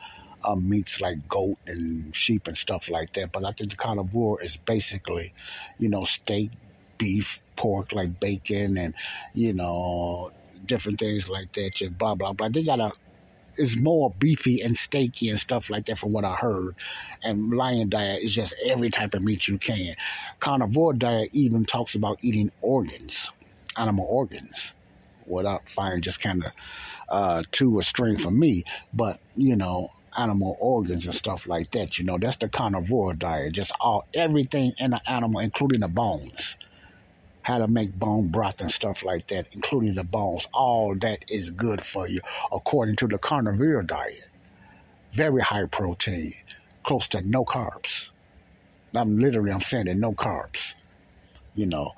um, 0.45 0.69
meats 0.69 1.01
like 1.01 1.29
goat 1.29 1.59
and 1.67 2.15
sheep 2.15 2.49
and 2.49 2.57
stuff 2.57 2.91
like 2.91 3.13
that. 3.13 3.33
But 3.33 3.45
I 3.45 3.53
think 3.53 3.71
the 3.71 3.77
carnivore 3.77 4.43
is 4.43 4.57
basically, 4.57 5.33
you 5.79 5.89
know, 5.89 6.05
steak, 6.05 6.51
beef, 6.99 7.41
pork 7.57 7.93
like 7.93 8.19
bacon, 8.19 8.77
and 8.77 8.95
you 9.35 9.53
know, 9.53 10.31
different 10.67 10.99
things 10.99 11.29
like 11.29 11.53
that. 11.53 11.75
Just 11.75 11.97
blah 11.97 12.15
blah 12.15 12.33
blah. 12.33 12.49
They 12.49 12.65
got 12.65 12.81
a 12.81 12.91
is 13.59 13.77
more 13.77 14.11
beefy 14.19 14.63
and 14.63 14.75
steaky 14.75 15.31
and 15.31 15.39
stuff 15.39 15.69
like 15.71 15.87
that 15.87 15.99
from 15.99 16.13
what 16.13 16.25
I 16.25 16.35
heard. 16.35 16.75
And 17.23 17.53
lion 17.53 17.89
diet 17.89 18.23
is 18.23 18.35
just 18.35 18.55
every 18.67 18.91
type 18.91 19.15
of 19.15 19.23
meat 19.23 19.49
you 19.49 19.59
can. 19.59 19.95
Carnivore 20.41 20.95
diet 20.95 21.29
even 21.33 21.65
talks 21.65 21.95
about 21.95 22.19
eating 22.23 22.51
organs, 22.61 23.31
animal 23.77 24.07
organs, 24.09 24.73
without 25.27 25.69
finding 25.69 26.01
just 26.01 26.21
kind 26.21 26.45
of 26.45 26.53
uh, 27.09 27.43
too 27.53 27.79
extreme 27.79 28.17
for 28.17 28.31
me. 28.31 28.65
But, 28.93 29.21
you 29.37 29.57
know, 29.57 29.91
animal 30.17 30.57
organs 30.61 31.07
and 31.07 31.15
stuff 31.15 31.47
like 31.47 31.71
that, 31.73 31.99
you 31.99 32.05
know, 32.05 32.19
that's 32.19 32.37
the 32.39 32.49
carnivore 32.49 33.15
diet. 33.15 33.53
Just 33.55 33.73
all 33.81 34.07
everything 34.15 34.73
in 34.79 34.91
the 34.93 35.11
animal, 35.11 35.41
including 35.41 35.81
the 35.81 35.89
bones 35.89 36.57
how 37.43 37.59
to 37.59 37.67
make 37.67 37.93
bone 37.99 38.29
broth 38.29 38.61
and 38.61 38.71
stuff 38.71 39.05
like 39.05 39.27
that, 39.29 39.47
including 39.53 39.95
the 39.95 40.05
bones. 40.05 40.47
All 40.53 40.95
that 40.97 41.25
is 41.29 41.51
good 41.51 41.85
for 41.85 42.09
you 42.09 42.21
according 42.53 42.97
to 42.97 43.09
the 43.09 43.19
carnivore 43.19 43.83
diet. 43.83 44.29
Very 45.13 45.43
high 45.43 45.67
protein, 45.67 46.33
close 46.85 47.09
to 47.09 47.21
no 47.23 47.45
carbs. 47.45 48.11
I'm 48.95 49.19
literally 49.19 49.51
I'm 49.51 49.61
saying 49.61 49.87
that 49.87 49.97
no 49.97 50.13
carbs. 50.13 50.75
You 51.55 51.67
know. 51.67 51.93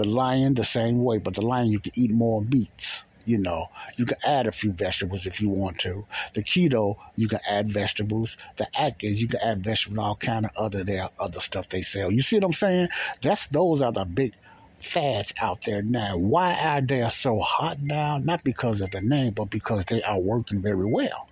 The 0.00 0.08
lion 0.08 0.54
the 0.54 0.64
same 0.64 1.04
way, 1.04 1.18
but 1.18 1.34
the 1.34 1.42
lion 1.42 1.66
you 1.66 1.78
can 1.78 1.92
eat 1.94 2.10
more 2.10 2.40
meats. 2.40 3.04
You 3.26 3.36
know, 3.36 3.68
you 3.98 4.06
can 4.06 4.16
add 4.24 4.46
a 4.46 4.50
few 4.50 4.72
vegetables 4.72 5.26
if 5.26 5.42
you 5.42 5.50
want 5.50 5.80
to. 5.80 6.06
The 6.32 6.42
keto, 6.42 6.96
you 7.16 7.28
can 7.28 7.40
add 7.46 7.70
vegetables. 7.70 8.38
The 8.56 8.66
Atkins, 8.74 9.20
you 9.20 9.28
can 9.28 9.40
add 9.40 9.62
vegetables, 9.62 9.98
and 9.98 10.06
all 10.06 10.16
kind 10.16 10.46
of 10.46 10.52
other 10.56 10.84
there 10.84 11.10
other 11.18 11.38
stuff 11.38 11.68
they 11.68 11.82
sell. 11.82 12.10
You 12.10 12.22
see 12.22 12.36
what 12.36 12.46
I'm 12.46 12.54
saying? 12.54 12.88
That's 13.20 13.48
those 13.48 13.82
are 13.82 13.92
the 13.92 14.06
big 14.06 14.32
fads 14.78 15.34
out 15.38 15.66
there 15.66 15.82
now. 15.82 16.16
Why 16.16 16.54
are 16.54 16.80
they 16.80 17.06
so 17.10 17.38
hot 17.38 17.82
now? 17.82 18.16
Not 18.16 18.42
because 18.42 18.80
of 18.80 18.92
the 18.92 19.02
name, 19.02 19.34
but 19.34 19.50
because 19.50 19.84
they 19.84 20.02
are 20.02 20.18
working 20.18 20.62
very 20.62 20.90
well 20.90 21.28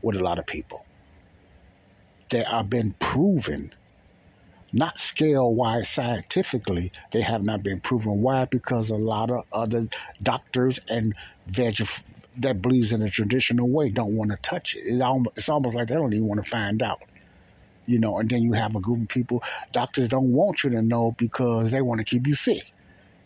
with 0.00 0.14
a 0.14 0.22
lot 0.22 0.38
of 0.38 0.46
people. 0.46 0.84
They 2.30 2.44
are 2.44 2.62
been 2.62 2.92
proven, 3.00 3.72
not 4.72 4.98
scale 4.98 5.54
wise 5.54 5.88
scientifically, 5.88 6.92
they 7.10 7.22
have 7.22 7.42
not 7.42 7.62
been 7.62 7.80
proven. 7.80 8.22
Why? 8.22 8.44
Because 8.46 8.90
a 8.90 8.96
lot 8.96 9.30
of 9.30 9.44
other 9.52 9.88
doctors 10.22 10.80
and 10.88 11.14
veg 11.46 11.76
that 12.38 12.62
believes 12.62 12.92
in 12.92 13.02
a 13.02 13.10
traditional 13.10 13.68
way 13.68 13.90
don't 13.90 14.16
want 14.16 14.30
to 14.30 14.38
touch 14.38 14.74
it. 14.74 14.84
It's 14.84 15.48
almost 15.48 15.74
like 15.74 15.88
they 15.88 15.94
don't 15.94 16.14
even 16.14 16.26
want 16.26 16.42
to 16.42 16.50
find 16.50 16.82
out 16.82 17.02
you 17.86 17.98
know, 17.98 18.18
and 18.18 18.30
then 18.30 18.42
you 18.42 18.52
have 18.52 18.76
a 18.76 18.80
group 18.80 19.02
of 19.02 19.08
people, 19.08 19.42
doctors 19.72 20.08
don't 20.08 20.32
want 20.32 20.64
you 20.64 20.70
to 20.70 20.82
know 20.82 21.14
because 21.18 21.70
they 21.70 21.80
want 21.80 21.98
to 21.98 22.04
keep 22.04 22.26
you 22.26 22.34
sick. 22.34 22.62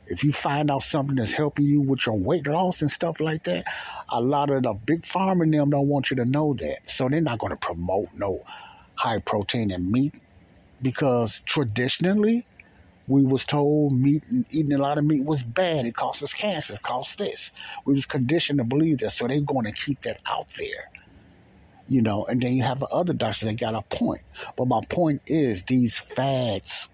If 0.06 0.22
you 0.22 0.32
find 0.32 0.70
out 0.70 0.82
something 0.82 1.16
that's 1.16 1.32
helping 1.32 1.66
you 1.66 1.80
with 1.80 2.06
your 2.06 2.16
weight 2.16 2.46
loss 2.46 2.80
and 2.80 2.90
stuff 2.90 3.20
like 3.20 3.42
that, 3.42 3.64
a 4.08 4.20
lot 4.20 4.50
of 4.50 4.62
the 4.62 4.72
big 4.72 5.04
and 5.14 5.52
them 5.52 5.70
don't 5.70 5.88
want 5.88 6.10
you 6.10 6.16
to 6.16 6.24
know 6.24 6.54
that. 6.54 6.88
So 6.88 7.08
they're 7.08 7.20
not 7.20 7.38
going 7.38 7.50
to 7.50 7.56
promote 7.56 8.08
no 8.14 8.44
high 8.94 9.18
protein 9.18 9.72
and 9.72 9.90
meat 9.90 10.14
because 10.82 11.40
traditionally 11.42 12.46
we 13.08 13.22
was 13.22 13.44
told 13.44 13.92
meat 13.92 14.24
eating 14.50 14.72
a 14.72 14.78
lot 14.78 14.98
of 14.98 15.04
meat 15.04 15.24
was 15.24 15.42
bad. 15.42 15.86
It 15.86 15.94
causes 15.94 16.32
cancer. 16.32 16.74
It 16.74 16.82
causes 16.82 17.16
this. 17.16 17.52
We 17.84 17.94
was 17.94 18.06
conditioned 18.06 18.58
to 18.58 18.64
believe 18.64 18.98
that. 18.98 19.10
So 19.10 19.28
they're 19.28 19.40
going 19.40 19.66
to 19.66 19.72
keep 19.72 20.00
that 20.02 20.20
out 20.26 20.48
there. 20.58 20.90
You 21.88 22.02
know, 22.02 22.24
and 22.24 22.42
then 22.42 22.52
you 22.54 22.64
have 22.64 22.82
other 22.82 23.12
doctors 23.12 23.48
that 23.48 23.60
got 23.60 23.76
a 23.76 23.82
point. 23.82 24.22
But 24.56 24.66
my 24.66 24.80
point 24.88 25.22
is 25.26 25.62
these 25.62 25.98
fads 25.98 26.88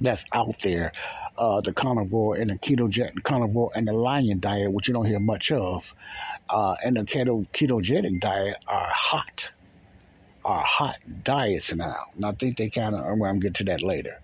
that's 0.00 0.24
out 0.32 0.58
there 0.60 0.92
uh, 1.38 1.60
the 1.60 1.72
carnivore 1.72 2.36
and 2.36 2.50
the 2.50 2.58
ketogenic 2.58 3.22
carnivore 3.22 3.70
and 3.74 3.86
the 3.86 3.92
lion 3.92 4.40
diet, 4.40 4.72
which 4.72 4.88
you 4.88 4.94
don't 4.94 5.06
hear 5.06 5.20
much 5.20 5.52
of, 5.52 5.94
uh, 6.50 6.74
and 6.84 6.96
the 6.96 7.02
keto, 7.02 7.48
ketogenic 7.50 8.20
diet 8.20 8.56
are 8.66 8.90
hot, 8.92 9.50
are 10.48 10.64
hot 10.64 10.96
diets 11.24 11.74
now. 11.74 12.06
And 12.16 12.24
I 12.24 12.32
think 12.32 12.56
they 12.56 12.70
kind 12.70 12.94
of, 12.94 13.04
I'm 13.04 13.18
going 13.18 13.38
to 13.38 13.46
get 13.46 13.54
to 13.56 13.64
that 13.64 13.82
later. 13.82 14.18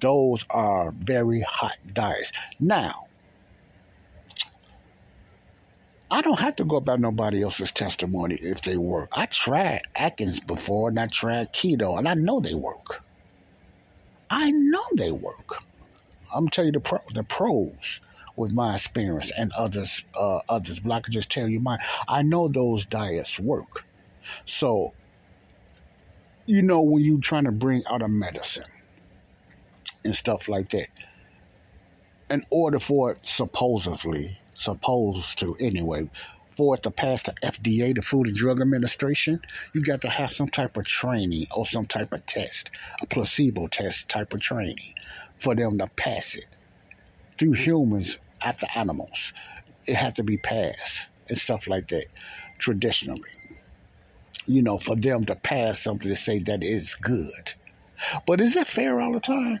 Those 0.00 0.44
are 0.50 0.92
very 0.92 1.40
hot 1.40 1.78
diets. 1.90 2.30
Now, 2.60 3.06
I 6.10 6.20
don't 6.20 6.40
have 6.40 6.56
to 6.56 6.64
go 6.64 6.76
about 6.76 7.00
nobody 7.00 7.42
else's 7.42 7.72
testimony 7.72 8.34
if 8.34 8.60
they 8.60 8.76
work. 8.76 9.08
I 9.12 9.24
tried 9.24 9.82
Atkins 9.96 10.40
before 10.40 10.90
and 10.90 11.00
I 11.00 11.06
tried 11.06 11.54
keto, 11.54 11.96
and 11.96 12.06
I 12.06 12.14
know 12.14 12.40
they 12.40 12.54
work. 12.54 13.02
I 14.28 14.50
know 14.50 14.84
they 14.96 15.10
work. 15.10 15.62
I'm 16.34 16.50
tell 16.50 16.66
you 16.66 16.72
the 16.72 16.80
pro, 16.80 16.98
the 17.14 17.22
pros 17.22 18.00
with 18.36 18.52
my 18.52 18.74
experience 18.74 19.32
and 19.38 19.52
others 19.52 20.04
uh, 20.14 20.40
others, 20.50 20.80
but 20.80 20.92
I 20.92 21.00
can 21.00 21.14
just 21.14 21.30
tell 21.30 21.48
you 21.48 21.60
mine. 21.60 21.78
I 22.06 22.20
know 22.20 22.48
those 22.48 22.84
diets 22.84 23.40
work. 23.40 23.86
So 24.44 24.92
you 26.46 26.62
know, 26.62 26.82
when 26.82 27.02
you 27.02 27.20
trying 27.20 27.44
to 27.44 27.52
bring 27.52 27.82
out 27.88 28.02
a 28.02 28.08
medicine 28.08 28.64
and 30.04 30.14
stuff 30.14 30.48
like 30.48 30.70
that, 30.70 30.88
in 32.30 32.44
order 32.50 32.80
for 32.80 33.12
it 33.12 33.20
supposedly, 33.22 34.38
supposed 34.54 35.38
to 35.38 35.56
anyway, 35.60 36.08
for 36.56 36.74
it 36.74 36.82
to 36.82 36.90
pass 36.90 37.22
the 37.22 37.32
FDA, 37.42 37.94
the 37.94 38.02
Food 38.02 38.26
and 38.26 38.36
Drug 38.36 38.60
Administration, 38.60 39.40
you 39.74 39.82
got 39.82 40.02
to 40.02 40.08
have 40.08 40.30
some 40.30 40.48
type 40.48 40.76
of 40.76 40.84
training 40.84 41.46
or 41.54 41.64
some 41.64 41.86
type 41.86 42.12
of 42.12 42.24
test, 42.26 42.70
a 43.00 43.06
placebo 43.06 43.68
test 43.68 44.08
type 44.08 44.34
of 44.34 44.40
training 44.40 44.94
for 45.36 45.54
them 45.54 45.78
to 45.78 45.86
pass 45.88 46.34
it 46.34 46.46
through 47.38 47.52
humans 47.52 48.18
after 48.40 48.66
animals. 48.74 49.32
It 49.86 49.94
had 49.94 50.16
to 50.16 50.22
be 50.22 50.36
passed 50.36 51.08
and 51.28 51.38
stuff 51.38 51.68
like 51.68 51.88
that 51.88 52.06
traditionally. 52.58 53.22
You 54.46 54.62
know, 54.62 54.78
for 54.78 54.96
them 54.96 55.24
to 55.24 55.36
pass 55.36 55.78
something 55.78 56.08
to 56.08 56.16
say 56.16 56.38
that 56.40 56.62
it's 56.62 56.94
good. 56.94 57.54
But 58.26 58.40
is 58.40 58.54
that 58.54 58.66
fair 58.66 59.00
all 59.00 59.12
the 59.12 59.20
time? 59.20 59.60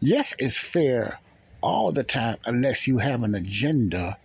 Yes, 0.00 0.34
it's 0.38 0.58
fair 0.58 1.20
all 1.62 1.92
the 1.92 2.04
time 2.04 2.36
unless 2.44 2.86
you 2.86 2.98
have 2.98 3.22
an 3.22 3.34
agenda. 3.34 4.16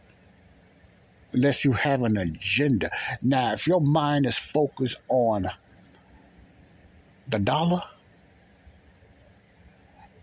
Unless 1.33 1.65
you 1.65 1.73
have 1.73 2.01
an 2.03 2.17
agenda. 2.17 2.91
Now, 3.21 3.53
if 3.53 3.67
your 3.67 3.81
mind 3.81 4.25
is 4.25 4.37
focused 4.37 5.01
on 5.09 5.47
the 7.27 7.39
dollar 7.39 7.81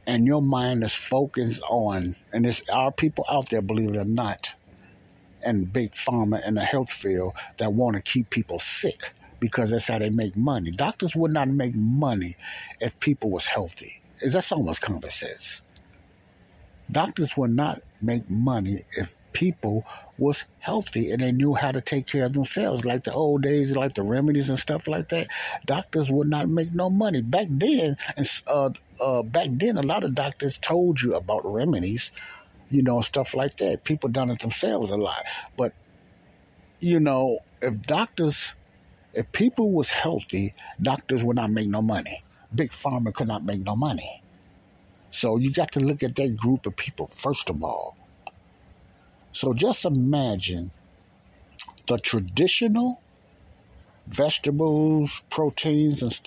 and 0.06 0.26
your 0.26 0.42
mind 0.42 0.82
is 0.82 0.94
focused 0.94 1.62
on, 1.68 2.16
and 2.32 2.44
there's 2.44 2.62
our 2.68 2.92
people 2.92 3.24
out 3.28 3.50
there, 3.50 3.62
believe 3.62 3.90
it 3.90 3.98
or 3.98 4.04
not, 4.04 4.54
and 5.44 5.72
big 5.72 5.92
pharma 5.92 6.46
in 6.46 6.54
the 6.54 6.64
health 6.64 6.92
field 6.92 7.34
that 7.58 7.72
want 7.72 7.96
to 7.96 8.02
keep 8.02 8.30
people 8.30 8.58
sick 8.58 9.12
because 9.40 9.70
that's 9.70 9.88
how 9.88 9.98
they 9.98 10.10
make 10.10 10.36
money. 10.36 10.70
Doctors 10.70 11.16
would 11.16 11.32
not 11.32 11.48
make 11.48 11.74
money 11.74 12.36
if 12.80 12.98
people 13.00 13.30
was 13.30 13.44
healthy. 13.46 14.00
Is 14.20 14.34
That's 14.34 14.52
almost 14.52 14.82
common 14.82 15.10
sense. 15.10 15.62
Doctors 16.90 17.36
would 17.36 17.50
not 17.50 17.82
make 18.00 18.30
money 18.30 18.84
if 18.96 19.16
people 19.32 19.84
was 20.18 20.44
healthy 20.58 21.10
and 21.10 21.20
they 21.20 21.32
knew 21.32 21.54
how 21.54 21.72
to 21.72 21.80
take 21.80 22.06
care 22.06 22.24
of 22.24 22.32
themselves, 22.32 22.84
like 22.84 23.02
the 23.04 23.12
old 23.12 23.42
days, 23.42 23.74
like 23.74 23.94
the 23.94 24.02
remedies 24.02 24.48
and 24.48 24.58
stuff 24.58 24.86
like 24.86 25.08
that. 25.08 25.26
Doctors 25.66 26.10
would 26.10 26.28
not 26.28 26.48
make 26.48 26.72
no 26.72 26.90
money 26.90 27.22
back 27.22 27.46
then. 27.50 27.96
And 28.16 28.30
uh, 28.46 28.70
uh, 29.00 29.22
back 29.22 29.48
then, 29.50 29.76
a 29.76 29.82
lot 29.82 30.04
of 30.04 30.14
doctors 30.14 30.58
told 30.58 31.00
you 31.00 31.14
about 31.14 31.40
remedies, 31.44 32.12
you 32.72 32.82
know, 32.82 33.00
stuff 33.02 33.34
like 33.34 33.56
that. 33.58 33.84
People 33.84 34.08
done 34.10 34.30
it 34.30 34.40
themselves 34.40 34.90
a 34.90 34.96
lot, 34.96 35.22
but 35.56 35.72
you 36.80 36.98
know, 37.00 37.38
if 37.60 37.82
doctors, 37.82 38.54
if 39.14 39.30
people 39.32 39.72
was 39.72 39.90
healthy, 39.90 40.54
doctors 40.80 41.24
would 41.24 41.36
not 41.36 41.50
make 41.50 41.68
no 41.68 41.82
money. 41.82 42.18
Big 42.54 42.70
pharma 42.70 43.14
could 43.14 43.28
not 43.28 43.44
make 43.44 43.60
no 43.60 43.76
money. 43.76 44.22
So 45.10 45.36
you 45.36 45.52
got 45.52 45.72
to 45.72 45.80
look 45.80 46.02
at 46.02 46.16
that 46.16 46.36
group 46.36 46.66
of 46.66 46.76
people 46.76 47.06
first 47.08 47.50
of 47.50 47.62
all. 47.62 47.96
So 49.32 49.52
just 49.52 49.84
imagine 49.84 50.72
the 51.88 51.98
traditional 51.98 53.02
vegetables, 54.06 55.22
proteins, 55.30 56.02
and 56.02 56.18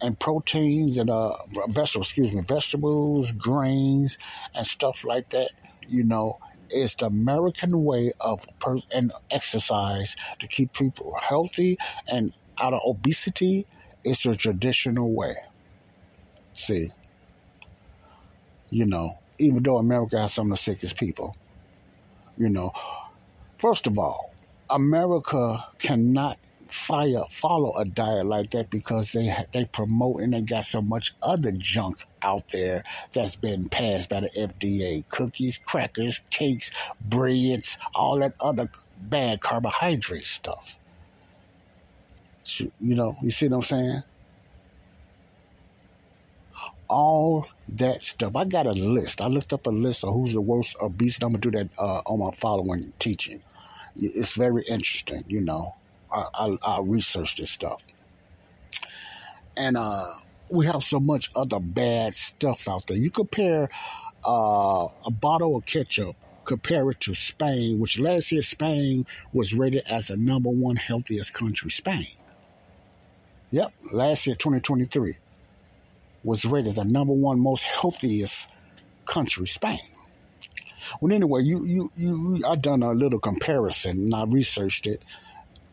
and 0.00 0.18
proteins 0.20 0.98
and 0.98 1.10
uh 1.10 1.36
vegetables, 1.68 2.08
excuse 2.08 2.32
me, 2.32 2.42
vegetables, 2.42 3.32
grains, 3.32 4.18
and 4.54 4.66
stuff 4.66 5.04
like 5.04 5.28
that. 5.30 5.50
You 5.88 6.04
know, 6.04 6.38
it's 6.70 6.94
the 6.96 7.06
American 7.06 7.84
way 7.84 8.12
of 8.20 8.46
per- 8.60 8.78
and 8.94 9.10
exercise 9.30 10.16
to 10.38 10.46
keep 10.46 10.72
people 10.74 11.14
healthy 11.20 11.78
and 12.06 12.32
out 12.60 12.74
of 12.74 12.80
obesity. 12.86 13.66
It's 14.04 14.26
a 14.26 14.34
traditional 14.34 15.12
way. 15.12 15.34
See, 16.52 16.88
you 18.70 18.86
know, 18.86 19.14
even 19.38 19.62
though 19.62 19.78
America 19.78 20.20
has 20.20 20.34
some 20.34 20.46
of 20.52 20.58
the 20.58 20.62
sickest 20.62 20.98
people, 20.98 21.36
you 22.36 22.48
know, 22.48 22.72
first 23.56 23.86
of 23.86 23.98
all, 23.98 24.34
America 24.70 25.64
cannot 25.78 26.38
fire 26.70 27.22
follow 27.30 27.76
a 27.78 27.84
diet 27.84 28.26
like 28.26 28.50
that 28.50 28.70
because 28.70 29.12
they 29.12 29.34
they 29.52 29.64
promote 29.66 30.20
and 30.20 30.34
they 30.34 30.42
got 30.42 30.64
so 30.64 30.82
much 30.82 31.14
other 31.22 31.52
junk 31.52 31.98
out 32.22 32.42
there 32.52 32.84
that's 33.14 33.36
been 33.36 33.68
passed 33.68 34.10
by 34.10 34.20
the 34.20 34.30
FDA 34.38 35.08
cookies 35.08 35.58
crackers 35.64 36.22
cakes 36.30 36.70
breads 37.00 37.78
all 37.94 38.18
that 38.20 38.34
other 38.40 38.68
bad 38.96 39.40
carbohydrate 39.40 40.22
stuff 40.22 40.78
you 42.80 42.94
know 42.94 43.16
you 43.22 43.30
see 43.30 43.48
what 43.48 43.56
I'm 43.56 43.62
saying 43.62 44.02
all 46.88 47.46
that 47.68 48.00
stuff. 48.00 48.36
I 48.36 48.44
got 48.44 48.66
a 48.66 48.72
list. 48.72 49.20
I 49.20 49.26
looked 49.26 49.52
up 49.52 49.66
a 49.66 49.70
list 49.70 50.04
of 50.04 50.14
who's 50.14 50.32
the 50.32 50.40
worst 50.40 50.76
obese. 50.80 51.18
I'm 51.22 51.30
gonna 51.32 51.38
do 51.38 51.50
that 51.52 51.70
uh, 51.78 52.00
on 52.06 52.20
my 52.20 52.30
following 52.34 52.92
teaching. 52.98 53.42
It's 53.96 54.36
very 54.36 54.62
interesting, 54.70 55.24
you 55.26 55.40
know. 55.42 55.74
I, 56.12 56.52
I, 56.62 56.80
research 56.80 57.36
this 57.36 57.50
stuff, 57.50 57.84
and 59.56 59.76
uh, 59.76 60.06
we 60.50 60.66
have 60.66 60.82
so 60.82 61.00
much 61.00 61.30
other 61.36 61.60
bad 61.60 62.14
stuff 62.14 62.68
out 62.68 62.86
there. 62.86 62.96
You 62.96 63.10
compare 63.10 63.68
uh, 64.26 64.88
a 65.04 65.10
bottle 65.10 65.56
of 65.56 65.66
ketchup, 65.66 66.16
compare 66.44 66.88
it 66.90 67.00
to 67.00 67.14
Spain, 67.14 67.78
which 67.78 67.98
last 67.98 68.32
year 68.32 68.42
Spain 68.42 69.06
was 69.32 69.54
rated 69.54 69.82
as 69.86 70.08
the 70.08 70.16
number 70.16 70.50
one 70.50 70.76
healthiest 70.76 71.34
country. 71.34 71.70
Spain. 71.70 72.06
Yep, 73.50 73.72
last 73.92 74.26
year 74.26 74.36
2023 74.36 75.14
was 76.22 76.44
rated 76.44 76.74
the 76.74 76.84
number 76.84 77.14
one 77.14 77.40
most 77.40 77.62
healthiest 77.62 78.48
country, 79.06 79.46
Spain. 79.46 79.78
Well, 81.00 81.12
anyway, 81.12 81.42
you 81.42 81.64
you 81.64 81.92
you 81.96 82.42
I 82.46 82.56
done 82.56 82.82
a 82.82 82.92
little 82.92 83.18
comparison 83.18 83.98
and 83.98 84.14
I 84.14 84.24
researched 84.24 84.86
it. 84.86 85.02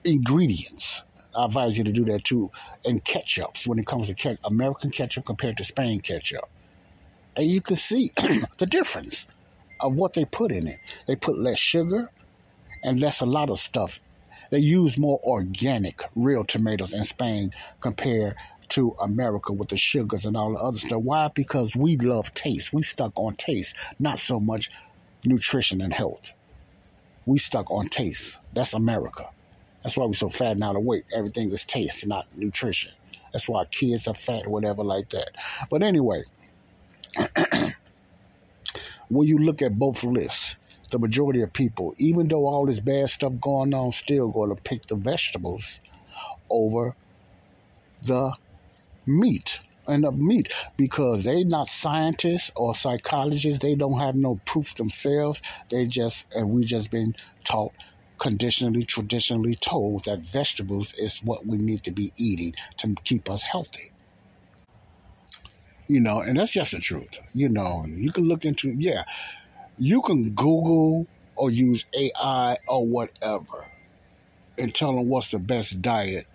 Ingredients. 0.06 1.04
I 1.36 1.46
advise 1.46 1.78
you 1.78 1.84
to 1.84 1.92
do 1.92 2.06
that 2.06 2.24
too. 2.24 2.52
And 2.86 3.04
ketchups 3.04 3.68
when 3.68 3.80
it 3.80 3.88
comes 3.88 4.14
to 4.14 4.38
American 4.46 4.92
ketchup 4.92 5.26
compared 5.26 5.58
to 5.58 5.64
Spain 5.64 6.00
ketchup, 6.00 6.48
and 7.36 7.46
you 7.46 7.62
can 7.62 7.76
see 7.76 8.12
the 8.58 8.66
difference 8.66 9.28
of 9.82 9.96
what 9.96 10.14
they 10.14 10.26
put 10.26 10.52
in 10.52 10.68
it. 10.68 10.80
They 11.08 11.16
put 11.16 11.38
less 11.38 11.60
sugar 11.60 12.10
and 12.84 13.00
less 13.00 13.22
a 13.22 13.26
lot 13.26 13.50
of 13.50 13.60
stuff. 13.60 14.00
They 14.52 14.60
use 14.60 14.98
more 14.98 15.20
organic, 15.24 16.02
real 16.16 16.46
tomatoes 16.46 16.94
in 16.94 17.04
Spain 17.04 17.52
compared 17.82 18.36
to 18.70 18.96
America 19.02 19.54
with 19.54 19.70
the 19.70 19.78
sugars 19.78 20.26
and 20.26 20.38
all 20.38 20.52
the 20.54 20.60
other 20.60 20.78
stuff. 20.78 21.02
Why? 21.02 21.30
Because 21.34 21.76
we 21.76 21.98
love 21.98 22.34
taste. 22.34 22.74
We 22.74 22.84
stuck 22.84 23.12
on 23.16 23.36
taste, 23.36 23.76
not 24.00 24.20
so 24.20 24.40
much 24.40 24.72
nutrition 25.26 25.82
and 25.82 25.94
health. 25.94 26.34
We 27.26 27.40
stuck 27.40 27.70
on 27.72 27.88
taste. 27.90 28.40
That's 28.54 28.74
America. 28.74 29.30
That's 29.86 29.98
why 29.98 30.08
we're 30.08 30.14
so 30.14 30.30
fat 30.30 30.54
and 30.54 30.64
out 30.64 30.76
of 30.76 30.82
weight. 30.82 31.04
Everything 31.16 31.52
is 31.52 31.64
taste, 31.64 32.08
not 32.08 32.26
nutrition. 32.36 32.92
That's 33.32 33.48
why 33.48 33.66
kids 33.66 34.08
are 34.08 34.16
fat 34.16 34.48
or 34.48 34.50
whatever 34.50 34.84
like 34.84 35.10
that. 35.10 35.30
But 35.70 35.84
anyway, 35.84 36.24
when 39.10 39.28
you 39.28 39.38
look 39.38 39.62
at 39.62 39.78
both 39.78 40.04
lists, 40.04 40.58
the 40.90 40.98
majority 40.98 41.44
of 41.44 41.54
people, 41.54 41.94
even 42.00 42.28
though 42.28 42.48
all 42.48 42.66
this 42.66 42.80
bad 42.80 43.10
stuff 43.10 43.34
going 43.40 43.76
on, 43.76 43.92
still 43.92 44.30
going 44.30 44.56
to 44.56 44.60
pick 44.60 44.88
the 44.88 44.96
vegetables 44.96 45.80
over 46.50 46.96
the 48.02 48.34
meat 49.06 49.60
and 49.88 50.04
of 50.04 50.20
meat 50.20 50.52
because 50.78 51.26
they 51.26 51.44
not 51.44 51.68
scientists 51.68 52.52
or 52.56 52.74
psychologists. 52.74 53.60
They 53.60 53.76
don't 53.76 54.00
have 54.00 54.16
no 54.16 54.40
proof 54.46 54.74
themselves. 54.74 55.44
They 55.70 55.86
just 55.86 56.26
and 56.34 56.50
we 56.50 56.66
just 56.66 56.90
been 56.90 57.16
taught 57.44 57.72
conditionally, 58.18 58.86
traditionally 58.86 59.56
told 59.56 60.06
that 60.06 60.20
vegetables 60.20 60.94
is 60.94 61.20
what 61.24 61.46
we 61.46 61.58
need 61.58 61.84
to 61.84 61.92
be 61.92 62.12
eating 62.18 62.54
to 62.78 62.96
keep 63.04 63.30
us 63.30 63.44
healthy. 63.44 63.92
You 65.88 66.02
know, 66.02 66.22
and 66.22 66.38
that's 66.38 66.52
just 66.52 66.72
the 66.72 66.80
truth. 66.80 67.20
You 67.34 67.50
know, 67.50 67.84
you 67.88 68.12
can 68.12 68.24
look 68.24 68.46
into 68.46 68.70
yeah, 68.70 69.04
you 69.78 70.02
can 70.02 70.32
Google 70.32 71.06
or 71.36 71.52
use 71.52 71.86
AI 71.94 72.58
or 72.68 72.88
whatever 72.88 73.66
and 74.58 74.74
tell 74.74 74.96
them 74.96 75.10
what's 75.10 75.32
the 75.32 75.40
best 75.40 75.82
diet 75.82 76.28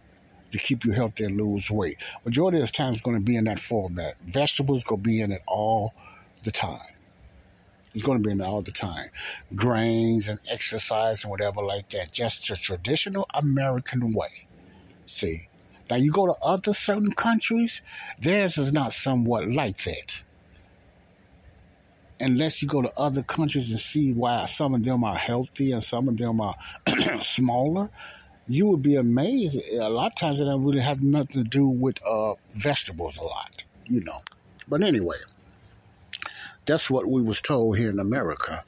to 0.53 0.59
keep 0.59 0.85
you 0.85 0.93
healthy 0.93 1.25
and 1.25 1.41
lose 1.41 1.71
weight. 1.71 1.97
Majority 2.25 2.61
of 2.61 2.67
the 2.67 2.73
time, 2.73 2.93
it's 2.93 3.03
going 3.03 3.17
to 3.17 3.23
be 3.23 3.37
in 3.37 3.45
that 3.45 3.59
format. 3.59 4.17
Vegetables 4.27 4.85
going 4.85 5.03
to 5.03 5.09
be 5.09 5.21
in 5.21 5.33
it 5.33 5.43
all 5.47 5.95
the 6.43 6.51
time. 6.51 6.81
It's 7.95 8.03
going 8.03 8.23
to 8.23 8.27
be 8.27 8.33
in 8.33 8.41
it 8.41 8.45
all 8.45 8.63
the 8.63 8.73
time. 8.73 9.09
Grains 9.55 10.29
and 10.29 10.39
exercise 10.49 11.25
and 11.25 11.31
whatever 11.31 11.63
like 11.63 11.89
that. 11.91 12.13
Just 12.13 12.49
the 12.49 12.57
traditional 12.57 13.27
American 13.35 14.13
way. 14.13 14.47
See. 15.07 15.49
Now 15.91 15.97
you 15.97 16.13
go 16.13 16.27
to 16.27 16.37
other 16.41 16.73
certain 16.73 17.13
countries, 17.13 17.83
theirs 18.21 18.59
is 18.59 18.73
not 18.73 18.93
somewhat 18.93 19.51
like 19.51 19.83
that. 19.83 20.23
Unless 22.21 22.63
you 22.63 22.69
go 22.69 22.83
to 22.83 22.93
other 22.97 23.23
countries 23.23 23.71
and 23.71 23.79
see 23.81 24.13
why 24.13 24.45
some 24.45 24.75
of 24.75 24.85
them 24.85 25.03
are 25.03 25.17
healthy 25.17 25.73
and 25.73 25.83
some 25.83 26.07
of 26.07 26.17
them 26.17 26.41
are 26.41 26.55
smaller, 27.21 27.91
you 28.47 28.67
would 28.67 28.83
be 28.83 28.97
amazed. 28.97 29.61
A 29.75 29.89
lot 29.89 30.09
of 30.09 30.15
times 30.15 30.39
it 30.39 30.45
don't 30.45 30.63
really 30.63 30.81
have 30.81 31.03
nothing 31.03 31.43
to 31.43 31.49
do 31.49 31.67
with 31.67 31.97
uh, 32.07 32.35
vegetables 32.55 33.19
a 33.19 33.25
lot, 33.25 33.65
you 33.87 34.05
know. 34.05 34.21
But 34.69 34.83
anyway, 34.83 35.17
that's 36.67 36.91
what 36.91 37.07
we 37.07 37.23
was 37.23 37.41
told 37.41 37.79
here 37.79 37.91
in 37.91 37.99
America, 37.99 38.65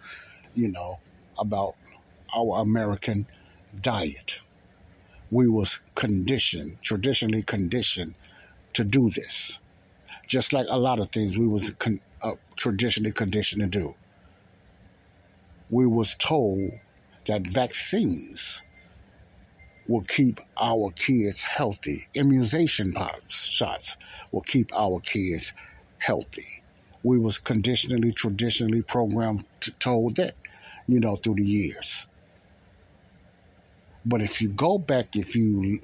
you 0.55 0.71
know, 0.71 0.99
about 1.39 1.75
our 2.35 2.61
American 2.61 3.27
diet. 3.81 4.41
We 5.31 5.49
was 5.49 5.81
conditioned, 5.95 6.79
traditionally 6.83 7.43
conditioned 7.43 8.15
to 8.75 8.85
do 8.85 9.11
this. 9.11 9.61
Just 10.27 10.53
like 10.53 10.67
a 10.69 10.79
lot 10.79 11.01
of 11.01 11.11
things 11.11 11.39
we 11.39 11.47
was 11.47 11.71
con- 11.71 12.01
uh, 12.23 12.33
traditionally 12.57 13.13
conditioned 13.13 13.63
to 13.63 13.79
do. 13.79 13.95
We 15.71 15.87
was 15.87 16.15
told 16.15 16.73
that 17.27 17.47
vaccines 17.47 18.63
will 19.89 20.03
keep 20.03 20.41
our 20.61 20.91
kids 20.93 21.43
healthy. 21.43 22.03
Immunization 22.15 22.95
shots 23.29 23.97
will 24.31 24.43
keep 24.43 24.75
our 24.75 25.01
kids 25.01 25.53
healthy. 25.99 26.62
We 27.03 27.19
was 27.19 27.39
conditionally, 27.39 28.13
traditionally 28.13 28.83
programmed, 28.83 29.45
to, 29.61 29.71
told 29.73 30.17
that, 30.17 30.35
you 30.87 31.01
know, 31.01 31.17
through 31.17 31.37
the 31.37 31.45
years. 31.45 32.07
But 34.05 34.23
if 34.23 34.41
you 34.43 34.51
go 34.51 34.79
back, 34.79 35.17
if 35.17 35.37
you 35.37 35.81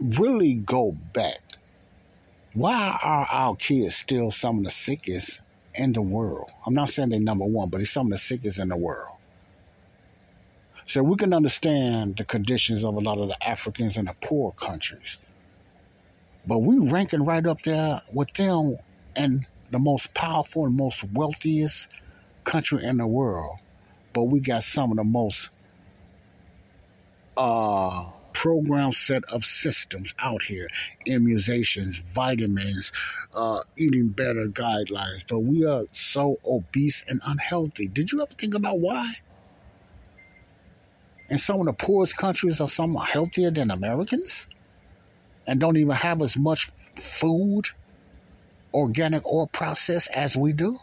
really 0.00 0.54
go 0.54 0.92
back, 1.12 1.40
why 2.54 2.98
are 3.02 3.26
our 3.30 3.56
kids 3.56 3.96
still 3.96 4.30
some 4.30 4.58
of 4.58 4.64
the 4.64 4.70
sickest 4.70 5.40
in 5.74 5.92
the 5.92 6.02
world? 6.02 6.50
I'm 6.66 6.74
not 6.74 6.88
saying 6.90 7.08
they're 7.08 7.20
number 7.20 7.44
one, 7.44 7.68
but 7.68 7.80
it's 7.80 7.90
some 7.90 8.06
of 8.06 8.12
the 8.12 8.18
sickest 8.18 8.58
in 8.58 8.68
the 8.68 8.76
world. 8.76 9.16
So 10.84 11.02
we 11.02 11.16
can 11.16 11.32
understand 11.32 12.16
the 12.16 12.24
conditions 12.24 12.84
of 12.84 12.94
a 12.96 13.00
lot 13.00 13.18
of 13.18 13.28
the 13.28 13.48
Africans 13.48 13.96
in 13.96 14.06
the 14.06 14.14
poor 14.20 14.52
countries. 14.52 15.18
But 16.46 16.58
we 16.58 16.78
ranking 16.78 17.24
right 17.24 17.46
up 17.46 17.62
there 17.62 18.02
with 18.12 18.32
them 18.34 18.76
and 19.14 19.46
the 19.72 19.78
most 19.78 20.14
powerful 20.14 20.66
and 20.66 20.76
most 20.76 21.04
wealthiest 21.12 21.88
country 22.44 22.84
in 22.84 22.98
the 22.98 23.06
world. 23.06 23.58
But 24.12 24.24
we 24.24 24.40
got 24.40 24.62
some 24.62 24.92
of 24.92 24.98
the 24.98 25.04
most 25.04 25.50
uh 27.36 28.10
program 28.34 28.92
set 28.92 29.24
of 29.24 29.44
systems 29.44 30.14
out 30.18 30.42
here 30.42 30.66
immunizations 31.06 32.02
vitamins 32.02 32.92
uh, 33.34 33.60
eating 33.78 34.08
better 34.08 34.46
guidelines 34.48 35.24
but 35.28 35.38
we 35.38 35.64
are 35.66 35.84
so 35.92 36.38
obese 36.44 37.04
and 37.08 37.20
unhealthy 37.26 37.88
did 37.88 38.10
you 38.10 38.22
ever 38.22 38.32
think 38.32 38.54
about 38.54 38.78
why 38.78 39.14
and 41.32 41.40
some 41.40 41.60
of 41.60 41.66
the 41.66 41.72
poorest 41.72 42.16
countries 42.16 42.60
are 42.60 42.68
some 42.68 42.94
healthier 42.94 43.50
than 43.50 43.70
Americans 43.70 44.46
and 45.46 45.60
don't 45.60 45.76
even 45.76 45.96
have 45.96 46.20
as 46.20 46.36
much 46.36 46.70
food, 46.96 47.68
organic 48.74 49.26
or 49.26 49.46
processed, 49.46 50.10
as 50.14 50.36
we 50.36 50.52
do? 50.52 50.78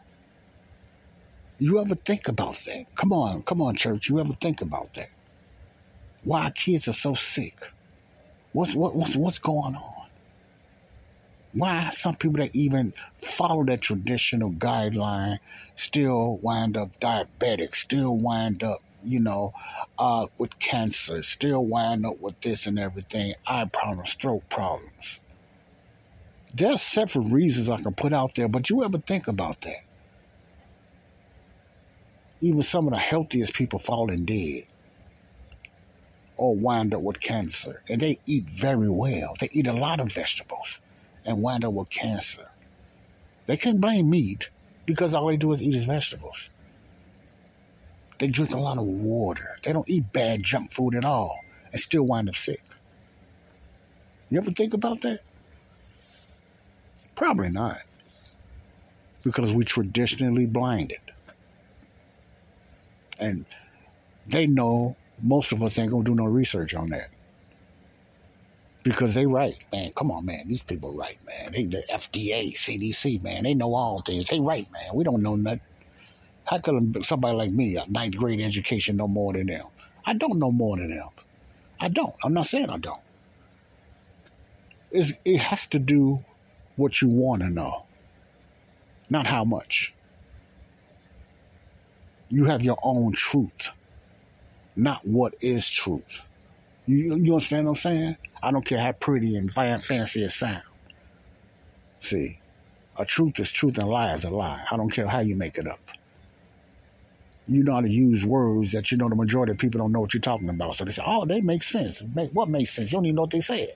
You 1.57 1.81
ever 1.81 1.95
think 1.95 2.27
about 2.27 2.53
that? 2.53 2.85
Come 2.95 3.11
on, 3.11 3.43
come 3.43 3.61
on, 3.61 3.75
church. 3.75 4.09
You 4.09 4.19
ever 4.19 4.33
think 4.33 4.61
about 4.61 4.93
that? 4.93 5.09
Why 6.23 6.43
our 6.45 6.51
kids 6.51 6.87
are 6.87 6.93
so 6.93 7.13
sick? 7.13 7.71
What's 8.53 8.75
what, 8.75 8.95
what's 8.95 9.15
what's 9.15 9.39
going 9.39 9.75
on? 9.75 10.07
Why 11.53 11.89
some 11.89 12.15
people 12.15 12.37
that 12.37 12.55
even 12.55 12.93
follow 13.21 13.63
that 13.65 13.81
traditional 13.81 14.51
guideline 14.51 15.39
still 15.75 16.37
wind 16.41 16.77
up 16.77 16.99
diabetic, 16.99 17.75
still 17.75 18.15
wind 18.15 18.63
up 18.63 18.79
you 19.03 19.19
know, 19.19 19.53
uh, 19.97 20.27
with 20.37 20.57
cancer, 20.59 21.23
still 21.23 21.65
wind 21.65 22.05
up 22.05 22.19
with 22.19 22.39
this 22.41 22.67
and 22.67 22.77
everything, 22.79 23.33
eye 23.47 23.65
problems, 23.65 24.09
stroke 24.09 24.47
problems. 24.49 25.21
There's 26.53 26.81
several 26.81 27.29
reasons 27.29 27.69
I 27.69 27.77
can 27.77 27.93
put 27.93 28.13
out 28.13 28.35
there, 28.35 28.47
but 28.47 28.69
you 28.69 28.83
ever 28.83 28.97
think 28.97 29.27
about 29.27 29.61
that? 29.61 29.83
Even 32.41 32.63
some 32.63 32.87
of 32.87 32.93
the 32.93 32.99
healthiest 32.99 33.53
people 33.53 33.79
falling 33.79 34.25
dead 34.25 34.63
or 36.37 36.55
wind 36.55 36.93
up 36.93 37.01
with 37.01 37.19
cancer. 37.19 37.81
And 37.89 38.01
they 38.01 38.19
eat 38.25 38.45
very 38.45 38.89
well. 38.89 39.35
They 39.39 39.49
eat 39.51 39.67
a 39.67 39.73
lot 39.73 39.99
of 39.99 40.11
vegetables 40.11 40.79
and 41.25 41.43
wind 41.43 41.65
up 41.65 41.73
with 41.73 41.89
cancer. 41.89 42.49
They 43.45 43.57
can't 43.57 43.81
blame 43.81 44.09
meat 44.09 44.49
because 44.85 45.13
all 45.13 45.27
they 45.27 45.37
do 45.37 45.51
is 45.51 45.61
eat 45.61 45.73
his 45.73 45.85
vegetables. 45.85 46.49
They 48.17 48.27
drink 48.27 48.51
a 48.51 48.59
lot 48.59 48.77
of 48.77 48.85
water. 48.85 49.55
They 49.63 49.73
don't 49.73 49.89
eat 49.89 50.11
bad 50.11 50.43
junk 50.43 50.71
food 50.71 50.95
at 50.95 51.05
all 51.05 51.39
and 51.71 51.79
still 51.79 52.03
wind 52.03 52.29
up 52.29 52.35
sick. 52.35 52.63
You 54.29 54.39
ever 54.39 54.51
think 54.51 54.73
about 54.73 55.01
that? 55.01 55.21
Probably 57.19 57.49
not. 57.49 57.81
Because 59.25 59.53
we 59.53 59.65
traditionally 59.65 60.45
blinded. 60.45 61.01
And 63.19 63.45
they 64.25 64.47
know 64.47 64.95
most 65.21 65.51
of 65.51 65.61
us 65.61 65.77
ain't 65.77 65.91
gonna 65.91 66.05
do 66.05 66.15
no 66.15 66.23
research 66.23 66.73
on 66.73 66.91
that. 66.91 67.09
Because 68.83 69.15
they 69.15 69.25
right, 69.25 69.61
man. 69.73 69.91
Come 69.97 70.11
on, 70.11 70.25
man. 70.25 70.47
These 70.47 70.63
people 70.63 70.93
right, 70.93 71.17
man. 71.25 71.51
They 71.51 71.65
the 71.65 71.83
FDA, 71.91 72.55
CDC, 72.55 73.21
man. 73.21 73.43
They 73.43 73.53
know 73.53 73.75
all 73.75 73.99
things. 73.99 74.27
They 74.27 74.39
right, 74.39 74.71
man. 74.71 74.91
We 74.93 75.03
don't 75.03 75.21
know 75.21 75.35
nothing. 75.35 75.59
How 76.45 76.59
could 76.59 77.05
somebody 77.05 77.35
like 77.35 77.51
me, 77.51 77.75
a 77.75 77.85
ninth 77.89 78.15
grade 78.15 78.39
education, 78.39 78.95
know 78.95 79.09
more 79.09 79.33
than 79.33 79.47
them? 79.47 79.65
I 80.05 80.13
don't 80.13 80.39
know 80.39 80.53
more 80.53 80.77
than 80.77 80.91
them. 80.91 81.09
I 81.81 81.89
don't. 81.89 82.15
I'm 82.23 82.33
not 82.33 82.45
saying 82.45 82.69
I 82.69 82.77
don't. 82.77 83.01
It's, 84.89 85.11
it 85.25 85.39
has 85.39 85.67
to 85.67 85.79
do 85.79 86.23
what 86.79 87.01
you 87.01 87.09
want 87.09 87.41
to 87.41 87.49
know, 87.49 87.85
not 89.09 89.27
how 89.27 89.43
much. 89.43 89.93
You 92.29 92.45
have 92.45 92.63
your 92.63 92.77
own 92.83 93.13
truth, 93.13 93.71
not 94.75 95.05
what 95.05 95.33
is 95.41 95.69
truth. 95.69 96.19
You, 96.85 97.15
you 97.15 97.33
understand 97.33 97.65
what 97.65 97.71
I'm 97.71 97.75
saying? 97.75 98.17
I 98.41 98.51
don't 98.51 98.65
care 98.65 98.79
how 98.79 98.91
pretty 98.93 99.35
and 99.35 99.51
fancy 99.51 100.23
it 100.23 100.29
sounds. 100.29 100.63
See, 101.99 102.39
a 102.97 103.05
truth 103.05 103.39
is 103.39 103.51
truth 103.51 103.77
and 103.77 103.87
a 103.87 103.91
lie 103.91 104.13
is 104.13 104.23
a 104.23 104.29
lie. 104.29 104.63
I 104.71 104.77
don't 104.77 104.89
care 104.89 105.07
how 105.07 105.19
you 105.19 105.35
make 105.35 105.57
it 105.57 105.67
up 105.67 105.79
you 107.49 107.63
know 107.63 107.73
how 107.73 107.81
to 107.81 107.89
use 107.89 108.25
words 108.25 108.73
that 108.73 108.91
you 108.91 108.97
know 108.97 109.09
the 109.09 109.15
majority 109.15 109.51
of 109.51 109.57
people 109.57 109.79
don't 109.79 109.91
know 109.91 109.99
what 109.99 110.13
you're 110.13 110.21
talking 110.21 110.49
about. 110.49 110.75
So 110.75 110.85
they 110.85 110.91
say, 110.91 111.01
oh, 111.05 111.25
they 111.25 111.41
make 111.41 111.63
sense. 111.63 112.01
What 112.31 112.47
makes 112.47 112.69
sense? 112.69 112.91
You 112.91 112.97
don't 112.97 113.05
even 113.07 113.15
know 113.15 113.23
what 113.23 113.31
they 113.31 113.41
said. 113.41 113.69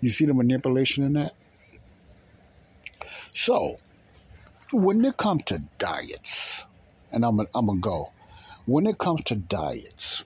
You 0.00 0.10
see 0.10 0.26
the 0.26 0.34
manipulation 0.34 1.04
in 1.04 1.14
that? 1.14 1.34
So, 3.34 3.78
when 4.72 5.04
it 5.04 5.16
comes 5.16 5.44
to 5.44 5.62
diets, 5.78 6.66
and 7.10 7.24
I'm 7.24 7.36
going 7.36 7.48
to 7.52 7.80
go, 7.80 8.12
when 8.66 8.86
it 8.86 8.98
comes 8.98 9.22
to 9.24 9.36
diets, 9.36 10.24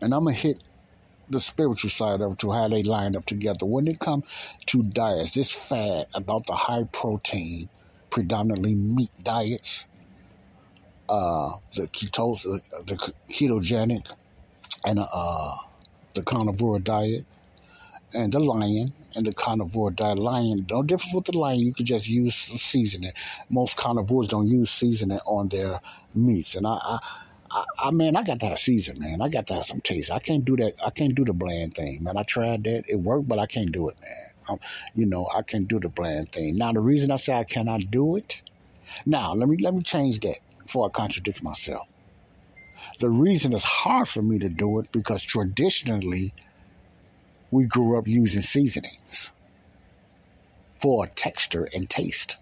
and 0.00 0.14
I'm 0.14 0.24
going 0.24 0.34
to 0.34 0.40
hit 0.40 0.62
the 1.28 1.40
spiritual 1.40 1.90
side 1.90 2.20
of 2.20 2.32
it 2.32 2.38
to 2.40 2.50
how 2.52 2.68
they 2.68 2.82
line 2.82 3.14
up 3.16 3.24
together. 3.24 3.64
When 3.64 3.86
it 3.86 4.00
comes 4.00 4.24
to 4.66 4.82
diets, 4.82 5.32
this 5.32 5.52
fad 5.52 6.06
about 6.14 6.46
the 6.46 6.54
high 6.54 6.84
protein, 6.92 7.68
predominantly 8.10 8.74
meat 8.74 9.10
diets, 9.22 9.86
uh, 11.08 11.52
the 11.74 11.88
ketose, 11.88 12.46
uh, 12.46 12.58
the 12.86 13.12
ketogenic, 13.30 14.10
and 14.84 15.00
uh, 15.00 15.54
the 16.14 16.22
carnivore 16.22 16.78
diet, 16.80 17.26
and 18.12 18.32
the 18.32 18.40
lion 18.40 18.92
and 19.14 19.26
the 19.26 19.32
carnivore 19.32 19.90
diet. 19.90 20.18
Lion, 20.18 20.66
no 20.70 20.82
difference 20.82 21.14
with 21.14 21.24
the 21.26 21.38
lion. 21.38 21.60
You 21.60 21.72
could 21.72 21.86
just 21.86 22.08
use 22.08 22.34
seasoning. 22.34 23.12
Most 23.48 23.76
carnivores 23.76 24.28
don't 24.28 24.48
use 24.48 24.70
seasoning 24.70 25.20
on 25.26 25.48
their 25.48 25.80
meats, 26.14 26.56
and 26.56 26.66
I, 26.66 26.70
I 26.70 26.98
I, 27.50 27.64
I 27.78 27.90
man, 27.90 28.16
I 28.16 28.22
got 28.22 28.40
to 28.40 28.46
have 28.46 28.58
season, 28.58 29.00
man. 29.00 29.20
I 29.20 29.28
got 29.28 29.48
to 29.48 29.54
have 29.54 29.64
some 29.64 29.80
taste. 29.80 30.12
I 30.12 30.20
can't 30.20 30.44
do 30.44 30.56
that. 30.56 30.74
I 30.84 30.90
can't 30.90 31.14
do 31.14 31.24
the 31.24 31.32
bland 31.32 31.74
thing, 31.74 32.04
man. 32.04 32.16
I 32.16 32.22
tried 32.22 32.64
that. 32.64 32.84
It 32.88 32.96
worked, 32.96 33.26
but 33.26 33.38
I 33.38 33.46
can't 33.46 33.72
do 33.72 33.88
it, 33.88 33.96
man. 34.00 34.30
Um, 34.48 34.60
you 34.94 35.06
know, 35.06 35.28
I 35.34 35.42
can't 35.42 35.66
do 35.66 35.80
the 35.80 35.88
bland 35.88 36.32
thing. 36.32 36.56
Now, 36.56 36.72
the 36.72 36.80
reason 36.80 37.10
I 37.10 37.16
say 37.16 37.32
I 37.32 37.44
cannot 37.44 37.90
do 37.90 38.16
it, 38.16 38.42
now 39.04 39.34
let 39.34 39.48
me 39.48 39.56
let 39.60 39.74
me 39.74 39.82
change 39.82 40.20
that 40.20 40.38
before 40.62 40.86
I 40.86 40.90
contradict 40.90 41.42
myself. 41.42 41.88
The 43.00 43.10
reason 43.10 43.52
it's 43.52 43.64
hard 43.64 44.08
for 44.08 44.22
me 44.22 44.38
to 44.38 44.48
do 44.48 44.78
it 44.78 44.92
because 44.92 45.22
traditionally 45.22 46.32
we 47.50 47.66
grew 47.66 47.98
up 47.98 48.06
using 48.06 48.42
seasonings 48.42 49.32
for 50.80 51.06
texture 51.06 51.68
and 51.74 51.88
taste. 51.88 52.36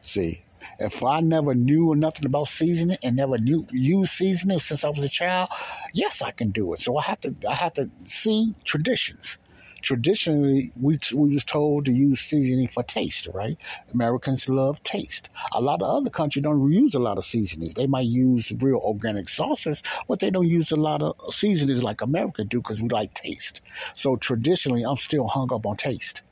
See, 0.00 0.44
if 0.78 1.02
I 1.02 1.20
never 1.20 1.54
knew 1.54 1.94
nothing 1.94 2.26
about 2.26 2.48
seasoning 2.48 2.98
and 3.02 3.16
never 3.16 3.38
knew 3.38 3.66
use 3.70 4.10
seasoning 4.10 4.60
since 4.60 4.84
I 4.84 4.88
was 4.88 5.02
a 5.02 5.08
child, 5.08 5.48
yes, 5.92 6.22
I 6.22 6.30
can 6.30 6.50
do 6.50 6.72
it. 6.72 6.80
So 6.80 6.96
I 6.96 7.02
have 7.02 7.20
to 7.20 7.34
I 7.48 7.54
have 7.54 7.72
to 7.74 7.90
see 8.04 8.54
traditions 8.64 9.38
traditionally 9.86 10.72
we 10.80 10.98
we 11.14 11.34
was 11.34 11.44
told 11.44 11.84
to 11.84 11.92
use 11.92 12.18
seasoning 12.18 12.66
for 12.66 12.82
taste, 12.82 13.28
right? 13.32 13.56
Americans 13.94 14.48
love 14.48 14.82
taste. 14.82 15.28
A 15.52 15.60
lot 15.60 15.80
of 15.80 15.88
other 15.88 16.10
countries 16.10 16.42
don't 16.42 16.72
use 16.72 16.94
a 16.96 16.98
lot 16.98 17.18
of 17.18 17.24
seasonings. 17.24 17.74
They 17.74 17.86
might 17.86 18.06
use 18.06 18.52
real 18.58 18.80
organic 18.82 19.28
sauces, 19.28 19.84
but 20.08 20.18
they 20.18 20.30
don't 20.30 20.48
use 20.48 20.72
a 20.72 20.76
lot 20.76 21.02
of 21.02 21.14
seasonings 21.32 21.84
like 21.84 22.00
America 22.02 22.42
do 22.42 22.58
because 22.58 22.82
we 22.82 22.88
like 22.88 23.14
taste. 23.14 23.60
So 23.94 24.16
traditionally, 24.16 24.82
I'm 24.82 24.96
still 24.96 25.28
hung 25.28 25.52
up 25.52 25.64
on 25.66 25.76
taste. 25.76 26.22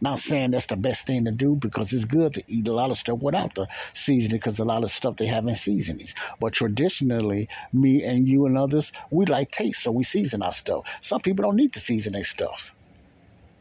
Not 0.00 0.18
saying 0.18 0.50
that's 0.50 0.66
the 0.66 0.76
best 0.76 1.06
thing 1.06 1.24
to 1.24 1.32
do 1.32 1.56
because 1.56 1.92
it's 1.92 2.04
good 2.04 2.34
to 2.34 2.42
eat 2.48 2.68
a 2.68 2.72
lot 2.72 2.90
of 2.90 2.96
stuff 2.96 3.20
without 3.20 3.54
the 3.54 3.66
seasoning 3.94 4.36
because 4.36 4.58
a 4.58 4.64
lot 4.64 4.84
of 4.84 4.90
stuff 4.90 5.16
they 5.16 5.26
have 5.26 5.46
in 5.46 5.54
seasonings. 5.54 6.14
But 6.38 6.52
traditionally, 6.52 7.48
me 7.72 8.04
and 8.04 8.26
you 8.26 8.46
and 8.46 8.58
others, 8.58 8.92
we 9.10 9.24
like 9.26 9.50
taste, 9.50 9.82
so 9.82 9.92
we 9.92 10.04
season 10.04 10.42
our 10.42 10.52
stuff. 10.52 10.98
Some 11.00 11.20
people 11.20 11.44
don't 11.44 11.56
need 11.56 11.72
to 11.72 11.80
season 11.80 12.12
their 12.12 12.24
stuff. 12.24 12.74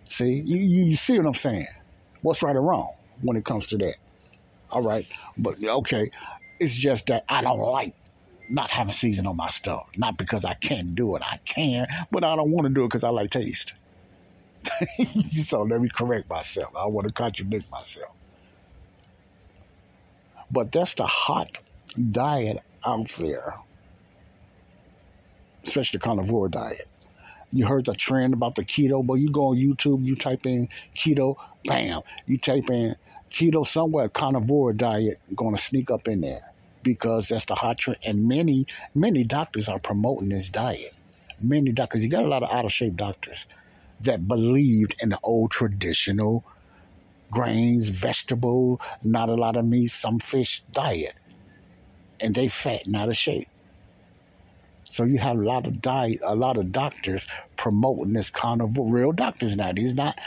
See, 0.06 0.42
you, 0.46 0.58
you, 0.58 0.96
see 0.96 1.18
what 1.18 1.28
I'm 1.28 1.34
saying? 1.34 1.68
What's 2.22 2.44
right 2.44 2.56
or 2.56 2.62
wrong 2.62 2.94
when 3.22 3.38
it 3.38 3.46
comes 3.46 3.68
to 3.68 3.78
that? 3.78 3.96
All 4.72 4.82
right, 4.82 5.06
but 5.38 5.56
okay, 5.64 6.12
it's 6.60 6.78
just 6.78 7.08
that 7.08 7.24
I 7.30 7.42
don't 7.42 7.60
like 7.60 7.96
not 8.50 8.72
having 8.72 8.92
season 8.92 9.26
on 9.26 9.38
my 9.38 9.48
stuff. 9.48 9.88
Not 9.98 10.18
because 10.18 10.46
I 10.46 10.54
can't 10.54 10.96
do 10.96 11.16
it, 11.16 11.22
I 11.24 11.40
can, 11.46 11.88
but 12.12 12.24
I 12.24 12.36
don't 12.36 12.52
want 12.52 12.68
to 12.68 12.74
do 12.74 12.84
it 12.84 12.88
because 12.88 13.04
I 13.04 13.10
like 13.10 13.30
taste. 13.30 13.74
so 14.88 15.64
let 15.64 15.82
me 15.82 15.90
correct 15.90 16.30
myself. 16.30 16.76
I 16.76 16.86
want 16.88 17.08
to 17.08 17.14
contradict 17.14 17.70
myself. 17.72 18.12
But 20.52 20.72
that's 20.72 20.94
the 20.96 21.06
hot 21.06 21.58
diet 22.12 22.60
out 22.86 23.08
there, 23.20 23.56
especially 25.64 25.98
the 25.98 26.04
carnivore 26.04 26.50
diet. 26.50 26.88
You 27.52 27.66
heard 27.66 27.86
the 27.86 27.94
trend 27.94 28.34
about 28.34 28.56
the 28.56 28.64
keto, 28.64 29.06
but 29.06 29.16
you 29.16 29.32
go 29.32 29.48
on 29.50 29.58
YouTube, 29.58 30.06
you 30.06 30.16
type 30.16 30.46
in 30.46 30.68
keto, 30.94 31.36
bam, 31.66 32.02
you 32.26 32.38
type 32.38 32.70
in 32.70 32.96
keto 33.30 33.66
somewhere, 33.66 34.10
carnivore 34.10 34.74
diet, 34.74 35.20
going 35.36 35.56
to 35.56 35.62
sneak 35.62 35.90
up 35.90 36.08
in 36.08 36.22
there 36.22 36.42
because 36.84 37.30
that's 37.30 37.46
the 37.46 37.56
hot 37.56 37.78
trend. 37.78 38.00
And 38.06 38.28
many, 38.28 38.66
many 38.94 39.24
doctors 39.24 39.70
are 39.70 39.80
promoting 39.80 40.30
this 40.30 40.50
diet. 40.50 40.94
Many 41.42 41.72
doctors, 41.72 42.04
you 42.04 42.10
got 42.10 42.24
a 42.24 42.28
lot 42.28 42.44
of 42.44 42.50
out 42.50 42.66
of 42.66 42.72
shape 42.72 42.96
doctors 42.96 43.48
that 44.02 44.28
believed 44.28 44.96
in 45.02 45.10
the 45.10 45.20
old 45.24 45.52
traditional 45.52 46.44
grains, 47.32 47.90
vegetable, 47.90 48.82
not 49.04 49.30
a 49.30 49.36
lot 49.36 49.58
of 49.58 49.66
meat, 49.66 49.88
some 49.88 50.20
fish 50.20 50.62
diet. 50.72 51.14
And 52.22 52.34
they 52.34 52.48
fat 52.48 52.86
and 52.86 52.96
out 52.96 53.10
of 53.10 53.18
shape. 53.18 53.48
So 54.84 55.04
you 55.04 55.18
have 55.18 55.38
a 55.38 55.44
lot 55.44 55.68
of 55.68 55.82
diet, 55.82 56.20
a 56.24 56.36
lot 56.36 56.58
of 56.58 56.72
doctors 56.72 57.28
promoting 57.58 58.14
this 58.14 58.30
carnivore. 58.30 58.90
Real 58.90 59.12
doctors 59.12 59.58
now. 59.58 59.74
These 59.74 59.96
not 59.96 60.18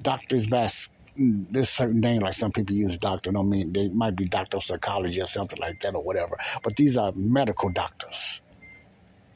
doctors 0.00 0.46
that's 0.46 0.88
this 1.18 1.70
certain 1.70 2.02
thing 2.02 2.20
like 2.20 2.34
some 2.34 2.52
people 2.52 2.76
use 2.76 2.96
doctor. 2.98 3.32
Don't 3.32 3.50
mean 3.50 3.72
they 3.72 3.88
might 3.88 4.16
be 4.16 4.24
doctor 4.26 4.58
of 4.58 4.62
psychology 4.62 5.20
or 5.20 5.26
something 5.26 5.58
like 5.58 5.80
that 5.80 5.94
or 5.94 6.02
whatever. 6.02 6.38
But 6.62 6.76
these 6.76 6.96
are 6.96 7.12
medical 7.12 7.68
doctors. 7.68 8.40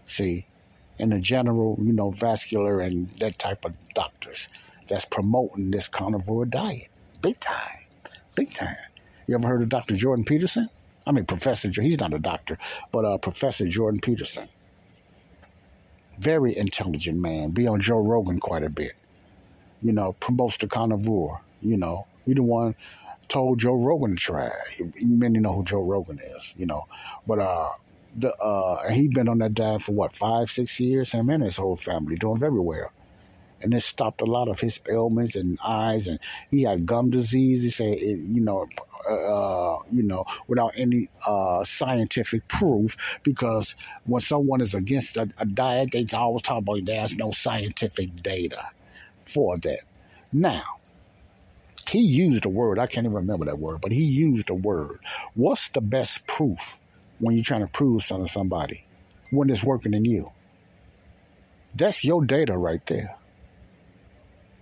See, 0.03 0.47
in 1.01 1.09
the 1.09 1.19
general, 1.19 1.79
you 1.83 1.93
know, 1.93 2.11
vascular 2.11 2.81
and 2.81 3.09
that 3.21 3.39
type 3.39 3.65
of 3.65 3.75
doctors 3.95 4.49
that's 4.87 5.05
promoting 5.05 5.71
this 5.71 5.89
carnivore 5.89 6.45
diet. 6.45 6.89
Big 7.23 7.41
time. 7.41 7.85
Big 8.37 8.53
time. 8.53 8.77
You 9.27 9.35
ever 9.37 9.49
heard 9.49 9.63
of 9.63 9.69
Dr. 9.69 9.97
Jordan 9.97 10.25
Peterson? 10.25 10.69
I 11.07 11.13
mean, 11.13 11.25
Professor, 11.25 11.69
he's 11.69 11.99
not 11.99 12.13
a 12.13 12.19
doctor, 12.19 12.59
but 12.93 13.05
uh, 13.05 13.19
Professor 13.19 13.67
Jordan 13.67 14.01
Peterson. 14.01 14.47
Very 16.19 16.57
intelligent 16.57 17.19
man. 17.19 17.51
Be 17.51 17.67
on 17.67 17.81
Joe 17.81 18.05
Rogan 18.05 18.39
quite 18.39 18.63
a 18.63 18.71
bit. 18.71 18.93
You 19.81 19.93
know, 19.93 20.13
promotes 20.21 20.59
the 20.59 20.67
carnivore. 20.67 21.41
You 21.63 21.79
know, 21.79 22.07
he 22.27 22.35
the 22.35 22.43
one 22.43 22.75
told 23.29 23.61
Joe 23.61 23.75
Rogan 23.75 24.11
to 24.11 24.17
try. 24.17 24.51
Many 25.03 25.39
know 25.39 25.55
who 25.55 25.65
Joe 25.65 25.83
Rogan 25.83 26.19
is, 26.19 26.55
you 26.59 26.67
know. 26.67 26.87
But 27.27 27.39
uh, 27.39 27.71
the 28.17 28.35
uh 28.37 28.91
he'd 28.91 29.15
been 29.15 29.29
on 29.29 29.39
that 29.39 29.55
diet 29.55 29.83
for 29.83 29.93
what 29.93 30.13
five 30.15 30.51
six 30.51 30.81
years 30.81 31.13
him 31.13 31.31
and 31.31 31.43
his 31.43 31.57
whole 31.57 31.77
family 31.77 32.17
doing 32.17 32.39
very 32.39 32.59
well 32.59 32.91
and 33.63 33.75
it 33.75 33.81
stopped 33.81 34.21
a 34.21 34.27
lot 34.27 34.49
of 34.49 34.59
his 34.59 34.81
ailments 34.91 35.37
and 35.37 35.59
eyes 35.65 36.07
and 36.07 36.19
he 36.51 36.63
had 36.63 36.87
gum 36.87 37.11
disease 37.11 37.63
he 37.63 37.71
said 37.71 37.95
it, 37.95 38.19
you 38.27 38.41
know 38.41 38.67
uh, 39.09 39.79
you 39.91 40.03
know, 40.03 40.25
without 40.47 40.73
any 40.77 41.09
uh, 41.27 41.65
scientific 41.65 42.47
proof, 42.49 43.19
because 43.23 43.75
when 44.05 44.21
someone 44.21 44.61
is 44.61 44.75
against 44.75 45.17
a, 45.17 45.29
a 45.39 45.47
diet, 45.47 45.91
they 45.93 46.07
always 46.13 46.43
talk 46.43 46.59
about 46.59 46.85
there's 46.85 47.17
no 47.17 47.31
scientific 47.31 48.15
data 48.23 48.69
for 49.23 49.57
that. 49.59 49.81
Now, 50.33 50.65
he 51.89 52.01
used 52.01 52.45
a 52.45 52.49
word, 52.49 52.79
I 52.79 52.87
can't 52.87 53.05
even 53.05 53.15
remember 53.15 53.47
that 53.47 53.59
word, 53.59 53.81
but 53.81 53.91
he 53.91 54.05
used 54.05 54.51
a 54.51 54.55
word. 54.55 55.01
What's 55.35 55.71
the 55.71 55.81
best 55.81 56.27
proof 56.27 56.79
when 57.21 57.35
you're 57.35 57.45
trying 57.45 57.61
to 57.61 57.67
prove 57.69 58.03
something 58.03 58.27
to 58.27 58.33
somebody 58.33 58.85
when 59.31 59.51
it's 59.51 59.65
working 59.65 59.95
in 59.95 60.05
you. 60.05 60.33
That's 61.75 62.05
your 62.05 62.25
data 62.25 62.57
right 62.57 62.85
there. 62.87 63.17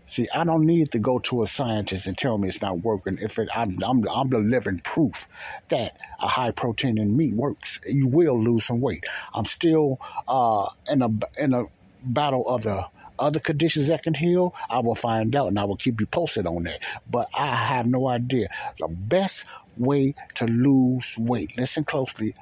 See, 0.05 0.27
I 0.35 0.45
don't 0.45 0.65
need 0.65 0.93
to 0.93 0.99
go 0.99 1.19
to 1.19 1.43
a 1.43 1.47
scientist 1.47 2.07
and 2.07 2.17
tell 2.17 2.39
me 2.39 2.49
it's 2.49 2.63
not 2.63 2.81
working. 2.81 3.19
If 3.21 3.39
it, 3.39 3.49
I'm, 3.55 3.77
I'm, 3.85 4.09
I'm 4.09 4.31
the 4.31 4.39
living 4.39 4.81
proof 4.83 5.27
that 5.69 5.99
a 6.19 6.29
high 6.29 6.51
protein 6.51 6.97
in 6.97 7.15
meat 7.15 7.35
works. 7.35 7.79
You 7.87 8.09
will 8.09 8.43
lose 8.43 8.65
some 8.65 8.81
weight. 8.81 9.05
I'm 9.35 9.45
still 9.45 10.01
uh, 10.27 10.71
in 10.91 11.03
a 11.03 11.11
in 11.37 11.53
a 11.53 11.65
battle 12.03 12.49
of 12.49 12.63
the 12.63 12.87
other 13.19 13.41
conditions 13.41 13.89
that 13.89 14.03
can 14.03 14.15
heal. 14.15 14.55
I 14.71 14.81
will 14.81 14.95
find 14.95 15.35
out 15.37 15.49
and 15.49 15.59
I 15.59 15.65
will 15.65 15.77
keep 15.77 16.01
you 16.01 16.07
posted 16.07 16.47
on 16.47 16.63
that. 16.63 16.81
But 17.11 17.29
I 17.35 17.55
have 17.55 17.87
no 17.87 18.09
idea. 18.09 18.49
The 18.79 18.89
best 18.89 19.45
way 19.77 20.15
to 20.37 20.47
lose 20.47 21.17
weight. 21.19 21.59
Listen 21.59 21.85
closely 21.85 22.35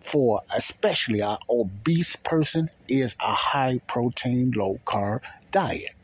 for 0.00 0.42
especially 0.54 1.20
an 1.20 1.38
obese 1.48 2.16
person 2.16 2.68
is 2.88 3.16
a 3.20 3.32
high 3.34 3.78
protein, 3.86 4.52
low 4.56 4.80
carb 4.86 5.22
diet. 5.52 5.94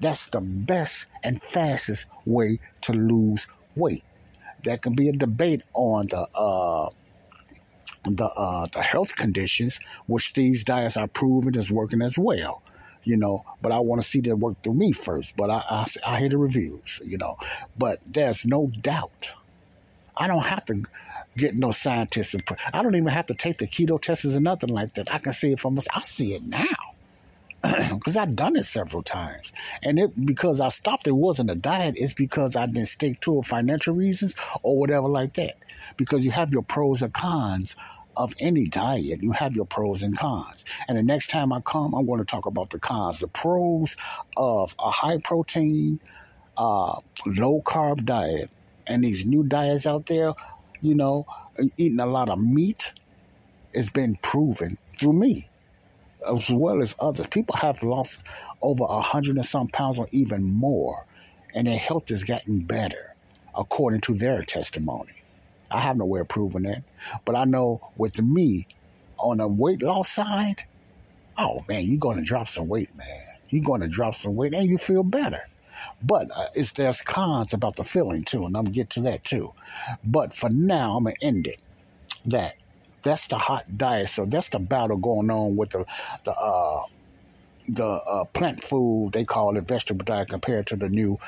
That's 0.00 0.30
the 0.30 0.40
best 0.40 1.06
and 1.22 1.40
fastest 1.40 2.06
way 2.24 2.58
to 2.82 2.92
lose 2.92 3.46
weight. 3.76 4.04
There 4.62 4.78
can 4.78 4.94
be 4.94 5.08
a 5.08 5.12
debate 5.12 5.62
on 5.74 6.06
the 6.08 6.26
uh, 6.34 6.90
the 8.04 8.26
uh, 8.26 8.66
the 8.72 8.82
health 8.82 9.16
conditions, 9.16 9.80
which 10.06 10.32
these 10.32 10.64
diets 10.64 10.96
are 10.96 11.06
proven 11.06 11.56
is 11.56 11.70
working 11.70 12.02
as 12.02 12.18
well. 12.18 12.62
You 13.02 13.16
know, 13.16 13.44
but 13.62 13.72
I 13.72 13.80
want 13.80 14.02
to 14.02 14.06
see 14.06 14.20
that 14.22 14.36
work 14.36 14.62
through 14.62 14.74
me 14.74 14.92
first. 14.92 15.36
But 15.36 15.50
I, 15.50 15.62
I, 15.70 15.84
I 16.06 16.20
hear 16.20 16.28
the 16.28 16.38
reviews. 16.38 17.00
You 17.04 17.18
know, 17.18 17.36
but 17.78 18.00
there's 18.04 18.44
no 18.44 18.70
doubt. 18.80 19.32
I 20.16 20.26
don't 20.26 20.44
have 20.44 20.64
to 20.66 20.82
get 21.36 21.54
no 21.54 21.70
scientists. 21.70 22.34
I 22.72 22.82
don't 22.82 22.94
even 22.94 23.08
have 23.08 23.26
to 23.26 23.34
take 23.34 23.58
the 23.58 23.66
keto 23.66 24.00
tests 24.00 24.26
or 24.26 24.40
nothing 24.40 24.70
like 24.70 24.92
that. 24.94 25.12
I 25.12 25.18
can 25.18 25.32
see 25.32 25.52
it 25.52 25.60
from 25.60 25.78
us. 25.78 25.88
I 25.92 26.00
see 26.00 26.34
it 26.34 26.42
now 26.42 26.64
because 27.94 28.16
I've 28.16 28.34
done 28.34 28.56
it 28.56 28.64
several 28.64 29.02
times. 29.02 29.52
And 29.82 29.98
it 29.98 30.10
because 30.26 30.60
I 30.60 30.68
stopped, 30.68 31.06
it 31.06 31.12
wasn't 31.12 31.50
a 31.50 31.54
diet. 31.54 31.94
It's 31.96 32.14
because 32.14 32.56
I 32.56 32.66
didn't 32.66 32.86
stick 32.86 33.20
to 33.20 33.38
it 33.38 33.44
financial 33.44 33.94
reasons 33.94 34.34
or 34.62 34.78
whatever 34.78 35.08
like 35.08 35.34
that. 35.34 35.54
Because 35.96 36.24
you 36.24 36.30
have 36.30 36.50
your 36.52 36.62
pros 36.62 37.02
and 37.02 37.12
cons 37.12 37.76
of 38.16 38.34
any 38.40 38.66
diet. 38.66 39.22
You 39.22 39.32
have 39.32 39.54
your 39.54 39.66
pros 39.66 40.02
and 40.02 40.16
cons. 40.16 40.64
And 40.88 40.96
the 40.96 41.02
next 41.02 41.28
time 41.28 41.52
I 41.52 41.60
come, 41.60 41.94
I'm 41.94 42.06
going 42.06 42.18
to 42.18 42.24
talk 42.24 42.46
about 42.46 42.70
the 42.70 42.78
cons, 42.78 43.20
the 43.20 43.28
pros 43.28 43.96
of 44.36 44.74
a 44.78 44.90
high 44.90 45.18
protein, 45.18 46.00
uh, 46.56 46.98
low 47.26 47.62
carb 47.62 48.04
diet, 48.04 48.50
and 48.86 49.04
these 49.04 49.26
new 49.26 49.44
diets 49.44 49.86
out 49.86 50.06
there 50.06 50.34
you 50.80 50.94
know, 50.94 51.26
eating 51.76 52.00
a 52.00 52.06
lot 52.06 52.30
of 52.30 52.38
meat, 52.40 52.92
it's 53.72 53.90
been 53.90 54.16
proven 54.22 54.78
through 54.98 55.12
me 55.12 55.48
as 56.28 56.50
well 56.50 56.80
as 56.80 56.96
others. 57.00 57.26
People 57.26 57.56
have 57.56 57.82
lost 57.82 58.26
over 58.62 58.84
a 58.84 59.00
hundred 59.00 59.36
and 59.36 59.44
some 59.44 59.68
pounds 59.68 59.98
or 59.98 60.06
even 60.12 60.42
more, 60.42 61.04
and 61.54 61.66
their 61.66 61.78
health 61.78 62.08
has 62.08 62.24
gotten 62.24 62.60
better 62.60 63.14
according 63.56 64.00
to 64.02 64.14
their 64.14 64.42
testimony. 64.42 65.12
I 65.70 65.80
have 65.80 65.96
no 65.96 66.06
way 66.06 66.20
of 66.20 66.28
proving 66.28 66.62
that, 66.62 66.82
but 67.24 67.36
I 67.36 67.44
know 67.44 67.80
with 67.96 68.20
me 68.20 68.66
on 69.18 69.38
the 69.38 69.48
weight 69.48 69.82
loss 69.82 70.10
side, 70.10 70.64
oh 71.38 71.62
man, 71.68 71.82
you're 71.84 71.98
going 71.98 72.18
to 72.18 72.24
drop 72.24 72.48
some 72.48 72.68
weight, 72.68 72.88
man. 72.96 73.26
You're 73.48 73.64
going 73.64 73.80
to 73.80 73.88
drop 73.88 74.14
some 74.14 74.34
weight 74.36 74.54
and 74.54 74.68
you 74.68 74.78
feel 74.78 75.02
better. 75.02 75.40
But 76.02 76.28
uh, 76.34 76.46
it's 76.54 76.72
there's 76.72 77.02
cons 77.02 77.52
about 77.52 77.76
the 77.76 77.84
feeling 77.84 78.24
too, 78.24 78.46
and 78.46 78.56
I'm 78.56 78.64
gonna 78.64 78.70
get 78.70 78.90
to 78.90 79.02
that 79.02 79.24
too. 79.24 79.52
But 80.04 80.32
for 80.32 80.48
now, 80.48 80.96
I'm 80.96 81.04
gonna 81.04 81.16
end 81.22 81.46
it. 81.46 81.58
That 82.26 82.54
that's 83.02 83.26
the 83.28 83.38
hot 83.38 83.76
diet. 83.76 84.08
So 84.08 84.24
that's 84.24 84.48
the 84.48 84.58
battle 84.58 84.96
going 84.96 85.30
on 85.30 85.56
with 85.56 85.70
the 85.70 85.84
the 86.24 86.32
uh, 86.32 86.84
the 87.68 87.86
uh, 87.86 88.24
plant 88.24 88.62
food 88.62 89.12
they 89.12 89.24
call 89.24 89.56
it 89.56 89.66
vegetable 89.66 90.04
diet 90.04 90.28
compared 90.28 90.66
to 90.68 90.76
the 90.76 90.88
new 90.88 91.18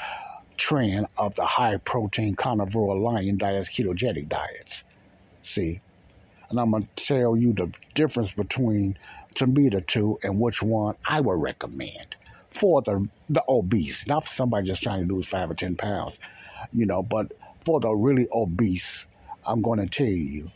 trend 0.56 1.06
of 1.18 1.34
the 1.34 1.44
high 1.44 1.76
protein 1.78 2.34
carnivore 2.34 2.96
lion 2.98 3.36
diets, 3.36 3.76
ketogenic 3.76 4.28
diets. 4.28 4.84
See, 5.42 5.80
and 6.50 6.58
I'm 6.60 6.70
gonna 6.70 6.86
tell 6.96 7.36
you 7.36 7.52
the 7.52 7.72
difference 7.94 8.32
between 8.32 8.96
to 9.34 9.46
me 9.46 9.68
the 9.68 9.80
two 9.80 10.18
and 10.22 10.40
which 10.40 10.62
one 10.62 10.94
I 11.08 11.20
would 11.20 11.40
recommend 11.40 12.16
for 12.52 12.82
the 12.82 13.08
the 13.28 13.42
obese, 13.48 14.06
not 14.06 14.24
for 14.24 14.28
somebody 14.28 14.66
just 14.66 14.82
trying 14.82 15.06
to 15.06 15.14
lose 15.14 15.26
five 15.26 15.50
or 15.50 15.54
ten 15.54 15.74
pounds, 15.74 16.18
you 16.72 16.86
know, 16.86 17.02
but 17.02 17.32
for 17.64 17.80
the 17.80 17.90
really 17.90 18.26
obese, 18.32 19.06
I'm 19.46 19.60
going 19.60 19.78
to 19.78 19.86
tell 19.86 20.06
you, 20.06 20.48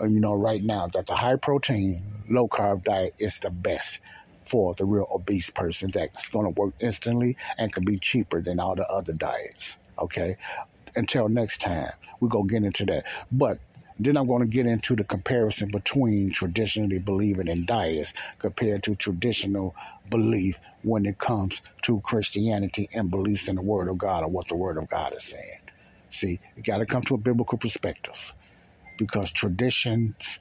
uh, 0.00 0.06
you 0.06 0.20
know, 0.20 0.34
right 0.34 0.62
now 0.62 0.88
that 0.88 1.06
the 1.06 1.14
high 1.14 1.36
protein, 1.36 2.02
low 2.28 2.48
carb 2.48 2.84
diet 2.84 3.14
is 3.18 3.38
the 3.38 3.50
best 3.50 4.00
for 4.42 4.74
the 4.74 4.84
real 4.84 5.06
obese 5.12 5.50
person 5.50 5.90
that's 5.92 6.28
going 6.28 6.52
to 6.52 6.60
work 6.60 6.74
instantly 6.82 7.36
and 7.58 7.72
can 7.72 7.84
be 7.84 7.98
cheaper 7.98 8.40
than 8.40 8.58
all 8.58 8.74
the 8.74 8.86
other 8.88 9.12
diets. 9.12 9.78
Okay. 9.98 10.36
Until 10.96 11.28
next 11.28 11.58
time, 11.58 11.92
we're 12.18 12.28
going 12.28 12.48
to 12.48 12.54
get 12.54 12.64
into 12.64 12.84
that. 12.86 13.04
But 13.30 13.60
then 14.04 14.16
I'm 14.16 14.26
going 14.26 14.42
to 14.42 14.48
get 14.48 14.66
into 14.66 14.96
the 14.96 15.04
comparison 15.04 15.70
between 15.70 16.30
traditionally 16.30 16.98
believing 16.98 17.48
in 17.48 17.64
diets 17.66 18.14
compared 18.38 18.82
to 18.84 18.94
traditional 18.94 19.74
belief 20.08 20.60
when 20.82 21.06
it 21.06 21.18
comes 21.18 21.62
to 21.82 22.00
Christianity 22.00 22.88
and 22.94 23.10
beliefs 23.10 23.48
in 23.48 23.56
the 23.56 23.62
Word 23.62 23.88
of 23.88 23.98
God 23.98 24.22
or 24.24 24.28
what 24.28 24.48
the 24.48 24.56
Word 24.56 24.78
of 24.78 24.88
God 24.88 25.12
is 25.12 25.22
saying. 25.24 25.60
See, 26.08 26.40
you 26.56 26.62
got 26.62 26.78
to 26.78 26.86
come 26.86 27.02
to 27.02 27.14
a 27.14 27.18
biblical 27.18 27.58
perspective 27.58 28.34
because 28.96 29.32
traditions 29.32 30.40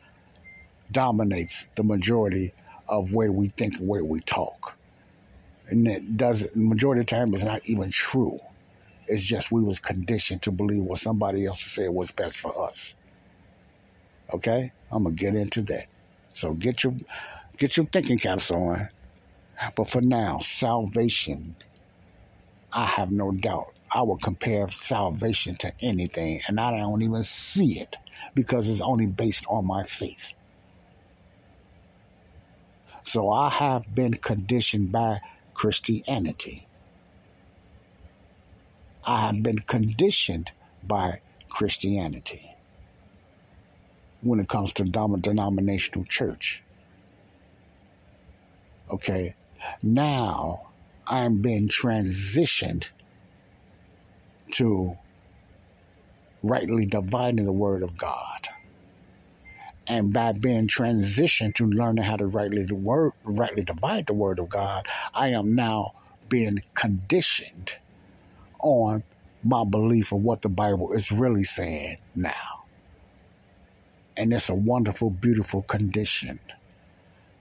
dominates 0.91 1.67
the 1.75 1.83
majority 1.83 2.53
of 2.87 3.13
where 3.13 3.31
we 3.31 3.49
think 3.49 3.77
where 3.77 4.03
we 4.03 4.19
talk. 4.21 4.75
And 5.69 5.87
it 5.87 6.17
does 6.17 6.51
the 6.51 6.59
majority 6.59 7.01
of 7.01 7.05
the 7.05 7.15
time 7.15 7.33
is 7.33 7.45
not 7.45 7.61
even 7.65 7.91
true. 7.91 8.39
It's 9.07 9.25
just 9.25 9.51
we 9.51 9.63
was 9.63 9.79
conditioned 9.79 10.43
to 10.43 10.51
believe 10.51 10.83
what 10.83 10.99
somebody 10.99 11.45
else 11.45 11.61
said 11.61 11.89
was 11.89 12.11
best 12.11 12.37
for 12.37 12.67
us. 12.67 12.95
Okay? 14.33 14.71
I'm 14.91 15.03
gonna 15.03 15.15
get 15.15 15.35
into 15.35 15.61
that. 15.63 15.87
So 16.33 16.53
get 16.53 16.83
your 16.83 16.93
get 17.57 17.77
your 17.77 17.85
thinking 17.85 18.17
caps 18.17 18.51
on. 18.51 18.89
But 19.75 19.89
for 19.89 20.01
now, 20.01 20.37
salvation, 20.37 21.55
I 22.71 22.85
have 22.85 23.11
no 23.11 23.31
doubt. 23.31 23.73
I 23.93 24.03
will 24.03 24.17
compare 24.17 24.67
salvation 24.69 25.55
to 25.57 25.73
anything, 25.81 26.41
and 26.47 26.59
I 26.59 26.77
don't 26.77 27.01
even 27.01 27.23
see 27.23 27.79
it 27.79 27.97
because 28.35 28.69
it's 28.69 28.81
only 28.81 29.07
based 29.07 29.45
on 29.49 29.65
my 29.65 29.83
faith. 29.83 30.33
So 33.03 33.31
I 33.31 33.49
have 33.49 33.93
been 33.93 34.13
conditioned 34.13 34.91
by 34.91 35.19
Christianity. 35.55 36.67
I 39.03 39.25
have 39.25 39.41
been 39.41 39.57
conditioned 39.59 40.51
by 40.83 41.21
Christianity 41.49 42.55
when 44.21 44.39
it 44.39 44.47
comes 44.47 44.73
to 44.73 44.83
denominational 44.83 46.05
church. 46.05 46.63
Okay, 48.91 49.33
now 49.83 50.67
I'm 51.07 51.41
being 51.41 51.67
transitioned 51.67 52.91
to 54.53 54.97
rightly 56.41 56.85
dividing 56.85 57.45
the 57.45 57.53
word 57.53 57.83
of 57.83 57.97
God. 57.97 58.47
And 59.87 60.13
by 60.13 60.33
being 60.33 60.67
transitioned 60.67 61.55
to 61.55 61.65
learning 61.65 62.03
how 62.03 62.15
to 62.17 62.27
rightly 62.27 62.63
the 62.63 62.75
word 62.75 63.13
rightly 63.23 63.63
divide 63.63 64.05
the 64.05 64.13
word 64.13 64.39
of 64.39 64.49
God, 64.49 64.85
I 65.13 65.29
am 65.29 65.55
now 65.55 65.93
being 66.29 66.61
conditioned 66.75 67.75
on 68.59 69.03
my 69.43 69.63
belief 69.63 70.11
of 70.11 70.21
what 70.21 70.41
the 70.41 70.49
Bible 70.49 70.93
is 70.93 71.11
really 71.11 71.43
saying 71.43 71.97
now. 72.15 72.58
And 74.19 74.33
it's 74.33 74.49
a 74.49 74.53
wonderful, 74.53 75.11
beautiful 75.11 75.61
condition 75.61 76.41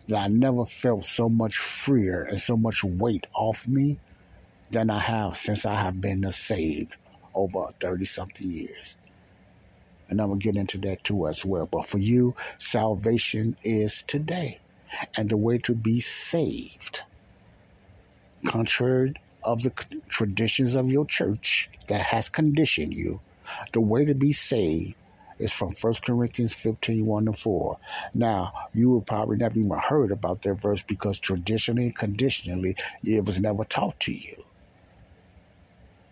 that 0.06 0.16
I 0.16 0.28
never 0.28 0.64
felt 0.64 1.04
so 1.04 1.28
much 1.28 1.56
freer 1.58 2.22
and 2.22 2.38
so 2.38 2.56
much 2.56 2.84
weight 2.84 3.26
off 3.34 3.66
me 3.66 3.98
than 4.70 4.88
I 4.88 5.00
have 5.00 5.36
since 5.36 5.66
I 5.66 5.74
have 5.74 6.00
been 6.00 6.22
saved 6.30 6.96
over 7.34 7.66
30 7.80 8.04
something 8.04 8.48
years. 8.48 8.96
And 10.08 10.20
I'm 10.20 10.28
going 10.28 10.38
to 10.38 10.44
get 10.44 10.56
into 10.56 10.78
that 10.78 11.02
too 11.02 11.26
as 11.26 11.44
well. 11.44 11.66
But 11.66 11.84
for 11.84 11.98
you, 11.98 12.36
salvation 12.60 13.56
is 13.64 14.04
today. 14.04 14.60
And 15.16 15.28
the 15.28 15.36
way 15.36 15.58
to 15.58 15.74
be 15.74 15.98
saved, 15.98 17.02
contrary 18.46 19.14
of 19.42 19.64
the 19.64 19.70
traditions 20.08 20.76
of 20.76 20.92
your 20.92 21.06
church 21.06 21.70
that 21.88 22.02
has 22.02 22.28
conditioned 22.28 22.94
you, 22.94 23.20
the 23.72 23.80
way 23.80 24.04
to 24.04 24.14
be 24.14 24.32
saved 24.32 24.94
is 25.38 25.52
from 25.52 25.72
1 25.80 25.94
Corinthians 26.04 26.54
15 26.54 27.06
1 27.06 27.24
to 27.26 27.32
4. 27.32 27.78
Now, 28.14 28.52
you 28.72 28.90
will 28.90 29.00
probably 29.00 29.36
never 29.36 29.58
even 29.58 29.78
heard 29.78 30.10
about 30.10 30.42
that 30.42 30.54
verse 30.54 30.82
because 30.82 31.20
traditionally 31.20 31.84
and 31.84 31.96
conditionally 31.96 32.76
it 33.02 33.24
was 33.24 33.40
never 33.40 33.64
taught 33.64 33.98
to 34.00 34.12
you. 34.12 34.34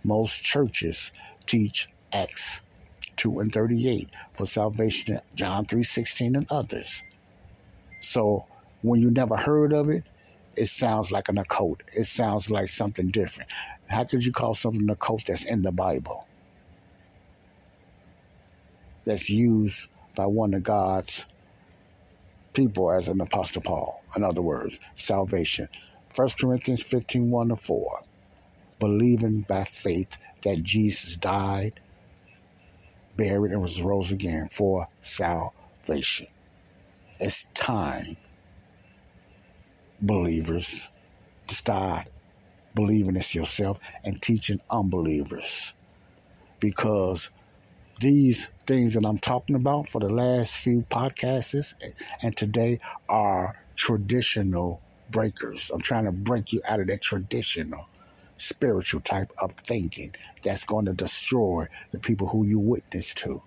Most 0.04 0.42
churches 0.42 1.10
teach 1.46 1.88
Acts 2.12 2.62
2 3.16 3.40
and 3.40 3.52
38 3.52 4.08
for 4.34 4.46
salvation, 4.46 5.20
John 5.34 5.64
3 5.64 5.82
16 5.82 6.36
and 6.36 6.46
others. 6.50 7.02
So 8.00 8.44
when 8.82 9.00
you 9.00 9.10
never 9.10 9.36
heard 9.36 9.72
of 9.72 9.88
it, 9.88 10.04
it 10.56 10.66
sounds 10.66 11.12
like 11.12 11.28
an 11.28 11.38
occult. 11.38 11.82
It 11.94 12.04
sounds 12.04 12.50
like 12.50 12.68
something 12.68 13.08
different. 13.08 13.50
How 13.88 14.04
could 14.04 14.24
you 14.24 14.32
call 14.32 14.54
something 14.54 14.82
an 14.82 14.90
occult 14.90 15.26
that's 15.26 15.44
in 15.44 15.62
the 15.62 15.72
Bible? 15.72 16.26
That's 19.06 19.30
used 19.30 19.88
by 20.14 20.26
one 20.26 20.52
of 20.52 20.62
God's 20.62 21.26
people 22.52 22.92
as 22.92 23.08
an 23.08 23.20
apostle 23.22 23.62
Paul. 23.62 24.02
In 24.14 24.22
other 24.22 24.42
words, 24.42 24.78
salvation. 24.92 25.68
1 26.14 26.28
Corinthians 26.38 26.82
15 26.82 27.30
1 27.30 27.48
to 27.48 27.56
4 27.56 28.02
believing 28.78 29.40
by 29.42 29.64
faith 29.64 30.18
that 30.42 30.62
Jesus 30.62 31.16
died, 31.16 31.80
buried, 33.16 33.52
and 33.52 33.62
was 33.62 33.82
rose 33.82 34.12
again 34.12 34.48
for 34.48 34.88
salvation. 35.00 36.26
It's 37.18 37.44
time, 37.54 38.16
believers, 40.00 40.88
to 41.46 41.54
start 41.54 42.08
believing 42.74 43.14
this 43.14 43.34
yourself 43.34 43.78
and 44.04 44.20
teaching 44.20 44.60
unbelievers. 44.70 45.74
Because 46.60 47.30
these 48.00 48.50
things 48.66 48.94
that 48.94 49.06
I'm 49.06 49.16
talking 49.16 49.56
about 49.56 49.88
for 49.88 50.00
the 50.00 50.12
last 50.12 50.56
few 50.56 50.82
podcasts 50.82 51.74
and 52.22 52.36
today 52.36 52.78
are 53.08 53.54
traditional 53.74 54.82
breakers. 55.10 55.70
I'm 55.72 55.80
trying 55.80 56.04
to 56.04 56.12
break 56.12 56.52
you 56.52 56.60
out 56.68 56.80
of 56.80 56.88
that 56.88 57.00
traditional 57.00 57.88
spiritual 58.36 59.00
type 59.00 59.32
of 59.38 59.52
thinking 59.52 60.14
that's 60.42 60.64
going 60.64 60.84
to 60.86 60.92
destroy 60.92 61.66
the 61.92 61.98
people 61.98 62.28
who 62.28 62.46
you 62.46 62.58
witness 62.58 63.14
to. 63.14 63.42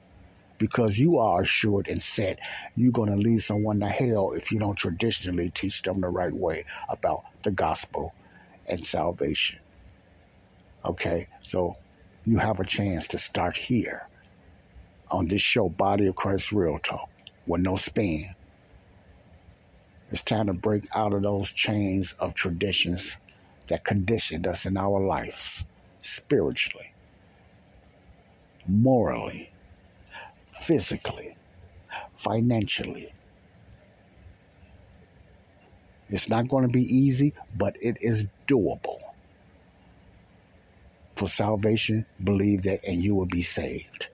Because 0.57 0.97
you 0.97 1.19
are 1.19 1.41
assured 1.41 1.87
and 1.87 2.01
set 2.01 2.39
you're 2.75 2.91
going 2.91 3.11
to 3.11 3.15
lead 3.15 3.39
someone 3.39 3.79
to 3.79 3.87
hell 3.87 4.31
if 4.33 4.51
you 4.51 4.59
don't 4.59 4.77
traditionally 4.77 5.51
teach 5.51 5.83
them 5.83 6.01
the 6.01 6.09
right 6.09 6.33
way 6.33 6.63
about 6.89 7.21
the 7.43 7.51
gospel 7.51 8.13
and 8.67 8.79
salvation. 8.79 9.59
Okay, 10.83 11.27
so 11.39 11.75
you 12.25 12.39
have 12.39 12.59
a 12.59 12.65
chance 12.65 13.07
to 13.09 13.17
start 13.17 13.55
here 13.55 14.08
on 15.11 15.27
this 15.27 15.41
show, 15.41 15.69
Body 15.69 16.07
of 16.07 16.15
Christ 16.15 16.51
Real 16.51 16.79
Talk, 16.79 17.09
with 17.47 17.61
no 17.61 17.75
spin. 17.75 18.25
It's 20.09 20.21
time 20.21 20.47
to 20.47 20.53
break 20.53 20.85
out 20.95 21.13
of 21.13 21.23
those 21.23 21.51
chains 21.51 22.13
of 22.19 22.33
traditions 22.33 23.17
that 23.67 23.83
conditioned 23.83 24.47
us 24.47 24.65
in 24.65 24.77
our 24.77 24.99
lives 24.99 25.65
spiritually, 25.99 26.91
morally, 28.67 29.51
physically, 30.41 31.35
financially. 32.13 33.13
It's 36.07 36.29
not 36.29 36.47
going 36.47 36.65
to 36.65 36.73
be 36.73 36.81
easy, 36.81 37.33
but 37.55 37.75
it 37.81 37.97
is 38.01 38.27
doable. 38.47 38.99
For 41.15 41.27
salvation, 41.27 42.05
believe 42.23 42.63
that 42.63 42.79
and 42.87 42.97
you 42.97 43.13
will 43.13 43.27
be 43.27 43.43
saved. 43.43 44.09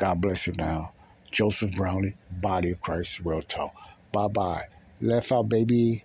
God 0.00 0.20
bless 0.22 0.46
you 0.46 0.54
now. 0.54 0.92
Joseph 1.30 1.76
Brownlee, 1.76 2.14
Body 2.30 2.70
of 2.70 2.80
Christ, 2.80 3.20
Real 3.22 3.42
Talk. 3.42 3.74
Bye 4.12 4.28
bye. 4.28 4.64
Left 5.02 5.30
out, 5.30 5.50
baby. 5.50 6.04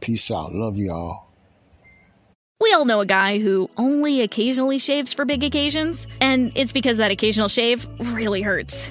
Peace 0.00 0.30
out. 0.30 0.54
Love 0.54 0.76
y'all. 0.76 1.24
We 2.60 2.74
all 2.74 2.84
know 2.84 3.00
a 3.00 3.06
guy 3.06 3.38
who 3.38 3.70
only 3.78 4.20
occasionally 4.20 4.78
shaves 4.78 5.14
for 5.14 5.24
big 5.24 5.42
occasions, 5.42 6.06
and 6.20 6.52
it's 6.54 6.72
because 6.72 6.98
that 6.98 7.10
occasional 7.10 7.48
shave 7.48 7.86
really 7.98 8.42
hurts. 8.42 8.90